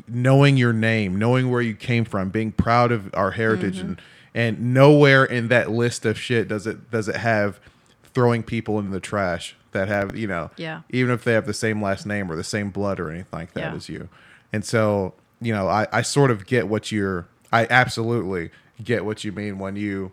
knowing 0.07 0.55
your 0.55 0.71
name 0.71 1.17
knowing 1.17 1.49
where 1.49 1.61
you 1.63 1.73
came 1.73 2.05
from 2.05 2.29
being 2.29 2.51
proud 2.51 2.91
of 2.91 3.09
our 3.15 3.31
heritage 3.31 3.77
Mm-hmm. 3.79 3.87
and 3.87 4.01
and 4.35 4.73
nowhere 4.73 5.25
in 5.25 5.47
that 5.47 5.71
list 5.71 6.05
of 6.05 6.19
shit 6.19 6.47
does 6.47 6.67
it 6.67 6.91
does 6.91 7.07
it 7.07 7.15
have 7.15 7.59
throwing 8.03 8.43
people 8.43 8.77
in 8.79 8.91
the 8.91 8.99
trash 8.99 9.55
that 9.71 9.87
have 9.87 10.15
you 10.15 10.27
know 10.27 10.51
Yeah. 10.57 10.81
even 10.89 11.13
if 11.13 11.23
they 11.23 11.33
have 11.33 11.47
the 11.47 11.53
same 11.53 11.81
last 11.81 12.05
name 12.05 12.31
or 12.31 12.35
the 12.35 12.43
same 12.43 12.69
blood 12.69 12.99
or 12.99 13.09
anything 13.09 13.27
like 13.39 13.53
that 13.53 13.71
Yeah. 13.71 13.75
as 13.75 13.89
you. 13.89 14.09
And 14.53 14.63
so 14.63 15.13
you 15.41 15.51
know 15.53 15.67
i 15.67 15.85
i 15.91 16.01
sort 16.01 16.31
of 16.31 16.45
get 16.45 16.67
what 16.69 16.91
you're 16.93 17.27
i 17.51 17.67
absolutely 17.69 18.51
get 18.83 19.03
what 19.03 19.23
you 19.25 19.31
mean 19.33 19.59
when 19.59 19.75
you 19.75 20.11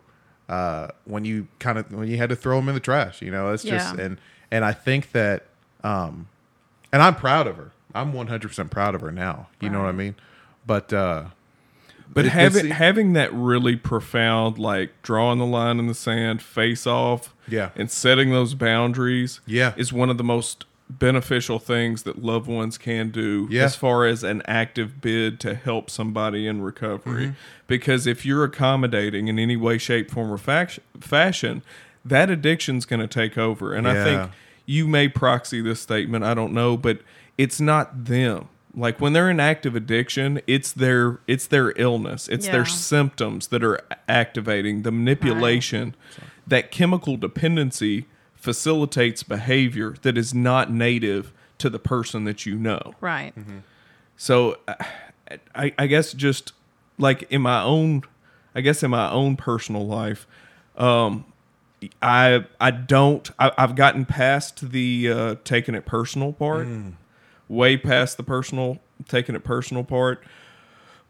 uh 0.49 0.87
when 1.05 1.23
you 1.23 1.47
kind 1.59 1.77
of 1.77 1.89
when 1.93 2.09
you 2.09 2.17
had 2.17 2.27
to 2.29 2.35
throw 2.35 2.57
them 2.57 2.67
in 2.67 2.75
the 2.75 2.81
trash 2.81 3.21
you 3.21 3.31
know 3.31 3.51
it's 3.53 3.63
just 3.63 3.95
and 3.95 4.19
and 4.51 4.65
i 4.65 4.73
think 4.73 5.13
that 5.13 5.45
um 5.85 6.27
and 6.91 7.01
i'm 7.01 7.15
proud 7.15 7.47
of 7.47 7.55
her. 7.57 7.71
I'm 7.95 8.11
100% 8.11 8.69
proud 8.69 8.95
of 8.95 9.01
her 9.01 9.11
now. 9.11 9.47
You 9.61 9.69
know 9.69 9.79
what 9.79 9.87
i 9.89 9.91
mean? 9.93 10.15
But 10.67 10.91
uh 10.91 11.25
But 12.11 12.25
having 12.25 12.67
having 12.71 13.13
that 13.13 13.33
really 13.33 13.75
profound, 13.75 14.57
like 14.59 14.91
drawing 15.01 15.39
the 15.39 15.45
line 15.45 15.79
in 15.79 15.87
the 15.87 15.93
sand, 15.95 16.41
face 16.41 16.85
off, 16.87 17.33
Yeah. 17.47 17.69
and 17.75 17.89
setting 17.89 18.29
those 18.31 18.53
boundaries, 18.53 19.39
Yeah. 19.45 19.73
is 19.75 19.91
one 19.91 20.09
of 20.09 20.17
the 20.17 20.23
most 20.23 20.65
beneficial 20.89 21.57
things 21.59 22.03
that 22.03 22.21
loved 22.23 22.45
ones 22.47 22.77
can 22.77 23.09
do 23.09 23.47
Yeah. 23.49 23.63
as 23.63 23.75
far 23.75 24.05
as 24.05 24.23
an 24.23 24.43
active 24.45 25.01
bid 25.01 25.39
to 25.39 25.55
help 25.55 25.89
somebody 25.89 26.45
in 26.45 26.61
recovery. 26.61 27.23
Mm-hmm. 27.27 27.33
Because 27.67 28.05
if 28.05 28.25
you're 28.25 28.43
accommodating 28.43 29.27
in 29.27 29.39
any 29.39 29.55
way, 29.55 29.77
shape, 29.79 30.11
form, 30.11 30.31
or 30.31 30.37
fac- 30.37 30.79
fashion, 30.99 31.63
that 32.05 32.29
addiction's 32.29 32.85
going 32.85 32.99
to 32.99 33.07
take 33.07 33.37
over. 33.37 33.73
And 33.73 33.87
I 33.87 34.03
think 34.03 34.31
you 34.65 34.87
may 34.87 35.07
proxy 35.07 35.61
this 35.61 35.79
statement, 35.79 36.23
I 36.25 36.33
don't 36.35 36.53
know, 36.53 36.77
but 36.77 36.99
it's 37.37 37.59
not 37.59 38.05
them. 38.05 38.49
Like 38.75 38.99
when 38.99 39.13
they're 39.13 39.29
in 39.29 39.39
active 39.39 39.75
addiction, 39.75 40.41
it's 40.47 40.71
their 40.71 41.19
it's 41.27 41.45
their 41.47 41.73
illness. 41.75 42.27
It's 42.27 42.47
their 42.53 42.65
symptoms 42.65 43.47
that 43.47 43.63
are 43.63 43.79
activating 44.09 44.81
the 44.81 44.91
manipulation. 44.91 45.95
That 46.47 46.71
chemical 46.71 47.15
dependency 47.15 48.05
facilitates 48.35 49.23
behavior 49.23 49.95
that 50.01 50.17
is 50.17 50.33
not 50.33 50.71
native 50.71 51.31
to 51.59 51.69
the 51.69 51.79
person 51.79 52.25
that 52.25 52.45
you 52.45 52.55
know. 52.55 52.93
right. 52.99 53.33
So 54.17 54.57
uh, 54.67 54.75
I, 55.55 55.73
I 55.77 55.87
guess 55.87 56.11
just 56.13 56.51
like 56.97 57.23
in 57.31 57.41
my 57.41 57.61
own, 57.61 58.03
I 58.55 58.61
guess 58.61 58.83
in 58.83 58.91
my 58.91 59.09
own 59.11 59.37
personal 59.37 59.85
life, 59.85 60.27
um, 60.77 61.25
I 62.01 62.45
I 62.59 62.71
don't 62.71 63.29
I, 63.39 63.51
I've 63.57 63.75
gotten 63.75 64.05
past 64.05 64.71
the 64.71 65.09
uh, 65.09 65.35
taking 65.43 65.75
it 65.75 65.85
personal 65.85 66.33
part, 66.33 66.67
way 67.47 67.77
past 67.77 68.17
the 68.17 68.23
personal 68.23 68.79
taking 69.07 69.35
it 69.35 69.43
personal 69.43 69.83
part. 69.83 70.23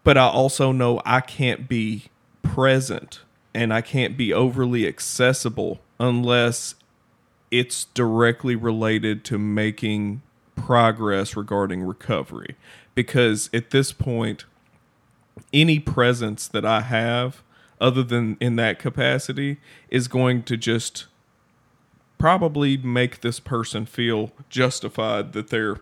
But 0.04 0.18
I 0.18 0.28
also 0.28 0.72
know 0.72 1.02
I 1.06 1.22
can't 1.22 1.68
be 1.68 2.06
present 2.42 3.22
and 3.54 3.74
I 3.74 3.82
can't 3.82 4.18
be 4.18 4.34
overly 4.34 4.88
accessible 4.88 5.80
unless 6.00 6.76
it's 7.52 7.86
directly 7.86 8.56
related 8.56 9.24
to 9.26 9.38
making 9.38 10.22
progress 10.56 11.36
regarding 11.36 11.84
recovery. 11.84 12.56
Because 12.96 13.50
at 13.54 13.70
this 13.70 13.92
point, 13.92 14.46
any 15.52 15.80
presence 15.80 16.48
that 16.48 16.66
I 16.66 16.82
have, 16.82 17.44
other 17.80 18.04
than 18.04 18.38
in 18.40 18.56
that 18.58 18.80
capacity, 18.80 19.58
is 19.90 20.08
going 20.08 20.44
to 20.44 20.58
just 20.58 21.06
probably 22.18 22.78
make 22.78 23.22
this 23.22 23.40
person 23.40 23.86
feel 23.86 24.32
justified 24.50 25.34
that 25.34 25.50
they're 25.50 25.80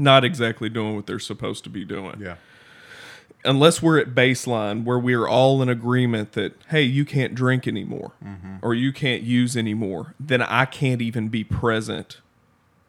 not 0.00 0.24
exactly 0.24 0.68
doing 0.68 0.96
what 0.96 1.06
they're 1.06 1.18
supposed 1.18 1.62
to 1.64 1.70
be 1.70 1.84
doing. 1.84 2.20
Yeah. 2.20 2.36
Unless 3.44 3.80
we're 3.82 3.98
at 3.98 4.14
baseline 4.14 4.84
where 4.84 4.98
we're 4.98 5.26
all 5.26 5.62
in 5.62 5.68
agreement 5.68 6.32
that 6.32 6.52
hey 6.68 6.82
you 6.82 7.04
can't 7.04 7.34
drink 7.34 7.66
anymore 7.66 8.12
mm-hmm. 8.22 8.56
or 8.60 8.74
you 8.74 8.92
can't 8.92 9.22
use 9.22 9.56
anymore 9.56 10.14
then 10.20 10.42
i 10.42 10.64
can't 10.66 11.00
even 11.00 11.28
be 11.28 11.42
present. 11.44 12.18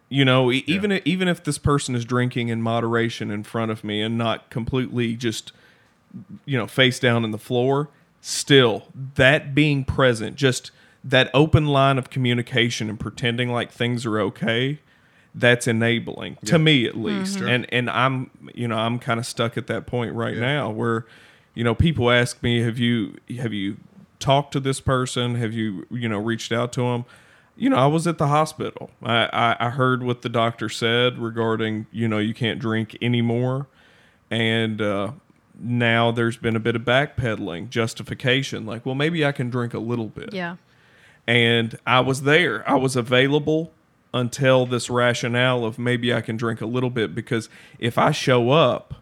You 0.09 0.25
know 0.25 0.51
e- 0.51 0.65
even 0.67 0.91
i- 0.91 1.01
even 1.05 1.29
if 1.29 1.41
this 1.41 1.57
person 1.57 1.95
is 1.95 2.03
drinking 2.03 2.49
in 2.49 2.61
moderation 2.61 3.31
in 3.31 3.43
front 3.43 3.71
of 3.71 3.83
me 3.85 4.01
and 4.01 4.17
not 4.17 4.49
completely 4.49 5.15
just 5.15 5.53
you 6.43 6.57
know 6.57 6.67
face 6.67 6.99
down 6.99 7.23
in 7.23 7.31
the 7.31 7.37
floor 7.37 7.87
still 8.19 8.87
that 9.15 9.55
being 9.55 9.85
present 9.85 10.35
just 10.35 10.71
that 11.01 11.31
open 11.33 11.65
line 11.67 11.97
of 11.97 12.09
communication 12.09 12.89
and 12.89 12.99
pretending 12.99 13.49
like 13.49 13.71
things 13.71 14.05
are 14.05 14.19
okay 14.19 14.79
that's 15.33 15.67
enabling 15.67 16.37
to 16.45 16.59
me 16.59 16.85
at 16.85 16.97
least. 16.97 17.39
And 17.39 17.65
and 17.73 17.89
i'm 17.89 18.29
you 18.53 18.67
know 18.67 18.77
i'm 18.77 18.99
kind 18.99 19.19
of 19.19 19.25
stuck 19.25 19.57
at 19.57 19.67
that 19.67 19.85
point 19.87 20.13
right 20.13 20.35
now 20.37 20.69
where 20.69 21.05
you 21.53 21.63
know 21.63 21.73
people 21.73 22.11
ask 22.11 22.41
me 22.43 22.61
have 22.61 22.77
you 22.77 23.15
have 23.39 23.53
you 23.53 23.77
talked 24.19 24.51
to 24.53 24.59
this 24.59 24.79
person? 24.81 25.35
Have 25.35 25.53
you 25.53 25.87
you 25.89 26.09
know 26.09 26.19
reached 26.19 26.51
out 26.51 26.71
to 26.73 26.81
them 26.81 27.05
you 27.57 27.69
know 27.69 27.75
i 27.75 27.85
was 27.87 28.07
at 28.07 28.17
the 28.17 28.27
hospital. 28.27 28.89
I 29.03 29.25
i, 29.33 29.67
I 29.67 29.69
heard 29.71 30.03
what 30.03 30.21
the 30.21 30.29
doctor 30.29 30.69
said 30.69 31.17
regarding 31.17 31.85
you 31.91 32.07
know 32.07 32.17
you 32.17 32.33
can't 32.33 32.59
drink 32.59 32.97
anymore. 33.01 33.67
And 34.29 34.81
uh 34.81 35.11
now 35.59 36.11
there's 36.11 36.37
been 36.37 36.55
a 36.55 36.59
bit 36.59 36.75
of 36.75 36.81
backpedaling 36.81 37.69
justification 37.69 38.65
like 38.65 38.83
well 38.85 38.95
maybe 38.95 39.23
i 39.23 39.31
can 39.31 39.49
drink 39.49 39.73
a 39.73 39.79
little 39.79 40.07
bit. 40.07 40.33
Yeah. 40.33 40.55
and 41.27 41.77
I 41.85 41.99
was 42.01 42.23
there. 42.23 42.67
I 42.69 42.75
was 42.75 42.95
available 42.95 43.71
until 44.13 44.65
this 44.65 44.89
rationale 44.89 45.63
of 45.65 45.79
maybe 45.79 46.13
I 46.13 46.21
can 46.21 46.37
drink 46.37 46.61
a 46.61 46.65
little 46.65 46.89
bit 46.89 47.15
because 47.15 47.49
if 47.79 47.97
I 47.97 48.11
show 48.11 48.51
up, 48.51 48.95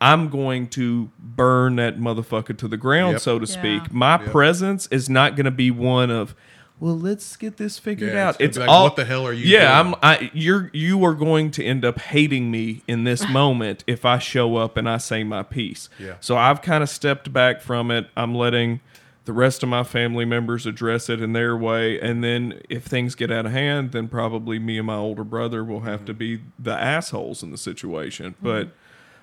I'm 0.00 0.28
going 0.28 0.66
to 0.70 1.10
burn 1.18 1.76
that 1.76 1.98
motherfucker 1.98 2.56
to 2.58 2.68
the 2.68 2.76
ground, 2.78 3.12
Yep. 3.12 3.20
so 3.20 3.38
to 3.38 3.46
Yeah. 3.46 3.52
speak. 3.82 3.92
My 3.92 4.16
presence 4.16 4.86
is 4.90 5.10
not 5.10 5.36
going 5.36 5.44
to 5.44 5.50
be 5.50 5.70
one 5.70 6.10
of 6.10 6.34
well, 6.82 6.98
let's 6.98 7.36
get 7.36 7.58
this 7.58 7.78
figured 7.78 8.14
Yeah, 8.14 8.28
out. 8.28 8.36
it's 8.40 8.56
It's, 8.56 8.58
like, 8.58 8.66
all 8.70 8.84
what 8.84 8.96
the 8.96 9.04
hell 9.04 9.26
are 9.26 9.34
you 9.34 9.44
Yeah, 9.44 9.82
doing? 9.82 9.94
I'm. 10.00 10.00
I 10.02 10.30
you're 10.32 10.70
you 10.72 11.04
are 11.04 11.12
going 11.12 11.50
to 11.50 11.62
end 11.62 11.84
up 11.84 11.98
hating 11.98 12.50
me 12.50 12.82
in 12.88 13.04
this 13.04 13.28
moment 13.28 13.84
if 13.86 14.06
I 14.06 14.16
show 14.18 14.56
up 14.56 14.78
and 14.78 14.88
I 14.88 14.96
say 14.96 15.22
my 15.22 15.42
piece. 15.42 15.90
Yeah. 15.98 16.14
So 16.20 16.38
I've 16.38 16.62
kind 16.62 16.82
of 16.82 16.88
stepped 16.88 17.34
back 17.34 17.60
from 17.60 17.90
it. 17.90 18.06
I'm 18.16 18.34
letting 18.34 18.80
the 19.26 19.32
rest 19.32 19.62
of 19.62 19.68
my 19.68 19.82
family 19.84 20.24
members 20.24 20.66
address 20.66 21.08
it 21.08 21.20
in 21.20 21.32
their 21.32 21.56
way, 21.56 22.00
and 22.00 22.24
then 22.24 22.60
if 22.68 22.84
things 22.84 23.14
get 23.14 23.30
out 23.30 23.46
of 23.46 23.52
hand, 23.52 23.92
then 23.92 24.08
probably 24.08 24.58
me 24.58 24.78
and 24.78 24.86
my 24.86 24.96
older 24.96 25.24
brother 25.24 25.62
will 25.64 25.80
have 25.80 26.04
to 26.06 26.14
be 26.14 26.40
the 26.58 26.72
assholes 26.74 27.42
in 27.42 27.50
the 27.50 27.58
situation. 27.58 28.34
But 28.42 28.70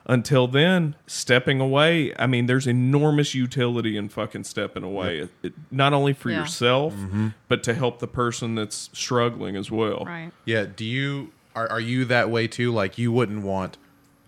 until 0.06 0.48
then, 0.48 0.96
stepping 1.06 1.60
away, 1.60 2.14
I 2.18 2.28
mean, 2.28 2.46
there's 2.46 2.68
enormous 2.68 3.36
utility 3.36 3.98
in 3.98 4.08
fucking 4.08 4.46
stepping 4.46 4.84
away. 4.84 5.20
It, 5.20 5.30
it- 5.44 5.54
not 5.72 5.94
only 5.94 6.14
for 6.14 6.30
Yeah. 6.30 6.42
yourself, 6.42 6.94
Mm-hmm. 6.94 7.30
but 7.50 7.62
to 7.64 7.74
help 7.74 8.00
the 8.00 8.08
person 8.08 8.56
that's 8.56 8.90
struggling 8.94 9.56
as 9.58 9.70
well. 9.70 10.04
Right. 10.06 10.32
Yeah. 10.46 10.66
Do 10.74 10.86
you 10.86 11.34
are 11.56 11.68
are 11.70 11.80
you 11.82 12.06
that 12.06 12.30
way 12.30 12.48
too? 12.48 12.72
Like 12.72 12.98
you 12.98 13.12
wouldn't 13.12 13.42
want 13.44 13.78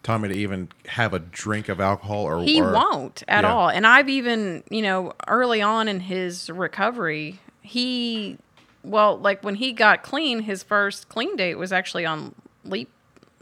Tommy 0.09 0.29
to 0.29 0.33
even 0.35 0.69
have 0.87 1.13
a 1.13 1.19
drink 1.19 1.69
of 1.69 1.79
alcohol 1.79 2.23
or 2.23 2.41
He 2.43 2.61
or, 2.61 2.73
won't 2.73 3.21
at 3.27 3.43
Yeah. 3.43 3.53
all. 3.53 3.69
And 3.69 3.85
I've 3.85 4.09
even, 4.09 4.63
you 4.71 4.81
know, 4.81 5.13
early 5.27 5.61
on 5.61 5.87
in 5.87 5.99
his 5.99 6.49
recovery, 6.49 7.39
he, 7.61 8.39
well, 8.83 9.19
like 9.19 9.43
when 9.43 9.53
he 9.53 9.71
got 9.71 10.01
clean, 10.01 10.39
his 10.39 10.63
first 10.63 11.09
clean 11.09 11.35
date 11.35 11.55
was 11.59 11.71
actually 11.71 12.07
on 12.07 12.33
Leap 12.65 12.89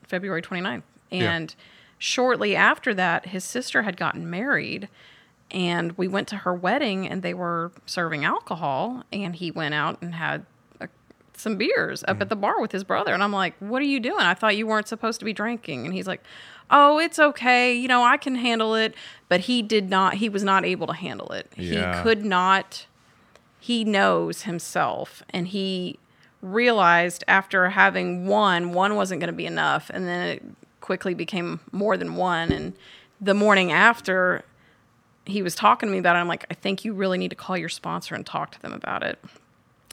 February 0.06 0.42
29th. 0.42 0.84
Yeah. 1.10 1.32
And 1.32 1.56
shortly 2.00 2.54
after 2.54 2.94
that, 2.96 3.28
his 3.28 3.46
sister 3.46 3.84
had 3.84 3.96
gotten 3.96 4.30
married. 4.30 4.90
And 5.50 5.94
we 5.98 6.10
went 6.10 6.28
to 6.28 6.36
her 6.38 6.54
wedding 6.54 7.08
and 7.08 7.22
they 7.24 7.34
were 7.34 7.72
serving 7.86 8.26
alcohol. 8.26 9.04
And 9.14 9.38
he 9.38 9.52
went 9.52 9.74
out 9.74 10.02
and 10.02 10.16
had 10.16 10.46
a, 10.82 10.90
some 11.34 11.56
beers 11.56 12.04
up 12.04 12.16
mm-hmm. 12.16 12.24
at 12.24 12.30
the 12.30 12.36
bar 12.36 12.60
with 12.60 12.74
his 12.74 12.84
brother. 12.84 13.14
And 13.14 13.24
I'm 13.24 13.32
like, 13.32 13.54
What 13.60 13.82
are 13.82 13.86
you 13.86 14.02
doing? 14.02 14.20
I 14.20 14.34
thought 14.34 14.58
you 14.58 14.68
weren't 14.68 14.90
supposed 14.90 15.20
to 15.20 15.26
be 15.26 15.32
drinking. 15.32 15.86
And 15.86 15.94
he's 15.94 16.08
like, 16.08 16.22
Oh, 16.70 17.00
it's 17.00 17.20
okay. 17.20 17.74
You 17.74 17.88
know, 17.88 18.04
I 18.04 18.18
can 18.18 18.36
handle 18.36 18.76
it. 18.76 18.94
But 19.30 19.42
he 19.42 19.62
did 19.62 19.90
not, 19.90 20.16
he 20.16 20.30
was 20.30 20.44
not 20.44 20.64
able 20.64 20.88
to 20.88 20.94
handle 20.94 21.32
it. 21.32 21.52
Yeah. 21.58 21.98
He 21.98 22.04
could 22.04 22.24
not, 22.24 22.86
he 23.60 23.84
knows 23.84 24.44
himself. 24.44 25.22
And 25.32 25.48
he 25.50 26.00
realized 26.42 27.24
after 27.28 27.70
having 27.72 28.26
one, 28.26 28.72
one 28.72 28.96
wasn't 28.96 29.20
going 29.20 29.28
to 29.28 29.36
be 29.36 29.46
enough. 29.46 29.90
And 29.94 30.08
then 30.08 30.28
it 30.28 30.44
quickly 30.80 31.14
became 31.14 31.60
more 31.72 31.98
than 31.98 32.16
one. 32.16 32.52
And 32.52 32.74
the 33.20 33.34
morning 33.34 33.72
after, 33.72 34.46
he 35.26 35.42
was 35.42 35.56
talking 35.56 35.88
to 35.88 35.92
me 35.92 36.00
about 36.00 36.16
it. 36.16 36.20
I'm 36.20 36.28
like, 36.30 36.46
I 36.50 36.54
think 36.54 36.86
you 36.86 36.94
really 36.94 37.18
need 37.18 37.30
to 37.30 37.36
call 37.36 37.58
your 37.58 37.68
sponsor 37.68 38.16
and 38.16 38.26
talk 38.26 38.52
to 38.52 38.62
them 38.62 38.72
about 38.72 39.04
it. 39.04 39.20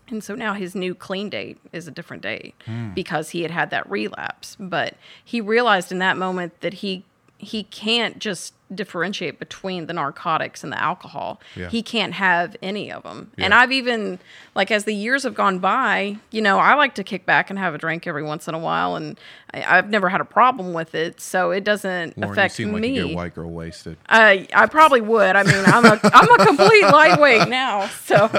And 0.08 0.22
so 0.22 0.34
now 0.34 0.54
his 0.54 0.74
new 0.74 0.94
clean 0.94 1.30
date 1.30 1.58
is 1.72 1.88
a 1.88 1.90
different 1.90 2.22
date 2.22 2.54
hmm. 2.66 2.90
because 2.94 3.30
he 3.30 3.42
had 3.42 3.50
had 3.50 3.70
that 3.70 3.88
relapse. 3.90 4.56
But 4.58 4.94
he 5.24 5.40
realized 5.40 5.90
in 5.92 5.98
that 5.98 6.16
moment 6.16 6.60
that 6.60 6.74
he 6.74 7.04
he 7.38 7.64
can't 7.64 8.18
just 8.18 8.53
differentiate 8.72 9.38
between 9.38 9.86
the 9.86 9.92
narcotics 9.92 10.64
and 10.64 10.72
the 10.72 10.80
alcohol. 10.80 11.40
Yeah. 11.54 11.68
He 11.68 11.82
can't 11.82 12.14
have 12.14 12.56
any 12.62 12.90
of 12.90 13.02
them. 13.02 13.30
And 13.38 13.52
I've 13.52 13.72
even 13.72 14.18
like 14.54 14.70
as 14.70 14.84
the 14.84 14.94
years 14.94 15.24
have 15.24 15.34
gone 15.34 15.58
by, 15.58 16.16
you 16.30 16.40
know, 16.40 16.58
I 16.58 16.74
like 16.74 16.94
to 16.96 17.04
kick 17.04 17.26
back 17.26 17.50
and 17.50 17.58
have 17.58 17.74
a 17.74 17.78
drink 17.78 18.06
every 18.06 18.22
once 18.22 18.48
in 18.48 18.54
a 18.54 18.58
while, 18.58 18.96
and 18.96 19.18
I, 19.52 19.78
I've 19.78 19.90
never 19.90 20.08
had 20.08 20.20
a 20.20 20.24
problem 20.24 20.72
with 20.72 20.94
it, 20.94 21.20
so 21.20 21.50
it 21.50 21.64
doesn't 21.64 22.16
Lauren, 22.16 22.32
affect 22.32 22.58
you 22.58 22.66
seem 22.66 22.72
like 22.72 22.82
me. 22.82 22.96
you 22.96 23.08
get 23.08 23.16
white 23.16 23.34
girl 23.34 23.50
wasted. 23.50 23.96
I 24.08 24.48
I 24.54 24.66
probably 24.66 25.00
would. 25.00 25.36
I 25.36 25.42
mean, 25.42 25.62
I'm 25.66 25.84
a 25.84 26.00
I'm 26.04 26.40
a 26.40 26.46
complete 26.46 26.84
lightweight 26.84 27.48
now. 27.48 27.88
So, 27.88 28.30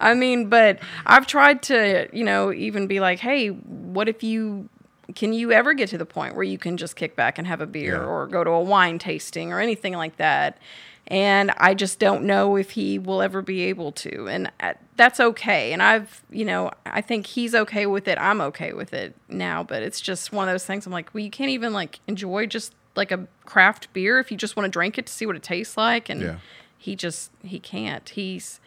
I 0.00 0.14
mean, 0.14 0.48
but 0.48 0.78
I've 1.06 1.26
tried 1.26 1.62
to, 1.64 2.08
you 2.12 2.24
know, 2.24 2.52
even 2.52 2.86
be 2.86 3.00
like, 3.00 3.18
hey, 3.18 3.48
what 3.48 4.08
if 4.08 4.22
you 4.22 4.68
can 5.14 5.32
you 5.32 5.52
ever 5.52 5.74
get 5.74 5.88
to 5.90 5.98
the 5.98 6.06
point 6.06 6.34
where 6.34 6.44
you 6.44 6.58
can 6.58 6.76
just 6.76 6.96
kick 6.96 7.16
back 7.16 7.38
and 7.38 7.46
have 7.46 7.60
a 7.60 7.66
beer 7.66 7.96
Yeah. 7.96 8.04
or 8.06 8.26
go 8.26 8.44
to 8.44 8.50
a 8.50 8.60
wine 8.62 8.98
tasting 8.98 9.52
or 9.52 9.60
anything 9.60 9.94
like 9.94 10.16
that? 10.16 10.58
And 11.06 11.50
I 11.56 11.74
just 11.74 11.98
don't 11.98 12.22
know 12.24 12.54
if 12.56 12.70
he 12.72 12.98
will 12.98 13.20
ever 13.20 13.42
be 13.42 13.62
able 13.62 13.90
to. 13.92 14.28
And 14.28 14.52
uh, 14.60 14.74
that's 14.96 15.18
okay. 15.18 15.72
And 15.72 15.82
I've, 15.82 16.22
you 16.30 16.44
know, 16.44 16.70
I 16.86 17.00
think 17.00 17.26
he's 17.26 17.52
okay 17.54 17.86
with 17.86 18.06
it. 18.06 18.16
I'm 18.18 18.40
okay 18.42 18.72
with 18.74 18.92
it 18.92 19.16
now. 19.28 19.64
But 19.64 19.82
it's 19.82 20.00
just 20.00 20.32
one 20.32 20.48
of 20.48 20.52
those 20.54 20.64
things 20.64 20.86
I'm 20.86 20.92
like, 20.92 21.12
well, 21.12 21.24
you 21.24 21.30
can't 21.30 21.50
even 21.50 21.72
like 21.72 21.98
enjoy 22.06 22.46
just 22.46 22.74
like 22.94 23.10
a 23.10 23.26
craft 23.44 23.92
beer 23.92 24.20
if 24.20 24.30
you 24.30 24.36
just 24.36 24.54
want 24.56 24.66
to 24.66 24.70
drink 24.70 24.98
it 24.98 25.06
to 25.06 25.12
see 25.12 25.26
what 25.26 25.34
it 25.34 25.42
tastes 25.42 25.76
like. 25.76 26.08
And 26.08 26.20
Yeah. 26.20 26.36
he 26.78 26.94
just, 26.94 27.32
he 27.42 27.58
can't. 27.58 28.08
He's, 28.10 28.60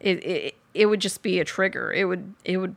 it, 0.00 0.24
it, 0.24 0.54
it 0.74 0.86
would 0.86 1.00
just 1.00 1.22
be 1.22 1.38
a 1.38 1.44
trigger. 1.44 1.92
It 1.92 2.06
would, 2.06 2.34
it 2.44 2.56
would, 2.56 2.74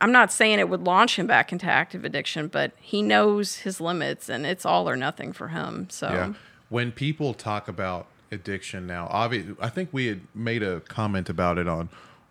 I'm 0.00 0.12
not 0.12 0.30
saying 0.30 0.58
it 0.58 0.68
would 0.68 0.82
launch 0.82 1.18
him 1.18 1.26
back 1.26 1.52
into 1.52 1.66
active 1.66 2.04
addiction, 2.04 2.48
but 2.48 2.72
he 2.80 3.02
knows 3.02 3.56
his 3.56 3.80
limits 3.80 4.28
and 4.28 4.44
it's 4.44 4.66
all 4.66 4.88
or 4.88 4.96
nothing 4.96 5.32
for 5.32 5.48
him. 5.48 5.88
So, 5.90 6.08
Yeah. 6.08 6.32
When 6.68 6.90
people 6.92 7.32
talk 7.32 7.68
about 7.68 8.06
addiction 8.32 8.86
now, 8.86 9.06
obviously, 9.10 9.54
I 9.60 9.68
think 9.68 9.90
we 9.92 10.06
had 10.06 10.20
made 10.34 10.62
a 10.62 10.80
comment 10.80 11.28
about 11.28 11.58
it 11.58 11.68
on 11.68 11.88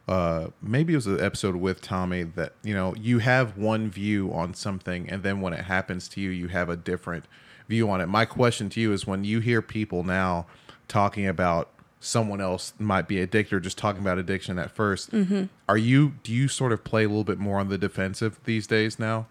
uh 0.07 0.49
maybe 0.61 0.93
it 0.93 0.97
was 0.97 1.07
an 1.07 1.19
episode 1.19 1.55
with 1.55 1.81
Tommy 1.81 2.21
that 2.21 2.53
you 2.63 2.75
know 2.75 2.93
you 2.95 3.17
have 3.19 3.57
one 3.57 3.89
view 3.89 4.31
on 4.31 4.53
something 4.53 5.09
and 5.09 5.23
then 5.23 5.41
when 5.41 5.51
it 5.51 5.63
happens 5.65 6.07
to 6.09 6.21
you 6.21 6.29
you 6.29 6.47
have 6.49 6.69
a 6.69 6.75
different 6.75 7.25
view 7.67 7.89
on 7.89 8.01
it. 8.01 8.05
My 8.07 8.25
question 8.25 8.69
to 8.69 8.79
you 8.79 8.93
is 8.93 9.07
when 9.07 9.23
you 9.23 9.39
hear 9.39 9.63
people 9.63 10.03
now 10.03 10.45
talking 10.87 11.25
about 11.25 11.69
someone 12.05 12.39
else 12.39 12.73
might 12.79 13.07
be 13.07 13.19
addicted 13.19 13.55
or 13.55 13.59
just 13.59 13.77
talking 13.77 14.01
about 14.01 14.17
addiction 14.17 14.59
at 14.59 14.75
1st 14.75 15.09
mm-hmm. 15.09 15.43
are 15.67 15.77
you 15.77 16.13
do 16.23 16.31
you 16.31 16.47
sort 16.47 16.71
of 16.71 16.83
play 16.83 17.03
a 17.03 17.07
little 17.07 17.23
bit 17.23 17.39
more 17.39 17.59
on 17.59 17.69
the 17.69 17.77
defensive 17.77 18.39
these 18.45 18.67
days 18.67 18.99
now? 18.99 19.25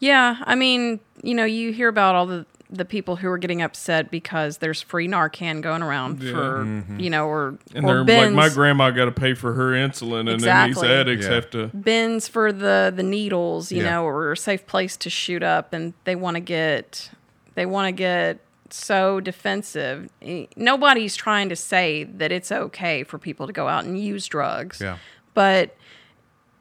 Yeah, 0.00 0.36
I 0.44 0.54
mean, 0.54 1.00
you 1.22 1.34
know, 1.34 1.44
you 1.44 1.72
hear 1.72 1.88
about 1.88 2.14
all 2.14 2.26
the 2.26 2.44
the 2.70 2.84
people 2.84 3.16
who 3.16 3.28
are 3.28 3.38
getting 3.38 3.62
upset 3.62 4.10
because 4.10 4.58
there's 4.58 4.82
free 4.82 5.06
Narcan 5.06 5.60
going 5.60 5.82
around 5.82 6.18
for 6.18 6.64
mm-hmm. 6.64 6.98
you 6.98 7.08
know, 7.10 7.26
or 7.26 7.58
And 7.74 7.84
or 7.84 7.88
they're 7.88 7.98
like, 7.98 8.06
bins, 8.06 8.34
my 8.34 8.48
grandma 8.48 8.90
got 8.90 9.04
to 9.04 9.12
pay 9.12 9.34
for 9.34 9.52
her 9.52 9.72
insulin, 9.72 10.20
and 10.20 10.30
Exactly. 10.30 10.74
then 10.74 10.90
these 10.90 11.00
addicts 11.00 11.26
Yeah. 11.26 11.34
have 11.34 11.50
to. 11.50 11.66
bins 11.68 12.26
for 12.26 12.52
the 12.52 12.92
the 12.94 13.02
needles, 13.02 13.70
you 13.70 13.82
Yeah. 13.82 13.90
know, 13.90 14.04
or 14.06 14.32
a 14.32 14.36
safe 14.36 14.66
place 14.66 14.96
to 14.98 15.10
shoot 15.10 15.42
up, 15.42 15.72
and 15.72 15.92
they 16.04 16.16
want 16.16 16.34
to 16.36 16.40
get 16.40 17.10
they 17.54 17.66
want 17.66 17.86
to 17.86 17.92
get 17.92 18.40
so 18.74 19.20
defensive. 19.20 20.08
Nobody's 20.56 21.16
trying 21.16 21.48
to 21.48 21.56
say 21.56 22.04
that 22.04 22.32
it's 22.32 22.50
okay 22.50 23.04
for 23.04 23.18
people 23.18 23.46
to 23.46 23.52
go 23.52 23.68
out 23.68 23.84
and 23.84 23.98
use 23.98 24.26
drugs. 24.26 24.80
Yeah. 24.80 24.98
But 25.34 25.76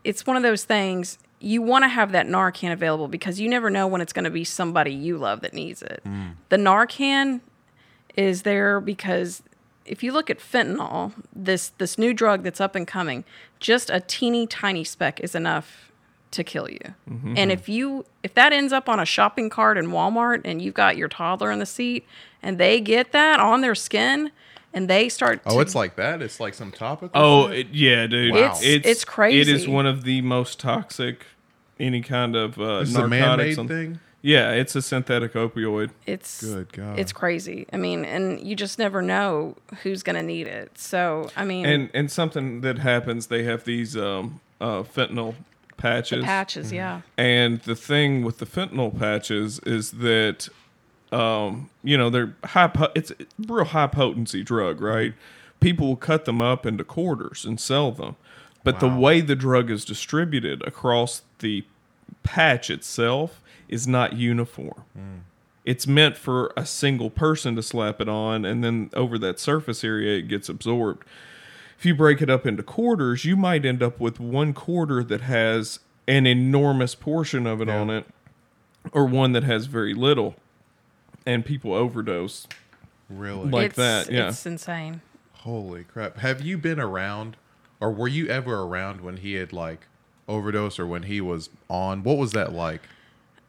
it's 0.04 0.26
one 0.26 0.38
of 0.38 0.44
those 0.44 0.64
things 0.64 1.18
you 1.40 1.62
want 1.62 1.84
to 1.84 1.90
have 1.90 2.14
that 2.14 2.26
Narcan 2.26 2.72
available 2.72 3.08
because 3.08 3.40
you 3.40 3.50
never 3.50 3.70
know 3.70 3.86
when 3.86 4.00
it's 4.00 4.14
going 4.14 4.24
to 4.24 4.32
be 4.32 4.46
somebody 4.46 4.94
you 4.94 5.18
love 5.18 5.42
that 5.42 5.54
needs 5.54 5.82
it. 5.82 6.02
Mm. 6.06 6.36
The 6.50 6.58
Narcan 6.58 7.42
is 8.16 8.44
there 8.44 8.80
because 8.80 9.44
if 9.86 10.04
you 10.04 10.14
look 10.14 10.30
at 10.30 10.40
fentanyl, 10.40 11.12
this 11.36 11.70
this 11.78 11.98
new 11.98 12.14
drug 12.14 12.44
that's 12.44 12.62
up 12.62 12.76
and 12.76 12.88
coming, 12.88 13.26
just 13.60 13.90
a 13.90 14.00
teeny 14.00 14.48
tiny 14.48 14.84
speck 14.84 15.20
is 15.20 15.36
enough 15.36 15.92
to 16.34 16.44
kill 16.44 16.70
you. 16.70 16.80
And 17.36 17.52
if 17.52 17.68
you 17.70 18.06
if 18.24 18.34
that 18.36 18.52
ends 18.54 18.74
up 18.74 18.88
on 18.90 19.00
a 19.00 19.06
shopping 19.06 19.50
cart 19.50 19.78
in 19.78 19.88
Walmart 19.88 20.42
and 20.46 20.62
you've 20.62 20.74
got 20.74 20.98
your 20.98 21.08
toddler 21.08 21.52
in 21.52 21.60
the 21.60 21.66
seat 21.66 22.06
and 22.42 22.58
they 22.58 22.80
get 22.82 23.12
that 23.14 23.40
on 23.40 23.62
their 23.62 23.76
skin 23.76 24.32
and 24.74 24.90
they 24.90 25.08
start 25.10 25.42
Oh, 25.46 25.56
to 25.56 25.60
it's 25.62 25.76
like 25.76 25.96
that. 25.98 26.22
It's 26.22 26.40
like 26.40 26.54
some 26.54 26.72
topical. 26.72 27.12
Oh, 27.14 27.50
shit? 27.50 27.60
it, 27.60 27.68
yeah, 27.74 28.08
dude. 28.08 28.34
Wow. 28.34 28.38
It's- 28.40 28.62
it's 28.64 28.86
It 28.88 28.90
is 28.90 29.06
crazy. 29.06 29.40
It 29.42 29.48
is 29.56 29.68
one 29.68 29.86
of 29.86 30.04
the 30.04 30.22
most 30.22 30.60
toxic, 30.60 31.26
any 31.80 32.02
kind 32.02 32.36
of 32.36 32.60
uh, 32.60 32.80
This 32.80 32.94
narcotics. 32.94 33.10
man-made 33.12 33.60
on- 33.60 33.68
thing. 33.68 34.00
Yeah, 34.26 34.52
it's 34.52 34.74
a 34.76 34.82
synthetic 34.82 35.34
opioid. 35.34 35.90
it's 36.08 36.42
Good 36.42 36.72
God. 36.72 36.98
it's 36.98 37.12
crazy. 37.12 37.68
I 37.74 37.78
mean, 37.78 38.06
and 38.06 38.40
you 38.40 38.56
just 38.56 38.80
never 38.80 39.02
know 39.02 39.58
who's 39.84 40.02
going 40.02 40.16
to 40.16 40.24
need 40.24 40.48
it. 40.48 40.78
So, 40.78 41.30
I 41.36 41.44
mean, 41.44 41.66
And 41.66 41.90
and 41.94 42.10
something 42.10 42.62
that 42.62 42.80
happens, 42.80 43.28
they 43.28 43.44
have 43.44 43.66
these 43.66 43.98
um, 43.98 44.40
uh, 44.62 44.84
fentanyl 44.84 45.36
patches. 45.84 46.22
the 46.22 46.26
patches, 46.26 46.66
mm-hmm. 46.68 46.76
yeah. 46.76 47.02
And 47.18 47.62
the 47.62 47.76
thing 47.76 48.24
with 48.24 48.40
the 48.40 48.46
fentanyl 48.46 48.98
patches 48.98 49.60
is 49.60 49.92
that, 49.92 50.50
um, 51.12 51.70
you 51.84 51.98
know, 51.98 52.10
they're 52.10 52.36
high. 52.44 52.68
Po- 52.68 52.92
it's 52.96 53.12
a 53.12 53.16
real 53.48 53.66
high 53.66 53.88
potency 53.88 54.44
drug, 54.44 54.82
right? 54.82 55.12
Mm-hmm. 55.12 55.60
People 55.60 55.88
will 55.88 55.96
cut 55.96 56.26
them 56.26 56.42
up 56.42 56.66
into 56.66 56.84
quarters 56.84 57.46
and 57.46 57.60
sell 57.60 57.92
them, 57.92 58.16
but 58.64 58.80
the 58.82 58.90
way 58.90 59.22
the 59.22 59.36
drug 59.36 59.70
is 59.70 59.86
distributed 59.86 60.62
across 60.68 61.22
the 61.40 61.64
patch 62.24 62.70
itself 62.70 63.42
is 63.70 63.88
not 63.88 64.14
uniform. 64.14 64.84
Mm. 64.98 65.22
It's 65.64 65.88
meant 65.88 66.18
for 66.18 66.52
a 66.58 66.66
single 66.66 67.10
person 67.10 67.56
to 67.56 67.64
slap 67.64 68.02
it 68.02 68.10
on, 68.10 68.44
and 68.44 68.62
then 68.62 68.90
over 68.94 69.18
that 69.20 69.40
surface 69.40 69.86
area, 69.86 70.18
it 70.18 70.28
gets 70.28 70.50
absorbed 70.50 71.06
if 71.78 71.86
you 71.86 71.96
break 71.96 72.22
it 72.22 72.30
up 72.30 72.46
into 72.46 72.64
quarters, 72.64 73.26
you 73.26 73.36
might 73.36 73.66
end 73.66 73.82
up 73.84 74.00
with 74.00 74.20
one 74.20 74.54
quarter 74.54 75.04
that 75.04 75.22
has 75.22 75.80
an 76.08 76.26
enormous 76.28 76.96
portion 76.96 77.46
of 77.48 77.62
it 77.62 77.68
Yeah. 77.68 77.80
on 77.80 77.90
it, 77.90 78.06
or 78.92 79.06
one 79.06 79.32
that 79.34 79.44
has 79.44 79.66
very 79.68 79.94
little, 79.94 80.36
and 81.26 81.46
people 81.46 81.74
overdose. 81.74 82.48
Really? 83.10 83.50
Like 83.50 83.66
it's, 83.68 83.76
that, 83.76 84.12
yeah. 84.12 84.30
It's 84.30 84.46
insane. 84.46 85.02
Holy 85.34 85.84
crap. 85.84 86.18
Have 86.20 86.42
you 86.42 86.58
been 86.58 86.80
around 86.80 87.36
or 87.80 87.92
were 87.92 88.08
you 88.08 88.28
ever 88.28 88.62
around 88.62 89.02
when 89.02 89.18
he 89.18 89.34
had 89.34 89.52
like 89.52 89.88
overdosed 90.28 90.80
or 90.80 90.88
when 90.88 91.04
he 91.04 91.20
was 91.20 91.50
on? 91.70 92.02
What 92.04 92.18
was 92.18 92.32
that 92.32 92.54
like? 92.54 92.82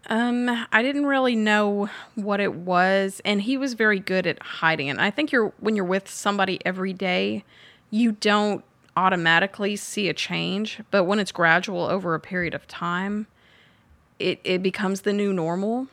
Um, 0.08 0.66
I 0.72 0.82
didn't 0.82 1.06
really 1.06 1.36
know 1.36 1.88
what 2.16 2.40
it 2.40 2.52
was, 2.52 3.22
and 3.24 3.40
he 3.42 3.56
was 3.56 3.74
very 3.74 4.00
good 4.00 4.26
at 4.26 4.42
hiding 4.42 4.88
it. 4.88 4.98
I 4.98 5.10
think 5.10 5.30
you're 5.32 5.52
when 5.60 5.76
you're 5.76 5.84
with 5.84 6.10
somebody 6.10 6.58
every 6.66 6.92
day, 6.92 7.44
you 7.94 8.10
don't 8.10 8.64
automatically 8.96 9.76
see 9.76 10.08
a 10.08 10.12
change, 10.12 10.80
but 10.90 11.04
when 11.04 11.20
it's 11.20 11.30
gradual 11.30 11.82
over 11.82 12.16
a 12.16 12.20
period 12.20 12.52
of 12.52 12.66
time, 12.66 13.28
it 14.18 14.40
it 14.42 14.64
becomes 14.64 15.02
the 15.02 15.12
new 15.12 15.32
normal. 15.32 15.86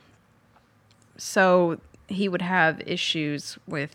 So 1.16 1.78
he 2.08 2.28
would 2.28 2.42
have 2.42 2.80
issues 2.84 3.56
with 3.68 3.94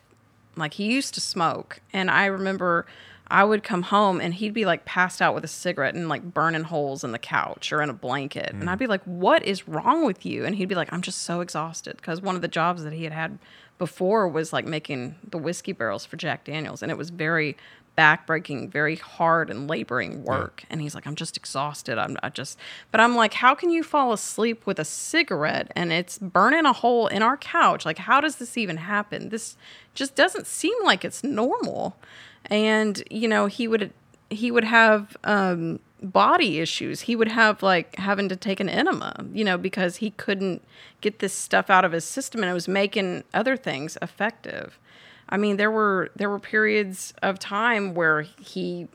like 0.55 0.76
he 0.76 0.86
used 0.86 1.14
to 1.16 1.22
smoke, 1.22 1.82
and 1.91 2.10
I 2.10 2.28
remember 2.28 2.86
I 3.30 3.43
would 3.43 3.62
come 3.62 3.82
home 3.82 4.22
and 4.22 4.34
he'd 4.34 4.53
be 4.53 4.64
like 4.64 4.86
passed 4.86 5.22
out 5.22 5.36
with 5.36 5.43
a 5.43 5.49
cigarette 5.49 5.93
and 5.93 6.08
like 6.08 6.34
burning 6.34 6.64
holes 6.64 7.03
in 7.03 7.12
the 7.12 7.20
couch 7.20 7.74
or 7.74 7.82
in 7.82 7.89
a 7.89 7.93
blanket. 7.93 8.51
And 8.53 8.70
I'd 8.70 8.80
be 8.80 8.88
like, 8.88 9.03
What 9.03 9.43
is 9.43 9.68
wrong 9.68 10.05
with 10.05 10.26
you? 10.26 10.45
And 10.45 10.55
he'd 10.55 10.70
be 10.70 10.76
like, 10.76 10.93
I'm 10.93 11.01
just 11.01 11.24
so 11.24 11.41
exhausted. 11.41 11.97
Because 11.97 12.22
one 12.22 12.38
of 12.38 12.41
the 12.41 12.47
jobs 12.47 12.86
that 12.86 12.93
he 12.93 13.03
had 13.03 13.12
had 13.12 13.38
before 13.78 14.30
was 14.30 14.53
like 14.53 14.66
making 14.66 15.16
the 15.30 15.38
whiskey 15.38 15.74
barrels 15.74 16.05
for 16.05 16.16
Jack 16.16 16.45
Daniels. 16.45 16.82
And 16.82 16.89
it 16.89 16.97
was 16.97 17.10
very 17.10 17.58
backbreaking, 17.98 18.70
very 18.72 18.95
hard 18.95 19.50
and 19.50 19.68
laboring 19.68 20.24
work. 20.24 20.64
And 20.70 20.82
he's 20.82 20.93
like, 20.93 21.08
I'm 21.08 21.16
just 21.16 21.36
exhausted. 21.36 21.98
I'm 21.98 22.18
I 22.22 22.30
just, 22.30 22.58
but 22.91 23.02
I'm 23.02 23.16
like, 23.16 23.34
How 23.34 23.56
can 23.56 23.70
you 23.70 23.84
fall 23.84 24.14
asleep 24.14 24.66
with 24.66 24.80
a 24.80 24.86
cigarette 24.86 25.72
and 25.76 25.91
it's 25.91 26.18
burning 26.18 26.66
a 26.66 26.74
hole 26.74 27.08
in 27.08 27.22
our 27.22 27.38
couch? 27.38 27.86
Like, 27.86 27.98
how 27.98 28.22
does 28.22 28.38
this 28.38 28.58
even 28.58 28.78
happen? 28.78 29.30
This 29.30 29.58
just 29.95 30.16
doesn't 30.16 30.48
seem 30.48 30.76
like 30.84 31.04
it's 31.04 31.24
normal 31.24 31.98
and 32.50 33.04
you 33.10 33.28
know 33.28 33.48
he 33.48 33.68
would 33.68 33.91
he 34.30 34.52
would 34.52 34.64
have 34.64 35.16
um, 35.24 35.80
body 36.02 36.60
issues. 36.60 37.02
He 37.02 37.16
would 37.16 37.30
have 37.30 37.64
like 37.64 37.95
having 37.98 38.30
to 38.30 38.36
take 38.36 38.60
an 38.60 38.70
enema, 38.70 39.26
you 39.32 39.43
know, 39.43 39.58
because 39.58 39.98
he 39.98 40.12
couldn't 40.12 40.64
get 41.02 41.20
this 41.20 41.34
stuff 41.34 41.70
out 41.70 41.86
of 41.86 41.91
his 41.91 42.06
system, 42.06 42.41
and 42.41 42.50
it 42.50 42.54
was 42.54 42.68
making 42.68 43.24
other 43.34 43.56
things 43.56 43.98
effective. 44.02 44.80
I 45.30 45.38
mean, 45.38 45.58
there 45.58 45.72
were 45.72 46.10
there 46.16 46.30
were 46.30 46.40
periods 46.40 47.14
of 47.22 47.40
time 47.40 47.94
where 47.94 48.22
he 48.22 48.88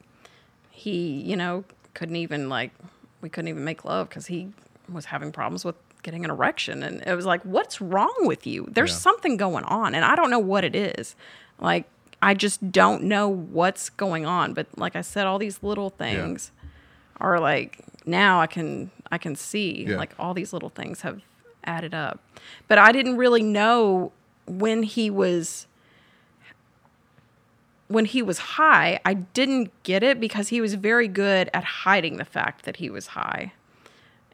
he 0.70 1.20
you 1.20 1.37
know 1.37 1.64
couldn't 1.95 2.16
even 2.16 2.49
like 2.49 2.72
we 3.20 3.28
couldn't 3.28 3.49
even 3.49 3.64
make 3.64 3.85
love 3.85 4.09
because 4.09 4.26
he 4.26 4.49
was 4.91 5.07
having 5.07 5.30
problems 5.33 5.64
with 5.64 5.76
getting 6.03 6.24
an 6.24 6.30
erection, 6.30 6.83
and 6.83 7.03
it 7.07 7.14
was 7.14 7.24
like, 7.26 7.43
what's 7.43 7.80
wrong 7.80 8.14
with 8.22 8.47
you? 8.47 8.66
There's 8.70 8.91
Yeah. 8.91 8.97
something 8.97 9.37
going 9.37 9.64
on, 9.64 9.95
and 9.95 10.05
I 10.05 10.16
don't 10.16 10.30
know 10.30 10.39
what 10.41 10.64
it 10.64 10.74
is. 10.74 11.14
Like 11.61 11.85
I 12.20 12.35
just 12.35 12.72
don't 12.72 13.05
know 13.05 13.28
what's 13.28 13.91
going 13.91 14.26
on. 14.26 14.55
But 14.55 14.66
like 14.78 14.97
I 14.97 15.01
said, 15.03 15.26
all 15.26 15.39
these 15.39 15.62
little 15.62 15.91
things 15.91 16.51
are 17.20 17.39
like 17.39 17.78
now 18.07 18.41
I 18.41 18.47
can 18.47 18.91
I 19.12 19.18
can 19.18 19.37
see 19.37 19.85
Yeah. 19.89 19.97
like 19.97 20.12
all 20.18 20.35
these 20.35 20.53
little 20.53 20.70
things 20.70 21.03
have 21.03 21.20
added 21.64 21.95
up. 21.95 22.20
But 22.68 22.78
I 22.78 22.91
didn't 22.91 23.16
really 23.18 23.43
know 23.43 24.11
when 24.47 24.83
he 24.83 25.09
was 25.11 25.66
when 27.93 28.05
he 28.07 28.22
was 28.22 28.38
high, 28.38 29.01
I 29.05 29.14
didn't 29.14 29.70
get 29.82 30.03
it 30.03 30.20
because 30.20 30.49
he 30.49 30.61
was 30.61 30.74
very 30.74 31.09
good 31.09 31.51
at 31.53 31.64
hiding 31.64 32.16
the 32.16 32.24
fact 32.24 32.64
that 32.64 32.76
he 32.76 32.90
was 32.90 33.09
high. 33.09 33.53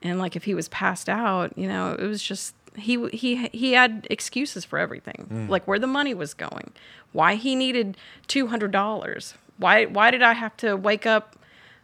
And 0.03 0.19
like 0.19 0.37
if 0.37 0.45
he 0.45 0.55
was 0.55 0.69
passed 0.69 1.09
out, 1.09 1.57
you 1.57 1.67
know, 1.69 1.93
it 1.99 2.07
was 2.07 2.23
just 2.23 2.55
he 2.77 3.09
he 3.09 3.49
he 3.49 3.73
had 3.73 4.07
excuses 4.11 4.65
for 4.65 4.79
everything. 4.79 5.27
Like 5.49 5.67
where 5.67 5.79
the 5.79 5.87
money 5.89 6.15
was 6.15 6.35
going, 6.35 6.73
why 7.13 7.35
he 7.35 7.57
needed 7.57 7.97
$200. 8.29 9.35
Why 9.57 9.87
why 9.87 10.11
did 10.11 10.23
I 10.23 10.35
have 10.35 10.57
to 10.59 10.77
wake 10.77 11.07
up 11.07 11.37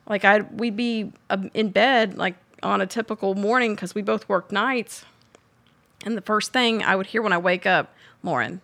like 0.09 0.25
I 0.25 0.41
we'd 0.41 0.77
be 0.77 1.13
um, 1.31 1.51
in 1.55 1.71
bed 1.71 2.17
like 2.17 2.37
on 2.63 2.81
a 2.81 2.87
typical 2.87 3.35
morning 3.35 3.75
cuz 3.77 3.95
we 3.95 4.03
both 4.03 4.29
worked 4.29 4.53
nights. 4.53 5.05
And 6.05 6.17
the 6.17 6.23
first 6.23 6.53
thing 6.53 6.83
I 6.83 6.95
would 6.95 7.07
hear 7.07 7.23
when 7.23 7.33
I 7.33 7.39
wake 7.39 7.67
up, 7.67 7.93
Lauren. 8.23 8.61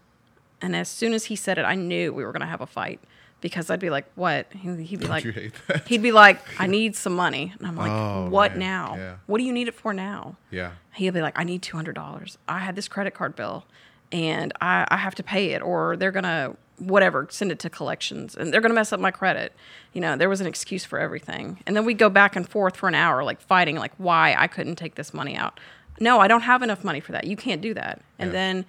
And 0.62 0.76
as 0.76 0.88
soon 0.88 1.12
as 1.14 1.24
he 1.26 1.36
said 1.36 1.58
it, 1.58 1.62
I 1.64 1.74
knew 1.74 2.12
we 2.12 2.24
were 2.24 2.32
going 2.32 2.40
to 2.40 2.46
have 2.46 2.60
a 2.60 2.66
fight 2.66 3.00
because 3.40 3.70
I'd 3.70 3.80
be 3.80 3.88
like, 3.90 4.04
"What?" 4.14 4.46
He- 4.52 4.82
He'd 4.84 5.00
be 5.00 5.06
like, 5.06 5.24
hate 5.24 5.52
that? 5.68 5.88
He'd 5.88 6.02
be 6.02 6.12
like, 6.12 6.40
"I 6.58 6.66
need 6.78 6.94
some 6.96 7.14
money," 7.14 7.54
and 7.58 7.66
I'm 7.66 7.76
like, 7.76 7.90
Oh, 7.90 8.28
"What 8.28 8.52
man. 8.52 8.58
now? 8.58 8.96
Yeah. 8.96 9.16
What 9.26 9.38
do 9.38 9.44
you 9.44 9.52
need 9.52 9.68
it 9.68 9.74
for 9.74 9.94
now?" 9.94 10.36
Yeah. 10.50 10.72
He'd 10.94 11.14
be 11.14 11.22
like, 11.22 11.38
"I 11.38 11.44
need 11.44 11.62
two 11.62 11.76
hundred 11.76 11.94
dollars. 11.94 12.36
I 12.48 12.58
had 12.58 12.76
this 12.76 12.88
credit 12.88 13.14
card 13.14 13.34
bill, 13.36 13.64
and 14.12 14.52
I, 14.60 14.86
I 14.90 14.96
have 14.98 15.14
to 15.16 15.22
pay 15.22 15.52
it, 15.52 15.62
or 15.62 15.96
they're 15.96 16.10
gonna 16.12 16.54
whatever 16.78 17.26
send 17.30 17.52
it 17.52 17.58
to 17.60 17.70
collections, 17.70 18.34
and 18.36 18.52
they're 18.52 18.60
gonna 18.60 18.74
mess 18.74 18.92
up 18.92 19.00
my 19.00 19.10
credit." 19.10 19.54
You 19.94 20.02
know, 20.02 20.16
there 20.16 20.28
was 20.28 20.42
an 20.42 20.46
excuse 20.46 20.84
for 20.84 20.98
everything, 20.98 21.60
and 21.66 21.74
then 21.74 21.86
we 21.86 21.94
go 21.94 22.10
back 22.10 22.36
and 22.36 22.46
forth 22.46 22.76
for 22.76 22.88
an 22.88 22.94
hour, 22.94 23.24
like 23.24 23.40
fighting, 23.40 23.76
like 23.76 23.92
why 23.96 24.34
I 24.38 24.46
couldn't 24.48 24.76
take 24.76 24.96
this 24.96 25.14
money 25.14 25.34
out. 25.36 25.58
No, 25.98 26.20
I 26.20 26.28
don't 26.28 26.42
have 26.42 26.62
enough 26.62 26.84
money 26.84 27.00
for 27.00 27.12
that. 27.12 27.24
You 27.24 27.36
can't 27.36 27.60
do 27.62 27.72
that. 27.74 28.00
And 28.18 28.28
Yeah. 28.28 28.32
then 28.32 28.64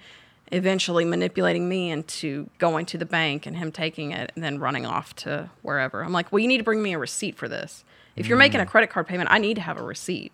eventually 0.52 1.04
manipulating 1.04 1.68
me 1.68 1.90
into 1.90 2.48
going 2.58 2.86
to 2.86 2.98
the 2.98 3.06
bank 3.06 3.46
and 3.46 3.56
him 3.56 3.72
taking 3.72 4.12
it 4.12 4.30
and 4.34 4.44
then 4.44 4.58
running 4.60 4.86
off 4.86 5.16
to 5.16 5.50
wherever. 5.62 6.04
I'm 6.04 6.12
like, 6.12 6.30
well, 6.30 6.38
you 6.40 6.46
need 6.46 6.58
to 6.58 6.64
bring 6.64 6.82
me 6.82 6.92
a 6.92 6.98
receipt 6.98 7.36
for 7.36 7.48
this. 7.48 7.84
If 8.14 8.26
you're 8.28 8.36
Mm. 8.36 8.40
making 8.40 8.60
a 8.60 8.66
credit 8.66 8.90
card 8.90 9.06
payment, 9.06 9.30
I 9.32 9.38
need 9.38 9.54
to 9.54 9.62
have 9.62 9.78
a 9.78 9.82
receipt. 9.82 10.30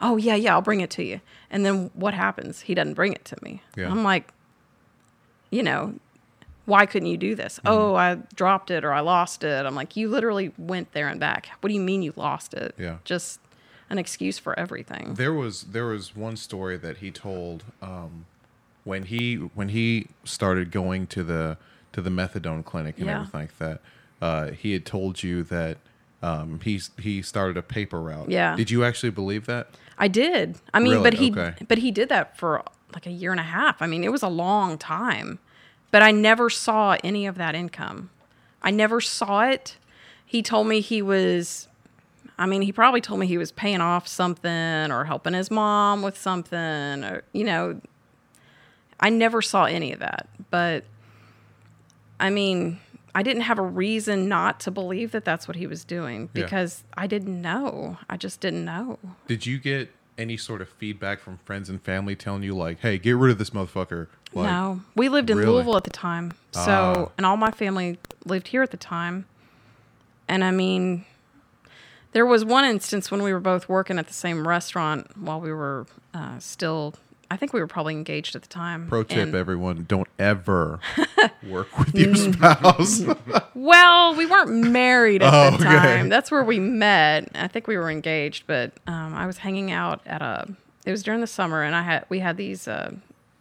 Oh, 0.00 0.16
yeah, 0.18 0.34
yeah, 0.34 0.52
I'll 0.54 0.60
bring 0.62 0.80
it 0.82 0.90
to 0.90 1.02
you. 1.04 1.20
And 1.50 1.64
then 1.64 1.90
what 1.94 2.12
happens? 2.12 2.60
He 2.62 2.74
doesn't 2.74 2.94
bring 2.94 3.12
it 3.14 3.24
to 3.26 3.36
me. 3.42 3.62
Yeah. 3.76 3.90
I'm 3.90 4.04
like, 4.04 4.32
you 5.50 5.62
know, 5.62 5.94
why 6.66 6.86
couldn't 6.86 7.08
you 7.08 7.16
do 7.16 7.34
this? 7.34 7.58
Mm-hmm. 7.60 7.68
Oh, 7.68 7.94
I 7.94 8.16
dropped 8.34 8.70
it 8.70 8.84
or 8.84 8.92
I 8.92 9.00
lost 9.00 9.42
it. 9.44 9.64
I'm 9.66 9.74
like, 9.74 9.96
you 9.96 10.08
literally 10.08 10.52
went 10.58 10.92
there 10.92 11.08
and 11.08 11.18
back. 11.18 11.48
What 11.60 11.68
do 11.68 11.74
you 11.74 11.80
mean 11.80 12.02
you 12.02 12.12
lost 12.16 12.52
it? 12.54 12.74
Yeah. 12.78 12.98
Just 13.04 13.40
an 13.90 13.98
excuse 13.98 14.38
for 14.38 14.58
everything. 14.58 15.14
There 15.14 15.32
was 15.34 15.62
there 15.64 15.86
was 15.86 16.14
one 16.16 16.36
story 16.36 16.76
that 16.78 16.98
he 16.98 17.10
told 17.10 17.64
um, 17.82 18.26
when 18.84 19.04
he 19.04 19.36
when 19.36 19.68
he 19.70 20.08
started 20.24 20.70
going 20.70 21.06
to 21.08 21.22
the 21.22 21.56
to 21.92 22.00
the 22.00 22.10
methadone 22.10 22.64
clinic 22.64 22.96
and 22.98 23.06
Yeah. 23.06 23.14
everything 23.20 23.40
like 23.40 23.58
that. 23.58 23.80
Uh, 24.20 24.50
he 24.52 24.72
had 24.72 24.86
told 24.86 25.22
you 25.22 25.42
that 25.44 25.78
um, 26.22 26.60
he 26.62 26.80
he 27.00 27.22
started 27.22 27.56
a 27.56 27.62
paper 27.62 28.00
route. 28.00 28.30
Yeah. 28.30 28.54
Did 28.56 28.70
you 28.70 28.84
actually 28.84 29.10
believe 29.10 29.46
that? 29.46 29.68
I 29.98 30.08
did. 30.08 30.58
I 30.72 30.80
mean, 30.80 30.92
Really? 30.92 31.02
but 31.10 31.14
he 31.14 31.30
Okay. 31.32 31.54
but 31.68 31.78
he 31.78 31.90
did 31.90 32.08
that 32.08 32.36
for 32.38 32.62
like 32.94 33.06
a 33.06 33.10
year 33.10 33.30
and 33.30 33.40
a 33.40 33.44
half. 33.44 33.80
I 33.82 33.86
mean, 33.86 34.04
it 34.04 34.12
was 34.12 34.22
a 34.22 34.28
long 34.28 34.78
time. 34.78 35.38
But 35.90 36.02
I 36.02 36.10
never 36.10 36.48
saw 36.48 36.96
any 37.04 37.26
of 37.26 37.36
that 37.36 37.54
income. 37.54 38.10
I 38.62 38.70
never 38.70 39.00
saw 39.00 39.42
it. 39.42 39.76
He 40.24 40.42
told 40.42 40.66
me 40.66 40.80
he 40.80 41.02
was 41.02 41.68
I 42.38 42.46
mean, 42.46 42.62
he 42.62 42.72
probably 42.72 43.00
told 43.00 43.20
me 43.20 43.26
he 43.26 43.36
was 43.38 43.52
paying 43.52 43.80
off 43.80 44.08
something 44.08 44.90
or 44.90 45.04
helping 45.04 45.34
his 45.34 45.50
mom 45.50 46.02
with 46.02 46.16
something 46.16 47.04
or 47.04 47.24
you 47.32 47.44
know, 47.44 47.80
I 49.02 49.10
never 49.10 49.42
saw 49.42 49.64
any 49.64 49.92
of 49.92 49.98
that. 49.98 50.28
But 50.50 50.84
I 52.18 52.30
mean, 52.30 52.78
I 53.14 53.22
didn't 53.22 53.42
have 53.42 53.58
a 53.58 53.62
reason 53.62 54.28
not 54.28 54.60
to 54.60 54.70
believe 54.70 55.10
that 55.12 55.24
that's 55.24 55.46
what 55.46 55.56
he 55.56 55.66
was 55.66 55.84
doing 55.84 56.30
Yeah. 56.34 56.42
because 56.44 56.84
I 56.96 57.06
didn't 57.06 57.42
know. 57.42 57.98
I 58.08 58.16
just 58.16 58.40
didn't 58.40 58.64
know. 58.64 58.98
Did 59.26 59.44
you 59.44 59.58
get 59.58 59.92
any 60.16 60.36
sort 60.36 60.60
of 60.62 60.68
feedback 60.68 61.20
from 61.20 61.38
friends 61.44 61.68
and 61.68 61.82
family 61.82 62.14
telling 62.14 62.42
you 62.42 62.54
like, 62.54 62.80
"Hey, 62.80 62.98
get 62.98 63.16
rid 63.16 63.32
of 63.32 63.38
this 63.38 63.50
motherfucker"? 63.50 64.06
Like, 64.34 64.46
no, 64.50 64.80
we 64.94 65.08
lived 65.08 65.30
in 65.30 65.36
really? 65.38 65.50
Louisville 65.52 65.76
at 65.76 65.84
the 65.84 65.90
time, 65.90 66.32
so 66.52 67.08
Ah. 67.08 67.12
and 67.18 67.26
all 67.26 67.36
my 67.36 67.50
family 67.50 67.98
lived 68.24 68.48
here 68.48 68.62
at 68.62 68.70
the 68.70 68.76
time. 68.76 69.26
And 70.28 70.44
I 70.44 70.50
mean, 70.50 71.04
there 72.12 72.24
was 72.24 72.44
one 72.44 72.64
instance 72.64 73.10
when 73.10 73.22
we 73.22 73.32
were 73.32 73.40
both 73.40 73.68
working 73.68 73.98
at 73.98 74.06
the 74.06 74.12
same 74.14 74.46
restaurant 74.46 75.16
while 75.18 75.40
we 75.40 75.52
were 75.52 75.86
uh, 76.14 76.38
still. 76.38 76.94
I 77.32 77.36
think 77.36 77.52
we 77.52 77.60
were 77.60 77.66
probably 77.66 77.94
engaged 77.94 78.36
at 78.36 78.42
the 78.42 78.48
time. 78.48 78.86
Pro 78.88 79.02
tip, 79.02 79.18
And- 79.28 79.34
everyone: 79.34 79.84
don't 79.88 80.08
ever 80.18 80.80
work 81.48 81.78
with 81.78 81.94
your 81.94 82.14
spouse. 82.14 83.02
Well, 83.54 84.14
we 84.16 84.26
weren't 84.26 84.50
married 84.72 85.22
at 85.22 85.32
Oh, 85.32 85.50
the 85.50 85.56
okay. 85.56 85.64
time. 85.76 86.08
That's 86.08 86.30
where 86.30 86.42
we 86.42 86.58
met. 86.58 87.28
I 87.34 87.46
think 87.48 87.66
we 87.68 87.76
were 87.76 87.90
engaged, 87.90 88.44
but 88.46 88.72
um, 88.88 89.14
I 89.14 89.26
was 89.26 89.38
hanging 89.38 89.70
out 89.70 90.00
at 90.06 90.20
a. 90.20 90.48
It 90.84 90.90
was 90.90 91.02
during 91.04 91.20
the 91.20 91.26
summer, 91.28 91.62
and 91.62 91.76
I 91.76 91.82
had 91.82 92.04
we 92.08 92.18
had 92.18 92.36
these 92.36 92.66
uh, 92.66 92.92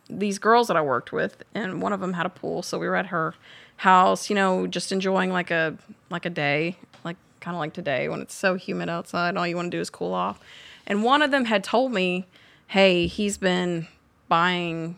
these 0.09 0.37
girls 0.37 0.67
that 0.67 0.77
I 0.77 0.81
worked 0.81 1.11
with, 1.11 1.43
and 1.55 1.81
one 1.81 1.91
of 1.91 2.01
them 2.01 2.13
had 2.13 2.25
a 2.25 2.29
pool, 2.29 2.61
so 2.61 2.77
we 2.77 2.87
were 2.87 2.95
at 2.97 3.07
her 3.07 3.33
house, 3.77 4.29
you 4.29 4.35
know, 4.35 4.67
just 4.67 4.91
enjoying 4.91 5.31
like 5.31 5.49
a 5.49 5.75
like 6.11 6.25
a 6.25 6.29
day, 6.29 6.75
like 7.03 7.17
kind 7.39 7.55
of 7.55 7.59
like 7.59 7.73
today 7.73 8.07
when 8.09 8.21
it's 8.21 8.35
so 8.35 8.53
humid 8.55 8.89
outside, 8.89 9.29
and 9.29 9.37
all 9.39 9.47
you 9.47 9.55
want 9.55 9.71
to 9.71 9.75
do 9.77 9.81
is 9.81 9.89
cool 9.89 10.13
off. 10.13 10.39
And 10.85 11.03
one 11.03 11.21
of 11.23 11.31
them 11.31 11.45
had 11.45 11.63
told 11.63 11.91
me, 11.93 12.27
"Hey, 12.71 13.07
he's 13.07 13.37
been 13.37 13.87
buying 14.27 14.97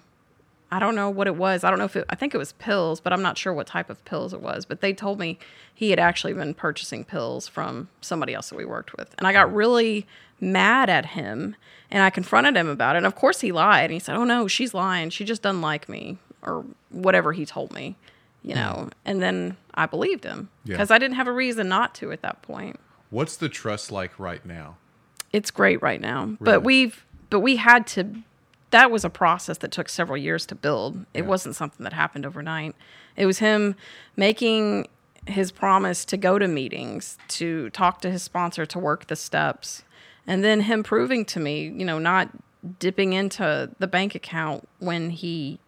I 0.72 0.80
don't 0.80 0.96
know 0.96 1.12
what 1.12 1.28
it 1.28 1.36
was. 1.36 1.64
I 1.64 1.70
don't 1.70 1.78
know 1.78 1.86
if 1.86 1.96
it, 1.96 2.06
I 2.10 2.16
think 2.16 2.34
it 2.34 2.40
was 2.40 2.54
pills, 2.54 3.00
but 3.00 3.14
I'm 3.14 3.22
not 3.22 3.38
sure 3.38 3.54
what 3.54 3.68
type 3.68 3.92
of 3.92 4.04
pills 4.06 4.34
it 4.34 4.42
was. 4.42 4.66
But 4.66 4.82
they 4.82 4.92
told 4.92 5.20
me 5.20 5.38
he 5.72 5.92
had 5.92 6.00
actually 6.00 6.34
been 6.34 6.56
purchasing 6.56 7.04
pills 7.04 7.48
from 7.48 7.90
somebody 8.02 8.34
else 8.34 8.50
that 8.50 8.56
we 8.56 8.66
worked 8.66 8.98
with. 8.98 9.14
And 9.20 9.28
I 9.28 9.34
got 9.34 9.54
really 9.54 10.08
mad 10.42 10.90
at 10.90 11.06
him 11.06 11.56
and 11.92 12.02
I 12.02 12.10
confronted 12.10 12.58
him 12.58 12.68
about 12.68 12.96
it. 12.96 12.98
And 12.98 13.06
of 13.06 13.14
course 13.14 13.42
he 13.42 13.52
lied. 13.52 13.84
And 13.84 13.94
he 13.94 14.00
said, 14.00 14.16
Oh 14.16 14.24
no, 14.24 14.48
she's 14.48 14.74
lying. 14.74 15.12
She 15.12 15.24
just 15.26 15.44
doesn't 15.44 15.62
like 15.62 15.88
me 15.88 16.18
or 16.42 16.66
whatever 16.90 17.34
he 17.34 17.46
told 17.46 17.72
me. 17.72 17.96
you 18.42 18.56
know, 18.56 18.90
and 19.06 19.22
then 19.22 19.56
I 19.76 19.86
believed 19.86 20.24
him 20.24 20.50
Yeah. 20.66 20.74
because 20.74 20.90
I 20.90 20.98
didn't 20.98 21.18
have 21.18 21.28
a 21.28 21.32
reason 21.32 21.70
not 21.70 21.94
to 21.96 22.12
at 22.12 22.24
that 22.24 22.42
point. 22.42 22.80
What's 23.12 23.38
the 23.38 23.48
trust 23.48 23.92
like 23.92 24.18
right 24.20 24.44
now? 24.44 24.78
It's 25.32 25.52
great 25.52 25.84
right 25.84 26.02
now, 26.02 26.24
Really? 26.26 26.38
but 26.40 26.64
we've 26.64 27.06
but 27.34 27.40
we 27.42 27.56
had 27.58 27.88
to. 27.88 28.04
That 28.70 28.90
was 28.92 29.04
a 29.04 29.10
process 29.10 29.58
that 29.60 29.72
took 29.72 29.90
several 29.90 30.18
years 30.18 30.46
to 30.48 30.56
build. 30.56 31.06
It 31.14 31.22
Yeah. 31.24 31.28
wasn't 31.28 31.56
something 31.56 31.84
that 31.84 31.94
happened 31.94 32.26
overnight. 32.26 32.76
It 33.16 33.26
was 33.26 33.40
him 33.40 33.76
making 34.16 34.88
his 35.26 35.52
promise 35.52 36.06
to 36.06 36.18
go 36.18 36.38
to 36.40 36.48
meetings, 36.48 37.18
to 37.30 37.70
talk 37.72 38.02
to 38.02 38.12
his 38.12 38.22
sponsor, 38.24 38.66
to 38.68 38.80
work 38.80 39.08
the 39.08 39.16
steps, 39.16 39.84
and 40.28 40.44
then 40.44 40.62
him 40.62 40.84
proving 40.84 41.26
to 41.26 41.40
me, 41.40 41.64
you 41.76 41.86
know, 41.86 41.98
not 42.00 42.30
dipping 42.80 43.14
into 43.14 43.70
the 43.80 43.88
bank 43.88 44.16
account 44.16 44.68
when 44.80 45.10
he, 45.10 45.60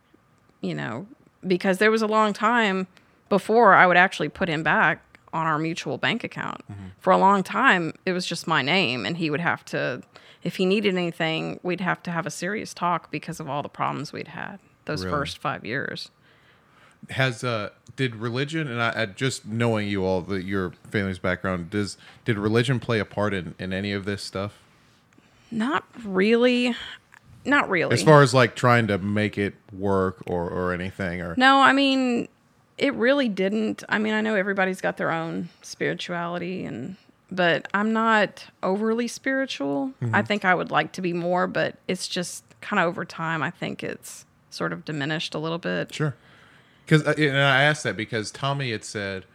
you 0.61 0.73
know, 0.75 1.07
because 1.45 1.77
there 1.79 1.91
was 1.91 2.01
a 2.01 2.07
long 2.07 2.31
time 2.33 2.87
before 3.29 3.73
I 3.73 3.85
would 3.87 3.97
actually 3.97 4.29
put 4.29 4.49
him 4.49 4.61
back 4.63 5.01
on 5.33 5.45
our 5.45 5.57
mutual 5.59 5.97
bank 5.97 6.23
account. 6.23 6.61
Mm-hmm. 6.71 6.87
For 6.99 7.11
a 7.11 7.17
long 7.17 7.43
time, 7.43 7.93
it 8.05 8.13
was 8.13 8.25
just 8.25 8.47
my 8.47 8.61
name, 8.61 9.05
and 9.05 9.17
he 9.17 9.29
would 9.29 9.41
have 9.41 9.63
to, 9.65 10.01
if 10.45 10.55
he 10.55 10.65
needed 10.65 10.95
anything, 10.95 11.59
we'd 11.63 11.81
have 11.81 12.01
to 12.03 12.11
have 12.11 12.25
a 12.25 12.31
serious 12.31 12.73
talk 12.73 13.11
because 13.11 13.41
of 13.41 13.49
all 13.49 13.61
the 13.61 13.67
problems 13.69 14.13
we'd 14.13 14.29
had 14.29 14.59
those 14.85 15.03
Really? 15.03 15.17
first 15.17 15.37
five 15.39 15.65
years. 15.65 16.09
Has 17.09 17.43
uh 17.43 17.69
did 17.97 18.15
religion 18.15 18.67
and 18.67 18.81
I, 18.81 19.01
I 19.01 19.05
just 19.07 19.45
knowing 19.45 19.87
you 19.87 20.03
all 20.05 20.21
the 20.21 20.41
your 20.43 20.71
family's 20.89 21.19
background 21.19 21.69
does 21.69 21.97
did 22.23 22.37
religion 22.37 22.79
play 22.79 22.99
a 22.99 23.05
part 23.05 23.33
in 23.33 23.53
in 23.59 23.73
any 23.73 23.91
of 23.91 24.05
this 24.05 24.23
stuff 24.23 24.53
Not 25.51 25.83
really. 26.03 26.75
Not 27.45 27.69
really. 27.69 27.93
as 27.93 28.01
far 28.01 28.23
as 28.23 28.33
like 28.33 28.55
trying 28.55 28.87
to 28.87 28.97
make 28.97 29.37
it 29.37 29.53
work 29.71 30.23
or 30.25 30.49
or 30.49 30.73
anything 30.73 31.21
or 31.21 31.35
No, 31.37 31.59
I 31.61 31.73
mean, 31.73 32.27
it 32.79 32.93
really 32.95 33.29
didn't. 33.29 33.83
I 33.87 33.99
mean, 33.99 34.13
I 34.13 34.21
know 34.21 34.33
everybody's 34.35 34.81
got 34.81 34.97
their 34.97 35.11
own 35.11 35.49
spirituality 35.61 36.65
and 36.65 36.95
but 37.31 37.67
I'm 37.73 37.93
not 37.93 38.45
overly 38.63 39.07
spiritual. 39.07 39.91
I 40.01 40.05
mm-hmm. 40.05 40.25
think 40.25 40.45
I 40.45 40.53
would 40.55 40.71
like 40.71 40.91
to 40.93 41.01
be 41.01 41.13
more, 41.13 41.47
but 41.47 41.75
it's 41.87 42.07
just 42.07 42.43
kind 42.61 42.79
of 42.79 42.87
over 42.87 43.05
time 43.05 43.43
I 43.43 43.51
think 43.51 43.83
it's 43.83 44.25
sort 44.49 44.73
of 44.73 44.85
diminished 44.85 45.35
a 45.35 45.39
little 45.39 45.57
bit. 45.57 45.93
Sure. 45.93 46.15
Because 46.85 47.05
uh, 47.05 47.13
and 47.17 47.37
I 47.37 47.63
asked 47.63 47.83
that 47.83 47.97
because 47.97 48.31
Tommy 48.31 48.71
had 48.71 48.83
said 48.83 49.25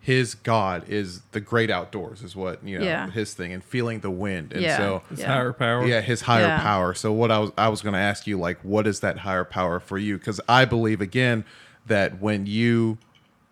his 0.00 0.34
God 0.34 0.88
is 0.88 1.20
the 1.32 1.40
great 1.40 1.70
outdoors, 1.70 2.22
is 2.22 2.34
what 2.34 2.64
you 2.64 2.78
know 2.78 2.84
Yeah. 2.84 3.10
his 3.10 3.34
thing, 3.34 3.52
and 3.52 3.62
feeling 3.62 4.00
the 4.00 4.10
wind, 4.10 4.52
and 4.52 4.62
Yeah. 4.62 4.76
so 4.76 5.02
It's 5.10 5.20
Yeah. 5.20 5.26
higher 5.26 5.52
power. 5.52 5.86
yeah, 5.86 6.00
his 6.00 6.22
higher 6.22 6.46
Yeah. 6.46 6.62
power. 6.62 6.94
So 6.94 7.12
what 7.12 7.30
I 7.30 7.38
was 7.38 7.50
I 7.58 7.68
was 7.68 7.82
going 7.82 7.92
to 7.92 7.98
ask 8.00 8.26
you 8.26 8.38
like, 8.38 8.58
what 8.62 8.86
is 8.86 9.00
that 9.00 9.18
higher 9.18 9.44
power 9.44 9.78
for 9.80 9.98
you? 9.98 10.16
Because 10.18 10.40
I 10.48 10.64
believe 10.64 11.00
again 11.00 11.44
that 11.86 12.20
when 12.20 12.46
you 12.46 12.98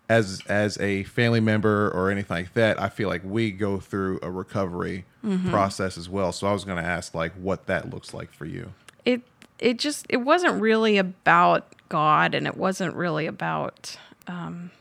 as 0.09 0.41
as 0.47 0.77
a 0.79 1.03
family 1.03 1.39
member 1.39 1.89
or 1.91 2.09
anything 2.09 2.35
like 2.37 2.53
that, 2.55 2.81
I 2.81 2.89
feel 2.89 3.07
like 3.07 3.21
we 3.23 3.51
go 3.51 3.79
through 3.79 4.19
a 4.21 4.29
recovery 4.31 5.05
Mm-hmm. 5.25 5.49
process 5.49 5.97
as 5.97 6.07
well. 6.07 6.31
So 6.31 6.47
I 6.47 6.53
was 6.53 6.63
going 6.63 6.81
to 6.81 6.89
ask 6.89 7.13
like 7.13 7.33
what 7.33 7.65
that 7.67 7.89
looks 7.89 8.13
like 8.13 8.31
for 8.31 8.45
you. 8.45 8.71
It 9.03 9.21
it 9.59 9.77
just 9.77 10.05
it 10.07 10.17
wasn't 10.17 10.61
really 10.61 10.97
about 10.97 11.67
God 11.89 12.33
and 12.33 12.47
it 12.47 12.55
wasn't 12.55 12.95
really 12.95 13.25
about 13.27 13.97
um 14.27 14.71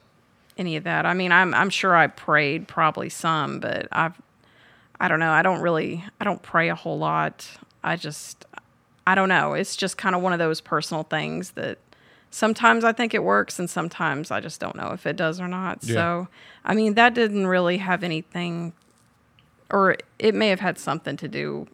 any 0.56 0.76
of 0.76 0.84
that. 0.84 1.06
I 1.06 1.14
mean, 1.14 1.32
I'm 1.32 1.54
I'm 1.54 1.70
sure 1.70 1.96
I 1.96 2.06
prayed 2.06 2.68
probably 2.68 3.08
some, 3.08 3.58
but 3.58 3.88
I've 3.90 4.14
I 5.00 5.08
don't 5.08 5.18
know. 5.18 5.32
I 5.32 5.42
don't 5.42 5.60
really 5.60 6.04
I 6.20 6.24
don't 6.24 6.40
pray 6.40 6.68
a 6.68 6.76
whole 6.76 6.98
lot. 7.00 7.44
I 7.82 7.96
just 7.96 8.44
I 9.08 9.16
don't 9.16 9.28
know. 9.28 9.54
It's 9.54 9.74
just 9.74 9.98
kind 9.98 10.14
of 10.14 10.22
one 10.22 10.32
of 10.32 10.38
those 10.38 10.60
personal 10.60 11.02
things 11.02 11.50
that 11.52 11.78
sometimes 12.30 12.84
I 12.84 12.92
think 12.92 13.14
it 13.14 13.22
works 13.22 13.58
and 13.58 13.68
sometimes 13.68 14.30
I 14.30 14.40
just 14.40 14.60
don't 14.60 14.76
know 14.76 14.90
if 14.92 15.06
it 15.06 15.16
does 15.16 15.40
or 15.40 15.48
not. 15.48 15.78
Yeah. 15.82 15.94
So, 15.94 16.28
I 16.64 16.74
mean, 16.74 16.94
that 16.94 17.14
didn't 17.14 17.46
really 17.46 17.78
have 17.78 18.02
anything 18.02 18.72
or 19.70 19.96
it 20.18 20.34
may 20.34 20.48
have 20.48 20.60
had 20.60 20.78
something 20.78 21.16
to 21.18 21.28
do 21.28 21.66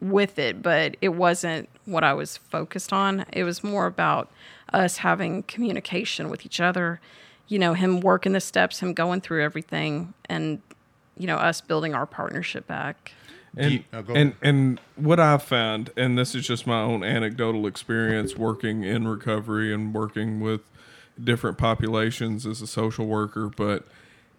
with 0.00 0.38
it, 0.38 0.62
but 0.62 0.96
it 1.00 1.10
wasn't 1.10 1.68
what 1.84 2.02
I 2.02 2.12
was 2.12 2.36
focused 2.36 2.92
on. 2.92 3.24
It 3.32 3.44
was 3.44 3.62
more 3.62 3.86
about 3.86 4.30
us 4.72 4.98
having 4.98 5.44
communication 5.44 6.28
with 6.28 6.44
each 6.44 6.60
other, 6.60 7.00
you 7.46 7.58
know, 7.58 7.74
him 7.74 8.00
working 8.00 8.32
the 8.32 8.40
steps, 8.40 8.80
him 8.80 8.94
going 8.94 9.20
through 9.20 9.44
everything, 9.44 10.14
and, 10.28 10.60
you 11.16 11.26
know, 11.26 11.36
us 11.36 11.60
building 11.60 11.94
our 11.94 12.06
partnership 12.06 12.66
back. 12.66 13.12
And, 13.56 13.72
you- 13.72 13.84
oh, 13.92 14.04
and 14.14 14.34
and 14.42 14.80
what 14.96 15.20
I've 15.20 15.42
found, 15.42 15.90
and 15.96 16.16
this 16.18 16.34
is 16.34 16.46
just 16.46 16.66
my 16.66 16.80
own 16.80 17.02
anecdotal 17.04 17.66
experience 17.66 18.36
working 18.36 18.82
in 18.84 19.06
recovery 19.06 19.72
and 19.74 19.92
working 19.94 20.40
with 20.40 20.62
different 21.22 21.58
populations 21.58 22.46
as 22.46 22.62
a 22.62 22.66
social 22.66 23.06
worker, 23.06 23.50
but 23.54 23.86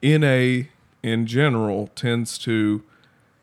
NA 0.02 0.64
in 1.04 1.26
general 1.28 1.88
tends 1.96 2.38
to 2.40 2.84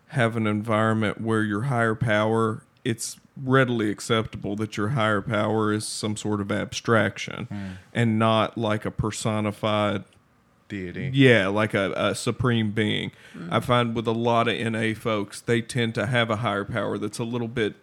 have 0.08 0.36
an 0.36 0.46
environment 0.46 1.20
where 1.20 1.42
your 1.42 1.62
higher 1.62 1.94
power 1.94 2.64
it's 2.84 3.20
readily 3.42 3.90
acceptable 3.90 4.56
that 4.56 4.76
your 4.76 4.88
higher 4.88 5.20
power 5.20 5.72
is 5.72 5.86
some 5.86 6.16
sort 6.16 6.40
of 6.40 6.50
abstraction 6.50 7.76
and 7.94 8.18
not 8.18 8.58
like 8.58 8.84
a 8.84 8.90
personified 8.90 10.02
Deity. 10.70 11.10
yeah, 11.12 11.48
like 11.48 11.74
a, 11.74 11.92
a 11.94 12.14
supreme 12.14 12.70
being. 12.70 13.12
I 13.50 13.60
find 13.60 13.94
with 13.94 14.06
a 14.06 14.12
lot 14.12 14.48
of 14.48 14.58
NA 14.58 14.94
folks, 14.94 15.40
they 15.40 15.60
tend 15.60 15.94
to 15.96 16.06
have 16.06 16.30
a 16.30 16.36
higher 16.36 16.64
power 16.64 16.96
that's 16.96 17.18
a 17.18 17.24
little 17.24 17.48
bit. 17.48 17.74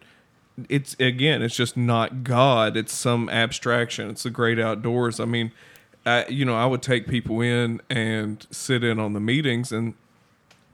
It's 0.70 0.96
again, 1.00 1.44
it's 1.44 1.56
just 1.56 1.78
not 1.78 2.24
God. 2.24 2.76
It's 2.76 2.94
some 2.94 3.30
abstraction. 3.30 4.10
It's 4.10 4.24
the 4.24 4.32
great 4.32 4.58
outdoors. 4.58 5.20
I 5.20 5.26
mean, 5.26 5.52
I, 6.06 6.26
you 6.28 6.46
know, 6.46 6.56
I 6.56 6.66
would 6.66 6.82
take 6.82 7.08
people 7.08 7.42
in 7.42 7.82
and 7.90 8.48
sit 8.50 8.84
in 8.84 8.98
on 8.98 9.14
the 9.14 9.20
meetings, 9.20 9.72
and 9.72 9.94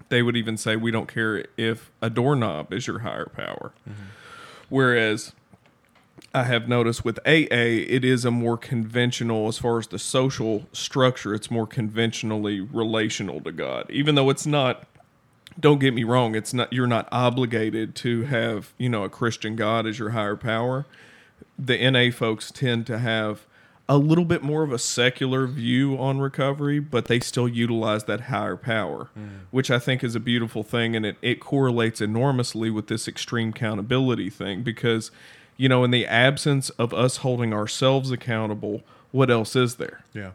they 0.09 0.22
would 0.22 0.38
even 0.38 0.55
say, 0.55 0.76
"We 0.78 0.91
don't 0.91 1.11
care 1.11 1.45
if 1.57 1.91
a 2.01 2.09
doorknob 2.09 2.72
is 2.72 2.88
your 2.88 2.99
higher 2.99 3.26
power." 3.36 3.74
Mm-hmm. 3.89 4.03
Whereas 4.70 5.34
I 6.34 6.43
have 6.43 6.67
noticed 6.67 7.05
with 7.05 7.19
AA, 7.27 7.86
it 7.88 8.03
is 8.03 8.25
a 8.25 8.31
more 8.31 8.57
conventional 8.57 9.47
as 9.47 9.59
far 9.59 9.77
as 9.77 9.88
the 9.88 9.99
social 9.99 10.67
structure. 10.73 11.34
It's 11.34 11.51
more 11.51 11.67
conventionally 11.67 12.59
relational 12.59 13.39
to 13.41 13.51
God, 13.51 13.89
even 13.91 14.15
though 14.15 14.29
it's 14.29 14.45
not. 14.45 14.88
Don't 15.59 15.79
get 15.79 15.93
me 15.93 16.03
wrong; 16.03 16.34
it's 16.34 16.51
not. 16.51 16.73
You're 16.73 16.88
not 16.88 17.07
obligated 17.11 17.93
to 17.97 18.23
have 18.23 18.73
you 18.79 18.89
know 18.89 19.03
a 19.03 19.09
Christian 19.09 19.55
God 19.55 19.86
as 19.86 19.99
your 19.99 20.09
higher 20.09 20.36
power. 20.36 20.88
The 21.59 21.77
NA 21.91 22.09
folks 22.09 22.49
tend 22.49 22.88
to 22.88 22.97
have 22.97 23.45
a 23.88 23.97
little 23.97 24.25
bit 24.25 24.41
more 24.41 24.63
of 24.63 24.71
a 24.71 24.79
secular 24.79 25.45
view 25.45 25.97
on 25.97 26.19
recovery, 26.19 26.79
but 26.79 27.05
they 27.05 27.19
still 27.19 27.47
utilize 27.47 28.05
that 28.05 28.21
higher 28.21 28.55
power, 28.55 29.09
mm. 29.17 29.41
which 29.51 29.69
I 29.69 29.77
think 29.77 30.03
is 30.03 30.15
a 30.15 30.19
beautiful 30.19 30.63
thing. 30.63 30.95
And 30.95 31.05
it, 31.05 31.17
it 31.21 31.39
correlates 31.39 31.99
enormously 31.99 32.69
with 32.69 32.88
this 32.88 33.07
extreme 33.07 33.49
accountability 33.49 34.29
thing 34.29 34.63
because, 34.63 35.11
you 35.58 35.70
know, 35.70 35.84
in 35.84 35.91
the 35.91 36.06
absence 36.06 36.70
of 36.72 36.93
us 36.93 37.18
holding 37.18 37.54
ourselves 37.54 38.12
accountable, 38.12 38.82
what 39.12 39.30
else 39.30 39.56
is 39.56 39.76
there? 39.76 40.04
Yeah. 40.14 40.32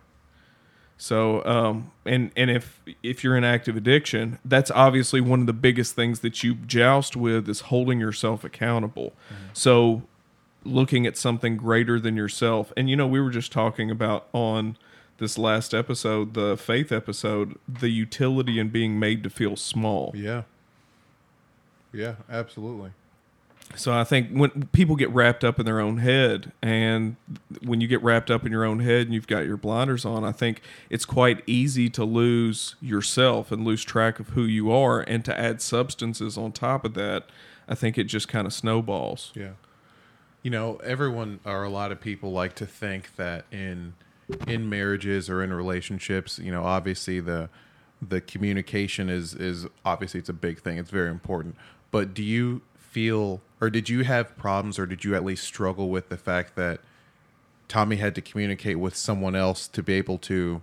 So, 0.96 1.44
um, 1.44 1.92
and 2.04 2.32
and 2.36 2.50
if 2.50 2.80
if 3.04 3.22
you're 3.22 3.36
in 3.36 3.44
active 3.44 3.76
addiction, 3.76 4.38
that's 4.44 4.70
obviously 4.72 5.20
one 5.20 5.40
of 5.40 5.46
the 5.46 5.52
biggest 5.52 5.94
things 5.94 6.20
that 6.20 6.42
you 6.42 6.54
joust 6.54 7.16
with 7.16 7.48
is 7.48 7.62
holding 7.62 8.00
yourself 8.00 8.42
accountable. 8.42 9.12
So, 9.52 10.02
looking 10.64 11.06
at 11.06 11.16
something 11.16 11.56
greater 11.56 12.00
than 12.00 12.16
yourself, 12.16 12.72
and 12.76 12.90
you 12.90 12.96
know, 12.96 13.06
we 13.06 13.20
were 13.20 13.30
just 13.30 13.52
talking 13.52 13.92
about 13.92 14.26
on 14.32 14.76
this 15.18 15.38
last 15.38 15.72
episode, 15.72 16.34
the 16.34 16.56
faith 16.56 16.90
episode, 16.90 17.56
the 17.68 17.90
utility 17.90 18.58
in 18.58 18.68
being 18.68 18.98
made 18.98 19.22
to 19.22 19.30
feel 19.30 19.54
small. 19.54 20.12
Yeah. 20.16 20.42
Yeah, 21.92 22.16
absolutely. 22.30 22.90
So 23.76 23.92
I 23.92 24.04
think 24.04 24.30
when 24.30 24.68
people 24.72 24.96
get 24.96 25.10
wrapped 25.10 25.44
up 25.44 25.60
in 25.60 25.66
their 25.66 25.78
own 25.80 25.98
head, 25.98 26.52
and 26.62 27.16
when 27.62 27.80
you 27.80 27.86
get 27.86 28.02
wrapped 28.02 28.30
up 28.30 28.44
in 28.44 28.52
your 28.52 28.64
own 28.64 28.80
head 28.80 29.02
and 29.02 29.14
you've 29.14 29.26
got 29.26 29.46
your 29.46 29.56
blinders 29.56 30.04
on, 30.04 30.24
I 30.24 30.32
think 30.32 30.62
it's 30.90 31.04
quite 31.04 31.42
easy 31.46 31.90
to 31.90 32.04
lose 32.04 32.76
yourself 32.80 33.52
and 33.52 33.64
lose 33.64 33.84
track 33.84 34.18
of 34.20 34.30
who 34.30 34.44
you 34.44 34.72
are, 34.72 35.00
and 35.00 35.24
to 35.26 35.38
add 35.38 35.60
substances 35.60 36.36
on 36.38 36.52
top 36.52 36.84
of 36.84 36.94
that, 36.94 37.26
I 37.68 37.74
think 37.74 37.98
it 37.98 38.04
just 38.04 38.26
kind 38.28 38.46
of 38.46 38.52
snowballs. 38.52 39.32
Yeah. 39.34 39.52
You 40.42 40.50
know, 40.50 40.76
everyone 40.76 41.40
or 41.44 41.64
a 41.64 41.70
lot 41.70 41.92
of 41.92 42.00
people 42.00 42.32
like 42.32 42.54
to 42.56 42.66
think 42.66 43.16
that 43.16 43.44
in 43.50 43.94
in 44.46 44.68
marriages 44.68 45.28
or 45.28 45.42
in 45.42 45.52
relationships, 45.52 46.38
you 46.38 46.50
know, 46.50 46.64
obviously 46.64 47.20
the 47.20 47.50
the 48.00 48.20
communication 48.20 49.08
is 49.08 49.34
is 49.34 49.66
obviously 49.84 50.20
it's 50.20 50.28
a 50.28 50.34
big 50.34 50.60
thing. 50.60 50.78
It's 50.78 50.90
very 50.90 51.10
important. 51.10 51.56
But 51.90 52.14
do 52.14 52.22
you 52.22 52.62
feel 52.90 53.40
or 53.60 53.70
did 53.70 53.88
you 53.88 54.04
have 54.04 54.36
problems 54.36 54.78
or 54.78 54.86
did 54.86 55.04
you 55.04 55.14
at 55.14 55.24
least 55.24 55.44
struggle 55.44 55.88
with 55.90 56.08
the 56.08 56.16
fact 56.16 56.56
that 56.56 56.80
Tommy 57.68 57.96
had 57.96 58.14
to 58.14 58.22
communicate 58.22 58.78
with 58.78 58.96
someone 58.96 59.34
else 59.36 59.68
to 59.68 59.82
be 59.82 59.94
able 59.94 60.18
to 60.18 60.62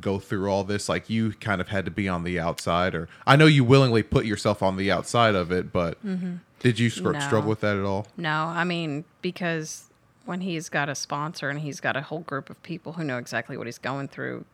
go 0.00 0.18
through 0.18 0.48
all 0.50 0.64
this 0.64 0.88
like 0.88 1.08
you 1.08 1.32
kind 1.32 1.60
of 1.60 1.68
had 1.68 1.84
to 1.84 1.90
be 1.90 2.08
on 2.08 2.24
the 2.24 2.38
outside 2.38 2.94
or 2.94 3.08
I 3.26 3.36
know 3.36 3.46
you 3.46 3.64
willingly 3.64 4.02
put 4.02 4.24
yourself 4.24 4.62
on 4.62 4.76
the 4.76 4.90
outside 4.90 5.34
of 5.34 5.52
it 5.52 5.72
but 5.72 6.04
mm-hmm. 6.04 6.36
did 6.60 6.78
you 6.78 6.90
No. 7.00 7.20
struggle 7.20 7.48
with 7.48 7.60
that 7.60 7.76
at 7.76 7.84
all? 7.84 8.06
No, 8.16 8.46
I 8.46 8.64
mean, 8.64 9.04
because 9.22 9.84
when 10.24 10.40
he's 10.40 10.68
got 10.68 10.88
a 10.88 10.94
sponsor 10.94 11.48
and 11.50 11.60
he's 11.60 11.80
got 11.80 11.96
a 11.96 12.00
whole 12.00 12.20
group 12.20 12.50
of 12.50 12.62
people 12.62 12.94
who 12.94 13.04
know 13.04 13.18
exactly 13.18 13.56
what 13.56 13.66
he's 13.66 13.78
going 13.78 14.08
through, 14.08 14.44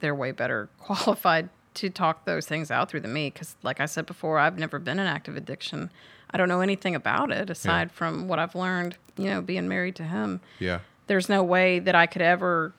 they're 0.00 0.14
way 0.14 0.32
better 0.32 0.68
qualified 0.78 1.48
to 1.74 1.90
talk 1.90 2.24
those 2.24 2.46
things 2.46 2.70
out 2.70 2.88
through 2.88 3.00
than 3.00 3.12
me. 3.12 3.30
Because, 3.30 3.56
like 3.62 3.80
I 3.80 3.86
said 3.86 4.06
before, 4.06 4.38
I've 4.38 4.58
never 4.58 4.78
been 4.78 4.98
in 4.98 5.06
active 5.06 5.36
addiction. 5.36 5.90
I 6.34 6.36
don't 6.36 6.48
know 6.48 6.62
anything 6.62 6.96
about 6.96 7.30
it 7.30 7.48
aside 7.48 7.92
from 7.92 8.26
what 8.26 8.40
I've 8.40 8.56
learned, 8.56 8.96
you 9.16 9.26
know, 9.26 9.40
being 9.40 9.68
married 9.68 9.94
to 9.96 10.02
him. 10.02 10.40
Yeah. 10.58 10.80
There's 11.06 11.28
no 11.28 11.44
way 11.44 11.78
that 11.78 11.94
I 11.94 12.06
could 12.06 12.22
ever, 12.22 12.72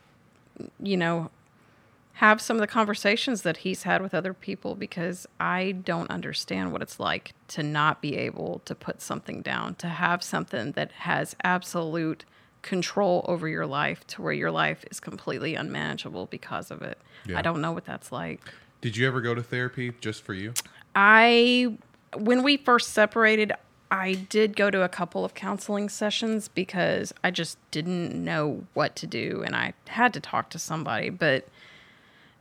you 0.77 0.97
know, 0.97 1.31
have 2.15 2.41
some 2.41 2.57
of 2.57 2.61
the 2.61 2.67
conversations 2.67 3.43
that 3.43 3.57
he's 3.57 3.83
had 3.83 4.01
with 4.01 4.13
other 4.13 4.33
people 4.33 4.75
because 4.75 5.25
I 5.39 5.71
don't 5.71 6.11
understand 6.11 6.73
what 6.73 6.81
it's 6.81 6.99
like 6.99 7.33
to 7.49 7.63
not 7.63 8.01
be 8.01 8.17
able 8.17 8.61
to 8.65 8.75
put 8.75 9.01
something 9.01 9.41
down, 9.41 9.75
to 9.75 9.87
have 9.87 10.21
something 10.21 10.73
that 10.73 10.91
has 10.91 11.37
absolute 11.41 12.25
control 12.61 13.23
over 13.25 13.47
your 13.47 13.65
life 13.65 14.05
to 14.07 14.21
where 14.21 14.33
your 14.33 14.51
life 14.51 14.83
is 14.91 14.99
completely 14.99 15.55
unmanageable 15.55 16.25
because 16.25 16.71
of 16.71 16.81
it. 16.81 16.97
Yeah. 17.25 17.39
I 17.39 17.41
don't 17.41 17.61
know 17.61 17.71
what 17.71 17.85
that's 17.85 18.11
like. 18.11 18.41
Did 18.81 18.97
you 18.97 19.07
ever 19.07 19.21
go 19.21 19.33
to 19.33 19.43
therapy 19.43 19.93
just 20.01 20.23
for 20.23 20.33
you? 20.33 20.53
I 20.95 21.77
when 22.17 22.43
we 22.43 22.57
first 22.57 22.91
separated, 22.93 23.51
I 23.91 24.13
did 24.13 24.55
go 24.55 24.69
to 24.71 24.83
a 24.83 24.89
couple 24.89 25.23
of 25.23 25.33
counseling 25.33 25.89
sessions 25.89 26.47
because 26.47 27.13
I 27.23 27.31
just 27.31 27.57
didn't 27.71 28.13
know 28.13 28.65
what 28.73 28.95
to 28.97 29.07
do 29.07 29.43
and 29.45 29.55
I 29.55 29.73
had 29.87 30.13
to 30.13 30.19
talk 30.19 30.49
to 30.51 30.59
somebody, 30.59 31.09
but 31.09 31.47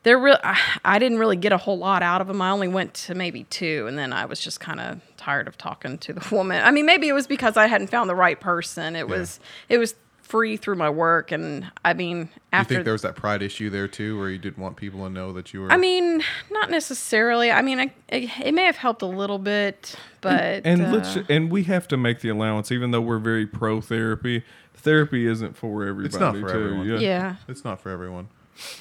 there 0.05 0.19
real 0.19 0.39
I, 0.43 0.59
I 0.85 0.99
didn't 0.99 1.19
really 1.19 1.37
get 1.37 1.53
a 1.53 1.59
whole 1.59 1.79
lot 1.79 2.03
out 2.03 2.21
of 2.21 2.29
them. 2.29 2.41
I 2.41 2.51
only 2.51 2.69
went 2.69 2.95
to 2.95 3.15
maybe 3.15 3.45
two 3.45 3.87
and 3.87 3.99
then 3.99 4.13
I 4.13 4.25
was 4.25 4.41
just 4.41 4.61
kind 4.61 4.81
of 4.81 5.01
tired 5.17 5.49
of 5.49 5.59
talking 5.59 5.99
to 5.99 6.13
the 6.13 6.35
woman. 6.35 6.63
I 6.63 6.71
mean, 6.71 6.87
maybe 6.87 7.09
it 7.09 7.13
was 7.13 7.27
because 7.27 7.57
I 7.57 7.67
hadn't 7.67 7.89
found 7.89 8.09
the 8.09 8.15
right 8.15 8.41
person. 8.41 8.97
It 8.97 9.09
was 9.09 9.41
it 9.69 9.79
was 9.79 9.95
free 10.25 10.57
through 10.57 10.75
my 10.75 10.89
work 10.89 11.31
and 11.33 11.71
I 11.85 11.93
mean 11.93 12.31
Do 12.51 12.59
you 12.59 12.65
think 12.65 12.85
there 12.85 12.95
was 12.95 13.03
that 13.03 13.15
pride 13.15 13.43
issue 13.43 13.69
there 13.69 13.87
too, 13.87 14.19
where 14.19 14.31
you 14.31 14.39
didn't 14.39 14.59
want 14.59 14.77
people 14.77 15.05
to 15.05 15.11
know 15.11 15.33
that 15.35 15.53
you 15.53 15.61
were? 15.61 15.71
I 15.71 15.77
mean, 15.77 16.25
not 16.51 16.71
necessarily. 16.71 17.51
I 17.51 17.61
mean, 17.63 17.79
I, 17.79 17.93
it, 18.09 18.31
it 18.41 18.55
may 18.55 18.65
have 18.65 18.77
helped 18.77 19.03
a 19.03 19.07
little 19.07 19.39
bit, 19.39 19.95
but 20.23 20.63
and 20.65 20.83
uh, 20.83 20.91
let's 20.91 21.19
and 21.29 21.51
we 21.51 21.65
have 21.65 21.87
to 21.89 21.97
make 21.97 22.21
the 22.21 22.31
allowance, 22.31 22.73
even 22.73 22.91
though 22.91 23.03
we're 23.03 23.19
very 23.19 23.47
pro 23.47 23.81
therapy. 23.81 24.43
Therapy 24.75 25.27
isn't 25.27 25.57
for 25.57 25.85
everybody. 25.85 26.07
It's 26.07 26.19
not 26.19 26.35
for 26.35 26.53
too. 26.53 26.65
everyone. 26.65 26.87
Yeah. 26.87 26.99
yeah. 26.99 27.37
it's 27.47 27.65
not 27.65 27.81
for 27.81 27.91
everyone. 27.91 28.29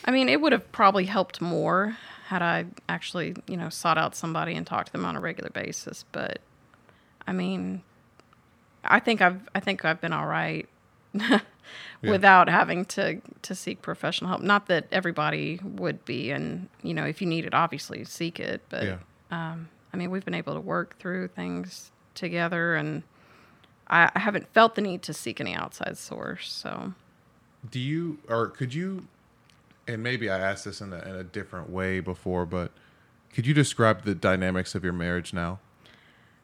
I 0.05 0.11
mean, 0.11 0.29
it 0.29 0.39
would 0.39 0.53
have 0.53 0.71
probably 0.71 1.05
helped 1.05 1.41
more 1.41 1.97
had 2.27 2.41
I 2.41 2.65
actually, 2.87 3.35
you 3.47 3.57
know, 3.57 3.69
sought 3.69 3.97
out 3.97 4.15
somebody 4.15 4.55
and 4.55 4.65
talked 4.65 4.87
to 4.87 4.91
them 4.93 5.05
on 5.05 5.15
a 5.15 5.19
regular 5.19 5.49
basis. 5.49 6.05
But 6.11 6.39
I 7.27 7.33
mean, 7.33 7.83
I 8.83 8.99
think 8.99 9.21
I've 9.21 9.41
I 9.53 9.59
think 9.59 9.83
I've 9.83 9.99
been 9.99 10.13
all 10.13 10.25
right 10.25 10.67
without 12.01 12.49
having 12.49 12.85
to 12.85 13.21
to 13.41 13.55
seek 13.55 13.81
professional 13.81 14.29
help. 14.29 14.41
Not 14.41 14.67
that 14.67 14.87
everybody 14.91 15.59
would 15.63 16.03
be, 16.05 16.31
and 16.31 16.69
you 16.81 16.93
know, 16.93 17.05
if 17.05 17.21
you 17.21 17.27
need 17.27 17.45
it, 17.45 17.53
obviously 17.53 18.03
seek 18.05 18.39
it. 18.39 18.61
But 18.69 18.83
Yeah. 18.83 18.97
um, 19.31 19.69
I 19.93 19.97
mean, 19.97 20.11
we've 20.11 20.25
been 20.25 20.33
able 20.33 20.53
to 20.55 20.59
work 20.59 20.97
through 20.99 21.29
things 21.29 21.91
together, 22.15 22.75
and 22.75 23.03
I, 23.87 24.09
I 24.15 24.19
haven't 24.19 24.51
felt 24.53 24.75
the 24.75 24.81
need 24.81 25.01
to 25.03 25.13
seek 25.13 25.39
any 25.39 25.53
outside 25.53 25.97
source. 25.97 26.51
So. 26.51 26.93
Do 27.69 27.79
you 27.79 28.19
or 28.27 28.47
could 28.47 28.73
you? 28.73 29.07
And 29.87 30.01
maybe 30.03 30.29
I 30.29 30.39
asked 30.39 30.65
this 30.65 30.81
in 30.81 30.93
a, 30.93 30.99
in 30.99 31.15
a 31.15 31.23
different 31.23 31.69
way 31.69 31.99
before, 31.99 32.45
but 32.45 32.71
could 33.33 33.45
you 33.47 33.53
describe 33.53 34.03
the 34.03 34.15
dynamics 34.15 34.75
of 34.75 34.83
your 34.83 34.93
marriage 34.93 35.33
now? 35.33 35.59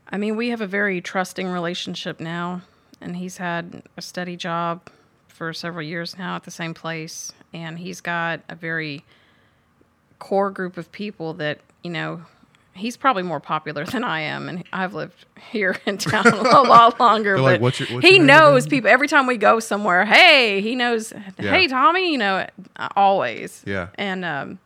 I 0.09 0.17
mean, 0.17 0.35
we 0.35 0.49
have 0.49 0.59
a 0.61 0.67
very 0.67 1.01
trusting 1.01 1.47
relationship 1.47 2.19
now, 2.19 2.61
and 3.01 3.15
he's 3.17 3.37
had 3.37 3.83
a 3.97 4.01
steady 4.01 4.35
job 4.35 4.89
for 5.27 5.53
several 5.53 5.83
years 5.83 6.17
now 6.17 6.35
at 6.35 6.43
the 6.43 6.51
same 6.51 6.73
place, 6.73 7.31
and 7.53 7.79
he's 7.79 8.01
got 8.01 8.41
a 8.49 8.55
very 8.55 9.03
core 10.19 10.51
group 10.51 10.77
of 10.77 10.91
people 10.91 11.33
that 11.35 11.59
you 11.83 11.89
know. 11.91 12.21
He's 12.75 12.95
probably 12.95 13.23
more 13.23 13.41
popular 13.41 13.83
than 13.93 14.05
I 14.05 14.21
am, 14.21 14.47
and 14.47 14.63
I've 14.71 14.93
lived 14.93 15.25
here 15.51 15.75
in 15.85 15.97
town 15.97 16.27
a 16.27 16.61
lot 16.61 16.97
longer. 17.01 17.35
But 17.35 17.41
like, 17.43 17.61
"What's 17.61 17.79
your- 17.79 17.89
what's 17.89 18.07
he 18.07 18.19
knows 18.19 18.65
again?" 18.65 18.77
people 18.77 18.89
every 18.89 19.07
time 19.09 19.27
we 19.27 19.35
go 19.35 19.59
somewhere. 19.59 20.05
Hey, 20.05 20.61
he 20.61 20.75
knows. 20.75 21.11
Yeah. 21.37 21.51
Hey, 21.51 21.67
Tommy, 21.67 22.11
you 22.11 22.17
know, 22.17 22.47
always. 22.95 23.63
Yeah. 23.65 23.87
And 23.95 24.23
um, 24.23 24.59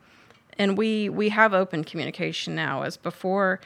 and 0.60 0.78
we 0.78 1.10
we 1.10 1.30
have 1.30 1.56
open 1.56 1.84
communication 1.84 2.54
now. 2.54 2.84
As 2.84 2.98
before, 2.98 3.60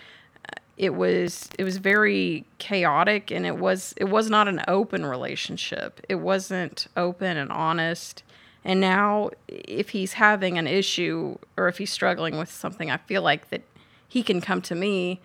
it 0.78 0.94
was 0.94 1.50
it 1.58 1.64
was 1.64 1.78
very 1.78 2.46
chaotic, 2.60 3.32
and 3.32 3.46
it 3.46 3.58
was 3.58 3.94
it 3.98 4.06
was 4.06 4.30
not 4.30 4.48
an 4.48 4.64
open 4.68 5.06
relationship. 5.06 6.00
It 6.08 6.16
wasn't 6.16 6.88
open 6.96 7.36
and 7.38 7.52
honest. 7.52 8.24
And 8.64 8.80
now, 8.82 9.32
if 9.48 9.90
he's 9.90 10.14
having 10.14 10.58
an 10.58 10.68
issue 10.68 11.38
or 11.56 11.68
if 11.68 11.78
he's 11.78 11.92
struggling 11.92 12.38
with 12.38 12.52
something, 12.52 12.92
I 12.92 12.98
feel 12.98 13.22
like 13.22 13.50
that 13.50 13.62
he 14.08 14.22
can 14.22 14.42
come 14.42 14.62
to 14.64 14.76
me, 14.76 15.20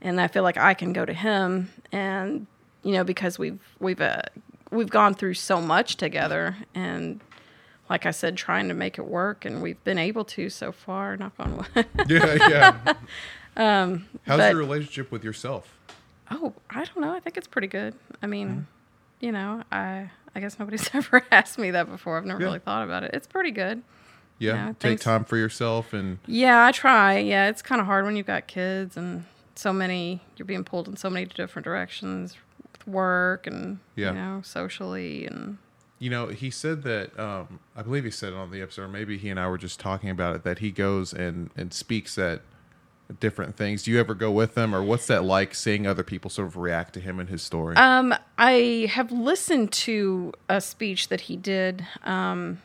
and 0.00 0.20
I 0.20 0.26
feel 0.26 0.42
like 0.42 0.56
I 0.56 0.74
can 0.74 0.92
go 0.92 1.04
to 1.04 1.12
him, 1.12 1.70
and 1.92 2.46
you 2.82 2.92
know 2.92 3.04
because 3.04 3.38
we've 3.38 3.60
we've 3.78 4.00
uh, 4.00 4.22
we've 4.72 4.90
gone 4.90 5.14
through 5.14 5.34
so 5.34 5.60
much 5.60 5.96
together, 5.96 6.56
and 6.74 7.20
like 7.88 8.04
I 8.04 8.10
said, 8.10 8.36
trying 8.36 8.66
to 8.66 8.74
make 8.74 8.98
it 8.98 9.06
work, 9.06 9.44
and 9.44 9.62
we've 9.62 9.82
been 9.84 9.98
able 9.98 10.24
to 10.24 10.50
so 10.50 10.72
far. 10.72 11.16
Knock 11.16 11.34
on 11.38 11.56
wood. 11.58 11.86
Yeah, 12.08 12.34
yeah. 12.48 12.94
How's 13.58 14.00
but- 14.26 14.50
your 14.52 14.58
relationship 14.60 15.10
with 15.10 15.24
yourself? 15.24 15.74
oh, 16.30 16.52
I 16.68 16.84
don't 16.84 16.98
know. 17.00 17.14
I 17.14 17.20
think 17.20 17.36
it's 17.38 17.46
pretty 17.48 17.68
good. 17.68 17.94
I 18.22 18.26
mean, 18.26 18.66
you 19.20 19.32
know, 19.32 19.62
I 19.72 20.10
I 20.34 20.40
guess 20.40 20.58
nobody's 20.58 20.88
ever 20.94 21.24
asked 21.32 21.58
me 21.58 21.70
that 21.72 21.88
before. 21.90 22.18
I've 22.18 22.24
never 22.26 22.40
Yeah. 22.40 22.46
really 22.46 22.58
thought 22.58 22.84
about 22.84 23.02
it. 23.02 23.12
It's 23.14 23.26
pretty 23.26 23.50
good. 23.50 23.82
Yeah, 24.38 24.52
Yeah, 24.54 24.66
take 24.68 24.76
thanks. 24.80 25.02
time 25.04 25.24
for 25.24 25.36
yourself 25.36 25.92
and 25.92 26.18
Yeah, 26.26 26.64
I 26.66 26.70
try. 26.72 27.18
Yeah, 27.18 27.48
it's 27.48 27.62
kind 27.62 27.80
of 27.80 27.86
hard 27.86 28.04
when 28.04 28.14
you've 28.14 28.26
got 28.26 28.46
kids 28.46 28.96
and 28.96 29.24
so 29.56 29.72
many. 29.72 30.20
You're 30.36 30.46
being 30.46 30.62
pulled 30.64 30.86
in 30.86 30.96
so 30.96 31.10
many 31.10 31.24
different 31.26 31.64
directions 31.64 32.36
with 32.72 32.86
work 32.86 33.46
and 33.48 33.78
Yeah. 33.96 34.08
you 34.10 34.14
know 34.14 34.40
socially 34.44 35.26
and 35.26 35.58
You 35.98 36.10
know, 36.10 36.28
he 36.28 36.50
said 36.50 36.82
that 36.84 37.18
um, 37.18 37.58
I 37.74 37.82
believe 37.82 38.04
he 38.04 38.10
said 38.12 38.32
it 38.34 38.36
on 38.36 38.50
the 38.52 38.60
episode. 38.62 38.82
Or 38.82 38.88
maybe 38.88 39.18
he 39.18 39.30
and 39.30 39.40
I 39.40 39.48
were 39.48 39.58
just 39.58 39.80
talking 39.80 40.10
about 40.10 40.36
it. 40.36 40.44
That 40.44 40.58
he 40.60 40.70
goes 40.70 41.12
and 41.14 41.50
and 41.56 41.72
speaks 41.74 42.16
at 42.18 42.42
different 43.20 43.56
things. 43.56 43.82
Do 43.82 43.90
you 43.90 44.00
ever 44.00 44.14
go 44.14 44.30
with 44.30 44.54
them, 44.54 44.74
or 44.74 44.82
what's 44.82 45.06
that 45.06 45.24
like? 45.24 45.54
Seeing 45.54 45.86
other 45.86 46.02
people 46.02 46.30
sort 46.30 46.48
of 46.48 46.56
react 46.56 46.94
to 46.94 47.00
him 47.00 47.18
and 47.18 47.28
his 47.28 47.42
story. 47.42 47.76
Um, 47.76 48.14
I 48.36 48.88
have 48.90 49.10
listened 49.10 49.72
to 49.72 50.32
a 50.48 50.60
speech 50.60 51.08
that 51.08 51.22
he 51.22 51.36
did. 51.36 51.86
Um, 52.04 52.60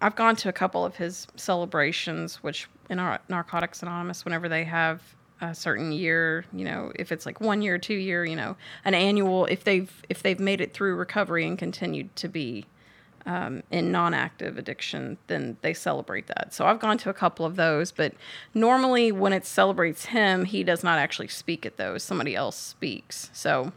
I've 0.00 0.16
gone 0.16 0.36
to 0.36 0.48
a 0.48 0.52
couple 0.52 0.84
of 0.84 0.96
his 0.96 1.26
celebrations, 1.36 2.42
which 2.42 2.68
in 2.90 2.98
our 2.98 3.20
Narcotics 3.28 3.82
Anonymous, 3.82 4.24
whenever 4.24 4.48
they 4.48 4.64
have 4.64 5.02
a 5.40 5.54
certain 5.54 5.92
year, 5.92 6.44
you 6.52 6.64
know, 6.64 6.92
if 6.94 7.12
it's 7.12 7.26
like 7.26 7.40
one 7.40 7.62
year, 7.62 7.78
two 7.78 7.94
year, 7.94 8.24
you 8.24 8.36
know, 8.36 8.56
an 8.84 8.94
annual, 8.94 9.46
if 9.46 9.64
they've 9.64 10.02
if 10.08 10.22
they've 10.22 10.40
made 10.40 10.60
it 10.60 10.72
through 10.72 10.96
recovery 10.96 11.46
and 11.46 11.58
continued 11.58 12.14
to 12.16 12.28
be 12.28 12.64
um, 13.26 13.62
in 13.70 13.90
non-active 13.90 14.56
addiction, 14.56 15.18
then 15.26 15.56
they 15.60 15.74
celebrate 15.74 16.28
that. 16.28 16.54
So 16.54 16.64
I've 16.64 16.78
gone 16.78 16.96
to 16.98 17.10
a 17.10 17.14
couple 17.14 17.44
of 17.44 17.56
those, 17.56 17.90
but 17.92 18.14
normally 18.54 19.10
when 19.12 19.32
it 19.32 19.44
celebrates 19.44 20.06
him, 20.06 20.44
he 20.44 20.62
does 20.62 20.84
not 20.84 20.98
actually 20.98 21.28
speak 21.28 21.66
at 21.66 21.76
those. 21.76 22.02
Somebody 22.02 22.36
else 22.36 22.56
speaks. 22.56 23.30
So 23.32 23.72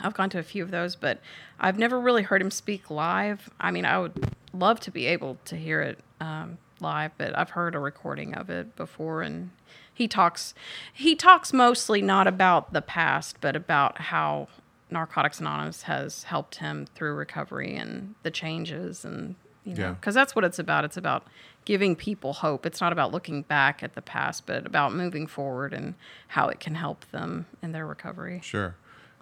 I've 0.00 0.14
gone 0.14 0.28
to 0.30 0.38
a 0.38 0.42
few 0.42 0.62
of 0.62 0.72
those, 0.72 0.96
but 0.96 1.20
I've 1.60 1.78
never 1.78 2.00
really 2.00 2.22
heard 2.22 2.42
him 2.42 2.50
speak 2.50 2.90
live. 2.90 3.48
I 3.60 3.70
mean, 3.70 3.84
I 3.84 3.98
would 3.98 4.34
love 4.52 4.80
to 4.80 4.90
be 4.90 5.06
able 5.06 5.38
to 5.44 5.56
hear 5.56 5.80
it 5.80 5.98
um, 6.20 6.58
live, 6.80 7.12
but 7.16 7.36
I've 7.38 7.50
heard 7.50 7.74
a 7.74 7.78
recording 7.78 8.34
of 8.34 8.50
it 8.50 8.74
before, 8.74 9.22
and 9.22 9.50
he 9.92 10.08
talks. 10.08 10.52
He 10.92 11.14
talks 11.14 11.52
mostly 11.52 12.02
not 12.02 12.26
about 12.26 12.72
the 12.72 12.82
past, 12.82 13.36
but 13.40 13.54
about 13.54 14.00
how 14.00 14.48
Narcotics 14.94 15.40
Anonymous 15.40 15.82
has 15.82 16.22
helped 16.24 16.56
him 16.56 16.86
through 16.94 17.14
recovery 17.14 17.76
and 17.76 18.14
the 18.22 18.30
changes, 18.30 19.04
and 19.04 19.34
you 19.64 19.74
know, 19.74 19.82
Yeah. 19.82 19.90
because 19.92 20.14
that's 20.14 20.34
what 20.34 20.44
it's 20.44 20.58
about. 20.58 20.84
It's 20.84 20.96
about 20.96 21.26
giving 21.66 21.96
people 21.96 22.32
hope. 22.34 22.64
It's 22.66 22.80
not 22.80 22.92
about 22.92 23.12
looking 23.12 23.42
back 23.42 23.82
at 23.82 23.94
the 23.94 24.02
past, 24.02 24.46
but 24.46 24.64
about 24.66 24.94
moving 24.94 25.26
forward 25.26 25.72
and 25.74 25.94
how 26.28 26.48
it 26.48 26.60
can 26.60 26.74
help 26.74 27.04
them 27.10 27.46
in 27.62 27.72
their 27.72 27.86
recovery. 27.86 28.40
Sure. 28.42 28.74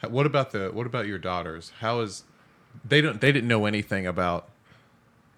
What 0.08 0.26
about 0.26 0.50
the 0.52 0.70
what 0.72 0.86
about 0.86 1.06
your 1.06 1.18
daughters? 1.18 1.72
How 1.80 2.00
is 2.00 2.24
they 2.84 3.00
don't 3.00 3.20
they 3.20 3.30
didn't 3.32 3.48
know 3.48 3.66
anything 3.66 4.06
about 4.06 4.48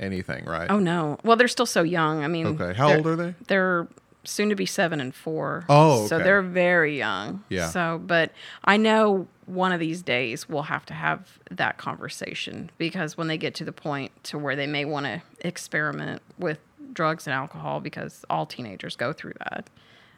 anything, 0.01 0.45
right? 0.47 0.71
Oh 0.71 0.79
no. 0.79 1.19
Well, 1.23 1.37
they're 1.37 1.49
still 1.49 1.67
so 1.67 1.83
young. 1.83 2.25
I 2.25 2.29
mean, 2.29 2.47
Okay. 2.47 2.73
How 2.73 2.95
old 2.95 3.07
are 3.07 3.17
they? 3.17 3.35
They're 3.47 3.87
soon 4.25 4.49
to 4.49 4.55
be 4.55 4.67
seven 4.67 5.01
and 5.01 5.15
four. 5.15 5.65
Oh, 5.69 6.07
so 6.07 6.17
okay. 6.17 6.25
they're 6.25 6.43
very 6.43 6.97
young. 6.99 7.45
Yeah. 7.49 7.69
So, 7.69 8.01
but 8.05 8.33
I 8.65 8.77
know 8.77 9.29
one 9.47 9.73
of 9.73 9.81
these 9.81 10.03
days 10.03 10.49
we'll 10.49 10.63
have 10.63 10.87
to 10.87 10.95
have 10.95 11.39
that 11.51 11.77
conversation 11.79 12.71
because 12.79 13.17
when 13.17 13.29
they 13.29 13.37
get 13.37 13.55
to 13.57 13.65
the 13.65 13.73
point 13.73 14.13
to 14.25 14.39
where 14.39 14.57
they 14.57 14.67
may 14.67 14.85
want 14.85 15.07
to 15.07 15.23
experiment 15.41 16.23
with 16.39 16.59
drugs 16.93 17.27
and 17.27 17.35
alcohol, 17.35 17.81
because 17.81 18.25
all 18.31 18.47
teenagers 18.47 18.97
go 18.97 19.13
through 19.13 19.35
that, 19.39 19.69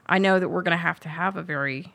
I 0.07 0.19
know 0.19 0.39
that 0.39 0.49
we're 0.49 0.63
going 0.63 0.77
to 0.77 0.83
have 0.83 1.01
to 1.01 1.09
have 1.09 1.37
a 1.37 1.43
very 1.43 1.93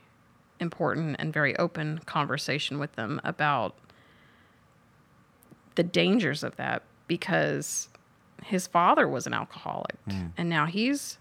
important 0.60 1.16
and 1.20 1.34
very 1.34 1.58
open 1.58 2.00
conversation 2.06 2.80
with 2.80 2.94
them 2.96 3.20
about 3.24 3.76
the 5.76 5.84
dangers 5.84 6.44
of 6.44 6.56
that 6.58 6.84
because 7.08 7.90
his 8.44 8.68
father 8.68 9.08
was 9.08 9.26
an 9.26 9.34
alcoholic 9.34 9.96
hmm. 10.10 10.28
and 10.38 10.50
now 10.50 10.66
he's 10.66 11.18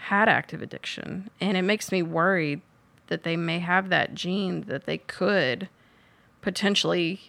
had 0.00 0.28
active 0.28 0.62
addiction 0.62 1.30
and 1.40 1.56
it 1.56 1.62
makes 1.62 1.92
me 1.92 2.02
worried 2.02 2.60
that 3.08 3.22
they 3.22 3.36
may 3.36 3.58
have 3.58 3.88
that 3.88 4.14
gene 4.14 4.62
that 4.62 4.86
they 4.86 4.98
could 4.98 5.68
potentially 6.40 7.20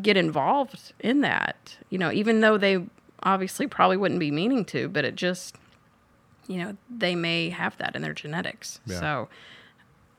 get 0.00 0.16
involved 0.16 0.92
in 1.00 1.22
that 1.22 1.76
you 1.90 1.98
know 1.98 2.12
even 2.12 2.40
though 2.40 2.56
they 2.56 2.84
obviously 3.22 3.66
probably 3.66 3.96
wouldn't 3.96 4.20
be 4.20 4.30
meaning 4.30 4.64
to 4.64 4.88
but 4.88 5.04
it 5.04 5.16
just 5.16 5.56
you 6.46 6.56
know 6.56 6.76
they 6.88 7.14
may 7.14 7.50
have 7.50 7.76
that 7.78 7.94
in 7.94 8.02
their 8.02 8.14
genetics. 8.14 8.80
Yeah. 8.86 9.00
so 9.00 9.28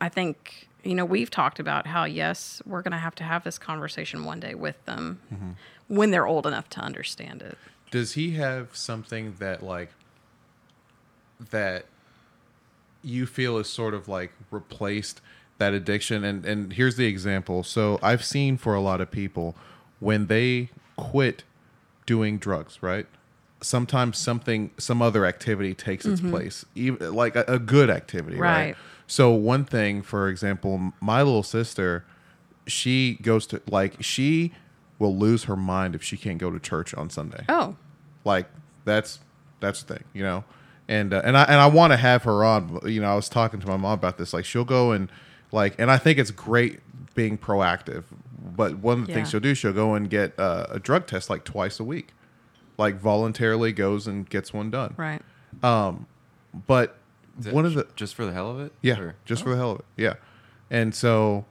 i 0.01 0.09
think 0.09 0.69
you 0.83 0.95
know 0.95 1.05
we've 1.05 1.29
talked 1.29 1.59
about 1.59 1.87
how 1.87 2.05
yes 2.05 2.61
we're 2.65 2.81
going 2.81 2.91
to 2.91 2.97
have 2.97 3.15
to 3.15 3.23
have 3.23 3.43
this 3.43 3.57
conversation 3.57 4.23
one 4.25 4.39
day 4.39 4.53
with 4.53 4.83
them 4.85 5.19
mm-hmm. 5.33 5.51
when 5.87 6.11
they're 6.11 6.27
old 6.27 6.45
enough 6.45 6.69
to 6.69 6.79
understand 6.79 7.41
it. 7.41 7.57
Does 7.91 8.13
he 8.13 8.31
have 8.31 8.75
something 8.75 9.35
that 9.39 9.63
like 9.63 9.89
that 11.51 11.85
you 13.01 13.25
feel 13.25 13.57
is 13.57 13.69
sort 13.69 13.93
of 13.93 14.07
like 14.07 14.31
replaced 14.51 15.21
that 15.57 15.73
addiction? 15.73 16.23
And 16.23 16.45
and 16.45 16.73
here's 16.73 16.95
the 16.95 17.05
example. 17.05 17.63
So 17.63 17.99
I've 18.01 18.23
seen 18.23 18.57
for 18.57 18.73
a 18.73 18.81
lot 18.81 19.01
of 19.01 19.11
people 19.11 19.55
when 19.99 20.27
they 20.27 20.69
quit 20.95 21.43
doing 22.05 22.37
drugs, 22.37 22.81
right? 22.81 23.07
Sometimes 23.61 24.17
something 24.17 24.71
some 24.77 25.01
other 25.01 25.25
activity 25.25 25.73
takes 25.73 26.05
its 26.05 26.21
mm-hmm. 26.21 26.31
place, 26.31 26.65
even 26.75 27.13
like 27.13 27.35
a, 27.35 27.43
a 27.47 27.59
good 27.59 27.89
activity, 27.89 28.37
right? 28.37 28.67
Right. 28.67 28.75
So 29.07 29.31
one 29.31 29.65
thing, 29.65 30.01
for 30.03 30.29
example, 30.29 30.93
my 31.01 31.23
little 31.23 31.43
sister, 31.43 32.05
she 32.69 33.17
goes 33.21 33.45
to 33.47 33.61
like 33.69 34.01
she 34.01 34.53
will 34.99 35.15
lose 35.15 35.45
her 35.45 35.55
mind 35.55 35.95
if 35.95 36.03
she 36.03 36.17
can't 36.17 36.37
go 36.37 36.51
to 36.51 36.59
church 36.59 36.93
on 36.93 37.09
Sunday 37.09 37.43
oh 37.49 37.75
like 38.25 38.47
that's 38.85 39.19
that's 39.59 39.83
the 39.83 39.95
thing 39.95 40.03
you 40.13 40.23
know 40.23 40.43
and 40.89 41.13
uh, 41.13 41.21
and 41.23 41.37
i 41.37 41.43
and 41.43 41.55
i 41.55 41.67
want 41.67 41.91
to 41.93 41.97
have 41.97 42.23
her 42.23 42.43
on 42.43 42.79
you 42.85 42.99
know 42.99 43.09
i 43.11 43.15
was 43.15 43.29
talking 43.29 43.59
to 43.61 43.67
my 43.67 43.77
mom 43.77 43.93
about 43.93 44.17
this 44.17 44.33
like 44.33 44.43
she'll 44.43 44.65
go 44.65 44.91
and 44.91 45.09
like 45.53 45.73
and 45.79 45.89
i 45.89 45.97
think 45.97 46.19
it's 46.19 46.31
great 46.31 46.79
being 47.15 47.37
proactive 47.37 48.03
but 48.41 48.77
one 48.79 48.99
of 49.01 49.07
the 49.07 49.13
things 49.13 49.29
she'll 49.29 49.39
do 49.39 49.53
she'll 49.55 49.71
go 49.71 49.93
and 49.93 50.09
get 50.09 50.37
uh, 50.39 50.65
a 50.69 50.79
drug 50.79 51.05
test 51.07 51.29
like 51.29 51.43
twice 51.45 51.79
a 51.79 51.83
week 51.83 52.09
like 52.77 52.95
voluntarily 52.99 53.71
goes 53.71 54.07
and 54.07 54.29
gets 54.29 54.51
one 54.53 54.69
done 54.69 54.93
right 54.97 55.21
Um, 55.63 56.05
but 56.67 56.97
one 57.51 57.65
of 57.65 57.73
the 57.73 57.87
just 57.95 58.15
for 58.15 58.25
the 58.25 58.33
hell 58.33 58.49
of 58.51 58.59
it? 58.59 58.73
yeah, 58.81 58.99
Or- 58.99 59.15
just 59.25 59.43
for 59.43 59.49
the 59.51 59.55
hell 59.57 59.71
of 59.71 59.79
it. 59.79 59.85
Yeah, 59.95 60.13
and 60.69 60.93
so, 60.93 61.45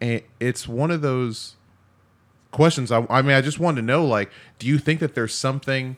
and 0.00 0.22
it's 0.40 0.66
one 0.66 0.90
of 0.90 1.02
those 1.02 1.56
questions. 2.50 2.90
I, 2.90 3.06
I 3.10 3.20
mean, 3.22 3.32
I 3.36 3.40
just 3.40 3.58
wanted 3.60 3.82
to 3.82 3.86
know, 3.86 4.04
like, 4.06 4.30
do 4.58 4.66
you 4.66 4.78
think 4.78 5.00
that 5.00 5.14
there's 5.14 5.34
something, 5.34 5.96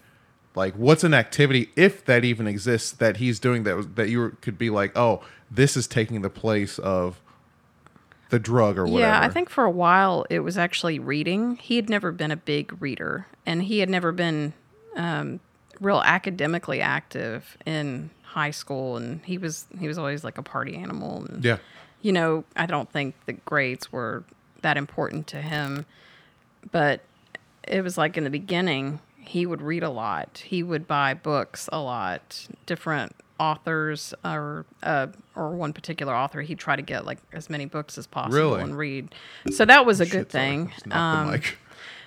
like, 0.54 0.74
what's 0.74 1.04
an 1.04 1.14
activity, 1.14 1.70
if 1.76 2.04
that 2.06 2.24
even 2.24 2.46
exists, 2.46 2.90
that 2.92 3.18
he's 3.18 3.38
doing 3.38 3.62
that 3.64 3.96
that 3.96 4.08
you 4.08 4.36
could 4.40 4.58
be 4.58 4.70
like, 4.70 4.96
oh, 4.96 5.22
this 5.50 5.76
is 5.76 5.86
taking 5.86 6.22
the 6.22 6.30
place 6.30 6.78
of 6.78 7.20
the 8.30 8.38
drug 8.38 8.78
or 8.78 8.84
whatever. 8.84 9.00
Yeah, 9.12 9.20
I 9.20 9.28
think 9.28 9.48
for 9.50 9.64
a 9.64 9.70
while 9.70 10.24
it 10.30 10.40
was 10.40 10.56
actually 10.56 10.98
reading. 10.98 11.56
He 11.56 11.76
had 11.76 11.88
never 11.90 12.12
been 12.12 12.30
a 12.30 12.36
big 12.36 12.80
reader, 12.80 13.26
and 13.44 13.62
he 13.62 13.80
had 13.80 13.88
never 13.90 14.12
been 14.12 14.52
um, 14.96 15.40
real 15.80 16.00
academically 16.04 16.80
active 16.80 17.56
in 17.66 18.10
high 18.22 18.52
school. 18.52 18.96
And 18.96 19.20
he 19.24 19.38
was 19.38 19.66
he 19.78 19.88
was 19.88 19.98
always 19.98 20.22
like 20.24 20.38
a 20.38 20.42
party 20.42 20.76
animal. 20.76 21.26
And, 21.28 21.44
Yeah. 21.44 21.58
you 22.02 22.12
know, 22.12 22.44
I 22.56 22.66
don't 22.66 22.90
think 22.90 23.14
the 23.26 23.32
grades 23.32 23.90
were 23.90 24.22
that 24.62 24.76
important 24.76 25.26
to 25.28 25.40
him. 25.42 25.86
But 26.70 27.00
it 27.66 27.82
was 27.82 27.96
like 27.98 28.16
in 28.16 28.22
the 28.24 28.30
beginning, 28.30 29.00
he 29.20 29.46
would 29.46 29.62
read 29.62 29.82
a 29.82 29.90
lot. 29.90 30.42
He 30.46 30.62
would 30.62 30.86
buy 30.88 31.14
books 31.14 31.68
a 31.72 31.80
lot, 31.80 32.46
different 32.66 33.14
authors 33.38 34.12
or 34.24 34.66
uh, 34.82 35.06
or 35.34 35.50
one 35.50 35.72
particular 35.72 36.14
author. 36.14 36.42
He'd 36.42 36.58
try 36.58 36.76
to 36.76 36.82
get 36.82 37.04
like 37.06 37.18
as 37.32 37.48
many 37.48 37.64
books 37.66 37.96
as 37.98 38.06
possible 38.06 38.36
Really? 38.38 38.62
and 38.62 38.76
read. 38.76 39.14
So 39.52 39.64
that 39.64 39.86
was 39.86 40.00
a 40.00 40.04
good 40.06 40.30
Shit, 40.30 40.32
sorry. 40.32 40.44
thing. 40.44 40.72
Um, 40.90 41.40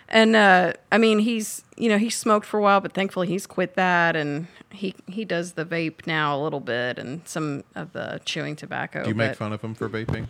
and 0.09 0.35
uh, 0.35 0.73
I 0.91 0.97
mean, 0.97 1.19
he's 1.19 1.63
you 1.77 1.89
know 1.89 1.97
he 1.97 2.09
smoked 2.09 2.45
for 2.45 2.59
a 2.59 2.61
while, 2.61 2.81
but 2.81 2.93
thankfully 2.93 3.27
he's 3.27 3.47
quit 3.47 3.75
that, 3.75 4.15
and 4.15 4.47
he 4.71 4.93
he 5.07 5.25
does 5.25 5.53
the 5.53 5.65
vape 5.65 6.05
now 6.05 6.37
a 6.37 6.39
little 6.41 6.59
bit 6.59 6.99
and 6.99 7.27
some 7.27 7.63
of 7.73 7.93
the 7.93 8.21
chewing 8.25 8.55
tobacco. 8.55 9.03
Do 9.03 9.09
you 9.09 9.15
make 9.15 9.35
fun 9.35 9.53
of 9.53 9.61
him 9.61 9.73
for 9.73 9.89
vaping? 9.89 10.27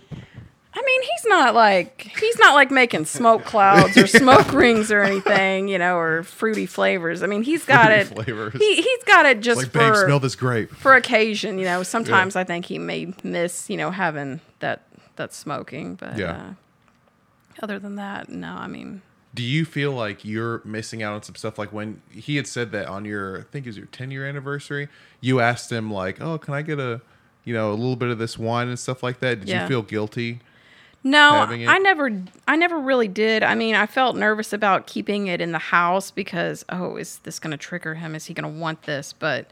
I 0.75 0.81
mean, 0.81 1.01
he's 1.03 1.25
not 1.27 1.53
like 1.53 2.01
he's 2.19 2.37
not 2.39 2.55
like 2.55 2.71
making 2.71 3.05
smoke 3.05 3.43
clouds 3.45 3.95
or 3.97 4.07
smoke 4.21 4.51
rings 4.53 4.91
or 4.91 5.01
anything, 5.03 5.67
you 5.67 5.77
know, 5.77 5.97
or 5.97 6.23
fruity 6.23 6.65
flavors. 6.65 7.21
I 7.21 7.27
mean, 7.27 7.43
he's 7.43 7.63
got 7.65 7.85
Fruity 7.87 8.01
it. 8.01 8.05
flavors. 8.25 8.53
He 8.59 8.75
he's 8.81 9.03
got 9.03 9.25
it 9.27 9.41
just 9.41 9.57
Like, 9.61 9.71
babe, 9.71 9.93
for 9.93 10.05
smell 10.05 10.19
this 10.19 10.35
grape. 10.35 10.71
for 10.71 10.95
occasion. 10.95 11.59
You 11.59 11.65
know, 11.65 11.83
sometimes 11.83 12.35
I 12.35 12.43
think 12.43 12.65
he 12.65 12.79
may 12.79 13.13
miss 13.23 13.69
you 13.69 13.77
know 13.77 13.91
having 13.91 14.39
that 14.59 14.81
that 15.15 15.33
smoking, 15.33 15.93
but 15.95 16.17
Yeah. 16.17 16.31
uh, 16.31 16.53
other 17.61 17.77
than 17.77 17.95
that, 17.97 18.29
no. 18.29 18.53
I 18.53 18.65
mean, 18.67 19.01
Do 19.35 19.43
you 19.43 19.65
feel 19.65 19.91
like 19.91 20.25
you're 20.25 20.61
missing 20.65 21.03
out 21.03 21.13
on 21.13 21.21
some 21.23 21.35
stuff? 21.35 21.59
Like 21.59 21.71
when 21.71 22.01
he 22.11 22.35
had 22.35 22.47
said 22.47 22.71
that 22.71 22.87
on 22.87 23.05
your, 23.05 23.39
I 23.39 23.43
think 23.43 23.65
it 23.67 23.69
was 23.69 23.77
your 23.77 23.85
10 23.87 24.09
year 24.09 24.25
anniversary, 24.27 24.87
you 25.21 25.39
asked 25.39 25.71
him 25.71 25.91
like, 25.93 26.19
"Oh, 26.19 26.39
can 26.39 26.55
I 26.55 26.63
get 26.63 26.79
a, 26.79 27.01
you 27.43 27.53
know, 27.53 27.69
a 27.71 27.75
little 27.75 27.95
bit 27.95 28.09
of 28.09 28.17
this 28.17 28.39
wine 28.39 28.67
and 28.69 28.79
stuff 28.79 29.03
like 29.03 29.19
that?" 29.19 29.41
Did 29.41 29.49
Yeah. 29.49 29.61
you 29.63 29.67
feel 29.67 29.81
guilty? 29.83 30.39
No. 31.03 31.31
I 31.35 31.79
never 31.79 32.23
I 32.47 32.55
never 32.55 32.79
really 32.79 33.07
did. 33.07 33.43
I 33.43 33.55
mean, 33.55 33.75
I 33.75 33.85
felt 33.85 34.15
nervous 34.15 34.53
about 34.53 34.87
keeping 34.87 35.27
it 35.27 35.41
in 35.41 35.51
the 35.51 35.59
house 35.59 36.11
because 36.11 36.63
oh, 36.69 36.95
is 36.95 37.19
this 37.19 37.39
going 37.39 37.51
to 37.51 37.57
trigger 37.57 37.95
him? 37.95 38.15
Is 38.15 38.25
he 38.25 38.33
going 38.33 38.51
to 38.51 38.59
want 38.59 38.83
this? 38.83 39.13
But 39.13 39.47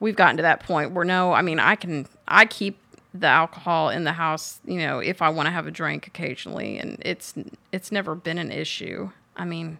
we've 0.00 0.16
gotten 0.16 0.36
to 0.38 0.42
that 0.42 0.64
point 0.64 0.92
where 0.92 1.04
no, 1.04 1.32
I 1.32 1.42
mean, 1.42 1.60
I 1.60 1.76
can 1.76 2.06
I 2.26 2.44
keep 2.46 2.78
the 3.14 3.26
alcohol 3.26 3.88
in 3.88 4.04
the 4.04 4.12
house, 4.12 4.60
you 4.64 4.78
know, 4.78 4.98
if 4.98 5.22
I 5.22 5.28
want 5.30 5.46
to 5.46 5.50
have 5.50 5.66
a 5.66 5.70
drink 5.70 6.06
occasionally 6.06 6.78
and 6.78 7.00
it's 7.04 7.34
it's 7.72 7.92
never 7.92 8.14
been 8.14 8.38
an 8.38 8.50
issue. 8.50 9.10
I 9.36 9.44
mean, 9.44 9.78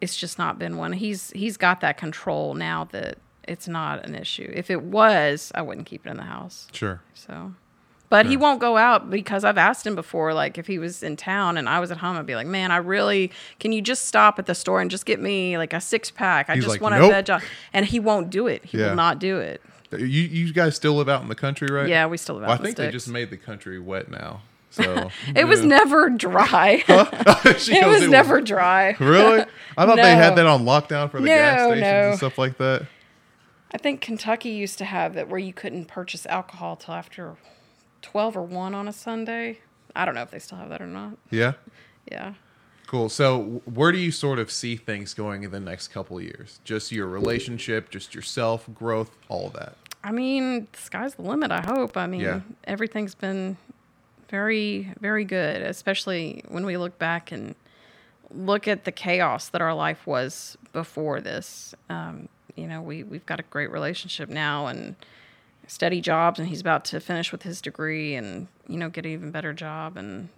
it's 0.00 0.16
just 0.16 0.38
not 0.38 0.58
been 0.58 0.76
one. 0.76 0.92
He's 0.92 1.30
he's 1.30 1.56
got 1.56 1.80
that 1.80 1.96
control 1.96 2.54
now 2.54 2.84
that 2.92 3.18
it's 3.46 3.68
not 3.68 4.04
an 4.04 4.14
issue. 4.14 4.50
If 4.54 4.70
it 4.70 4.82
was, 4.82 5.52
I 5.54 5.62
wouldn't 5.62 5.86
keep 5.86 6.06
it 6.06 6.10
in 6.10 6.16
the 6.16 6.24
house. 6.24 6.68
Sure. 6.72 7.02
So, 7.14 7.54
but 8.10 8.26
he 8.26 8.36
won't 8.36 8.60
go 8.60 8.76
out 8.76 9.10
because 9.10 9.44
I've 9.44 9.58
asked 9.58 9.86
him 9.86 9.94
before, 9.94 10.32
like 10.34 10.56
if 10.58 10.66
he 10.66 10.78
was 10.78 11.02
in 11.02 11.16
town 11.16 11.56
and 11.56 11.68
I 11.68 11.80
was 11.80 11.90
at 11.90 11.96
home, 11.98 12.16
I'd 12.16 12.26
be 12.26 12.36
like, 12.36 12.46
man, 12.46 12.70
I 12.70 12.76
really, 12.76 13.32
can 13.58 13.72
you 13.72 13.82
just 13.82 14.06
stop 14.06 14.38
at 14.38 14.46
the 14.46 14.54
store 14.54 14.80
and 14.80 14.90
just 14.90 15.04
get 15.06 15.20
me 15.20 15.58
like 15.58 15.72
a 15.72 15.80
six 15.80 16.10
pack? 16.10 16.48
I 16.48 16.54
He's 16.54 16.64
just 16.64 16.74
like, 16.74 16.80
want 16.80 16.94
"Nope." 16.94 17.10
a 17.10 17.14
veg. 17.14 17.30
on-" 17.30 17.42
And 17.72 17.86
he 17.86 17.98
won't 18.00 18.30
do 18.30 18.46
it. 18.46 18.64
He 18.64 18.78
Yeah. 18.78 18.90
will 18.90 18.96
not 18.96 19.18
do 19.18 19.38
it. 19.38 19.60
Uh, 19.92 19.96
you 19.98 20.22
you 20.22 20.52
guys 20.52 20.76
still 20.76 20.94
live 20.94 21.08
out 21.08 21.22
in 21.22 21.28
the 21.28 21.34
country, 21.34 21.68
right? 21.70 21.88
Yeah, 21.88 22.06
we 22.06 22.16
still 22.16 22.36
live 22.36 22.42
Well, 22.42 22.50
I 22.50 22.54
out 22.54 22.60
in 22.60 22.62
the 22.62 22.66
think 22.68 22.76
they 22.78 22.90
just 22.92 23.08
made 23.08 23.30
the 23.30 23.36
country 23.36 23.78
wet 23.80 24.10
now. 24.10 24.42
So 24.70 25.10
It 25.36 25.46
was 25.46 25.64
never 25.64 26.10
dry. 26.10 26.82
It 26.88 27.86
was 27.86 28.08
never 28.08 28.40
dry. 28.40 28.96
Really? 28.98 29.44
I 29.76 29.86
thought 29.86 29.96
they 29.96 30.14
had 30.16 30.36
that 30.36 30.46
on 30.46 30.64
lockdown 30.64 31.10
for 31.10 31.20
the 31.20 31.26
gas 31.28 31.60
stations 31.60 31.80
no. 31.82 32.08
and 32.10 32.16
stuff 32.16 32.38
like 32.38 32.58
that. 32.58 32.86
I 33.72 33.78
think 33.78 34.00
Kentucky 34.00 34.50
used 34.50 34.78
to 34.78 34.84
have 34.84 35.16
it 35.16 35.28
where 35.28 35.38
you 35.38 35.52
couldn't 35.52 35.86
purchase 35.86 36.26
alcohol 36.26 36.76
till 36.76 36.94
after 36.94 37.36
12 38.04 38.36
or 38.36 38.42
1 38.42 38.74
on 38.74 38.86
a 38.86 38.92
Sunday. 38.92 39.58
I 39.96 40.04
don't 40.04 40.14
know 40.14 40.22
if 40.22 40.30
they 40.30 40.38
still 40.38 40.58
have 40.58 40.68
that 40.68 40.82
or 40.82 40.86
not. 40.86 41.12
Yeah. 41.30 41.52
Yeah. 42.10 42.34
Cool. 42.86 43.08
So, 43.08 43.62
where 43.64 43.90
do 43.92 43.98
you 43.98 44.10
sort 44.12 44.38
of 44.38 44.50
see 44.50 44.76
things 44.76 45.14
going 45.14 45.42
in 45.42 45.50
the 45.50 45.58
next 45.60 45.88
couple 45.88 46.18
of 46.18 46.22
years? 46.22 46.60
Just 46.64 46.92
your 46.92 47.06
relationship, 47.06 47.90
just 47.90 48.14
yourself, 48.14 48.68
growth, 48.74 49.16
all 49.28 49.48
that. 49.50 49.76
I 50.04 50.12
mean, 50.12 50.68
the 50.70 50.78
sky's 50.78 51.14
the 51.14 51.22
limit, 51.22 51.50
I 51.50 51.62
hope. 51.62 51.96
I 51.96 52.06
mean, 52.06 52.20
Yeah. 52.20 52.40
everything's 52.64 53.14
been 53.14 53.56
very, 54.28 54.92
very 55.00 55.24
good, 55.24 55.62
especially 55.62 56.44
when 56.48 56.66
we 56.66 56.76
look 56.76 56.98
back 56.98 57.32
and 57.32 57.54
look 58.30 58.68
at 58.68 58.84
the 58.84 58.92
chaos 58.92 59.48
that 59.48 59.62
our 59.62 59.74
life 59.74 60.06
was 60.06 60.58
before 60.72 61.20
this. 61.22 61.74
Um, 61.88 62.28
you 62.54 62.66
know, 62.66 62.82
we, 62.82 63.02
we've 63.02 63.24
got 63.26 63.40
a 63.40 63.44
great 63.44 63.70
relationship 63.70 64.28
now 64.28 64.66
and 64.66 64.94
steady 65.66 66.00
jobs, 66.00 66.38
and 66.38 66.48
he's 66.48 66.60
about 66.60 66.84
to 66.86 67.00
finish 67.00 67.32
with 67.32 67.42
his 67.42 67.60
degree 67.60 68.14
and, 68.14 68.48
you 68.68 68.76
know, 68.78 68.88
get 68.88 69.04
an 69.06 69.12
even 69.12 69.30
better 69.30 69.52
job. 69.52 69.96
And, 69.96 70.28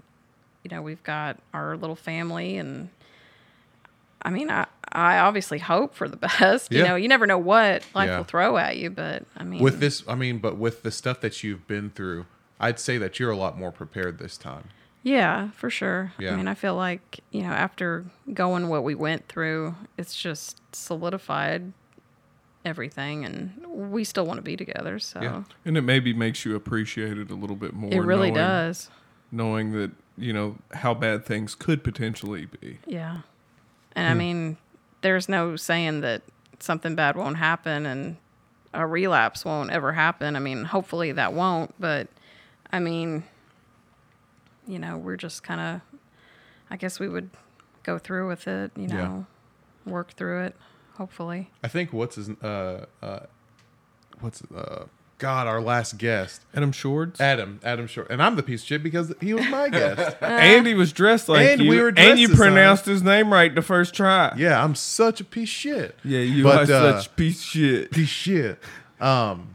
you 0.62 0.70
know, 0.70 0.83
we've 0.83 1.03
got 1.03 1.39
our 1.55 1.77
little 1.77 1.97
family 1.97 2.57
and, 2.59 2.89
I 4.22 4.31
mean, 4.31 4.51
I, 4.51 4.66
I 4.91 5.18
obviously 5.18 5.59
hope 5.59 5.95
for 5.95 6.09
the 6.09 6.16
best. 6.39 6.72
You 6.72 6.83
know, 6.83 6.97
you 6.97 7.07
never 7.09 7.27
know 7.27 7.39
what 7.39 7.85
life 7.95 8.09
Yeah. 8.09 8.16
will 8.18 8.24
throw 8.24 8.57
at 8.57 8.77
you, 8.77 8.91
but 8.91 9.24
I 9.37 9.45
mean, 9.45 9.62
With 9.62 9.79
this, 9.81 10.03
I 10.09 10.14
mean, 10.14 10.39
but 10.39 10.57
with 10.57 10.83
the 10.83 10.91
stuff 10.91 11.20
that 11.20 11.45
you've 11.45 11.66
been 11.68 11.91
through, 11.91 12.27
I'd 12.59 12.81
say 12.81 12.99
that 12.99 13.18
you're 13.20 13.31
a 13.31 13.37
lot 13.37 13.59
more 13.59 13.70
prepared 13.70 14.18
this 14.18 14.37
time. 14.37 14.68
yeah, 15.03 15.51
for 15.51 15.70
sure. 15.70 16.12
Yeah. 16.18 16.33
I 16.33 16.37
mean, 16.37 16.49
I 16.49 16.55
feel 16.55 16.74
like 16.74 17.20
you 17.31 17.43
know, 17.43 17.51
after 17.51 18.07
going 18.33 18.68
what 18.68 18.83
we 18.83 18.95
went 18.97 19.29
through, 19.29 19.77
it's 19.99 20.16
just 20.16 20.61
solidified 20.74 21.72
everything, 22.67 23.25
and 23.25 23.53
we 23.67 24.05
still 24.05 24.27
want 24.27 24.39
to 24.39 24.43
be 24.43 24.57
together. 24.57 24.99
So 24.99 25.23
Yeah. 25.23 25.43
And 25.64 25.77
it 25.77 25.83
maybe 25.83 26.12
makes 26.12 26.45
you 26.45 26.55
appreciate 26.55 27.17
it 27.17 27.31
a 27.31 27.35
little 27.35 27.57
bit 27.57 27.73
more. 27.73 27.93
it 27.93 28.01
really 28.01 28.31
knowing- 28.31 28.35
does. 28.35 28.91
knowing 29.33 29.73
that 29.73 29.91
you 30.19 30.33
know 30.33 30.57
how 30.73 30.95
bad 30.95 31.25
things 31.25 31.55
could 31.55 31.83
potentially 31.85 32.47
be. 32.47 32.79
Yeah. 32.87 33.19
And 33.95 34.07
I 34.09 34.12
hmm. 34.12 34.19
mean, 34.19 34.57
there's 35.03 35.29
no 35.29 35.57
saying 35.57 36.01
that 36.03 36.23
something 36.59 36.95
bad 36.95 37.17
won't 37.17 37.37
happen 37.37 37.87
and 37.87 38.17
a 38.73 38.87
relapse 38.87 39.45
won't 39.45 39.71
ever 39.71 39.93
happen. 39.93 40.37
I 40.37 40.39
mean, 40.39 40.64
hopefully 40.64 41.12
that 41.12 41.33
won't, 41.33 41.75
but 41.79 42.09
I 42.73 42.79
mean, 42.79 43.25
you 44.67 44.79
know, 44.79 44.97
we're 44.97 45.17
just 45.17 45.43
kind 45.43 45.61
of, 45.61 45.99
I 46.71 46.77
guess 46.77 46.99
we 46.99 47.09
would 47.09 47.31
go 47.83 47.99
through 47.99 48.29
with 48.29 48.47
it, 48.49 48.73
you 48.77 48.89
Yeah. 48.89 48.97
know, 48.97 49.27
work 49.85 50.12
through 50.12 50.45
it, 50.45 50.57
hopefully. 50.97 51.51
I 51.62 51.68
think 51.68 51.92
what's 51.92 52.16
his 52.16 52.30
uh 52.42 52.86
uh 53.03 53.20
what's 54.20 54.42
uh 54.55 54.84
God, 55.18 55.47
our 55.47 55.62
last 55.62 55.97
guest. 55.97 56.42
Adam 56.55 56.72
Shorts. 56.72 57.22
Adam, 57.22 57.59
Adam 57.64 57.86
Short. 57.86 58.09
And 58.11 58.22
I'm 58.22 58.36
the 58.36 58.42
piece 58.42 58.61
of 58.61 58.66
shit 58.68 58.82
because 58.82 59.14
he 59.22 59.32
was 59.32 59.49
my 59.49 59.68
guest. 59.70 60.14
and 60.20 60.66
he 60.66 60.74
was 60.74 60.92
dressed 60.92 61.30
like 61.30 61.49
And 61.49 61.62
you, 61.62 61.70
we 61.70 61.80
were 61.80 61.90
and 61.97 62.18
you 62.18 62.28
pronounced 62.28 62.84
his 62.84 63.03
name 63.03 63.32
right 63.32 63.55
the 63.55 63.62
first 63.62 63.94
try. 63.94 64.34
yeah, 64.36 64.62
I'm 64.62 64.74
such 64.74 65.22
a 65.22 65.24
piece 65.24 65.49
of 65.49 65.55
shit. 65.55 65.99
Yeah, 66.05 66.18
you 66.20 66.44
But, 66.44 66.68
are 66.68 66.74
uh, 66.74 67.01
such 67.01 67.16
piece 67.16 67.38
of 67.38 67.44
shit. 67.44 67.90
Piece 67.92 68.05
of 68.05 68.09
shit. 68.11 68.59
Um 69.01 69.55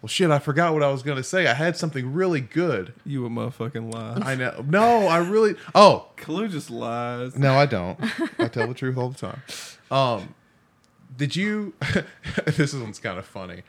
well 0.00 0.08
shit, 0.08 0.30
I 0.30 0.38
forgot 0.38 0.74
what 0.74 0.84
I 0.84 0.92
was 0.92 1.02
gonna 1.02 1.24
say. 1.24 1.48
I 1.48 1.54
had 1.54 1.76
something 1.76 2.12
really 2.14 2.40
good. 2.40 2.94
You 3.04 3.26
a 3.26 3.28
motherfucking 3.28 3.92
lie. 3.92 4.18
I 4.24 4.36
know. 4.36 4.64
No, 4.66 5.08
I 5.08 5.18
really 5.18 5.56
Oh, 5.74 6.06
Clue 6.16 6.46
just 6.46 6.70
lies. 6.70 7.36
No, 7.36 7.54
I 7.54 7.66
don't. 7.66 7.98
I 8.38 8.46
tell 8.46 8.68
the 8.68 8.74
truth 8.74 8.96
all 8.96 9.08
the 9.10 9.18
time. 9.18 9.42
Um, 9.90 10.34
did 11.16 11.36
you? 11.36 11.74
this 12.46 12.74
one's 12.74 12.98
kind 12.98 13.18
of 13.18 13.26
funny. 13.26 13.62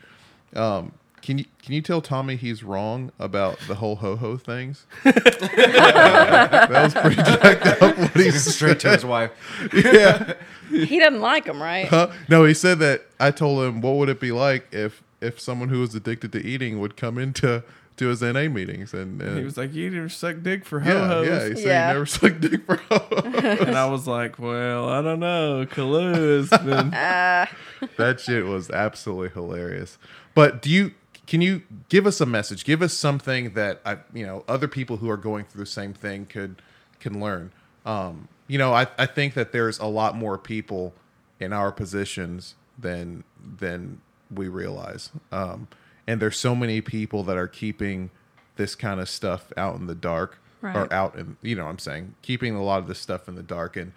Um, 0.56 0.94
can 1.22 1.38
you 1.38 1.46
can 1.62 1.74
you 1.74 1.82
tell 1.82 2.02
Tommy 2.02 2.36
he's 2.36 2.64
wrong 2.64 3.12
about 3.20 3.60
the 3.68 3.76
whole 3.76 3.98
ho 3.98 4.16
ho 4.16 4.38
things? 4.38 4.86
that 5.04 6.70
was 6.70 6.94
pretty 6.94 7.16
jacked 7.24 7.82
up. 7.82 7.98
What 7.98 8.12
he 8.12 8.32
Straight 8.32 8.80
to 8.82 8.92
his 8.92 9.06
wife. 9.06 9.32
yeah. 9.74 10.34
he 10.70 11.00
doesn't 11.00 11.22
like 11.22 11.46
them, 11.46 11.62
right? 11.62 11.88
Huh? 11.88 12.12
No, 12.28 12.46
he 12.46 12.54
said 12.54 12.80
that. 12.80 13.06
I 13.20 13.32
told 13.32 13.64
him, 13.64 13.82
what 13.82 13.96
would 13.98 14.10
it 14.10 14.20
be 14.20 14.32
like 14.32 14.68
if 14.74 15.04
if 15.22 15.39
someone 15.39 15.70
who 15.70 15.80
was 15.82 15.94
addicted 15.94 16.32
to 16.32 16.44
eating 16.44 16.80
would 16.80 16.98
come 16.98 17.18
into 17.18 17.64
to 17.98 18.08
his 18.08 18.22
NA 18.22 18.48
meetings 18.50 18.94
and, 18.94 19.22
and 19.22 19.38
He 19.38 19.44
was 19.44 19.58
like, 19.58 19.74
"You 19.74 19.89
never 19.92 20.10
suck 20.10 20.38
dick 20.42 20.66
for 20.66 20.80
yeah, 20.80 21.08
ho-hos." 21.08 21.28
yeah. 21.28 21.50
He 21.50 21.56
said 21.56 21.66
Yeah. 21.68 21.88
he 21.88 21.94
never 21.94 22.06
sucked 22.06 22.42
dick 22.42 22.66
for 22.66 22.78
ho 22.78 23.06
and 23.24 23.76
I 23.78 23.86
was 23.89 24.08
like, 24.08 24.39
"Well, 24.39 24.89
I 24.89 25.02
don't 25.02 25.20
know. 25.20 25.66
Kalu 25.70 26.39
has 26.50 26.50
been." 26.50 26.89
that 26.92 28.20
shit 28.20 28.46
was 28.46 28.70
absolutely 28.70 29.30
hilarious. 29.30 29.98
But 30.34 30.62
do 30.62 30.70
you 30.70 30.92
can 31.28 31.42
you 31.42 31.62
give 31.89 32.06
us 32.08 32.20
a 32.20 32.26
message? 32.26 32.66
Give 32.66 32.82
us 32.82 32.94
something 32.94 33.54
that 33.54 33.82
I 33.86 33.98
you 34.14 34.26
know 34.26 34.44
other 34.48 34.68
people 34.68 34.98
who 34.98 35.10
are 35.10 35.18
going 35.18 35.46
through 35.46 35.62
the 35.64 35.70
same 35.70 35.94
thing 35.94 36.26
could 36.26 36.62
can 37.00 37.20
learn. 37.22 37.52
Um, 37.86 38.28
you 38.48 38.58
know, 38.58 38.74
I, 38.74 38.88
I 38.98 39.06
think 39.06 39.34
that 39.36 39.52
there's 39.54 39.80
a 39.80 39.86
lot 39.86 40.16
more 40.16 40.38
people 40.38 40.94
in 41.39 41.54
our 41.54 41.72
positions 41.72 42.56
than 42.78 43.24
than 43.42 44.02
we 44.34 44.48
realize. 44.48 45.10
Um, 45.32 45.68
and 46.08 46.22
there's 46.22 46.38
so 46.38 46.56
many 46.56 46.82
people 46.82 47.24
that 47.24 47.38
are 47.38 47.47
keeping 47.47 48.10
this 48.56 48.76
kind 48.76 48.99
of 48.99 49.10
stuff 49.10 49.52
out 49.58 49.76
in 49.76 49.88
the 49.88 49.95
dark 49.95 50.38
Right. 50.62 50.76
or 50.76 50.93
out 50.93 51.16
in 51.16 51.38
you 51.41 51.56
know 51.56 51.64
what 51.66 51.72
I'm 51.72 51.80
saying 51.80 52.14
keeping 52.22 52.54
a 52.56 52.64
lot 52.64 52.80
of 52.80 52.88
this 52.88 52.99
stuff 52.99 53.28
in 53.28 53.34
the 53.36 53.41
dark 53.43 53.76
and 53.78 53.93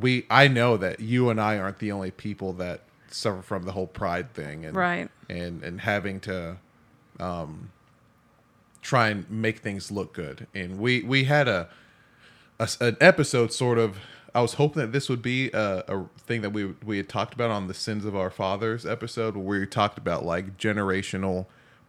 we 0.00 0.24
I 0.30 0.46
know 0.46 0.76
that 0.76 1.00
you 1.00 1.30
and 1.30 1.40
I 1.40 1.58
aren't 1.58 1.80
the 1.80 1.90
only 1.90 2.12
people 2.12 2.52
that 2.54 2.82
suffer 3.10 3.42
from 3.42 3.64
the 3.64 3.72
whole 3.72 3.88
pride 3.88 4.32
thing 4.32 4.64
and 4.64 4.76
Right. 4.76 5.08
and 5.28 5.64
and 5.64 5.80
having 5.80 6.20
to 6.20 6.58
um 7.18 7.70
try 8.82 9.08
and 9.08 9.28
make 9.30 9.58
things 9.58 9.90
look 9.90 10.12
good 10.14 10.46
and 10.54 10.78
we 10.78 11.02
we 11.02 11.24
had 11.24 11.48
a 11.48 11.68
an 12.80 12.96
episode 13.00 13.52
sort 13.52 13.78
of 13.78 13.96
I 14.34 14.40
was 14.40 14.54
hoping 14.54 14.80
that 14.80 14.92
this 14.92 15.08
would 15.08 15.22
be 15.22 15.50
a, 15.50 15.84
a 15.88 16.04
thing 16.18 16.42
that 16.42 16.50
we 16.50 16.74
we 16.84 16.96
had 16.96 17.08
talked 17.08 17.34
about 17.34 17.50
on 17.50 17.68
the 17.68 17.74
sins 17.74 18.04
of 18.04 18.14
our 18.14 18.30
fathers 18.30 18.86
episode 18.86 19.36
where 19.36 19.60
we 19.60 19.66
talked 19.66 19.98
about 19.98 20.24
like 20.24 20.56
generational 20.56 21.46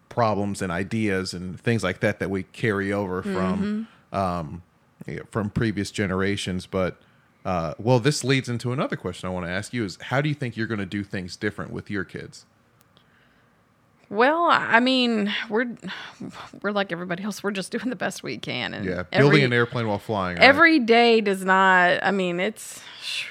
problems 0.09 0.61
and 0.61 0.71
ideas 0.71 1.33
and 1.33 1.59
things 1.59 1.83
like 1.83 1.99
that 2.01 2.19
that 2.19 2.29
we 2.29 2.43
carry 2.43 2.91
over 2.91 3.23
from 3.23 3.87
um, 4.11 4.63
from 5.29 5.49
previous 5.49 5.91
generations. 5.91 6.65
But 6.65 6.97
uh, 7.45 7.73
well, 7.79 7.99
this 7.99 8.23
leads 8.23 8.49
into 8.49 8.71
another 8.71 8.95
question 8.95 9.27
I 9.27 9.31
want 9.31 9.45
to 9.45 9.51
ask 9.51 9.73
you: 9.73 9.85
is 9.85 9.97
how 10.01 10.21
do 10.21 10.29
you 10.29 10.35
think 10.35 10.57
you're 10.57 10.67
going 10.67 10.79
to 10.79 10.85
do 10.85 11.03
things 11.03 11.35
different 11.35 11.71
with 11.71 11.89
your 11.89 12.03
kids? 12.03 12.45
Well, 14.11 14.49
I 14.51 14.81
mean, 14.81 15.33
we're 15.47 15.73
we're 16.61 16.73
like 16.73 16.91
everybody 16.91 17.23
else. 17.23 17.41
We're 17.41 17.51
just 17.51 17.71
doing 17.71 17.89
the 17.89 17.95
best 17.95 18.23
we 18.23 18.37
can, 18.37 18.73
and 18.73 18.83
Yeah, 18.85 19.03
every, 19.13 19.29
building 19.29 19.43
an 19.45 19.53
airplane 19.53 19.87
while 19.87 19.99
flying. 19.99 20.35
right? 20.35 20.43
every 20.43 20.79
day 20.79 21.21
does 21.21 21.45
not. 21.45 22.03
I 22.03 22.11
mean, 22.11 22.41
it's. 22.41 22.81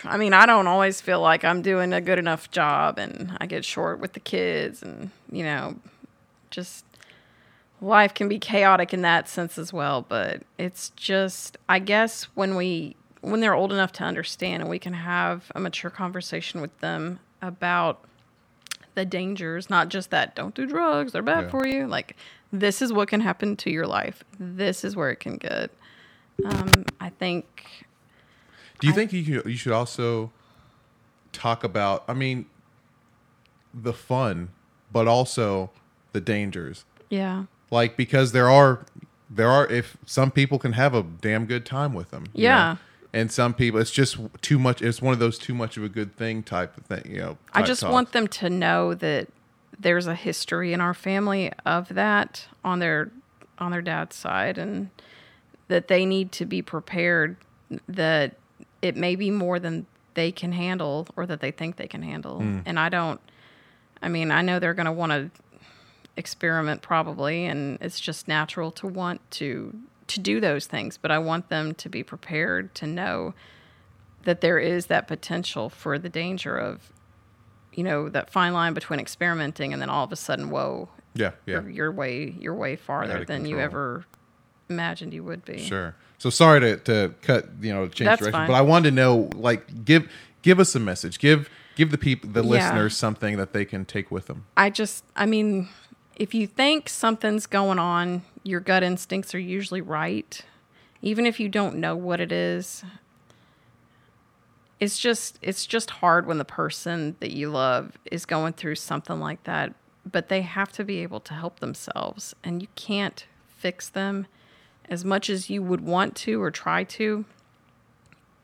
I 0.04 0.16
mean, 0.16 0.32
I 0.32 0.46
don't 0.46 0.66
always 0.66 1.02
feel 1.02 1.20
like 1.20 1.44
I'm 1.44 1.60
doing 1.60 1.92
a 1.92 2.00
good 2.00 2.18
enough 2.18 2.50
job, 2.50 2.98
and 2.98 3.36
I 3.42 3.44
get 3.44 3.62
short 3.62 3.98
with 4.00 4.14
the 4.14 4.20
kids, 4.20 4.82
and 4.82 5.10
you 5.30 5.44
know, 5.44 5.76
just 6.50 6.86
life 7.82 8.14
can 8.14 8.30
be 8.30 8.38
chaotic 8.38 8.94
in 8.94 9.02
that 9.02 9.28
sense 9.28 9.58
as 9.58 9.74
well. 9.74 10.00
But 10.08 10.44
it's 10.56 10.88
just, 10.96 11.58
I 11.68 11.78
guess, 11.78 12.24
when 12.34 12.56
we 12.56 12.96
when 13.20 13.40
they're 13.40 13.52
old 13.52 13.70
enough 13.74 13.92
to 13.92 14.04
understand, 14.04 14.62
and 14.62 14.70
we 14.70 14.78
can 14.78 14.94
have 14.94 15.52
a 15.54 15.60
mature 15.60 15.90
conversation 15.90 16.62
with 16.62 16.76
them 16.80 17.20
about 17.42 18.02
the 18.94 19.04
dangers, 19.04 19.70
not 19.70 19.88
just 19.88 20.10
that 20.10 20.34
don't 20.34 20.54
do 20.54 20.66
drugs, 20.66 21.12
they're 21.12 21.22
bad 21.22 21.44
Yeah. 21.44 21.50
for 21.50 21.66
you. 21.66 21.86
Like 21.86 22.16
this 22.52 22.82
is 22.82 22.92
what 22.92 23.08
can 23.08 23.20
happen 23.20 23.56
to 23.56 23.70
your 23.70 23.86
life. 23.86 24.24
This 24.38 24.84
is 24.84 24.96
where 24.96 25.10
it 25.10 25.20
can 25.20 25.36
get. 25.36 25.70
Um, 26.44 26.84
I 27.00 27.10
think 27.10 27.86
Do 28.80 28.86
you 28.86 28.92
think 28.92 29.12
you 29.12 29.42
you 29.46 29.56
should 29.56 29.72
also 29.72 30.32
talk 31.32 31.62
about? 31.64 32.04
I 32.08 32.14
mean, 32.14 32.46
the 33.74 33.92
fun, 33.92 34.48
but 34.92 35.06
also 35.06 35.70
the 36.12 36.20
dangers. 36.20 36.84
yeah. 37.08 37.44
Like 37.70 37.96
because 37.96 38.32
there 38.32 38.50
are 38.50 38.84
there 39.28 39.48
are 39.48 39.64
if 39.68 39.96
some 40.04 40.32
people 40.32 40.58
can 40.58 40.72
have 40.72 40.92
a 40.92 41.04
damn 41.04 41.46
good 41.46 41.64
time 41.64 41.94
with 41.94 42.10
them. 42.10 42.24
Yeah. 42.32 42.72
know? 42.72 42.78
And 43.12 43.30
some 43.30 43.54
people, 43.54 43.80
it's 43.80 43.90
just 43.90 44.18
too 44.40 44.58
much. 44.58 44.82
It's 44.82 45.02
one 45.02 45.12
of 45.12 45.18
those 45.18 45.38
too 45.38 45.54
much 45.54 45.76
of 45.76 45.82
a 45.82 45.88
good 45.88 46.16
thing 46.16 46.42
type 46.42 46.76
of 46.76 46.84
thing. 46.84 47.12
You 47.12 47.18
know. 47.18 47.38
I 47.52 47.62
just 47.62 47.80
talks. 47.80 47.92
want 47.92 48.12
them 48.12 48.28
to 48.28 48.50
know 48.50 48.94
that 48.94 49.28
there's 49.78 50.06
a 50.06 50.14
history 50.14 50.72
in 50.72 50.80
our 50.80 50.94
family 50.94 51.52
of 51.64 51.88
that 51.88 52.46
on 52.64 52.78
their 52.78 53.10
on 53.58 53.72
their 53.72 53.82
dad's 53.82 54.16
side 54.16 54.58
and 54.58 54.90
that 55.68 55.88
they 55.88 56.04
need 56.04 56.32
to 56.32 56.44
be 56.44 56.62
prepared 56.62 57.36
that 57.88 58.36
it 58.82 58.96
may 58.96 59.14
be 59.14 59.30
more 59.30 59.58
than 59.58 59.86
they 60.14 60.32
can 60.32 60.52
handle 60.52 61.06
or 61.16 61.26
that 61.26 61.40
they 61.40 61.50
think 61.50 61.76
they 61.76 61.86
can 61.86 62.02
handle. 62.02 62.38
Hmm. 62.40 62.60
And 62.66 62.78
I 62.78 62.88
don't 62.88 63.20
I 64.02 64.08
mean, 64.08 64.30
I 64.30 64.42
know 64.42 64.58
they're 64.58 64.74
going 64.74 64.86
to 64.86 64.92
want 64.92 65.12
to 65.12 65.30
experiment 66.16 66.82
probably 66.82 67.46
and 67.46 67.78
it's 67.80 68.00
just 68.00 68.28
natural 68.28 68.70
to 68.72 68.86
want 68.86 69.20
to 69.30 69.78
to 70.10 70.20
do 70.20 70.40
those 70.40 70.66
things, 70.66 70.96
but 70.96 71.10
I 71.10 71.18
want 71.18 71.48
them 71.48 71.74
to 71.74 71.88
be 71.88 72.02
prepared 72.02 72.74
to 72.76 72.86
know 72.86 73.34
that 74.24 74.40
there 74.40 74.58
is 74.58 74.86
that 74.86 75.08
potential 75.08 75.68
for 75.70 75.98
the 75.98 76.08
danger 76.08 76.56
of 76.56 76.92
you 77.72 77.84
know 77.84 78.08
that 78.08 78.30
fine 78.30 78.52
line 78.52 78.74
between 78.74 79.00
experimenting 79.00 79.72
and 79.72 79.80
then 79.80 79.88
all 79.88 80.04
of 80.04 80.12
a 80.12 80.16
sudden 80.16 80.50
whoa 80.50 80.88
Yeah. 81.14 81.30
Yeah. 81.46 81.60
you're, 81.62 81.70
you're 81.70 81.92
way 81.92 82.34
you're 82.38 82.54
way 82.54 82.76
farther 82.76 83.24
than 83.24 83.46
you 83.46 83.58
ever 83.60 84.04
imagined 84.68 85.14
you 85.14 85.24
would 85.24 85.44
be 85.44 85.58
Sure. 85.58 85.94
So 86.18 86.28
sorry 86.30 86.60
to, 86.60 86.76
to 86.78 87.14
cut, 87.22 87.48
you 87.62 87.72
know, 87.72 87.86
change 87.88 88.06
That's 88.08 88.18
direction, 88.20 88.32
fine. 88.40 88.48
but 88.48 88.54
I 88.54 88.60
wanted 88.60 88.90
to 88.90 88.94
know, 88.96 89.30
like, 89.34 89.84
give 89.86 90.10
give 90.42 90.60
us 90.60 90.74
a 90.74 90.80
message. 90.80 91.18
Give 91.18 91.48
give 91.76 91.90
the 91.92 91.96
people, 91.98 92.28
the 92.30 92.42
Yeah. 92.42 92.50
listeners, 92.50 92.94
something 92.96 93.38
that 93.38 93.52
they 93.54 93.64
can 93.64 93.84
take 93.86 94.10
with 94.10 94.26
them. 94.26 94.44
I 94.56 94.68
just, 94.68 95.02
I 95.16 95.24
mean, 95.24 95.68
if 96.16 96.34
you 96.34 96.46
think 96.46 96.88
something's 96.90 97.46
going 97.46 97.78
on, 97.78 98.22
your 98.42 98.60
gut 98.60 98.82
instincts 98.82 99.34
are 99.34 99.38
usually 99.38 99.80
right. 99.80 100.40
Even 101.02 101.26
if 101.26 101.40
you 101.40 101.48
don't 101.48 101.76
know 101.76 101.96
what 101.96 102.20
it 102.20 102.32
is, 102.32 102.84
it's 104.78 104.98
just, 104.98 105.38
it's 105.42 105.66
just 105.66 105.90
hard 105.90 106.26
when 106.26 106.38
the 106.38 106.44
person 106.44 107.16
that 107.20 107.32
you 107.32 107.50
love 107.50 107.98
is 108.10 108.24
going 108.26 108.54
through 108.54 108.76
something 108.76 109.20
like 109.20 109.44
that. 109.44 109.74
But 110.10 110.28
they 110.28 110.42
have 110.42 110.72
to 110.72 110.84
be 110.84 110.98
able 110.98 111.20
to 111.20 111.34
help 111.34 111.60
themselves, 111.60 112.34
and 112.42 112.62
you 112.62 112.68
can't 112.74 113.26
fix 113.46 113.88
them 113.88 114.26
as 114.88 115.04
much 115.04 115.28
as 115.28 115.50
you 115.50 115.62
would 115.62 115.82
want 115.82 116.16
to 116.16 116.42
or 116.42 116.50
try 116.50 116.84
to. 116.84 117.26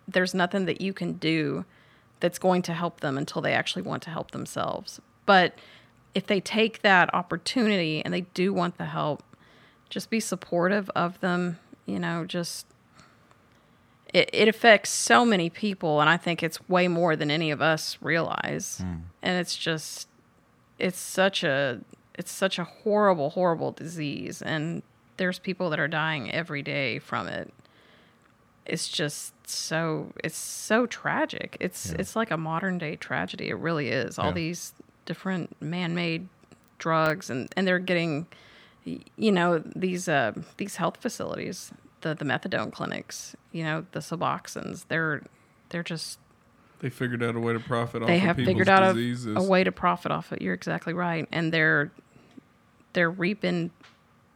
There's 0.06 0.34
nothing 0.34 0.66
that 0.66 0.80
you 0.80 0.92
can 0.92 1.14
do 1.14 1.64
that's 2.20 2.38
going 2.38 2.62
to 2.62 2.74
help 2.74 3.00
them 3.00 3.18
until 3.18 3.42
they 3.42 3.52
actually 3.52 3.82
want 3.82 4.02
to 4.04 4.10
help 4.10 4.30
themselves. 4.30 5.00
But 5.24 5.54
if 6.14 6.26
they 6.26 6.40
take 6.40 6.82
that 6.82 7.12
opportunity 7.14 8.02
and 8.02 8.14
they 8.14 8.22
do 8.22 8.52
want 8.52 8.78
the 8.78 8.86
help, 8.86 9.22
just 9.90 10.10
be 10.10 10.20
supportive 10.20 10.90
of 10.94 11.20
them. 11.20 11.58
You 11.86 11.98
know, 11.98 12.24
just 12.24 12.66
it, 14.12 14.30
it 14.32 14.48
affects 14.48 14.90
so 14.90 15.24
many 15.24 15.50
people, 15.50 16.00
and 16.00 16.08
I 16.10 16.16
think 16.16 16.42
it's 16.42 16.68
way 16.68 16.88
more 16.88 17.16
than 17.16 17.30
any 17.30 17.50
of 17.50 17.60
us 17.60 17.98
realize. 18.00 18.78
Hmm. 18.78 18.94
And 19.22 19.38
it's 19.38 19.56
just, 19.56 20.08
it's 20.78 20.98
such 20.98 21.42
a, 21.44 21.80
it's 22.14 22.30
such 22.30 22.58
a 22.58 22.64
horrible, 22.64 23.30
horrible 23.30 23.72
disease, 23.72 24.42
and 24.42 24.82
there's 25.16 25.38
people 25.38 25.70
that 25.70 25.80
are 25.80 25.88
dying 25.88 26.30
every 26.30 26.62
day 26.62 26.98
from 26.98 27.26
it. 27.28 27.52
It's 28.64 28.88
just 28.88 29.32
so 29.48 30.12
it's 30.24 30.36
so 30.36 30.86
tragic. 30.86 31.56
It's 31.60 31.90
it's 31.92 32.16
like 32.16 32.32
a 32.32 32.36
modern 32.36 32.78
day 32.78 32.96
tragedy. 32.96 33.48
It 33.48 33.58
really 33.58 33.90
is. 33.90 34.18
All 34.18 34.26
Yeah. 34.26 34.32
these 34.32 34.74
different 35.04 35.60
man-made 35.62 36.26
drugs 36.78 37.30
and 37.30 37.48
and 37.56 37.64
they're 37.66 37.78
getting 37.78 38.26
you 39.16 39.32
know 39.32 39.58
these 39.58 40.08
uh 40.08 40.32
these 40.56 40.76
health 40.76 40.98
facilities, 40.98 41.72
the 42.02 42.14
the 42.14 42.24
methadone 42.24 42.72
clinics, 42.72 43.36
you 43.52 43.64
know, 43.64 43.86
the 43.92 44.00
Suboxones, 44.00 44.86
they're 44.88 45.22
they're 45.70 45.82
just 45.82 46.18
They 46.80 46.90
figured 46.90 47.22
out 47.22 47.34
a 47.36 47.40
way 47.40 47.52
to 47.52 47.60
profit 47.60 48.02
off 48.02 48.08
they 48.08 48.16
of 48.16 48.22
have 48.22 48.36
people's 48.36 48.52
figured 48.52 48.68
out 48.68 48.96
a, 48.96 49.34
a 49.36 49.42
way 49.42 49.64
to 49.64 49.72
profit 49.72 50.12
off 50.12 50.32
it. 50.32 50.42
You're 50.42 50.54
exactly 50.54 50.92
right, 50.92 51.26
and 51.32 51.52
they're 51.52 51.90
they're 52.92 53.10
reaping 53.10 53.70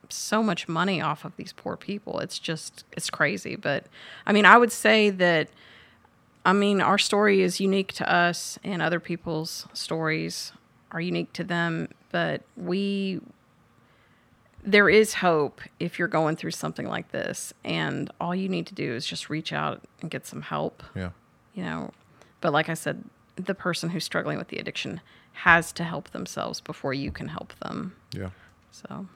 so 0.08 0.42
much 0.42 0.68
money 0.68 1.00
off 1.00 1.24
of 1.24 1.36
these 1.36 1.52
poor 1.52 1.76
people. 1.76 2.18
It's 2.18 2.38
just 2.38 2.84
it's 2.92 3.10
crazy. 3.10 3.56
But 3.56 3.86
I 4.26 4.32
mean, 4.32 4.44
I 4.44 4.58
would 4.58 4.72
say 4.72 5.10
that 5.10 5.50
I 6.44 6.52
mean 6.52 6.80
our 6.80 6.98
story 6.98 7.42
is 7.42 7.60
unique 7.60 7.92
to 7.94 8.12
us, 8.12 8.58
and 8.64 8.82
other 8.82 9.00
people's 9.00 9.66
stories 9.72 10.52
are 10.90 11.00
unique 11.00 11.32
to 11.34 11.44
them. 11.44 11.88
But 12.10 12.42
we 12.56 13.20
there 14.62 14.88
is 14.88 15.14
hope 15.14 15.60
if 15.78 15.98
you're 15.98 16.08
going 16.08 16.36
through 16.36 16.50
something 16.50 16.86
like 16.86 17.10
this, 17.12 17.52
and 17.64 18.10
all 18.20 18.34
you 18.34 18.48
need 18.48 18.66
to 18.66 18.74
do 18.74 18.92
is 18.94 19.06
just 19.06 19.30
reach 19.30 19.52
out 19.52 19.82
and 20.02 20.10
get 20.10 20.26
some 20.26 20.42
help 20.42 20.82
Yeah. 20.94 21.10
you 21.54 21.62
know 21.64 21.92
but 22.40 22.52
like 22.52 22.68
i 22.68 22.74
said 22.74 23.04
the 23.36 23.54
person 23.54 23.90
who's 23.90 24.04
struggling 24.04 24.38
with 24.38 24.48
the 24.48 24.58
addiction 24.58 25.00
has 25.32 25.72
to 25.72 25.84
help 25.84 26.10
themselves 26.10 26.60
before 26.60 26.92
you 26.94 27.10
can 27.10 27.28
help 27.28 27.52
them 27.60 27.94
Yeah. 28.14 28.30
so 28.70 29.06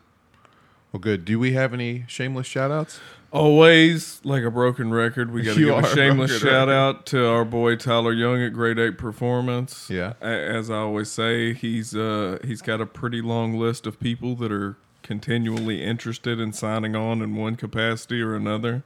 Well, 0.93 1.01
good. 1.01 1.25
Do 1.25 1.39
we 1.41 1.53
have 1.55 1.75
any 1.75 2.05
shameless 2.07 2.47
shout 2.47 2.71
outs? 2.71 3.01
Always, 3.33 4.21
like 4.25 4.45
a 4.45 4.51
broken 4.51 4.93
record, 4.93 5.33
we 5.33 5.43
got 5.43 5.55
to 5.55 5.61
You 5.61 5.67
give 5.75 5.75
a 5.85 5.87
a 5.89 5.95
shameless 5.95 6.31
broken 6.31 6.49
shout 6.49 6.69
record. 6.69 6.73
out 6.73 7.07
to 7.07 7.27
our 7.27 7.45
boy 7.45 7.75
Tyler 7.75 8.13
Young 8.13 8.41
at 8.41 8.53
Grade 8.53 8.79
Eight 8.79 8.97
Performance. 8.97 9.91
Yeah. 9.91 10.13
As 10.21 10.71
I 10.71 10.77
always 10.77 11.11
say, 11.11 11.53
he's 11.53 11.97
uh, 11.97 12.39
he's 12.45 12.63
got 12.63 12.81
a 12.81 12.87
pretty 12.87 13.21
long 13.21 13.59
list 13.59 13.87
of 13.89 13.99
people 13.99 14.37
that 14.37 14.53
are 14.53 14.77
continually 15.05 15.81
interested 15.85 16.41
in 16.41 16.53
signing 16.53 16.97
on 16.97 17.23
in 17.23 17.37
one 17.37 17.55
capacity 17.55 18.21
or 18.21 18.35
another. 18.35 18.83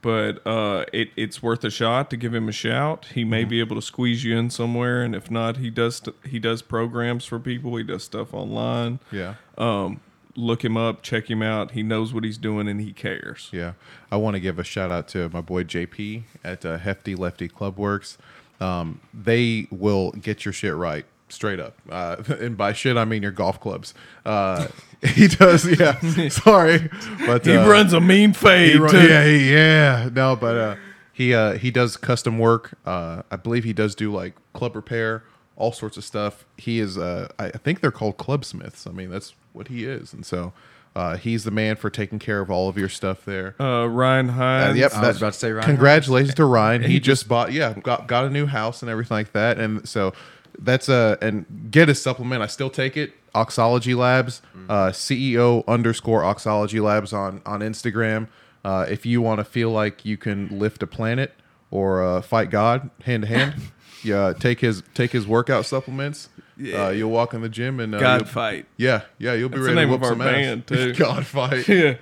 But 0.00 0.46
uh, 0.46 0.84
it, 0.92 1.08
it's 1.16 1.42
worth 1.42 1.64
a 1.64 1.70
shot 1.70 2.10
to 2.10 2.16
give 2.18 2.34
him 2.34 2.46
a 2.48 2.52
shout. 2.52 3.06
He 3.14 3.22
Mm-hmm. 3.22 3.30
may 3.30 3.44
be 3.44 3.58
able 3.60 3.74
to 3.76 3.82
squeeze 3.82 4.22
you 4.22 4.36
in 4.36 4.50
somewhere, 4.50 5.02
and 5.02 5.14
if 5.14 5.30
not, 5.30 5.56
he 5.56 5.70
does 5.70 5.96
st- 5.96 6.14
he 6.28 6.38
does 6.38 6.60
programs 6.62 7.24
for 7.24 7.40
people. 7.40 7.74
He 7.76 7.84
does 7.84 8.04
stuff 8.04 8.34
online. 8.34 9.00
Yeah. 9.10 9.34
Um, 9.56 10.00
look 10.36 10.62
him 10.62 10.76
up, 10.76 11.02
check 11.02 11.30
him 11.30 11.40
out. 11.42 11.70
He 11.70 11.82
knows 11.82 12.12
what 12.12 12.22
he's 12.22 12.36
doing, 12.36 12.68
and 12.68 12.82
he 12.82 12.92
cares. 12.92 13.48
Yeah, 13.50 13.72
I 14.12 14.16
want 14.18 14.34
to 14.34 14.40
give 14.40 14.58
a 14.58 14.64
shout 14.64 14.92
out 14.92 15.08
to 15.08 15.30
my 15.30 15.40
boy 15.40 15.64
JP 15.64 16.24
at 16.44 16.66
uh, 16.66 16.76
Hefty 16.76 17.14
Lefty 17.14 17.48
Club 17.48 17.78
Works. 17.78 18.18
Um, 18.60 19.00
they 19.14 19.68
will 19.70 20.10
get 20.12 20.44
your 20.44 20.52
shit 20.52 20.74
right, 20.74 21.06
straight 21.34 21.60
up. 21.60 21.76
Uh, 21.90 22.16
and 22.40 22.56
by 22.56 22.72
shit, 22.72 22.96
I 22.96 23.04
mean 23.04 23.22
your 23.22 23.32
golf 23.32 23.60
clubs. 23.60 23.92
Uh, 24.24 24.68
he 25.02 25.28
does, 25.28 25.66
yeah. 25.78 25.98
sorry, 26.30 26.88
but 27.26 27.44
He 27.44 27.56
uh, 27.56 27.68
runs 27.68 27.92
a 27.92 28.00
mean 28.00 28.32
fade. 28.32 28.76
run- 28.80 28.94
yeah, 28.94 29.24
he- 29.26 29.52
yeah. 29.52 30.08
No, 30.12 30.34
but 30.36 30.56
uh, 30.56 30.76
he 31.12 31.34
uh, 31.34 31.54
he 31.58 31.70
does 31.70 31.96
custom 31.96 32.38
work. 32.38 32.78
Uh, 32.86 33.22
I 33.30 33.36
believe 33.36 33.64
he 33.64 33.72
does 33.72 33.94
do 33.94 34.10
like 34.12 34.34
club 34.54 34.74
repair, 34.76 35.24
all 35.56 35.72
sorts 35.72 35.96
of 35.96 36.04
stuff. 36.04 36.44
He 36.56 36.78
is. 36.80 36.96
Uh, 36.96 37.28
I 37.38 37.46
I 37.46 37.50
think 37.58 37.80
they're 37.80 37.90
called 37.90 38.16
clubsmiths. 38.16 38.86
I 38.86 38.92
mean, 38.92 39.10
that's 39.10 39.34
what 39.52 39.68
he 39.68 39.84
is, 39.84 40.12
and 40.12 40.24
so. 40.24 40.52
Uh, 40.96 41.16
he's 41.16 41.42
the 41.42 41.50
man 41.50 41.74
for 41.74 41.90
taking 41.90 42.20
care 42.20 42.38
of 42.40 42.52
all 42.52 42.68
of 42.68 42.78
your 42.78 42.88
stuff 42.88 43.24
there. 43.24 43.60
Uh, 43.60 43.84
Ryan 43.84 44.30
Uh, 44.30 44.34
Hines. 44.34 44.78
yep, 44.78 44.94
I 44.94 45.08
was 45.08 45.16
about 45.16 45.32
to 45.32 45.38
say 45.40 45.50
Ryan 45.50 45.66
Congratulations 45.66 46.34
to 46.36 46.44
Ryan. 46.44 46.84
He, 46.84 47.00
just 47.00 47.26
bought, 47.26 47.50
yeah, 47.52 47.72
got 47.82 48.06
got 48.06 48.26
a 48.26 48.30
new 48.30 48.46
house 48.46 48.80
and 48.80 48.88
everything 48.88 49.16
like 49.16 49.32
that. 49.32 49.58
And 49.58 49.88
so 49.88 50.12
that's 50.58 50.88
a 50.88 51.18
and 51.20 51.68
get 51.70 51.88
a 51.88 51.94
supplement. 51.94 52.42
I 52.42 52.46
still 52.46 52.70
take 52.70 52.96
it. 52.96 53.12
Oxology 53.34 53.94
Labs, 53.94 54.42
uh, 54.68 54.88
CEO 54.90 55.66
underscore 55.66 56.22
Oxology 56.24 56.80
Labs 56.80 57.12
on 57.12 57.42
on 57.44 57.60
Instagram. 57.60 58.28
Uh, 58.64 58.86
if 58.88 59.04
you 59.04 59.20
want 59.20 59.38
to 59.40 59.44
feel 59.44 59.70
like 59.70 60.04
you 60.04 60.16
can 60.16 60.58
lift 60.58 60.82
a 60.82 60.86
planet 60.86 61.34
or 61.70 62.02
uh, 62.04 62.22
fight 62.22 62.50
God 62.50 62.90
hand 63.04 63.22
to 63.24 63.28
hand, 63.28 63.54
yeah, 64.04 64.32
take 64.38 64.60
his 64.60 64.82
take 64.94 65.10
his 65.12 65.26
workout 65.26 65.66
supplements. 65.66 66.28
Yeah. 66.56 66.86
Uh, 66.86 66.90
you'll 66.90 67.10
walk 67.10 67.34
in 67.34 67.40
the 67.42 67.48
gym 67.48 67.80
and 67.80 67.92
uh, 67.94 67.98
God 67.98 68.20
you'll- 68.20 68.28
fight. 68.30 68.66
Yeah, 68.76 69.02
yeah, 69.18 69.34
you'll 69.34 69.48
be 69.48 69.56
That's 69.58 69.66
the 69.68 69.74
ready 69.74 69.86
to 69.86 69.90
whoop 69.92 70.02
of 70.02 70.04
our 70.04 70.10
some 70.12 70.20
ass. 70.22 70.32
band, 70.32 70.66
too. 70.68 70.94
God 70.94 71.26
fight. 71.26 71.66
Yeah. 71.68 71.96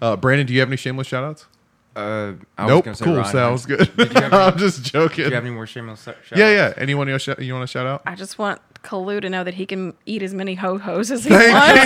Uh, 0.00 0.16
Brandon, 0.16 0.46
do 0.46 0.54
you 0.54 0.60
have 0.60 0.70
any 0.70 0.78
shameless 0.78 1.06
shout 1.08 1.22
outs? 1.22 1.44
Uh, 1.96 2.32
I 2.56 2.66
Nope. 2.68 2.84
gonna 2.84 2.94
say 2.96 3.04
Cool. 3.04 3.16
Ryan 3.16 3.32
Sounds 3.32 3.64
Hines. 3.64 3.66
good. 3.88 3.96
Did 3.96 4.14
you 4.14 4.20
have 4.22 4.32
any, 4.32 4.42
I'm 4.42 4.58
just 4.58 4.82
joking. 4.84 5.16
do 5.24 5.28
you 5.30 5.34
have 5.34 5.44
any 5.44 5.52
more 5.54 5.66
shameless 5.66 6.02
shout 6.04 6.16
yeah, 6.36 6.50
yeah. 6.50 6.74
Anyone 6.76 7.08
else 7.08 7.22
sh- 7.22 7.28
you 7.40 7.52
want 7.52 7.64
to 7.68 7.70
shout 7.70 7.86
out? 7.86 8.02
i 8.06 8.14
just 8.14 8.38
want 8.38 8.60
kalu 8.84 9.20
to 9.20 9.28
know 9.28 9.42
that 9.44 9.54
he 9.54 9.66
can 9.66 9.92
eat 10.06 10.22
as 10.22 10.32
many 10.32 10.54
ho-hos 10.54 11.10
as 11.10 11.24
he 11.24 11.30
Thank 11.30 11.52
wants 11.52 11.82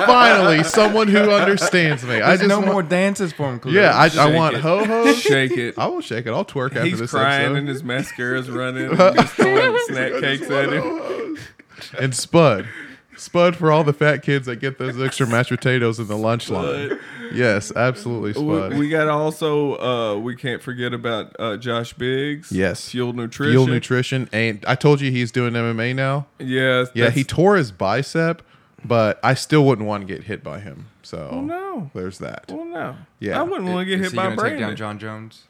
you. 0.00 0.06
Finally, 0.06 0.62
someone 0.64 1.08
who 1.08 1.30
understands 1.30 2.04
me. 2.04 2.14
I 2.22 2.28
There's 2.36 2.38
just 2.40 2.48
no 2.48 2.58
want- 2.60 2.70
more 2.72 2.82
dances 2.82 3.32
for 3.32 3.50
him. 3.50 3.58
Khalil. 3.60 3.74
Yeah, 3.74 3.92
I, 3.94 4.08
I 4.18 4.34
want 4.34 4.56
ho 4.56 4.84
hos. 4.84 5.18
Shake 5.20 5.52
it. 5.52 5.76
I 5.78 5.86
will 5.88 6.00
shake 6.00 6.26
it. 6.26 6.30
I'll 6.30 6.44
twerk 6.44 6.68
after 6.68 6.84
He's 6.84 7.00
this 7.00 7.10
crying 7.10 7.46
episode. 7.46 7.56
and 7.58 7.68
his 7.68 7.82
mascara's 7.82 8.48
running. 8.50 8.90
And 9.00 9.16
just 9.16 9.34
throwing 9.34 9.78
snack 9.88 10.12
cakes 10.20 10.48
at 10.50 10.72
him. 10.72 11.36
and 11.98 12.14
Spud, 12.14 12.66
Spud 13.20 13.54
for 13.56 13.70
all 13.70 13.84
the 13.84 13.92
fat 13.92 14.18
kids 14.22 14.46
that 14.46 14.56
get 14.56 14.78
those 14.78 15.00
extra 15.00 15.26
mashed 15.26 15.50
potatoes 15.50 15.98
in 16.00 16.06
the 16.08 16.16
lunch 16.16 16.48
line. 16.48 16.98
Yes, 17.32 17.70
absolutely, 17.76 18.32
Spud. 18.32 18.72
We, 18.72 18.78
we 18.80 18.88
got 18.88 19.08
also 19.08 19.76
uh, 19.78 20.16
we 20.18 20.34
can't 20.34 20.62
forget 20.62 20.92
about 20.94 21.36
uh, 21.38 21.56
Josh 21.58 21.92
Biggs. 21.92 22.50
Yes. 22.50 22.88
Fuel 22.88 23.12
Nutrition. 23.12 23.52
Fuel 23.52 23.66
nutrition, 23.66 24.28
and 24.32 24.64
I 24.66 24.74
told 24.74 25.00
you 25.00 25.10
he's 25.10 25.30
doing 25.30 25.52
MMA 25.52 25.94
now. 25.94 26.26
Yeah. 26.38 26.86
Yeah, 26.94 27.04
that's- 27.04 27.14
he 27.14 27.24
tore 27.24 27.56
his 27.56 27.70
bicep, 27.72 28.42
but 28.84 29.20
I 29.22 29.34
still 29.34 29.64
wouldn't 29.66 29.86
want 29.86 30.06
to 30.08 30.12
get 30.12 30.24
hit 30.24 30.42
by 30.42 30.60
him. 30.60 30.86
So 31.02 31.28
Oh 31.30 31.40
no. 31.40 31.90
there's 31.94 32.18
that. 32.18 32.44
Well, 32.48 32.64
no. 32.64 32.96
Yeah. 33.18 33.38
I 33.40 33.42
wouldn't 33.42 33.68
want 33.68 33.80
to 33.80 33.84
get 33.84 34.00
Is 34.00 34.06
hit 34.06 34.12
he 34.12 34.16
by 34.16 34.22
gonna 34.24 34.36
take 34.36 34.40
Brandon. 34.40 34.60
down 34.68 34.76
Jon 34.76 34.98
Jones? 34.98 35.42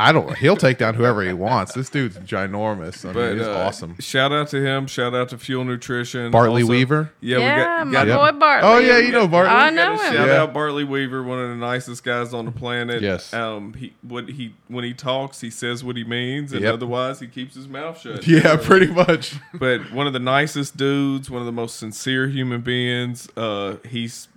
I 0.00 0.12
don't. 0.12 0.36
He'll 0.36 0.56
take 0.56 0.78
down 0.78 0.94
whoever 0.94 1.22
he 1.22 1.32
wants. 1.32 1.72
This 1.74 1.88
dude's 1.90 2.16
ginormous. 2.18 3.08
I 3.08 3.12
But 3.12 3.28
mean, 3.30 3.38
he's 3.38 3.46
uh, 3.46 3.58
awesome. 3.58 3.96
Shout 4.00 4.32
out 4.32 4.48
to 4.48 4.60
him. 4.64 4.86
Shout 4.86 5.14
out 5.14 5.28
to 5.30 5.38
Fuel 5.38 5.64
Nutrition. 5.64 6.30
Bartley 6.30 6.62
Also- 6.62 6.72
Weaver. 6.72 7.12
Yeah, 7.20 7.36
we 7.38 7.44
got, 7.62 7.86
my 7.86 8.04
got 8.06 8.32
boy 8.32 8.38
bartley 8.38 8.68
Oh 8.70 8.78
yeah, 8.78 8.98
you 8.98 9.12
know 9.12 9.28
Bartley. 9.28 9.52
I 9.52 9.70
We 9.70 9.76
gotta 9.76 9.96
know 9.96 10.02
him. 10.02 10.12
Shout 10.14 10.28
Yeah. 10.28 10.42
out 10.42 10.54
Bartley 10.54 10.84
Weaver, 10.84 11.22
one 11.22 11.38
of 11.38 11.48
the 11.50 11.56
nicest 11.56 12.02
guys 12.04 12.32
on 12.34 12.46
the 12.46 12.52
planet. 12.52 13.02
Yes. 13.02 13.32
Um. 13.34 13.74
He 13.74 13.92
what 14.02 14.28
he 14.28 14.54
when 14.68 14.84
he 14.84 14.94
talks, 14.94 15.40
he 15.40 15.50
says 15.50 15.84
what 15.84 15.96
he 15.96 16.04
means, 16.04 16.52
and 16.52 16.62
Yep. 16.62 16.74
otherwise 16.74 17.20
he 17.20 17.26
keeps 17.26 17.54
his 17.54 17.68
mouth 17.68 18.00
shut. 18.00 18.26
Yeah, 18.26 18.56
pretty 18.56 18.86
much. 18.86 19.34
But 19.54 19.92
one 19.92 20.06
of 20.06 20.12
the 20.12 20.18
nicest 20.18 20.76
dudes, 20.76 21.30
one 21.30 21.40
of 21.42 21.46
the 21.46 21.52
most 21.52 21.76
sincere 21.76 22.28
human 22.28 22.60
beings. 22.62 23.28
Uh, 23.36 23.76
he's, 23.88 24.28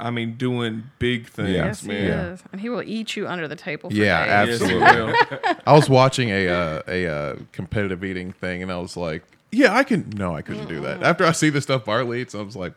I 0.00 0.10
mean, 0.10 0.34
doing 0.36 0.84
big 0.98 1.28
things, 1.28 1.50
yes 1.50 1.80
he 1.82 1.88
man. 1.88 2.10
is 2.10 2.42
and 2.52 2.60
he 2.60 2.68
will 2.68 2.82
eat 2.82 3.16
you 3.16 3.28
under 3.28 3.46
the 3.46 3.56
table 3.56 3.90
for 3.90 3.96
Yeah, 3.96 4.44
days. 4.46 4.60
Absolutely. 4.62 5.54
I 5.66 5.72
was 5.72 5.88
watching 5.88 6.30
a 6.30 6.48
uh, 6.48 6.82
a 6.88 7.06
uh, 7.06 7.36
competitive 7.52 8.02
eating 8.04 8.32
thing, 8.32 8.62
and 8.62 8.72
I 8.72 8.78
was 8.78 8.96
like, 8.96 9.22
"Yeah, 9.52 9.74
I 9.74 9.84
can." 9.84 10.10
No, 10.10 10.34
I 10.34 10.42
couldn't 10.42 10.68
do 10.68 10.80
that. 10.80 11.02
After 11.02 11.24
I 11.26 11.32
see 11.32 11.50
the 11.50 11.60
stuff 11.60 11.84
Bartley 11.84 12.20
eats, 12.22 12.34
I 12.34 12.42
was 12.42 12.56
like, 12.56 12.72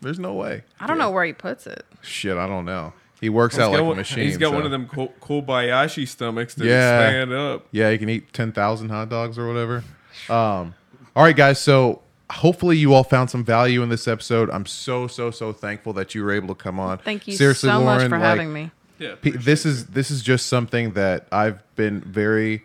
"There's 0.00 0.18
no 0.18 0.34
way." 0.34 0.62
i 0.80 0.86
don't 0.86 0.98
know 0.98 1.10
where 1.10 1.24
he 1.24 1.32
puts 1.32 1.66
it 1.66 1.84
Shit, 2.02 2.36
I 2.36 2.46
don't 2.46 2.64
know. 2.64 2.92
He 3.20 3.30
works 3.30 3.54
He's 3.56 3.62
out 3.62 3.68
got 3.68 3.72
like 3.72 3.80
a 3.80 3.84
one- 3.84 3.96
machine. 3.96 4.24
He's 4.24 4.36
got 4.36 4.50
so- 4.50 4.56
one 4.56 4.64
of 4.66 4.70
them 4.70 4.86
Ko- 4.86 5.12
Kobayashi 5.22 6.06
stomachs 6.06 6.54
that 6.56 6.66
Yeah. 6.66 7.08
stand 7.08 7.32
up. 7.32 7.66
Yeah, 7.72 7.88
you 7.90 7.98
can 7.98 8.10
eat 8.10 8.32
10,000 8.34 8.90
hot 8.90 9.08
dogs 9.08 9.38
or 9.38 9.48
whatever. 9.48 9.82
Um, 10.28 10.74
all 11.16 11.22
right, 11.24 11.34
guys. 11.34 11.58
So 11.58 12.02
hopefully 12.30 12.76
you 12.76 12.92
all 12.92 13.04
found 13.04 13.30
some 13.30 13.44
value 13.44 13.82
in 13.82 13.88
this 13.88 14.08
episode. 14.08 14.50
I'm 14.50 14.66
so, 14.66 15.06
so, 15.06 15.30
so 15.30 15.52
thankful 15.52 15.92
that 15.94 16.14
you 16.14 16.22
were 16.24 16.32
able 16.32 16.48
to 16.48 16.54
come 16.54 16.80
on. 16.80 16.98
thank 16.98 17.26
you 17.28 17.34
Seriously, 17.36 17.68
so 17.68 17.78
Lauren, 17.78 18.02
much 18.02 18.08
for 18.08 18.18
like, 18.18 18.22
having 18.26 18.52
me 18.52 18.70
Yeah, 18.98 19.14
this 19.22 19.64
is 19.66 19.86
this 19.86 20.10
is 20.10 20.22
just 20.22 20.46
something 20.46 20.92
that 20.92 21.26
I've 21.30 21.62
been 21.76 22.00
very. 22.00 22.64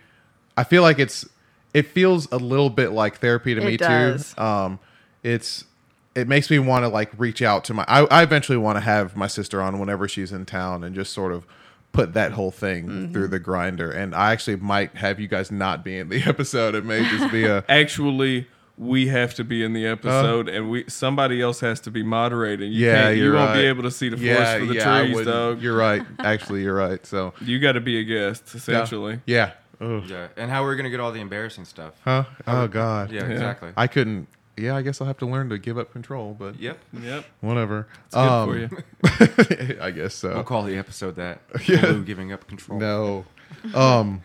I 0.57 0.63
feel 0.63 0.81
like 0.81 0.99
it's. 0.99 1.25
It 1.73 1.87
feels 1.87 2.29
a 2.33 2.37
little 2.37 2.69
bit 2.69 2.91
like 2.91 3.19
therapy 3.19 3.55
to 3.55 3.61
It 3.61 3.65
me 3.65 3.77
does. 3.77 4.33
too. 4.33 4.41
Um, 4.41 4.79
it's. 5.23 5.65
It 6.13 6.27
makes 6.27 6.49
me 6.49 6.59
want 6.59 6.83
to 6.83 6.89
like 6.89 7.09
reach 7.17 7.41
out 7.41 7.63
to 7.65 7.73
my. 7.73 7.85
I, 7.87 8.01
I 8.05 8.23
eventually 8.23 8.57
want 8.57 8.75
to 8.75 8.81
have 8.81 9.15
my 9.15 9.27
sister 9.27 9.61
on 9.61 9.79
whenever 9.79 10.07
she's 10.09 10.33
in 10.33 10.45
town 10.45 10.83
and 10.83 10.93
just 10.93 11.13
sort 11.13 11.31
of 11.31 11.45
put 11.93 12.13
that 12.13 12.31
whole 12.33 12.51
thing 12.51 12.87
Mm-hmm. 12.87 13.13
through 13.13 13.27
the 13.29 13.39
grinder. 13.39 13.89
And 13.91 14.13
I 14.15 14.31
actually 14.33 14.57
might 14.57 14.95
have 14.95 15.19
you 15.21 15.27
guys 15.29 15.51
not 15.51 15.83
be 15.85 15.97
in 15.97 16.09
the 16.09 16.21
episode. 16.25 16.75
It 16.75 16.83
may 16.83 17.03
just 17.09 17.31
be 17.31 17.45
a. 17.45 17.63
actually 17.69 18.47
we 18.77 19.07
have 19.07 19.33
to 19.35 19.43
be 19.43 19.63
in 19.63 19.73
the 19.73 19.85
episode 19.85 20.49
and 20.49 20.69
we 20.71 20.85
somebody 20.87 21.41
else 21.41 21.59
has 21.59 21.79
to 21.81 21.91
be 21.91 22.01
moderating. 22.03 22.71
You 22.71 22.87
yeah, 22.87 23.03
can't- 23.03 23.17
you 23.17 23.23
you're 23.25 23.33
won't 23.35 23.49
right. 23.49 23.61
be 23.61 23.67
able 23.67 23.83
to 23.83 23.91
see 23.91 24.09
the 24.09 24.17
forest 24.17 24.57
for 24.59 24.65
the 24.65 24.75
yeah, 24.75 24.93
I 24.95 25.01
trees, 25.03 25.15
wouldn't. 25.15 25.33
dog. 25.35 25.61
You're 25.61 25.77
right. 25.77 26.01
Actually, 26.19 26.63
you're 26.63 26.75
right. 26.75 27.05
So 27.05 27.33
you 27.41 27.59
got 27.59 27.73
to 27.73 27.81
be 27.81 27.99
a 27.99 28.03
guest, 28.03 28.55
essentially. 28.55 29.19
yeah. 29.25 29.51
Ugh. 29.79 30.03
Yeah. 30.07 30.27
And 30.37 30.49
how 30.51 30.63
we're 30.63 30.75
gonna 30.75 30.89
get 30.91 30.99
all 30.99 31.11
the 31.11 31.21
embarrassing 31.21 31.65
stuff? 31.65 31.93
Huh? 32.03 32.25
Oh 32.47 32.67
God. 32.67 33.11
Yeah, 33.11 33.25
exactly. 33.25 33.71
I 33.75 33.87
couldn't. 33.87 34.27
yeah, 34.55 34.75
I 34.75 34.83
guess 34.83 35.01
I'll 35.01 35.07
have 35.07 35.17
to 35.19 35.25
learn 35.25 35.49
to 35.49 35.57
give 35.57 35.77
up 35.79 35.91
control, 35.91 36.35
but 36.37 36.59
Yep. 36.59 36.77
Yep. 37.01 37.25
whatever. 37.41 37.87
It's 38.05 38.13
good 38.15 38.19
Um, 38.21 38.49
for 38.49 38.57
you. 38.59 39.77
I 39.81 39.89
guess 39.91 40.13
so. 40.13 40.33
We'll 40.35 40.43
call 40.43 40.63
the 40.63 40.77
episode 40.77 41.15
that. 41.15 41.41
Yeah. 41.67 41.81
Blue 41.81 42.03
giving 42.03 42.31
up 42.31 42.47
control. 42.47 42.79
No. 42.79 43.25
Um 43.73 44.21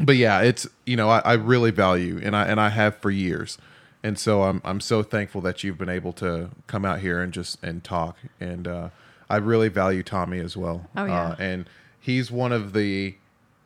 but 0.00 0.16
yeah, 0.16 0.40
it's 0.40 0.66
you 0.86 0.96
know, 0.96 1.08
I, 1.08 1.18
I 1.20 1.32
really 1.34 1.70
value 1.70 2.20
and 2.22 2.34
I 2.34 2.46
and 2.46 2.60
I 2.60 2.70
have 2.70 2.96
for 2.96 3.10
years. 3.12 3.58
And 4.02 4.18
so 4.18 4.42
I'm 4.44 4.60
I'm 4.64 4.80
so 4.80 5.02
thankful 5.02 5.40
that 5.42 5.62
you've 5.62 5.76
been 5.78 5.88
able 5.90 6.12
to 6.14 6.50
come 6.66 6.84
out 6.84 7.00
here 7.00 7.20
and 7.20 7.32
just 7.32 7.62
and 7.62 7.84
talk. 7.84 8.16
And 8.40 8.66
uh 8.66 8.88
I 9.28 9.36
really 9.36 9.68
value 9.68 10.02
Tommy 10.02 10.40
as 10.40 10.56
well. 10.56 10.88
Oh, 10.96 11.04
yeah. 11.04 11.22
Uh, 11.28 11.36
and 11.38 11.68
he's 12.00 12.30
one 12.30 12.50
of 12.52 12.72
the 12.72 13.14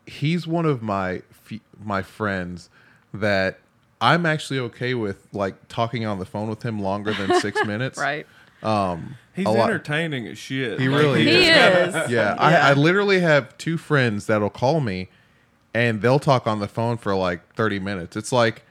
he's 0.07 0.47
one 0.47 0.67
of 0.67 0.83
my 0.83 1.23
fe- 1.31 1.61
my 1.83 2.03
friends 2.03 2.69
that 3.15 3.59
I'm 4.01 4.27
actually 4.27 4.59
okay 4.59 4.93
with 4.95 5.27
like 5.33 5.69
talking 5.69 6.05
on 6.05 6.19
the 6.19 6.27
phone 6.27 6.49
with 6.51 6.63
him 6.63 6.81
longer 6.81 7.15
than 7.15 7.41
6 7.41 7.65
minutes. 7.67 7.99
Right. 7.99 8.27
He's 9.35 9.47
a 9.47 9.51
lot- 9.51 9.71
entertaining 9.71 10.27
as 10.27 10.37
shit. 10.39 10.81
He 10.81 10.89
Like, 10.89 11.01
really 11.01 11.25
He 11.25 11.45
is. 11.47 11.95
is. 11.95 12.11
Yeah, 12.11 12.35
I, 12.39 12.57
I 12.57 12.73
literally 12.75 13.21
have 13.21 13.57
two 13.59 13.77
friends 13.79 14.27
that'll 14.27 14.51
call 14.51 14.81
me, 14.81 15.09
and 15.73 16.03
they'll 16.03 16.19
talk 16.19 16.47
on 16.47 16.61
the 16.61 16.69
phone 16.69 16.97
for 16.99 17.15
like 17.15 17.55
thirty 17.55 17.79
minutes. 17.79 18.17
It's 18.17 18.33
like, 18.33 18.65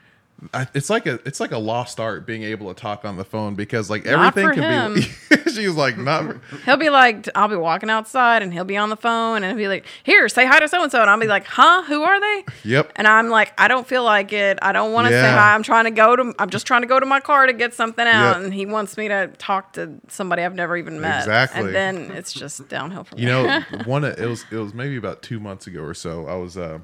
I- 0.53 0.67
it's 0.73 0.89
like 0.89 1.05
a 1.05 1.19
it's 1.25 1.39
like 1.39 1.51
a 1.51 1.57
lost 1.57 1.99
art 1.99 2.25
being 2.25 2.43
able 2.43 2.73
to 2.73 2.79
talk 2.79 3.05
on 3.05 3.17
the 3.17 3.23
phone 3.23 3.55
because 3.55 3.89
like 3.89 4.05
Not 4.05 4.35
everything 4.37 4.49
for 4.49 4.53
can 4.55 4.93
be. 4.95 5.01
she's 5.51 5.75
like 5.75 5.97
not. 5.97 6.37
He'll 6.65 6.77
be 6.77 6.89
like, 6.89 7.29
I'll 7.35 7.47
be 7.47 7.55
walking 7.55 7.89
outside 7.89 8.41
and 8.41 8.51
he'll 8.51 8.63
be 8.65 8.77
on 8.77 8.89
the 8.89 8.95
phone 8.97 9.37
and 9.43 9.45
he'll 9.45 9.57
be 9.57 9.67
like, 9.67 9.85
Here, 10.03 10.27
say 10.29 10.45
hi 10.45 10.59
to 10.59 10.67
so 10.67 10.81
and 10.81 10.91
so. 10.91 11.01
And 11.01 11.09
I'll 11.09 11.19
be 11.19 11.27
like, 11.27 11.45
Huh? 11.45 11.83
Who 11.83 12.03
are 12.03 12.19
they? 12.19 12.45
Yep. 12.63 12.91
And 12.95 13.07
I'm 13.07 13.29
like, 13.29 13.53
I 13.57 13.67
don't 13.67 13.85
feel 13.87 14.03
like 14.03 14.33
it. 14.33 14.57
I 14.61 14.71
don't 14.71 14.91
want 14.93 15.07
to 15.07 15.13
say 15.13 15.21
hi. 15.29 15.53
I'm 15.53 15.63
trying 15.63 15.85
to 15.85 15.91
go 15.91 16.15
to, 16.15 16.33
I'm 16.39 16.49
just 16.49 16.65
trying 16.65 16.81
to 16.81 16.87
go 16.87 16.99
to 16.99 17.05
my 17.05 17.19
car 17.19 17.45
to 17.45 17.53
get 17.53 17.73
something 17.73 18.05
out. 18.07 18.37
Yep. 18.37 18.43
And 18.45 18.53
he 18.53 18.65
wants 18.65 18.97
me 18.97 19.07
to 19.09 19.27
talk 19.37 19.73
to 19.73 19.99
somebody 20.07 20.41
I've 20.43 20.55
never 20.55 20.75
even 20.77 20.99
met. 20.99 21.19
Exactly. 21.19 21.61
And 21.61 21.75
then 21.75 22.11
it's 22.11 22.33
just 22.33 22.67
downhill 22.67 23.03
from 23.03 23.19
there. 23.19 23.27
You 23.41 23.47
there. 23.47 23.67
know, 23.71 23.83
one 23.85 24.03
of- 24.05 24.17
it 24.19 24.27
was 24.27 24.45
it 24.51 24.57
was 24.57 24.73
maybe 24.73 24.97
about 24.97 25.21
two 25.21 25.39
months 25.39 25.67
ago 25.67 25.81
or 25.81 25.93
so. 25.93 26.27
I 26.27 26.35
was 26.35 26.57
uh, 26.57 26.79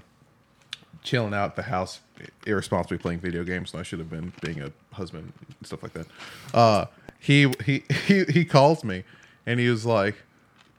chilling 1.03 1.34
out 1.34 1.45
at 1.52 1.56
the 1.56 1.64
house, 1.64 2.02
irresponsibly 2.46 2.98
playing 2.98 3.20
video 3.20 3.44
games. 3.44 3.72
And 3.74 3.80
I 3.80 3.84
should 3.84 4.00
have 4.00 4.10
been 4.10 4.34
being 4.41 4.62
a 4.62 4.72
husband 4.94 5.32
and 5.58 5.68
stuff 5.68 5.84
like 5.84 5.94
that. 5.94 6.08
Uh, 6.54 6.86
he 7.20 7.52
he 7.66 7.84
he 8.08 8.24
he 8.26 8.46
calls 8.46 8.84
me, 8.84 9.04
and 9.46 9.60
he 9.60 9.70
was 9.70 9.86
like, 9.86 10.16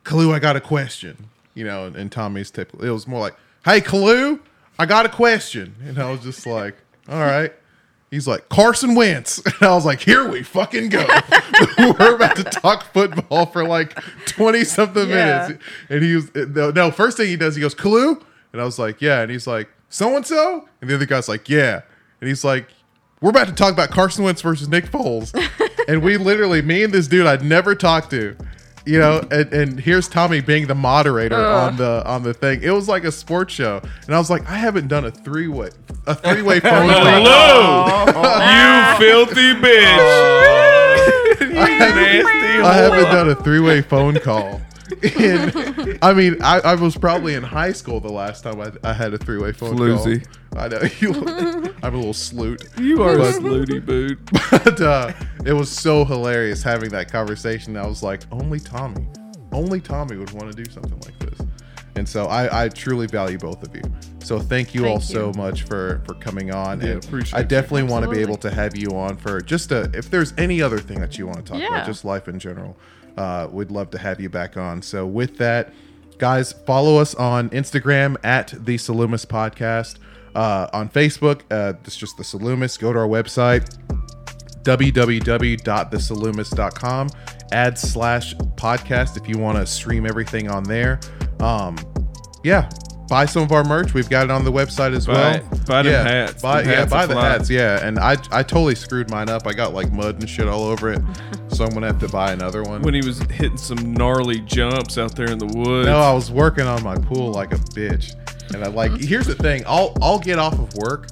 "Kalu, 0.05 0.33
I 0.35 0.39
got 0.39 0.57
a 0.57 0.61
question." 0.61 1.29
You 1.55 1.65
know, 1.65 1.87
and, 1.87 1.97
and 1.97 2.11
Tommy's 2.13 2.51
typical. 2.51 2.85
It 2.85 2.91
was 2.91 3.07
more 3.07 3.21
like, 3.21 3.35
"Hey, 3.65 3.81
Kalu, 3.81 4.41
I 4.79 4.87
got 4.87 5.05
a 5.07 5.11
question," 5.11 5.75
and 5.85 5.99
I 5.99 6.11
was 6.11 6.21
just 6.21 6.47
like, 6.47 6.77
"All 7.09 7.21
right." 7.21 7.53
He's 8.11 8.27
like 8.27 8.49
Carson 8.49 8.97
Wentz, 8.97 9.39
and 9.45 9.55
I 9.63 9.73
was 9.75 9.85
like, 9.85 10.01
"Here 10.01 10.29
we 10.29 10.43
fucking 10.43 10.89
go." 10.89 11.07
We're 11.79 12.17
about 12.17 12.37
to 12.37 12.45
talk 12.45 12.93
football 12.93 13.47
for 13.47 13.65
like 13.65 13.95
twenty 14.27 14.65
something 14.65 15.09
Yeah. 15.09 15.47
minutes, 15.49 15.65
and 15.91 16.03
he 16.03 16.15
was 16.17 16.35
no, 16.35 16.71
no. 16.73 16.91
First 16.91 17.17
thing 17.19 17.29
he 17.29 17.37
does, 17.37 17.55
he 17.55 17.61
goes, 17.61 17.75
"Kalu," 17.75 18.21
and 18.53 18.61
I 18.61 18.65
was 18.65 18.79
like, 18.81 19.01
"Yeah," 19.01 19.21
and 19.21 19.31
he's 19.31 19.47
like, 19.47 19.69
"So 19.91 20.17
and 20.17 20.27
so," 20.27 20.67
and 20.81 20.89
the 20.89 20.95
other 20.95 21.05
guy's 21.07 21.29
like, 21.29 21.49
"Yeah," 21.49 21.83
and 22.21 22.29
he's 22.29 22.45
like, 22.45 22.69
"We're 23.21 23.31
about 23.31 23.49
to 23.49 23.53
talk 23.53 23.73
about 23.73 23.91
Carson 23.91 24.25
Wentz 24.25 24.41
versus 24.41 24.69
Nick 24.69 24.87
Foles," 24.87 25.35
and 25.89 26.03
we 26.03 26.17
literally, 26.17 26.63
me 26.63 26.83
and 26.83 26.93
this 26.93 27.07
dude 27.09 27.27
I'd 27.27 27.45
never 27.45 27.75
talked 27.75 28.11
to. 28.13 28.35
You 28.87 28.99
know, 28.99 29.19
and, 29.31 29.53
and 29.53 29.79
here's 29.79 30.09
Tommy 30.09 30.41
being 30.41 30.67
the 30.67 30.75
moderator 30.75 31.37
Ugh. 31.37 31.73
on 31.73 31.77
the 31.77 32.03
on 32.07 32.23
the 32.23 32.33
thing. 32.33 32.63
It 32.63 32.71
was 32.71 32.89
like 32.89 33.05
a 33.05 33.13
sports 33.13 33.53
show, 33.53 33.83
and 34.07 34.15
I 34.15 34.19
was 34.19 34.31
like, 34.31 34.49
I 34.49 34.57
haven't 34.57 34.89
done 34.89 35.05
a 35.05 35.11
three 35.11 35.49
way 35.49 35.69
a 36.07 36.15
three 36.15 36.41
way 36.41 36.61
phone 36.61 36.89
call. 36.89 37.05
Hello, 37.05 38.07
you 38.07 38.99
filthy 38.99 39.53
bitch. 39.61 41.41
you 41.41 41.49
nasty 41.55 42.63
I 42.63 42.75
haven't 42.77 43.05
done 43.05 43.29
a 43.29 43.35
three 43.35 43.61
way 43.61 43.83
phone 43.83 44.19
call. 44.19 44.61
And 45.19 45.99
I 46.03 46.13
mean, 46.13 46.43
I, 46.43 46.61
I 46.61 46.75
was 46.75 46.97
probably 46.97 47.35
in 47.35 47.43
high 47.43 47.73
school 47.73 48.01
the 48.01 48.13
last 48.13 48.43
time 48.43 48.61
I, 48.61 48.73
I 48.83 48.93
had 48.93 49.13
a 49.15 49.19
three 49.19 49.39
way 49.39 49.53
phone 49.53 49.77
Floozy. 49.77 50.25
call. 50.53 50.63
I 50.63 50.69
know 50.69 50.81
you. 51.01 51.75
I'm 51.83 51.95
a 51.95 51.97
little 51.97 52.13
sloot. 52.15 52.65
You 52.79 53.03
are 53.03 53.15
a 53.15 53.19
But- 53.19 53.35
slutty 53.35 53.85
boot. 53.85 54.19
But 54.51 54.81
uh, 54.81 55.13
it 55.45 55.53
was 55.53 55.71
so 55.71 56.05
hilarious 56.05 56.63
having 56.63 56.91
that 56.91 57.11
conversation. 57.11 57.77
I 57.77 57.87
was 57.87 58.03
like, 58.03 58.23
only 58.33 58.59
Tommy, 58.61 59.07
only 59.53 59.81
Tommy 59.81 60.17
would 60.17 60.31
want 60.33 60.55
to 60.55 60.65
do 60.65 60.71
something 60.71 60.99
like 61.01 61.19
this. 61.21 61.47
And 61.97 62.09
so 62.09 62.27
I, 62.27 62.65
I 62.65 62.69
truly 62.69 63.07
value 63.07 63.37
both 63.39 63.63
of 63.63 63.75
you. 63.75 63.83
So 64.23 64.39
thank 64.39 64.75
you 64.75 64.83
Thank 64.83 64.91
all 64.93 64.99
you. 64.99 65.03
so 65.05 65.33
much 65.37 65.65
for 65.65 66.01
for 66.05 66.15
coming 66.15 66.53
on. 66.53 66.81
Yeah, 66.81 66.91
and 66.93 67.05
appreciate 67.05 67.39
I 67.39 67.43
definitely 67.43 67.85
want 67.85 68.05
to 68.05 68.11
be 68.11 68.21
able 68.21 68.37
to 68.39 68.51
have 68.51 68.77
you 68.77 68.89
on 68.91 69.17
for 69.17 69.41
just 69.41 69.73
a 69.73 69.91
if 69.93 70.09
there's 70.11 70.33
any 70.39 70.63
other 70.63 70.79
thing 70.79 71.01
that 71.01 71.19
you 71.19 71.27
want 71.27 71.39
to 71.39 71.53
talk 71.53 71.61
Yeah. 71.61 71.69
about, 71.69 71.87
just 71.87 72.05
life 72.05 72.29
in 72.29 72.39
general. 72.39 72.77
Uh, 73.21 73.49
we'd 73.53 73.71
love 73.71 73.91
to 73.91 73.99
have 73.99 74.19
you 74.19 74.31
back 74.31 74.57
on. 74.57 74.81
So 74.81 75.07
with 75.07 75.37
that, 75.37 75.75
guys, 76.17 76.53
follow 76.53 76.97
us 76.97 77.15
on 77.15 77.51
Instagram 77.51 78.17
at 78.25 78.55
the 78.65 78.77
Salumis 78.77 79.27
Podcast. 79.27 79.97
Uh, 80.35 80.69
on 80.73 80.89
Facebook, 80.89 81.43
uh, 81.51 81.75
it's 81.85 81.97
just 81.97 82.17
the 82.17 82.23
Salumis. 82.23 82.79
Go 82.79 82.95
to 82.95 82.99
our 82.99 83.09
website, 83.09 83.77
www.thesalumis.com 84.63 87.09
add 87.53 87.77
slash 87.77 88.33
podcast 88.35 89.21
if 89.21 89.29
you 89.29 89.37
want 89.37 89.59
to 89.59 89.67
stream 89.67 90.07
everything 90.07 90.49
on 90.49 90.63
there 90.63 91.01
um 91.41 91.77
yeah 92.45 92.71
buy 93.11 93.27
some 93.27 93.43
of 93.43 93.51
our 93.53 93.65
merch 93.65 93.93
we've 93.93 94.09
got 94.09 94.25
it 94.25 94.31
on 94.31 94.45
the 94.45 94.53
website 94.53 94.95
as 94.97 95.07
Buy 95.07 95.13
well. 95.43 95.61
Buy 95.67 95.83
yeah, 95.83 96.03
hats. 96.03 96.41
buy, 96.41 96.61
yeah 96.63 96.67
hats 96.69 96.91
buy 96.91 97.05
the 97.07 97.13
fly. 97.15 97.29
hats 97.29 97.51
yeah 97.51 97.85
and 97.87 97.99
i 97.99 98.13
i 98.31 98.43
totally 98.43 98.75
screwed 98.77 99.11
mine 99.11 99.29
up 99.29 99.47
i 99.47 99.53
got 99.53 99.75
like 99.75 99.91
mud 99.93 100.21
and 100.21 100.31
shit 100.31 100.47
all 100.49 100.63
over 100.63 100.93
it 100.93 101.03
so 101.49 101.65
i'm 101.65 101.71
gonna 101.75 101.89
have 101.89 101.99
to 101.99 102.09
buy 102.09 102.33
another 102.33 102.63
one 102.63 102.81
When 102.83 102.95
he 102.95 103.03
was 103.05 103.19
hitting 103.25 103.59
some 103.59 103.93
gnarly 103.93 104.41
jumps 104.41 104.97
out 104.97 105.15
there 105.17 105.31
in 105.31 105.39
the 105.39 105.47
woods. 105.47 105.87
no 105.87 105.99
i 105.99 106.13
was 106.13 106.31
working 106.31 106.67
on 106.67 106.83
my 106.85 106.97
pool 106.97 107.33
like 107.33 107.53
a 107.53 107.57
bitch 107.57 108.15
and 108.55 108.65
i 108.65 108.69
like 108.69 108.93
here's 109.01 109.27
the 109.27 109.35
thing 109.35 109.65
i'll 109.67 109.93
i'll 110.01 110.21
get 110.21 110.39
off 110.39 110.55
of 110.55 110.73
work 110.77 111.09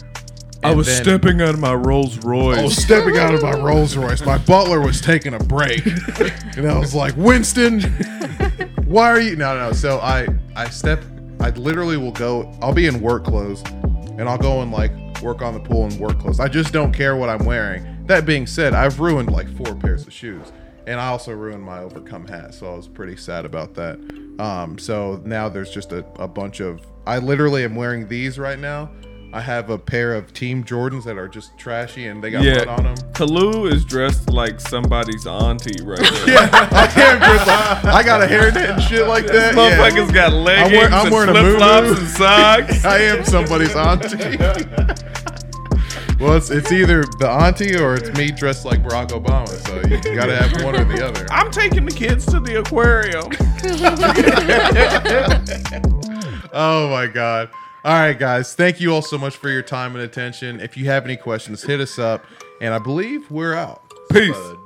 I 0.63 0.75
was 0.75 0.87
then- 0.89 1.05
stepping 1.05 1.41
out 1.41 1.51
of 1.55 1.61
my 1.61 1.73
Rolls 1.73 2.19
Royce. 2.25 2.59
I 2.59 2.65
was 2.65 2.77
stepping 2.77 3.17
out 3.17 3.33
of 3.33 3.43
my 3.43 3.53
Rolls 3.53 3.97
Royce. 3.97 4.23
My 4.27 4.39
butler 4.39 4.81
was 4.81 5.01
taking 5.01 5.35
a 5.35 5.39
break, 5.39 5.87
and 6.57 6.67
I 6.69 6.77
was 6.77 6.97
like, 6.97 7.15
"Winston, 7.17 7.81
why 8.85 9.09
are 9.09 9.21
you?" 9.21 9.37
No, 9.37 9.57
no. 9.57 9.73
So 9.73 9.99
I, 10.01 10.27
I 10.57 10.69
step. 10.69 11.01
I 11.41 11.51
literally 11.51 11.97
will 11.97 12.13
go. 12.13 12.53
I'll 12.61 12.75
be 12.75 12.87
in 12.87 13.01
work 13.01 13.25
clothes, 13.25 13.63
and 14.19 14.29
I'll 14.29 14.39
go 14.39 14.61
and 14.61 14.73
like 14.73 14.93
work 15.23 15.43
on 15.43 15.55
the 15.55 15.61
pool 15.61 15.87
in 15.87 15.99
work 15.99 16.19
clothes. 16.19 16.41
I 16.41 16.49
just 16.49 16.73
don't 16.73 16.93
care 16.93 17.17
what 17.17 17.29
I'm 17.29 17.45
wearing. 17.45 18.05
That 18.07 18.27
being 18.27 18.47
said, 18.47 18.75
I've 18.75 19.01
ruined 19.01 19.31
like 19.31 19.49
four 19.57 19.75
pairs 19.75 20.07
of 20.07 20.13
shoes, 20.13 20.53
and 20.87 21.01
I 21.01 21.09
also 21.09 21.33
ruined 21.33 21.63
my 21.63 21.81
overcome 21.81 22.27
hat. 22.27 22.55
So 22.55 22.73
I 22.73 22.77
was 22.77 22.89
pretty 22.89 23.17
sad 23.17 23.45
about 23.45 23.75
that. 23.75 23.99
Um, 24.39 24.79
so 24.79 25.21
now 25.25 25.49
there's 25.49 25.71
just 25.71 25.93
a, 25.93 26.05
a 26.21 26.29
bunch 26.29 26.61
of. 26.61 26.81
I 27.07 27.19
literally 27.19 27.65
am 27.65 27.75
wearing 27.75 28.09
these 28.09 28.39
right 28.39 28.59
now. 28.59 28.91
I 29.31 29.43
have 29.43 29.69
a 29.69 29.77
pair 29.77 30.15
of 30.15 30.33
Team 30.33 30.65
Jordans 30.65 31.05
that 31.05 31.19
are 31.19 31.29
just 31.29 31.57
trashy 31.59 32.07
and 32.07 32.25
they 32.25 32.31
got 32.31 32.45
yeah, 32.45 32.65
mud 32.65 32.69
on 32.69 32.85
them. 32.85 32.97
Kalu 33.13 33.71
is 33.71 33.85
dressed 33.85 34.31
like 34.31 34.59
somebody's 34.59 35.27
auntie 35.27 35.83
right 35.85 36.01
now. 36.25 36.25
Yeah, 36.27 36.69
I 36.73 37.01
am 37.01 37.19
dressed 37.19 37.47
like 37.47 37.85
I 37.95 38.03
got 38.03 38.23
a 38.23 38.27
hairnet 38.27 38.73
and 38.75 38.83
shit 38.83 39.07
like 39.07 39.27
that. 39.27 39.55
Yeah. 39.55 39.77
Motherfucker's 39.77 40.13
got 40.13 40.33
leggings 40.33 40.79
wear- 40.79 40.91
I'm 40.91 41.11
wearing 41.11 41.35
flip 41.35 41.59
flops 41.59 41.99
and 41.99 42.09
socks. 42.09 42.85
I 42.87 42.99
am 43.01 43.23
somebody's 43.25 43.77
auntie. 43.77 44.17
well, 46.19 46.37
it's, 46.39 46.51
it's 46.51 46.73
either 46.73 47.05
the 47.19 47.29
auntie 47.29 47.77
or 47.77 47.97
it's 47.97 48.11
me 48.17 48.31
dressed 48.31 48.65
like 48.65 48.83
Barack 48.83 49.09
Obama. 49.09 49.49
So 49.67 49.77
you 49.89 50.01
got 50.15 50.27
to 50.27 50.37
have 50.37 50.65
one 50.65 50.75
or 50.75 50.85
the 50.85 51.07
other. 51.07 51.27
I'm 51.31 51.51
taking 51.51 51.85
the 51.85 51.93
kids 51.93 52.25
to 52.27 52.41
the 52.41 52.61
aquarium. 52.61 53.25
Oh 56.55 56.89
my 56.89 57.07
god. 57.07 57.51
All 57.89 57.95
right, 57.95 58.19
guys. 58.19 58.55
Thank 58.55 58.83
you 58.83 58.93
all 58.93 59.01
so 59.01 59.17
much 59.17 59.39
for 59.39 59.49
your 59.49 59.63
time 59.63 59.95
and 59.95 60.05
attention. 60.05 60.61
If 60.61 60.77
you 60.77 60.85
have 60.85 61.07
any 61.07 61.17
questions, 61.17 61.63
hit 61.63 61.81
us 61.81 61.99
up. 61.99 62.23
And 62.61 62.75
I 62.75 62.79
believe 62.79 63.31
we're 63.31 63.55
out. 63.55 63.83
Peace. 64.13 64.37
Bud. 64.37 64.58